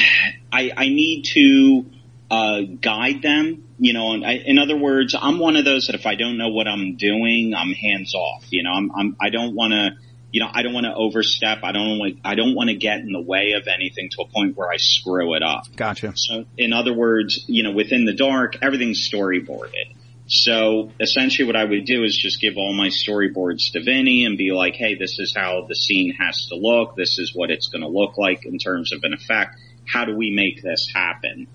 I, 0.52 0.70
I 0.76 0.88
need 0.88 1.24
to 1.34 1.86
uh, 2.30 2.60
guide 2.80 3.22
them, 3.22 3.63
you 3.78 3.92
know. 3.92 4.22
I, 4.24 4.42
in 4.44 4.58
other 4.58 4.76
words, 4.76 5.14
I'm 5.20 5.38
one 5.38 5.56
of 5.56 5.64
those 5.64 5.86
that 5.86 5.94
if 5.94 6.06
I 6.06 6.14
don't 6.14 6.38
know 6.38 6.48
what 6.48 6.66
I'm 6.66 6.96
doing, 6.96 7.54
I'm 7.56 7.72
hands 7.72 8.14
off. 8.14 8.44
You 8.50 8.62
know, 8.62 8.72
I'm, 8.72 8.90
I'm 8.92 9.16
I 9.20 9.30
don't 9.30 9.54
want 9.54 9.72
to, 9.72 9.90
you 10.30 10.40
know, 10.40 10.48
I 10.52 10.62
don't 10.62 10.72
want 10.72 10.86
to 10.86 10.94
overstep. 10.94 11.58
I 11.62 11.72
don't 11.72 11.98
want 11.98 12.18
I 12.24 12.34
don't 12.34 12.54
want 12.54 12.70
to 12.70 12.76
get 12.76 13.00
in 13.00 13.12
the 13.12 13.22
way 13.22 13.52
of 13.52 13.66
anything 13.66 14.10
to 14.10 14.22
a 14.22 14.28
point 14.28 14.56
where 14.56 14.70
I 14.70 14.76
screw 14.76 15.34
it 15.34 15.42
up. 15.42 15.64
Gotcha. 15.76 16.12
So, 16.16 16.44
in 16.56 16.72
other 16.72 16.94
words, 16.94 17.44
you 17.48 17.62
know, 17.62 17.72
within 17.72 18.04
the 18.04 18.14
dark, 18.14 18.56
everything's 18.62 19.08
storyboarded. 19.08 19.94
So 20.26 20.90
essentially 20.98 21.46
what 21.46 21.56
I 21.56 21.64
would 21.64 21.84
do 21.84 22.02
is 22.02 22.16
just 22.16 22.40
give 22.40 22.56
all 22.56 22.72
my 22.72 22.88
storyboards 22.88 23.72
to 23.72 23.82
Vinny 23.82 24.24
and 24.24 24.38
be 24.38 24.52
like, 24.52 24.74
hey, 24.74 24.94
this 24.94 25.18
is 25.18 25.34
how 25.36 25.66
the 25.68 25.74
scene 25.74 26.14
has 26.18 26.46
to 26.46 26.56
look. 26.56 26.96
This 26.96 27.18
is 27.18 27.32
what 27.34 27.50
it's 27.50 27.68
going 27.68 27.82
to 27.82 27.88
look 27.88 28.16
like 28.16 28.46
in 28.46 28.58
terms 28.58 28.92
of 28.92 29.04
an 29.04 29.12
effect. 29.12 29.56
How 29.86 30.06
do 30.06 30.16
we 30.16 30.30
make 30.30 30.62
this 30.62 30.90
happen? 30.94 31.46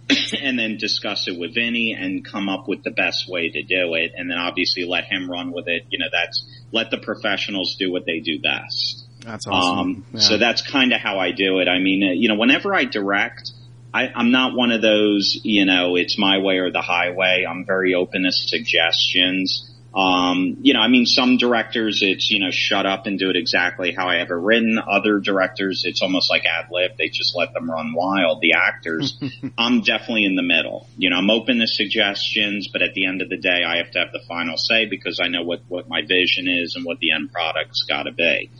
and 0.40 0.58
then 0.58 0.76
discuss 0.78 1.28
it 1.28 1.38
with 1.38 1.54
Vinny 1.54 1.96
and 1.98 2.24
come 2.24 2.48
up 2.48 2.68
with 2.68 2.82
the 2.82 2.90
best 2.90 3.28
way 3.28 3.50
to 3.50 3.62
do 3.62 3.94
it. 3.94 4.12
And 4.16 4.30
then 4.30 4.38
obviously 4.38 4.84
let 4.84 5.04
him 5.04 5.30
run 5.30 5.52
with 5.52 5.68
it. 5.68 5.84
You 5.90 5.98
know, 5.98 6.06
that's, 6.12 6.44
let 6.72 6.90
the 6.90 6.98
professionals 6.98 7.76
do 7.78 7.92
what 7.92 8.04
they 8.06 8.20
do 8.20 8.40
best. 8.40 9.04
That's 9.20 9.46
awesome. 9.46 9.78
Um, 9.78 10.04
Yeah. 10.14 10.20
So 10.20 10.38
that's 10.38 10.62
kind 10.62 10.92
of 10.92 11.00
how 11.00 11.18
I 11.18 11.32
do 11.32 11.58
it. 11.60 11.68
I 11.68 11.78
mean, 11.78 12.02
uh, 12.02 12.12
you 12.12 12.28
know, 12.28 12.36
whenever 12.36 12.74
I 12.74 12.84
direct, 12.84 13.52
I, 13.94 14.08
I'm 14.14 14.30
not 14.30 14.54
one 14.54 14.70
of 14.72 14.80
those, 14.80 15.38
you 15.44 15.64
know, 15.64 15.96
it's 15.96 16.18
my 16.18 16.38
way 16.38 16.58
or 16.58 16.70
the 16.70 16.80
highway. 16.80 17.44
I'm 17.48 17.66
very 17.66 17.94
open 17.94 18.22
to 18.22 18.32
suggestions. 18.32 19.68
Um, 19.94 20.56
you 20.62 20.72
know, 20.72 20.80
I 20.80 20.88
mean, 20.88 21.04
some 21.04 21.36
directors, 21.36 22.00
it's, 22.02 22.30
you 22.30 22.40
know, 22.40 22.50
shut 22.50 22.86
up 22.86 23.06
and 23.06 23.18
do 23.18 23.28
it 23.28 23.36
exactly 23.36 23.92
how 23.92 24.08
I 24.08 24.16
have 24.16 24.30
it 24.30 24.34
written. 24.34 24.78
Other 24.78 25.18
directors, 25.18 25.82
it's 25.84 26.00
almost 26.00 26.30
like 26.30 26.44
ad 26.46 26.68
lib. 26.70 26.92
They 26.96 27.08
just 27.08 27.36
let 27.36 27.52
them 27.52 27.70
run 27.70 27.92
wild. 27.92 28.40
The 28.40 28.54
actors, 28.54 29.20
I'm 29.58 29.82
definitely 29.82 30.24
in 30.24 30.34
the 30.34 30.42
middle. 30.42 30.88
You 30.96 31.10
know, 31.10 31.16
I'm 31.16 31.30
open 31.30 31.58
to 31.58 31.66
suggestions, 31.66 32.68
but 32.72 32.80
at 32.80 32.94
the 32.94 33.04
end 33.04 33.20
of 33.20 33.28
the 33.28 33.36
day, 33.36 33.64
I 33.66 33.78
have 33.78 33.90
to 33.90 33.98
have 33.98 34.12
the 34.12 34.22
final 34.26 34.56
say 34.56 34.86
because 34.86 35.20
I 35.22 35.28
know 35.28 35.42
what, 35.42 35.60
what 35.68 35.88
my 35.88 36.00
vision 36.00 36.48
is 36.48 36.74
and 36.74 36.86
what 36.86 36.98
the 36.98 37.12
end 37.12 37.30
product's 37.30 37.84
gotta 37.86 38.12
be. 38.12 38.50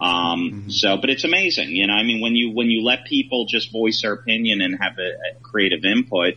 Um, 0.00 0.68
so, 0.68 0.96
but 0.96 1.10
it's 1.10 1.24
amazing, 1.24 1.70
you 1.70 1.86
know, 1.86 1.92
I 1.92 2.02
mean, 2.02 2.20
when 2.20 2.34
you, 2.34 2.50
when 2.50 2.68
you 2.68 2.82
let 2.82 3.04
people 3.04 3.46
just 3.46 3.70
voice 3.70 4.02
their 4.02 4.14
opinion 4.14 4.60
and 4.60 4.76
have 4.80 4.98
a, 4.98 5.36
a 5.36 5.40
creative 5.42 5.84
input, 5.84 6.34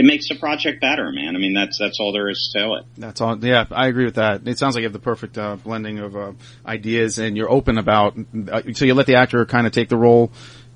it 0.00 0.06
makes 0.06 0.30
the 0.30 0.34
project 0.34 0.80
better, 0.80 1.12
man. 1.12 1.36
I 1.36 1.38
mean, 1.38 1.52
that's, 1.52 1.78
that's 1.78 2.00
all 2.00 2.10
there 2.10 2.30
is 2.30 2.50
to 2.54 2.72
it. 2.76 2.86
That's 2.96 3.20
all. 3.20 3.36
Yeah, 3.44 3.66
I 3.70 3.86
agree 3.88 4.06
with 4.06 4.14
that. 4.14 4.48
It 4.48 4.58
sounds 4.58 4.74
like 4.74 4.80
you 4.80 4.86
have 4.86 4.94
the 4.94 4.98
perfect 4.98 5.36
uh, 5.36 5.56
blending 5.56 5.98
of 5.98 6.16
uh, 6.16 6.32
ideas, 6.64 7.18
and 7.18 7.36
you're 7.36 7.50
open 7.50 7.76
about. 7.76 8.16
Uh, 8.16 8.62
so 8.72 8.86
you 8.86 8.94
let 8.94 9.04
the 9.04 9.16
actor 9.16 9.44
kind 9.44 9.66
of 9.66 9.74
take 9.74 9.90
the 9.90 9.98
role 9.98 10.32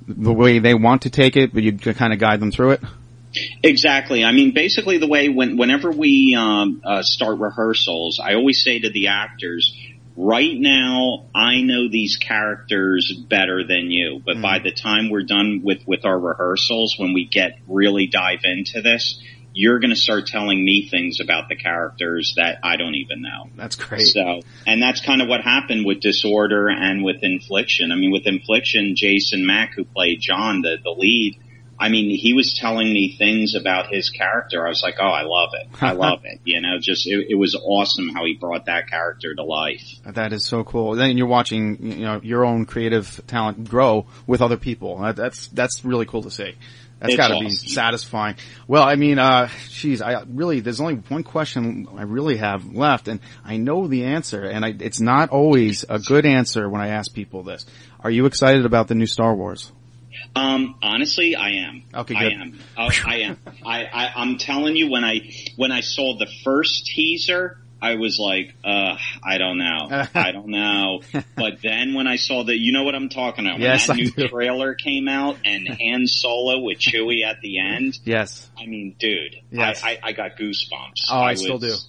the 0.06 0.30
way 0.30 0.58
they 0.58 0.74
want 0.74 1.02
to 1.02 1.10
take 1.10 1.38
it, 1.38 1.54
but 1.54 1.62
you 1.62 1.72
kind 1.78 2.12
of 2.12 2.18
guide 2.18 2.38
them 2.38 2.50
through 2.50 2.72
it. 2.72 2.82
Exactly. 3.62 4.24
I 4.24 4.32
mean, 4.32 4.52
basically 4.52 4.98
the 4.98 5.08
way 5.08 5.30
when, 5.30 5.56
whenever 5.56 5.90
we 5.90 6.36
um, 6.38 6.82
uh, 6.84 7.02
start 7.02 7.38
rehearsals, 7.38 8.20
I 8.22 8.34
always 8.34 8.62
say 8.62 8.80
to 8.80 8.90
the 8.90 9.06
actors, 9.06 9.74
right 10.16 10.56
now 10.56 11.26
I 11.34 11.62
know 11.62 11.88
these 11.88 12.16
characters 12.16 13.12
better 13.12 13.66
than 13.66 13.90
you, 13.90 14.20
but 14.24 14.40
by 14.40 14.58
hmm. 14.58 14.64
the 14.64 14.72
time 14.72 15.10
we're 15.10 15.24
done 15.24 15.62
with 15.62 15.86
with 15.86 16.04
our 16.04 16.18
rehearsals, 16.18 16.96
when 16.98 17.12
we 17.12 17.26
get 17.26 17.58
really 17.66 18.06
dive 18.06 18.40
into 18.44 18.82
this, 18.82 19.20
you're 19.54 19.78
going 19.78 19.90
to 19.90 19.96
start 19.96 20.26
telling 20.26 20.62
me 20.62 20.88
things 20.90 21.20
about 21.20 21.48
the 21.48 21.54
characters 21.54 22.34
that 22.36 22.58
I 22.64 22.76
don't 22.76 22.96
even 22.96 23.22
know. 23.22 23.48
That's 23.54 23.76
great. 23.76 24.02
So, 24.02 24.40
and 24.66 24.82
that's 24.82 25.00
kind 25.00 25.22
of 25.22 25.28
what 25.28 25.42
happened 25.42 25.86
with 25.86 26.00
Disorder 26.00 26.68
and 26.68 27.04
with 27.04 27.22
Infliction. 27.22 27.92
I 27.92 27.94
mean, 27.94 28.10
with 28.10 28.26
Infliction, 28.26 28.96
Jason 28.96 29.46
Mack, 29.46 29.74
who 29.74 29.84
played 29.84 30.18
John, 30.20 30.62
the, 30.62 30.78
the 30.82 30.90
lead, 30.90 31.38
I 31.84 31.90
mean, 31.90 32.16
he 32.16 32.32
was 32.32 32.54
telling 32.54 32.90
me 32.90 33.14
things 33.18 33.54
about 33.54 33.92
his 33.92 34.08
character. 34.08 34.64
I 34.64 34.70
was 34.70 34.82
like, 34.82 34.94
oh, 34.98 35.04
I 35.04 35.24
love 35.24 35.50
it. 35.52 35.68
I 35.82 35.92
love 36.06 36.20
it. 36.24 36.40
You 36.42 36.62
know, 36.62 36.78
just, 36.80 37.06
it, 37.06 37.26
it 37.28 37.34
was 37.34 37.54
awesome 37.54 38.08
how 38.08 38.24
he 38.24 38.32
brought 38.32 38.64
that 38.66 38.88
character 38.88 39.34
to 39.34 39.44
life. 39.44 39.82
That 40.06 40.32
is 40.32 40.46
so 40.46 40.64
cool. 40.64 40.94
Then 40.94 41.18
you're 41.18 41.26
watching, 41.26 41.92
you 41.98 42.06
know, 42.06 42.22
your 42.22 42.46
own 42.46 42.64
creative 42.64 43.20
talent 43.26 43.68
grow 43.68 44.06
with 44.26 44.40
other 44.40 44.56
people. 44.56 44.96
That's 45.12 45.48
that's 45.48 45.84
really 45.84 46.06
cool 46.06 46.22
to 46.22 46.30
see. 46.30 46.54
That's 47.00 47.16
got 47.16 47.28
to 47.28 47.40
be 47.40 47.50
satisfying. 47.50 48.36
Well, 48.66 48.82
I 48.82 48.94
mean, 48.94 49.18
uh, 49.18 49.50
geez, 49.68 50.00
I 50.00 50.22
really 50.22 50.60
there's 50.60 50.80
only 50.80 50.94
one 50.94 51.22
question 51.22 51.86
I 51.98 52.04
really 52.04 52.38
have 52.38 52.74
left, 52.74 53.08
and 53.08 53.20
I 53.44 53.58
know 53.58 53.88
the 53.88 54.04
answer, 54.04 54.42
and 54.42 54.64
I, 54.64 54.74
it's 54.80 55.00
not 55.00 55.28
always 55.28 55.84
a 55.86 55.98
good 55.98 56.24
answer 56.24 56.66
when 56.66 56.80
I 56.80 56.88
ask 56.88 57.12
people 57.12 57.42
this. 57.42 57.66
Are 58.00 58.10
you 58.10 58.24
excited 58.24 58.64
about 58.64 58.88
the 58.88 58.94
new 58.94 59.06
Star 59.06 59.34
Wars? 59.34 59.70
Um, 60.36 60.76
honestly, 60.82 61.36
I 61.36 61.50
am. 61.50 61.84
Okay, 61.94 62.14
good. 62.14 62.32
I 62.32 62.42
am. 62.42 62.58
Oh, 62.76 62.88
I 63.06 63.16
am. 63.20 63.38
I, 63.66 63.84
I, 63.84 64.12
I'm 64.16 64.36
telling 64.38 64.76
you, 64.76 64.90
when 64.90 65.04
I 65.04 65.20
when 65.56 65.70
I 65.72 65.80
saw 65.80 66.16
the 66.18 66.26
first 66.42 66.86
teaser, 66.86 67.58
I 67.80 67.96
was 67.96 68.18
like, 68.18 68.54
uh, 68.64 68.96
I 69.22 69.36
don't 69.38 69.58
know, 69.58 69.88
I 70.14 70.32
don't 70.32 70.48
know. 70.48 71.02
But 71.36 71.58
then 71.62 71.92
when 71.94 72.06
I 72.06 72.16
saw 72.16 72.42
the, 72.42 72.56
you 72.56 72.72
know 72.72 72.82
what 72.84 72.94
I'm 72.94 73.10
talking 73.10 73.44
about? 73.44 73.54
When 73.54 73.62
Yes, 73.62 73.86
that 73.88 73.92
I 73.92 73.96
new 73.96 74.10
do. 74.10 74.28
trailer 74.28 74.74
came 74.74 75.06
out 75.06 75.36
and 75.44 75.68
Han 75.80 76.06
Solo 76.06 76.60
with 76.62 76.78
Chewie 76.78 77.24
at 77.24 77.40
the 77.42 77.58
end. 77.58 77.98
Yes. 78.04 78.48
I 78.58 78.66
mean, 78.66 78.96
dude, 78.98 79.36
Yes. 79.50 79.82
I, 79.84 79.90
I, 79.90 79.98
I 80.04 80.12
got 80.12 80.36
goosebumps. 80.38 81.10
Oh, 81.10 81.20
I 81.20 81.34
still 81.34 81.58
was- 81.58 81.88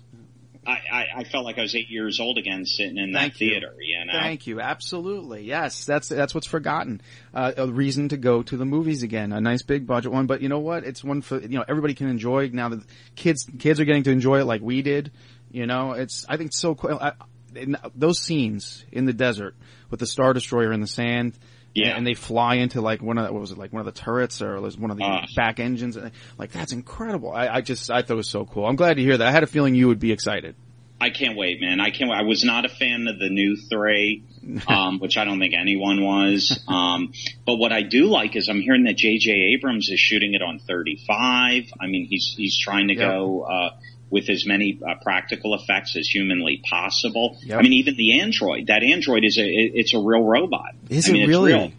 I, 0.65 0.71
I, 0.91 1.05
I 1.17 1.23
felt 1.23 1.45
like 1.45 1.57
I 1.57 1.61
was 1.61 1.75
eight 1.75 1.89
years 1.89 2.19
old 2.19 2.37
again, 2.37 2.65
sitting 2.65 2.97
in 2.97 3.13
Thank 3.13 3.33
that 3.33 3.41
you. 3.41 3.51
theater. 3.51 3.75
You 3.79 4.05
know, 4.05 4.13
Thank 4.13 4.47
you. 4.47 4.59
Absolutely. 4.59 5.43
Yes. 5.43 5.85
That's, 5.85 6.09
that's 6.09 6.33
what's 6.33 6.47
forgotten. 6.47 7.01
Uh, 7.33 7.51
a 7.57 7.67
reason 7.67 8.09
to 8.09 8.17
go 8.17 8.41
to 8.43 8.57
the 8.57 8.65
movies 8.65 9.03
again. 9.03 9.31
A 9.31 9.41
nice 9.41 9.61
big 9.61 9.85
budget 9.85 10.11
one. 10.11 10.25
But 10.25 10.41
you 10.41 10.49
know 10.49 10.59
what? 10.59 10.83
It's 10.83 11.03
one 11.03 11.21
for, 11.21 11.39
you 11.39 11.57
know, 11.57 11.65
everybody 11.67 11.93
can 11.93 12.07
enjoy 12.07 12.49
now 12.51 12.69
that 12.69 12.81
kids, 13.15 13.47
kids 13.59 13.79
are 13.79 13.85
getting 13.85 14.03
to 14.03 14.11
enjoy 14.11 14.39
it 14.39 14.45
like 14.45 14.61
we 14.61 14.81
did. 14.81 15.11
You 15.51 15.67
know, 15.67 15.91
it's, 15.91 16.25
I 16.27 16.37
think 16.37 16.47
it's 16.47 16.59
so 16.59 16.75
cool. 16.75 16.97
I, 16.99 17.13
in 17.55 17.77
those 17.95 18.19
scenes 18.19 18.83
in 18.91 19.05
the 19.05 19.13
desert 19.13 19.55
with 19.89 19.99
the 19.99 20.05
Star 20.05 20.33
Destroyer 20.33 20.71
in 20.73 20.81
the 20.81 20.87
sand. 20.87 21.37
Yeah. 21.75 21.95
And 21.97 22.07
they 22.07 22.13
fly 22.13 22.55
into 22.55 22.79
like 22.81 23.01
one 23.01 23.17
of, 23.17 23.29
what 23.31 23.41
was 23.41 23.51
it, 23.51 23.57
like 23.57 23.73
one 23.73 23.81
of 23.81 23.85
the 23.85 23.91
turrets 23.99 24.41
or 24.41 24.59
one 24.61 24.91
of 24.91 24.97
the 24.97 25.03
Ah. 25.03 25.25
back 25.35 25.59
engines. 25.59 25.97
Like 26.37 26.51
that's 26.51 26.71
incredible. 26.71 27.31
I, 27.31 27.47
I 27.49 27.61
just, 27.61 27.91
I 27.91 28.01
thought 28.01 28.13
it 28.13 28.15
was 28.15 28.29
so 28.29 28.45
cool. 28.45 28.65
I'm 28.65 28.77
glad 28.77 28.95
to 28.95 29.03
hear 29.03 29.17
that. 29.17 29.27
I 29.27 29.31
had 29.31 29.43
a 29.43 29.47
feeling 29.47 29.75
you 29.75 29.87
would 29.89 29.99
be 29.99 30.11
excited. 30.13 30.55
I 31.01 31.09
can't 31.09 31.35
wait, 31.37 31.59
man. 31.59 31.81
I 31.81 31.89
can't 31.91 32.09
wait. 32.09 32.17
I 32.17 32.23
was 32.23 32.45
not 32.45 32.63
a 32.63 32.69
fan 32.69 33.07
of 33.09 33.19
the 33.19 33.27
new 33.29 33.57
three, 33.57 34.23
um, 34.69 34.99
which 35.01 35.17
I 35.17 35.25
don't 35.25 35.39
think 35.39 35.53
anyone 35.53 36.01
was. 36.01 36.57
Um, 36.69 37.11
but 37.45 37.57
what 37.57 37.73
I 37.73 37.81
do 37.81 38.05
like 38.05 38.37
is 38.37 38.47
I'm 38.47 38.61
hearing 38.61 38.85
that 38.85 38.95
J.J. 38.95 39.29
Abrams 39.57 39.89
is 39.89 39.99
shooting 39.99 40.33
it 40.35 40.41
on 40.41 40.59
35. 40.59 41.63
I 41.81 41.87
mean, 41.87 42.07
he's, 42.09 42.33
he's 42.37 42.57
trying 42.57 42.87
to 42.87 42.93
Yep. 42.95 43.09
go, 43.09 43.41
uh, 43.41 43.69
with 44.15 44.29
as 44.29 44.45
many 44.47 44.79
uh, 44.81 44.95
practical 45.03 45.53
effects 45.55 45.97
as 45.97 46.07
humanly 46.07 46.61
possible. 46.69 47.37
Yep. 47.41 47.59
I 47.59 47.61
mean, 47.61 47.73
even 47.73 47.97
the 47.97 48.21
android, 48.21 48.67
that 48.67 48.81
android 48.81 49.25
is 49.25 49.37
a 49.37 49.43
it's 49.45 49.93
a 49.93 49.99
real 49.99 50.23
robot. 50.23 50.73
Is 50.89 51.09
I 51.09 51.11
mean, 51.11 51.23
it 51.23 51.25
it's 51.25 51.29
really? 51.29 51.51
real. 51.51 51.71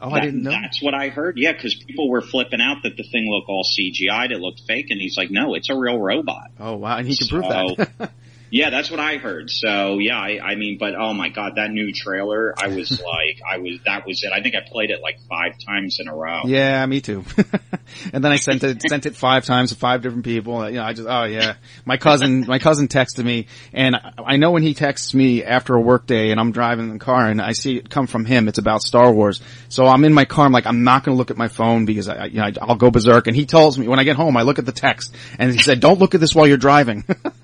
Oh, 0.00 0.10
I 0.10 0.20
didn't 0.20 0.44
know. 0.44 0.52
That's 0.52 0.80
what 0.80 0.94
I 0.94 1.08
heard. 1.08 1.36
Yeah, 1.36 1.52
because 1.52 1.74
people 1.74 2.08
were 2.08 2.22
flipping 2.22 2.60
out 2.60 2.84
that 2.84 2.96
the 2.96 3.02
thing 3.02 3.28
looked 3.28 3.48
all 3.48 3.64
CGI'd. 3.64 4.30
It 4.30 4.38
looked 4.38 4.62
fake, 4.68 4.86
and 4.90 5.00
he's 5.00 5.16
like, 5.18 5.32
"No, 5.32 5.54
it's 5.54 5.68
a 5.68 5.76
real 5.76 5.98
robot." 5.98 6.52
Oh 6.60 6.76
wow, 6.76 6.96
and 6.96 7.08
he 7.08 7.16
can 7.16 7.26
prove 7.26 7.42
that. 7.48 8.10
Yeah, 8.50 8.70
that's 8.70 8.90
what 8.90 9.00
I 9.00 9.16
heard. 9.16 9.50
So 9.50 9.98
yeah, 9.98 10.18
I, 10.18 10.40
I 10.42 10.54
mean, 10.56 10.76
but 10.78 10.94
oh 10.94 11.14
my 11.14 11.28
god, 11.28 11.54
that 11.56 11.70
new 11.70 11.92
trailer, 11.92 12.54
I 12.58 12.68
was 12.68 12.90
like, 13.00 13.40
I 13.48 13.58
was, 13.58 13.78
that 13.86 14.06
was 14.06 14.22
it. 14.24 14.32
I 14.32 14.42
think 14.42 14.54
I 14.54 14.60
played 14.66 14.90
it 14.90 15.00
like 15.00 15.18
five 15.28 15.54
times 15.66 15.98
in 16.00 16.08
a 16.08 16.14
row. 16.14 16.42
yeah, 16.46 16.84
me 16.86 17.00
too. 17.00 17.24
and 18.12 18.24
then 18.24 18.32
I 18.32 18.36
sent 18.36 18.64
it 18.64 18.82
sent 18.82 19.06
it 19.06 19.16
five 19.16 19.44
times 19.44 19.70
to 19.70 19.76
five 19.76 20.02
different 20.02 20.24
people. 20.24 20.68
You 20.68 20.76
know, 20.76 20.84
I 20.84 20.92
just 20.92 21.08
oh 21.08 21.24
yeah. 21.24 21.54
My 21.84 21.96
cousin 21.96 22.44
my 22.46 22.58
cousin 22.58 22.88
texted 22.88 23.24
me, 23.24 23.46
and 23.72 23.96
I- 23.96 24.40
know 24.40 24.50
when 24.52 24.62
he 24.62 24.72
texts 24.74 25.12
me 25.12 25.44
after 25.44 25.74
a 25.74 25.80
work 25.80 26.06
day, 26.06 26.30
and 26.30 26.40
I'm 26.40 26.50
driving 26.50 26.86
in 26.86 26.94
the 26.94 26.98
car, 26.98 27.26
and 27.26 27.40
I 27.40 27.52
see 27.52 27.76
it 27.76 27.90
come 27.90 28.06
from 28.06 28.24
him. 28.24 28.48
It's 28.48 28.58
about 28.58 28.80
Star 28.82 29.12
Wars. 29.12 29.40
So 29.68 29.86
I'm 29.86 30.04
in 30.04 30.14
my 30.14 30.24
car. 30.24 30.46
I'm 30.46 30.52
like, 30.52 30.66
I'm 30.66 30.82
not 30.82 31.04
going 31.04 31.14
to 31.14 31.18
look 31.18 31.30
at 31.30 31.36
my 31.36 31.48
phone 31.48 31.84
because 31.84 32.08
I, 32.08 32.24
you 32.24 32.40
know, 32.40 32.50
I'll 32.62 32.74
go 32.74 32.90
berserk. 32.90 33.26
And 33.26 33.36
he 33.36 33.44
tells 33.44 33.78
me 33.78 33.86
when 33.86 33.98
I 33.98 34.04
get 34.04 34.16
home, 34.16 34.36
I 34.38 34.42
look 34.42 34.58
at 34.58 34.64
the 34.64 34.72
text, 34.72 35.14
and 35.38 35.52
he 35.52 35.58
said, 35.58 35.80
"Don't 35.80 36.00
look 36.00 36.14
at 36.14 36.20
this 36.20 36.34
while 36.34 36.46
you're 36.46 36.56
driving." 36.56 37.04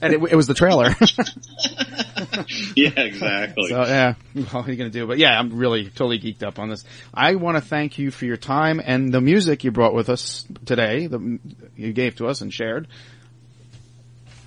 and 0.00 0.12
it, 0.12 0.22
it 0.22 0.36
was 0.36 0.43
the 0.46 0.54
trailer. 0.54 0.88
yeah, 2.76 2.90
exactly. 3.00 3.68
So 3.68 3.84
yeah, 3.84 4.14
what 4.50 4.66
are 4.66 4.70
you 4.70 4.76
gonna 4.76 4.90
do? 4.90 5.06
But 5.06 5.18
yeah, 5.18 5.38
I'm 5.38 5.56
really 5.56 5.84
totally 5.86 6.18
geeked 6.18 6.42
up 6.42 6.58
on 6.58 6.68
this. 6.68 6.84
I 7.12 7.34
want 7.36 7.56
to 7.56 7.60
thank 7.60 7.98
you 7.98 8.10
for 8.10 8.24
your 8.24 8.36
time 8.36 8.80
and 8.84 9.12
the 9.12 9.20
music 9.20 9.64
you 9.64 9.70
brought 9.70 9.94
with 9.94 10.08
us 10.08 10.44
today. 10.64 11.06
The 11.06 11.38
you 11.76 11.92
gave 11.92 12.16
to 12.16 12.26
us 12.26 12.40
and 12.40 12.52
shared. 12.52 12.88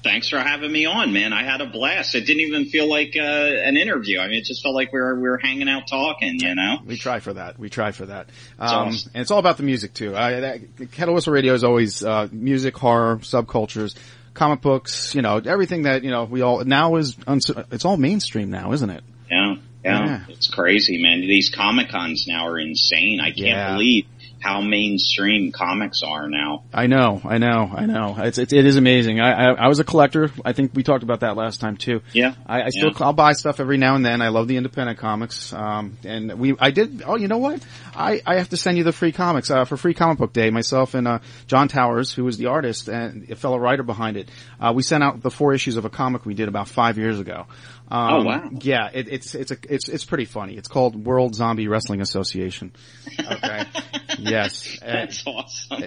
Thanks 0.03 0.30
for 0.30 0.40
having 0.40 0.72
me 0.72 0.86
on, 0.86 1.11
man. 1.11 1.34
I 1.34 1.44
had 1.44 1.60
a 1.60 1.65
blast. 1.65 2.15
It 2.15 2.22
didn't 2.22 2.41
even 2.44 2.65
feel 2.65 2.88
like 2.88 3.15
uh, 3.18 3.22
an 3.22 3.76
interview. 3.76 4.19
I 4.19 4.28
mean, 4.28 4.38
it 4.38 4.45
just 4.45 4.64
felt 4.64 4.74
like 4.74 4.94
we 4.94 5.02
were 5.02 5.15
we 5.15 5.28
were 5.28 5.38
hanging 5.40 5.68
out 5.68 5.88
talking. 5.90 6.40
You 6.40 6.56
know. 6.56 6.78
We 6.86 6.95
try 6.98 7.19
for 7.19 7.34
that. 7.34 7.60
We 7.60 7.69
try 7.69 7.91
for 7.91 8.06
that. 8.06 8.30
It's 8.30 8.72
Um, 8.72 8.88
awesome. 8.90 9.11
and 9.15 9.22
it's 9.22 9.32
all 9.32 9.40
about 9.40 9.57
the 9.57 9.64
music 9.64 9.94
too. 9.94 10.15
I, 10.15 10.40
that, 10.40 10.91
Kettle 10.94 11.14
Whistle 11.14 11.34
Radio 11.34 11.53
is 11.56 11.64
always 11.65 12.03
uh, 12.06 12.30
music, 12.32 12.78
horror, 12.78 13.18
subcultures, 13.18 13.95
comic 14.38 14.61
books. 14.61 15.14
You 15.14 15.22
know, 15.22 15.38
everything 15.38 15.84
that 15.84 16.03
you 16.03 16.11
know 16.11 16.23
we 16.23 16.41
all 16.41 16.64
now 16.64 16.95
is 16.95 17.15
uns- 17.27 17.51
it's 17.72 17.84
all 17.85 17.97
mainstream 17.97 18.49
now, 18.49 18.72
isn't 18.73 18.89
it? 18.89 19.03
Yeah, 19.30 19.55
yeah, 19.84 20.05
Yeah. 20.05 20.19
it's 20.30 20.47
crazy, 20.47 21.01
man. 21.01 21.19
These 21.22 21.49
comic 21.49 21.89
cons 21.89 22.26
now 22.27 22.47
are 22.47 22.59
insane. 22.59 23.19
I 23.19 23.31
can't 23.31 23.39
Yeah. 23.39 23.73
believe 23.73 24.05
how 24.48 24.61
mainstream 24.61 25.52
comics 25.52 26.03
are 26.03 26.30
now. 26.30 26.64
I 26.74 26.88
know, 26.88 27.22
I 27.26 27.38
know, 27.38 27.69
I 27.76 27.86
know. 27.86 28.15
It's, 28.18 28.38
it's 28.38 28.53
it 28.53 28.65
is 28.65 28.78
amazing. 28.78 29.19
I, 29.19 29.32
I 29.32 29.65
I 29.65 29.68
was 29.68 29.80
a 29.80 29.84
collector. 29.84 30.32
I 30.45 30.53
think 30.53 30.72
we 30.74 30.84
talked 30.84 31.03
about 31.03 31.19
that 31.19 31.36
last 31.36 31.60
time 31.60 31.76
too. 31.76 32.02
Yeah, 32.14 32.34
I, 32.45 32.64
I 32.64 32.69
still 32.69 32.91
Yeah. 32.91 33.06
I'll 33.06 33.14
buy 33.14 33.34
stuff 33.34 33.60
every 33.60 33.78
now 33.78 33.95
and 33.95 34.06
then. 34.06 34.22
I 34.22 34.30
love 34.30 34.48
the 34.48 34.56
independent 34.56 34.99
comics. 34.99 35.52
Um, 35.52 35.98
and 36.06 36.40
we 36.40 36.56
I 36.60 36.72
did. 36.72 37.03
Oh, 37.06 37.18
you 37.18 37.28
know 37.28 37.40
what? 37.40 37.65
I 37.94 38.22
I 38.26 38.36
have 38.36 38.49
to 38.49 38.57
send 38.57 38.78
you 38.78 38.86
the 38.86 38.94
free 38.94 39.11
comics 39.11 39.52
uh, 39.52 39.65
for 39.65 39.76
Free 39.76 39.94
Comic 39.94 40.18
Book 40.18 40.32
Day. 40.32 40.49
Myself 40.49 40.94
and 40.94 41.07
uh, 41.07 41.19
John 41.48 41.68
Towers, 41.68 42.14
who 42.14 42.24
was 42.24 42.38
the 42.38 42.45
artist 42.45 42.88
and 42.88 43.30
a 43.30 43.36
fellow 43.36 43.57
writer 43.57 43.84
behind 43.84 44.15
it. 44.15 44.30
Uh, 44.61 44.72
we 44.74 44.82
sent 44.82 45.03
out 45.03 45.22
the 45.22 45.32
four 45.32 45.53
issues 45.53 45.76
of 45.76 45.84
a 45.84 45.90
comic 45.90 46.26
we 46.26 46.34
did 46.34 46.48
about 46.48 46.69
five 46.69 46.98
years 46.98 47.19
ago. 47.19 47.48
Um, 47.89 48.14
Oh, 48.14 48.23
wow. 48.23 48.49
Yeah, 48.61 48.89
it, 48.93 49.07
it's 49.07 49.34
it's 49.35 49.51
a 49.51 49.57
it's 49.69 49.88
it's 49.88 50.03
pretty 50.05 50.26
funny. 50.26 50.55
It's 50.57 50.68
called 50.68 51.05
World 51.05 51.35
Zombie 51.35 51.68
Wrestling 51.68 52.01
Association. 52.01 52.73
Okay. 53.19 53.64
yes. 54.19 54.81
Uh, 54.81 55.07
awesome. 55.26 55.80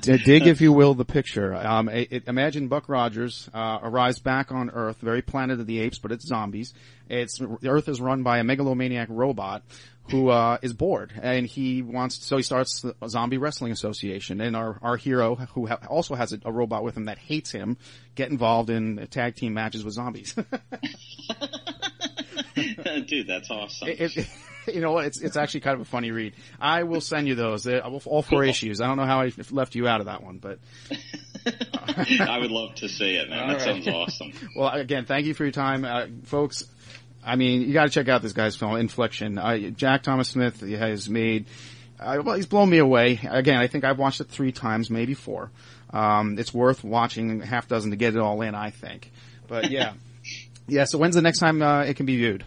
Dig, 0.00 0.46
if 0.46 0.60
you 0.60 0.72
will, 0.72 0.94
the 0.94 1.04
picture. 1.04 1.54
Um, 1.54 1.88
it, 1.88 2.08
it- 2.10 2.28
imagine 2.28 2.68
Buck 2.68 2.88
Rogers 2.88 3.48
uh, 3.52 3.78
arrives 3.82 4.18
back 4.18 4.50
on 4.50 4.70
Earth, 4.70 4.96
very 5.00 5.20
Planet 5.22 5.60
of 5.60 5.66
the 5.66 5.80
Apes, 5.80 5.98
but 5.98 6.10
it's 6.12 6.26
zombies. 6.26 6.72
It's 7.08 7.38
the 7.38 7.68
Earth 7.68 7.88
is 7.88 8.00
run 8.00 8.22
by 8.22 8.38
a 8.38 8.44
megalomaniac 8.44 9.08
robot 9.10 9.62
who 10.10 10.28
uh, 10.30 10.58
is 10.62 10.72
bored, 10.72 11.12
and 11.22 11.46
he 11.46 11.80
wants. 11.82 12.24
So 12.24 12.36
he 12.36 12.42
starts 12.42 12.82
the 12.82 12.94
Zombie 13.08 13.38
Wrestling 13.38 13.72
Association, 13.72 14.40
and 14.40 14.56
our 14.56 14.78
our 14.82 14.96
hero, 14.96 15.36
who 15.36 15.66
ha- 15.66 15.78
also 15.88 16.14
has 16.14 16.32
a, 16.32 16.38
a 16.44 16.52
robot 16.52 16.82
with 16.84 16.96
him 16.96 17.04
that 17.06 17.18
hates 17.18 17.50
him, 17.52 17.76
get 18.14 18.30
involved 18.30 18.68
in 18.70 19.06
tag 19.10 19.36
team 19.36 19.54
matches 19.54 19.84
with 19.84 19.94
zombies. 19.94 20.34
Dude, 23.06 23.26
that's 23.26 23.50
awesome. 23.50 23.88
It- 23.88 24.16
it- 24.16 24.28
you 24.74 24.80
know 24.80 24.92
what? 24.92 25.06
It's 25.06 25.20
it's 25.20 25.36
actually 25.36 25.60
kind 25.60 25.74
of 25.74 25.80
a 25.80 25.84
funny 25.84 26.10
read. 26.12 26.34
I 26.60 26.84
will 26.84 27.00
send 27.00 27.26
you 27.26 27.34
those. 27.34 27.66
Uh, 27.66 27.80
all 28.04 28.22
four 28.22 28.44
issues. 28.44 28.80
I 28.80 28.86
don't 28.86 28.96
know 28.96 29.06
how 29.06 29.20
I 29.22 29.32
left 29.50 29.74
you 29.74 29.88
out 29.88 29.98
of 30.00 30.06
that 30.06 30.22
one, 30.22 30.38
but 30.38 30.58
I 32.20 32.38
would 32.38 32.50
love 32.52 32.74
to 32.76 32.88
see 32.88 33.16
it, 33.16 33.28
man. 33.28 33.40
All 33.40 33.46
That 33.48 33.54
right. 33.54 33.62
sounds 33.84 33.88
awesome. 33.88 34.32
Well, 34.54 34.68
again, 34.68 35.04
thank 35.04 35.26
you 35.26 35.34
for 35.34 35.42
your 35.44 35.50
time, 35.52 35.84
uh, 35.84 36.06
folks. 36.24 36.62
I 37.24 37.36
mean, 37.36 37.62
you 37.62 37.72
got 37.72 37.84
to 37.84 37.90
check 37.90 38.08
out 38.08 38.22
this 38.22 38.32
guy's 38.32 38.56
film, 38.56 38.76
Infliction. 38.76 39.38
Uh, 39.38 39.56
Jack 39.70 40.02
Thomas 40.02 40.28
Smith 40.28 40.60
has 40.60 41.08
made. 41.08 41.46
Uh, 42.00 42.20
well, 42.24 42.34
he's 42.34 42.46
blown 42.46 42.68
me 42.68 42.78
away. 42.78 43.20
Again, 43.28 43.58
I 43.58 43.68
think 43.68 43.84
I've 43.84 43.98
watched 43.98 44.20
it 44.20 44.28
three 44.28 44.50
times, 44.52 44.90
maybe 44.90 45.14
four. 45.14 45.50
Um, 45.90 46.38
it's 46.38 46.52
worth 46.52 46.82
watching 46.82 47.42
a 47.42 47.46
half 47.46 47.68
dozen 47.68 47.90
to 47.92 47.96
get 47.96 48.14
it 48.16 48.18
all 48.20 48.42
in. 48.42 48.54
I 48.56 48.70
think, 48.70 49.12
but 49.46 49.70
yeah, 49.70 49.92
yeah. 50.66 50.84
So 50.84 50.98
when's 50.98 51.14
the 51.14 51.22
next 51.22 51.38
time 51.38 51.62
uh, 51.62 51.82
it 51.84 51.94
can 51.96 52.06
be 52.06 52.16
viewed? 52.16 52.44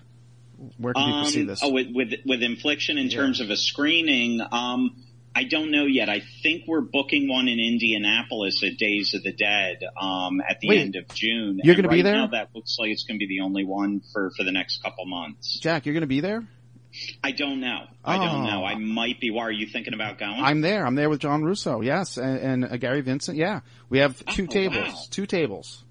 Where 0.78 0.94
can 0.94 1.06
people 1.06 1.26
see 1.26 1.42
Um, 1.42 1.48
this? 1.48 1.60
oh, 1.64 1.72
with, 1.72 1.88
with 1.94 2.14
with 2.26 2.42
infliction 2.44 2.98
in 2.98 3.08
Yeah. 3.08 3.18
terms 3.18 3.40
of 3.40 3.50
a 3.52 3.56
screening, 3.56 4.42
um, 4.52 4.96
I 5.38 5.44
don't 5.44 5.70
know 5.70 5.86
yet. 5.86 6.08
I 6.10 6.22
think 6.44 6.64
we're 6.66 6.80
booking 6.82 7.28
one 7.28 7.50
in 7.50 7.60
Indianapolis 7.60 8.64
at 8.64 8.78
Days 8.78 9.14
of 9.14 9.22
the 9.24 9.34
Dead 9.34 9.80
um, 10.00 10.40
at 10.48 10.62
the 10.62 10.70
Wait, 10.70 10.80
end 10.80 10.96
of 10.96 11.08
June. 11.14 11.60
you're 11.62 11.74
And 11.76 11.84
gonna 11.84 11.94
be 11.94 12.02
there? 12.04 12.16
Now, 12.16 12.28
that 12.28 12.50
looks 12.56 12.78
like 12.80 12.92
it's 12.92 13.04
going 13.04 13.20
to 13.20 13.26
be 13.26 13.38
the 13.38 13.44
only 13.44 13.66
one 13.66 14.02
for 14.14 14.32
for 14.38 14.44
the 14.46 14.54
next 14.54 14.82
couple 14.82 15.06
months. 15.06 15.60
Jack, 15.60 15.86
you're 15.86 15.94
going 15.94 16.02
to 16.02 16.08
be 16.08 16.22
there. 16.22 16.48
I 17.22 17.32
don't 17.32 17.60
know. 17.60 17.82
I 18.06 18.16
don't 18.18 18.46
Oh. 18.46 18.50
know. 18.50 18.64
I 18.64 18.76
might 18.76 19.20
be. 19.20 19.30
Why 19.30 19.44
are 19.44 19.52
you 19.52 19.68
thinking 19.68 19.94
about 19.94 20.18
going? 20.18 20.40
I'm 20.40 20.62
there. 20.62 20.86
I'm 20.88 20.96
there 20.96 21.10
with 21.10 21.20
John 21.20 21.44
Russo. 21.44 21.82
Yes, 21.82 22.16
and, 22.18 22.38
and 22.40 22.64
uh, 22.66 22.78
Gary 22.78 23.02
Vincent. 23.02 23.38
Yeah, 23.38 23.60
we 23.90 24.00
have 24.00 24.26
two 24.28 24.44
Oh, 24.44 24.48
tables. 24.48 24.78
wow. 24.94 25.02
Two 25.12 25.26
tables. 25.26 25.84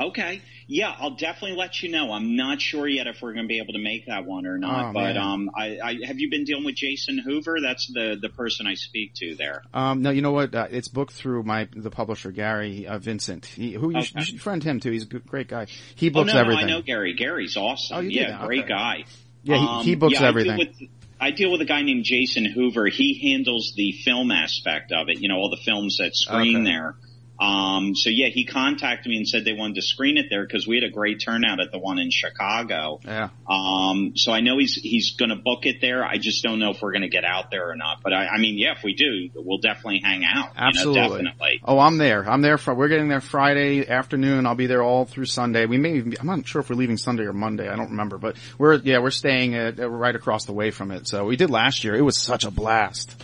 Okay. 0.00 0.42
Yeah, 0.72 0.94
I'll 1.00 1.16
definitely 1.16 1.56
let 1.56 1.82
you 1.82 1.90
know. 1.90 2.12
I'm 2.12 2.36
not 2.36 2.60
sure 2.60 2.86
yet 2.86 3.08
if 3.08 3.20
we're 3.20 3.32
going 3.32 3.44
to 3.44 3.48
be 3.48 3.58
able 3.58 3.72
to 3.72 3.80
make 3.80 4.06
that 4.06 4.24
one 4.24 4.46
or 4.46 4.56
not. 4.56 4.90
Oh, 4.90 4.92
but 4.92 5.14
man. 5.14 5.18
um, 5.18 5.50
I, 5.52 5.78
I 5.82 5.96
have 6.06 6.20
you 6.20 6.30
been 6.30 6.44
dealing 6.44 6.64
with 6.64 6.76
Jason 6.76 7.18
Hoover? 7.18 7.56
That's 7.60 7.90
the 7.92 8.16
the 8.22 8.28
person 8.28 8.68
I 8.68 8.74
speak 8.74 9.14
to 9.16 9.34
there. 9.34 9.62
Um, 9.74 10.00
no, 10.02 10.10
you 10.10 10.22
know 10.22 10.30
what? 10.30 10.54
Uh, 10.54 10.68
it's 10.70 10.86
booked 10.86 11.12
through 11.12 11.42
my 11.42 11.68
the 11.74 11.90
publisher 11.90 12.30
Gary 12.30 12.86
uh, 12.86 12.98
Vincent. 13.00 13.46
He, 13.46 13.72
who 13.72 13.90
you, 13.90 14.00
should, 14.00 14.16
you 14.18 14.24
should 14.24 14.40
friend 14.40 14.62
him 14.62 14.78
too. 14.78 14.92
He's 14.92 15.02
a 15.02 15.06
good, 15.06 15.26
great 15.26 15.48
guy. 15.48 15.66
He 15.96 16.06
Oh 16.06 16.12
books 16.12 16.28
no, 16.28 16.34
no, 16.34 16.40
everything. 16.40 16.64
I 16.66 16.68
know 16.68 16.82
Gary. 16.82 17.14
Gary's 17.14 17.56
awesome. 17.56 17.96
Oh, 17.96 18.00
you 18.00 18.10
yeah, 18.20 18.38
did? 18.38 18.46
great 18.46 18.68
guy. 18.68 19.06
Yeah, 19.42 19.80
he- 19.82 19.90
he 19.90 19.94
books 19.96 20.20
yeah, 20.20 20.28
everything. 20.28 20.88
I 21.20 21.32
deal 21.32 21.50
with 21.50 21.60
a 21.62 21.66
guy 21.66 21.82
named 21.82 22.04
Jason 22.04 22.44
Hoover. 22.44 22.86
He 22.86 23.30
handles 23.32 23.72
the 23.76 23.90
film 24.04 24.30
aspect 24.30 24.92
of 24.92 25.08
it. 25.08 25.20
You 25.20 25.28
know, 25.28 25.36
all 25.36 25.50
the 25.50 25.60
films 25.64 25.96
that 25.98 26.14
screen 26.14 26.58
Okay. 26.58 26.64
there. 26.64 26.94
Um, 27.40 27.94
so 27.96 28.10
yeah, 28.10 28.28
he 28.28 28.44
contacted 28.44 29.08
me 29.08 29.16
and 29.16 29.26
said 29.26 29.46
they 29.46 29.54
wanted 29.54 29.76
to 29.76 29.82
screen 29.82 30.18
it 30.18 30.26
there 30.28 30.46
because 30.46 30.66
we 30.66 30.76
had 30.76 30.84
a 30.84 30.90
great 30.90 31.22
turnout 31.24 31.58
at 31.58 31.72
the 31.72 31.78
one 31.78 31.98
in 31.98 32.10
Chicago. 32.10 33.00
Yeah. 33.02 33.30
Um, 33.48 34.12
so 34.14 34.30
I 34.30 34.40
know 34.40 34.58
he's 34.58 34.74
he's 34.74 35.16
going 35.16 35.30
to 35.30 35.36
book 35.36 35.64
it 35.64 35.80
there. 35.80 36.04
I 36.04 36.18
just 36.18 36.42
don't 36.42 36.58
know 36.58 36.70
if 36.70 36.82
we're 36.82 36.92
going 36.92 37.02
to 37.02 37.08
get 37.08 37.24
out 37.24 37.50
there 37.50 37.70
or 37.70 37.76
not. 37.76 38.02
But 38.02 38.12
I, 38.12 38.26
I 38.26 38.38
mean, 38.38 38.58
yeah, 38.58 38.72
if 38.76 38.84
we 38.84 38.94
do, 38.94 39.30
we'll 39.34 39.58
definitely 39.58 40.02
hang 40.04 40.22
out. 40.22 40.54
you 40.54 40.60
know, 40.60 40.66
Absolutely. 40.66 41.00
definitely. 41.00 41.60
Oh, 41.64 41.78
I'm 41.78 41.96
there. 41.96 42.28
I'm 42.28 42.42
there. 42.42 42.58
For, 42.58 42.74
we're 42.74 42.88
getting 42.88 43.08
there 43.08 43.22
Friday 43.22 43.88
afternoon. 43.88 44.44
I'll 44.44 44.54
be 44.54 44.66
there 44.66 44.82
all 44.82 45.06
through 45.06 45.24
Sunday. 45.24 45.64
We 45.64 45.78
may. 45.78 45.94
Even, 45.94 46.14
I'm 46.20 46.26
not 46.26 46.46
sure 46.46 46.60
if 46.60 46.68
we're 46.68 46.76
leaving 46.76 46.98
Sunday 46.98 47.24
or 47.24 47.32
Monday. 47.32 47.68
I 47.68 47.76
don't 47.76 47.90
remember. 47.90 48.18
But 48.18 48.36
we're 48.58 48.74
yeah, 48.74 48.98
we're 48.98 49.10
staying 49.10 49.54
at, 49.54 49.78
right 49.78 50.14
across 50.14 50.44
the 50.44 50.52
way 50.52 50.70
from 50.70 50.90
it. 50.90 51.08
So 51.08 51.24
we 51.24 51.36
did 51.36 51.48
last 51.48 51.84
year. 51.84 51.94
It 51.94 52.02
was 52.02 52.18
such 52.18 52.44
a 52.44 52.50
blast. 52.50 53.16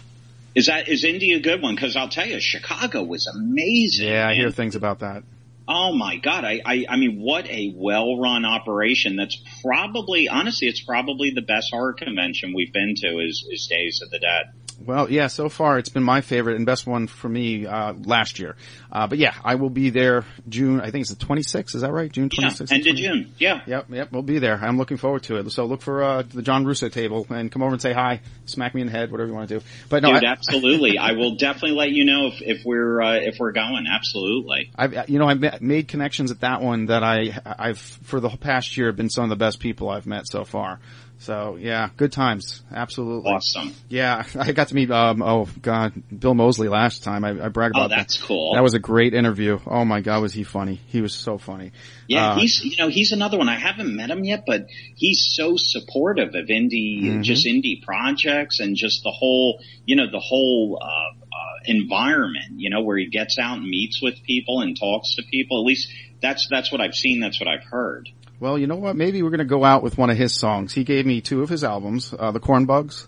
Is 0.57 0.67
that 0.67 0.89
is 0.89 1.05
Indy 1.05 1.35
a 1.35 1.41
good 1.41 1.61
one? 1.61 1.75
Because 1.75 1.97
I'll 1.97 2.09
tell 2.09 2.27
you, 2.27 2.41
Chicago 2.41 3.03
was 3.03 3.27
amazing. 3.27 4.09
Yeah, 4.09 4.27
I 4.27 4.35
hear 4.35 4.51
things 4.51 4.75
about 4.75 5.01
that. 5.01 5.23
Oh 5.69 5.95
my 5.95 6.17
God. 6.17 6.45
I, 6.45 6.63
I, 6.65 6.87
I 6.89 6.97
mean, 6.97 7.21
what 7.21 7.47
a 7.47 7.75
well 7.77 8.19
run 8.19 8.47
operation. 8.47 9.17
That's 9.17 9.37
probably, 9.63 10.29
honestly, 10.29 10.69
it's 10.69 10.83
probably 10.83 11.33
the 11.35 11.43
best 11.43 11.69
horror 11.73 11.93
convention 11.93 12.55
we've 12.55 12.73
been 12.73 12.95
to 13.03 13.19
is, 13.19 13.47
is 13.51 13.67
Days 13.69 14.01
of 14.03 14.11
the 14.11 14.19
Dead. 14.19 14.53
Well, 14.85 15.11
yeah, 15.11 15.29
so 15.29 15.49
far 15.49 15.79
it's 15.79 15.89
been 15.89 16.03
my 16.03 16.21
favorite 16.21 16.57
and 16.57 16.67
best 16.67 16.87
one 16.87 17.07
for 17.07 17.29
me 17.29 17.67
uh, 17.67 17.95
last 17.95 18.39
year. 18.39 18.57
Uh, 18.93 19.07
but 19.07 19.19
yeah, 19.19 19.35
I 19.45 19.55
will 19.57 19.71
be 19.71 19.91
there 19.91 20.25
June. 20.49 20.81
I 20.81 20.91
think 20.91 21.03
it's 21.03 21.15
the 21.15 21.25
26th. 21.25 21.75
Is 21.75 21.83
that 21.83 21.93
right? 21.93 22.11
June 22.11 22.29
26th. 22.29 22.73
End 22.73 22.87
of 22.87 22.97
June. 22.97 23.33
Yeah. 23.39 23.63
Yep, 23.67 23.87
yep, 23.91 24.13
we'll 24.13 24.23
be 24.23 24.39
there. 24.39 24.57
I'm 24.57 24.79
looking 24.79 24.97
forward 24.97 25.23
to 25.25 25.37
it. 25.37 25.51
So 25.51 25.65
look 25.65 25.83
for 25.83 26.03
uh, 26.03 26.23
the 26.23 26.43
John 26.43 26.65
Russo 26.65 26.89
table 26.89 27.27
and 27.31 27.51
come 27.51 27.63
over 27.63 27.73
and 27.73 27.83
say 27.83 27.93
hi, 27.93 28.21
smack 28.45 28.75
me 28.75 28.83
in 28.83 28.89
the 28.89 28.93
head, 28.93 29.11
whatever 29.11 29.29
you 29.29 29.35
want 29.35 29.49
to 29.49 29.59
do. 29.61 29.65
But 29.89 30.03
no, 30.03 30.13
Dude, 30.13 30.25
I, 30.25 30.33
absolutely. 30.33 30.99
I 30.99 31.13
will 31.13 31.37
definitely 31.37 31.77
let 31.77 31.91
you 31.91 32.05
know 32.05 32.27
if, 32.29 32.43
if 32.43 32.65
we're, 32.65 33.01
uh, 33.01 33.17
if 33.17 33.37
we're 33.39 33.53
going. 33.53 33.87
Absolutely. 33.91 34.71
I've 34.77 35.09
you 35.09 35.19
know 35.19 35.29
I've 35.29 35.61
made 35.61 35.89
connections 35.89 36.31
at 36.31 36.41
that 36.41 36.61
one 36.63 36.87
that 36.87 37.03
I 37.03 37.39
I've 37.45 37.79
for 37.79 38.21
the 38.21 38.31
past 38.31 38.77
year 38.77 38.87
have 38.89 38.97
been 38.97 39.11
some 39.11 39.25
of 39.25 39.31
the 39.31 39.37
best 39.37 39.61
people 39.61 39.89
I've 39.89 40.07
met 40.07 40.27
so 40.27 40.45
far. 40.45 40.81
So 41.19 41.57
yeah, 41.59 41.89
good 41.97 42.13
times, 42.13 42.63
absolutely. 42.73 43.31
Awesome. 43.33 43.73
Yeah, 43.89 44.23
I 44.39 44.53
got 44.53 44.69
to 44.69 44.75
meet 44.75 44.91
um 44.91 45.23
oh 45.23 45.49
god 45.63 45.95
Bill 46.17 46.35
Moseley 46.35 46.69
last 46.69 47.03
time. 47.05 47.25
I, 47.25 47.31
I 47.31 47.49
brag 47.49 47.73
Oh, 47.75 47.79
about 47.81 47.91
that. 47.91 47.97
that's 47.97 48.19
cool. 48.23 48.53
That 48.55 48.63
was 48.63 48.75
a 48.75 48.79
great 48.79 49.15
interview. 49.15 49.59
Oh 49.67 49.85
my 49.85 50.03
god, 50.03 50.21
was 50.23 50.35
he 50.35 50.45
funny? 50.45 50.81
He 50.89 51.01
was 51.01 51.15
so 51.15 51.39
funny. 51.39 51.73
Yeah, 52.07 52.33
Uh, 52.33 52.39
he's 52.41 52.63
you 52.63 52.77
know 52.79 52.89
he's 52.89 53.13
another 53.13 53.39
one. 53.39 53.49
I 53.49 53.57
haven't 53.59 53.97
met 53.97 54.11
him 54.11 54.25
yet, 54.25 54.45
but 54.47 54.67
he's 54.95 55.33
so 55.35 55.55
supportive 55.57 56.35
of 56.35 56.47
indie, 56.49 57.05
Mhm. 57.07 57.23
just 57.23 57.47
indie 57.47 57.83
projects, 57.83 58.61
and 58.61 58.77
just 58.77 59.03
the 59.03 59.11
whole 59.11 59.61
you 59.87 59.97
know 59.97 60.11
the 60.11 60.21
whole 60.21 60.79
uh, 60.83 60.87
uh, 60.87 61.59
environment. 61.65 62.61
You 62.61 62.71
know 62.71 62.83
where 62.83 62.99
he 62.99 63.07
gets 63.07 63.39
out 63.39 63.59
and 63.59 63.67
meets 63.69 64.03
with 64.03 64.23
people 64.23 64.61
and 64.61 64.79
talks 64.79 65.15
to 65.17 65.23
people. 65.31 65.61
At 65.61 65.67
least 65.67 65.89
that's 66.21 66.47
that's 66.49 66.71
what 66.71 66.81
I've 66.81 66.95
seen. 66.95 67.21
That's 67.21 67.41
what 67.41 67.49
I've 67.49 67.65
heard. 67.65 68.09
Well, 68.39 68.59
you 68.59 68.67
know 68.67 68.77
what? 68.77 68.97
Maybe 68.97 69.23
we're 69.23 69.31
gonna 69.31 69.45
go 69.45 69.65
out 69.65 69.83
with 69.83 69.97
one 69.97 70.11
of 70.11 70.17
his 70.17 70.35
songs. 70.35 70.73
He 70.73 70.85
gave 70.85 71.07
me 71.07 71.21
two 71.21 71.43
of 71.43 71.49
his 71.49 71.65
albums, 71.65 72.15
uh, 72.17 72.31
the 72.33 72.41
Cornbugs, 72.41 73.07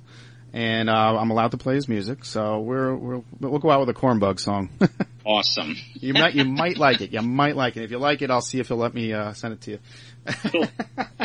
and 0.53 0.89
uh, 0.89 1.19
I'm 1.19 1.31
allowed 1.31 1.51
to 1.51 1.59
play 1.59 1.75
his 1.75 1.89
music. 1.89 2.25
So 2.25 2.61
we're, 2.61 2.95
we're 2.95 3.23
we'll 3.41 3.59
go 3.59 3.71
out 3.71 3.81
with 3.81 3.91
a 3.91 3.95
Cornbug 3.95 4.41
song. 4.41 4.71
Awesome. 5.29 5.77
you 5.93 6.15
might 6.15 6.35
you 6.35 6.47
might 6.47 6.79
like 6.79 7.03
it. 7.03 7.13
You 7.13 7.21
might 7.21 7.55
like 7.55 7.77
it. 7.77 7.83
If 7.83 7.91
you 7.91 7.99
like 7.99 8.23
it, 8.23 8.31
I'll 8.31 8.41
see 8.41 8.61
if 8.61 8.69
he'll 8.69 8.79
let 8.79 8.95
me 8.95 9.13
uh, 9.13 9.35
send 9.35 9.53
it 9.53 9.61
to 9.61 9.73
you. 9.73 9.79
Cool. 10.27 10.67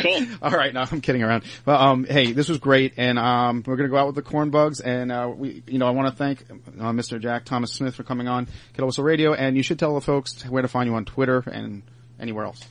cool. 0.02 0.26
All 0.42 0.50
right, 0.50 0.74
no, 0.74 0.84
I'm 0.92 1.00
kidding 1.00 1.22
around. 1.22 1.44
But 1.64 1.80
um, 1.80 2.04
hey, 2.04 2.32
this 2.32 2.50
was 2.50 2.58
great, 2.58 2.94
and 2.98 3.18
um, 3.18 3.62
we're 3.66 3.76
gonna 3.76 3.88
go 3.88 3.96
out 3.96 4.06
with 4.06 4.16
the 4.16 4.22
Cornbugs, 4.22 4.82
and 4.84 5.10
uh, 5.10 5.32
we, 5.34 5.62
you 5.66 5.78
know, 5.78 5.86
I 5.86 5.92
want 5.92 6.08
to 6.08 6.14
thank 6.14 6.44
uh, 6.50 6.92
Mr. 6.92 7.18
Jack 7.18 7.46
Thomas 7.46 7.72
Smith 7.72 7.94
for 7.94 8.02
coming 8.02 8.28
on 8.28 8.46
Whistle 8.78 9.04
Radio, 9.04 9.32
and 9.32 9.56
you 9.56 9.62
should 9.62 9.78
tell 9.78 9.94
the 9.94 10.02
folks 10.02 10.44
where 10.44 10.60
to 10.60 10.68
find 10.68 10.86
you 10.86 10.94
on 10.96 11.06
Twitter 11.06 11.38
and 11.38 11.82
anywhere 12.20 12.44
else. 12.44 12.62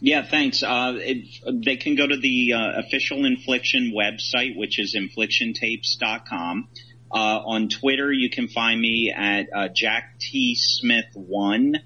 Yeah, 0.00 0.24
thanks. 0.28 0.62
Uh, 0.62 0.94
it, 0.96 1.64
they 1.64 1.76
can 1.76 1.96
go 1.96 2.06
to 2.06 2.16
the 2.16 2.52
uh, 2.52 2.80
official 2.80 3.24
Infliction 3.24 3.92
website, 3.94 4.56
which 4.56 4.78
is 4.78 4.94
inflictiontapes.com. 4.94 6.68
Uh, 7.12 7.16
on 7.16 7.68
Twitter, 7.68 8.12
you 8.12 8.30
can 8.30 8.48
find 8.48 8.80
me 8.80 9.12
at 9.16 9.46
uh, 9.54 9.68
Jack 9.74 10.16
T 10.20 10.56
Smith 10.56 11.06
One. 11.14 11.76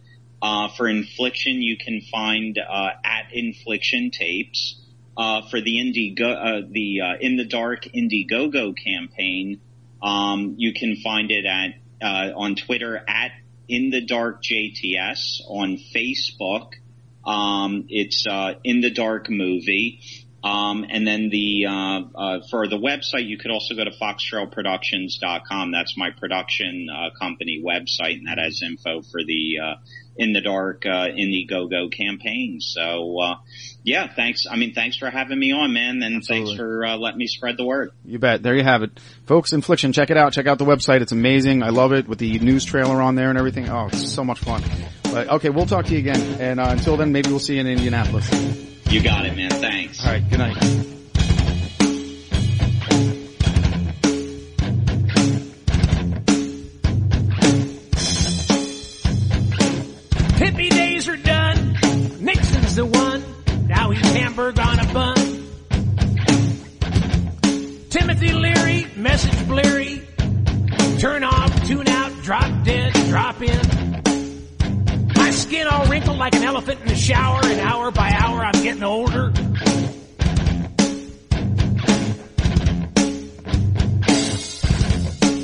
Uh, 0.40 0.68
for 0.76 0.88
Infliction, 0.88 1.60
you 1.62 1.76
can 1.76 2.00
find 2.12 2.58
uh, 2.58 2.90
at 3.04 3.32
Infliction 3.32 4.10
Tapes. 4.10 4.76
Uh, 5.16 5.42
for 5.50 5.60
the 5.60 5.80
Indigo, 5.80 6.30
uh, 6.30 6.60
the 6.70 7.00
In 7.20 7.36
the 7.36 7.44
Dark 7.44 7.84
Indiegogo 7.92 8.72
campaign, 8.76 9.60
um, 10.00 10.54
you 10.58 10.72
can 10.72 10.96
find 11.02 11.30
it 11.32 11.44
at 11.44 11.74
on 12.34 12.54
Twitter 12.54 13.02
at 13.08 13.32
In 13.68 13.90
the 13.90 14.00
Dark 14.00 14.42
JTS 14.42 15.40
on 15.48 15.78
Facebook. 15.94 16.74
Um, 17.28 17.84
it's 17.88 18.24
uh, 18.26 18.54
in 18.64 18.80
the 18.80 18.90
dark 18.90 19.28
movie. 19.28 20.00
Um, 20.42 20.86
and 20.88 21.06
then 21.06 21.30
the 21.30 21.66
uh, 21.66 22.00
uh, 22.14 22.38
for 22.48 22.68
the 22.68 22.78
website, 22.78 23.26
you 23.26 23.38
could 23.38 23.50
also 23.50 23.74
go 23.74 23.84
to 23.84 23.90
foxtrailproductions.com. 23.90 25.72
That's 25.72 25.96
my 25.96 26.10
production 26.10 26.86
uh, 26.88 27.10
company 27.18 27.60
website, 27.62 28.18
and 28.18 28.28
that 28.28 28.38
has 28.38 28.62
info 28.62 29.02
for 29.02 29.22
the 29.24 29.58
uh, 29.58 29.74
in 30.16 30.32
the 30.32 30.40
dark 30.40 30.86
uh, 30.86 31.08
Indiegogo 31.08 31.92
campaign. 31.92 32.60
So 32.60 33.18
uh, 33.20 33.34
yeah, 33.82 34.06
thanks. 34.14 34.46
I 34.48 34.56
mean, 34.56 34.74
thanks 34.74 34.96
for 34.96 35.10
having 35.10 35.40
me 35.40 35.52
on, 35.52 35.72
man, 35.72 36.00
and 36.04 36.24
thanks 36.24 36.52
for 36.54 36.86
uh, 36.86 36.96
letting 36.96 37.18
me 37.18 37.26
spread 37.26 37.56
the 37.56 37.64
word. 37.64 37.90
You 38.04 38.20
bet. 38.20 38.40
There 38.40 38.54
you 38.54 38.62
have 38.62 38.84
it, 38.84 38.98
folks. 39.26 39.52
Infliction. 39.52 39.92
Check 39.92 40.10
it 40.10 40.16
out. 40.16 40.32
Check 40.32 40.46
out 40.46 40.58
the 40.58 40.64
website. 40.64 41.00
It's 41.00 41.12
amazing. 41.12 41.64
I 41.64 41.70
love 41.70 41.92
it 41.92 42.08
with 42.08 42.20
the 42.20 42.38
news 42.38 42.64
trailer 42.64 43.02
on 43.02 43.16
there 43.16 43.28
and 43.28 43.38
everything. 43.38 43.68
Oh, 43.68 43.88
it's 43.88 44.12
so 44.12 44.24
much 44.24 44.38
fun. 44.38 44.62
But 45.12 45.28
okay, 45.28 45.50
we'll 45.50 45.66
talk 45.66 45.86
to 45.86 45.92
you 45.92 45.98
again, 45.98 46.40
and 46.40 46.60
uh, 46.60 46.68
until 46.68 46.96
then, 46.96 47.12
maybe 47.12 47.30
we'll 47.30 47.38
see 47.38 47.54
you 47.54 47.60
in 47.60 47.66
Indianapolis. 47.66 48.30
You 48.90 49.02
got 49.02 49.26
it, 49.26 49.36
man. 49.36 49.50
Thanks. 49.50 50.04
All 50.04 50.12
right. 50.12 50.28
Good 50.28 50.38
night. 50.38 50.87
Elephant 76.58 76.80
in 76.80 76.88
the 76.88 76.96
shower, 76.96 77.40
and 77.44 77.60
hour 77.60 77.92
by 77.92 78.10
hour 78.10 78.44
I'm 78.44 78.62
getting 78.64 78.82
older. 78.82 79.30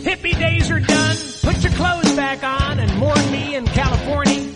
Hippie 0.03 0.37
days 0.37 0.73
are 0.73 0.81
done. 0.81 1.17
Put 1.43 1.63
your 1.63 1.73
clothes 1.75 2.17
back 2.17 2.43
on 2.43 2.81
and 2.81 2.99
mourn 2.99 3.31
me 3.31 3.55
in 3.55 3.65
California. 3.65 4.51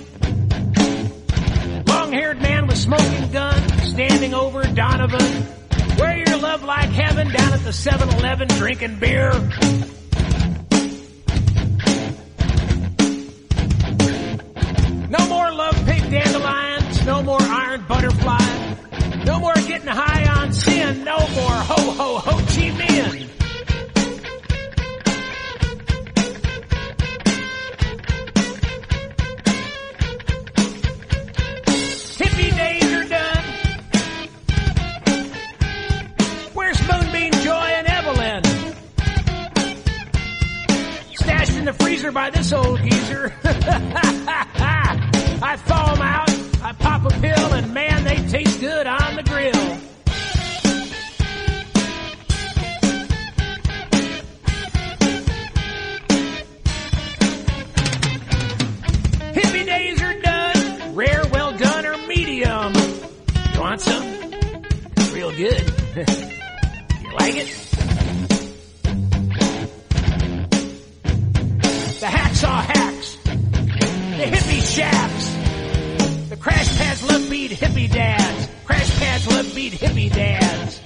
Long 1.87 2.13
haired 2.13 2.43
man 2.43 2.67
with 2.67 2.79
smoking 2.79 3.31
gun 3.31 3.69
standing 3.85 4.35
over 4.35 4.65
Donovan. 4.65 5.47
Wear 5.97 6.17
your 6.17 6.39
love 6.39 6.65
like 6.65 6.89
heaven 6.89 7.29
down 7.29 7.53
at 7.53 7.63
the 7.63 7.73
7 7.73 8.09
Eleven 8.09 8.49
drinking 8.49 8.99
beer. 8.99 9.31
Getting 19.79 19.95
high 19.95 20.43
on 20.43 20.53
sin, 20.53 21.05
no 21.05 21.19
more. 21.29 21.55
Ho 21.69 21.93
ho 21.93 22.19
ho 22.19 22.28
good. 65.39 65.73
you 67.01 67.13
like 67.15 67.37
it? 67.37 67.47
The 72.01 72.07
hacksaw 72.07 72.65
hacks. 72.65 73.17
The 73.23 74.27
hippie 74.35 74.75
shafts. 74.75 76.29
The 76.31 76.37
crash 76.37 76.77
pads 76.77 77.05
love 77.05 77.31
beat 77.31 77.53
hippie 77.53 77.91
dads. 77.91 78.49
Crash 78.65 78.99
pads 78.99 79.27
love 79.29 79.55
beat 79.55 79.75
hippie 79.75 80.13
dads. 80.13 80.81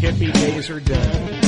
Hippie 0.00 0.32
days 0.34 0.68
are 0.68 0.80
done. 0.80 1.47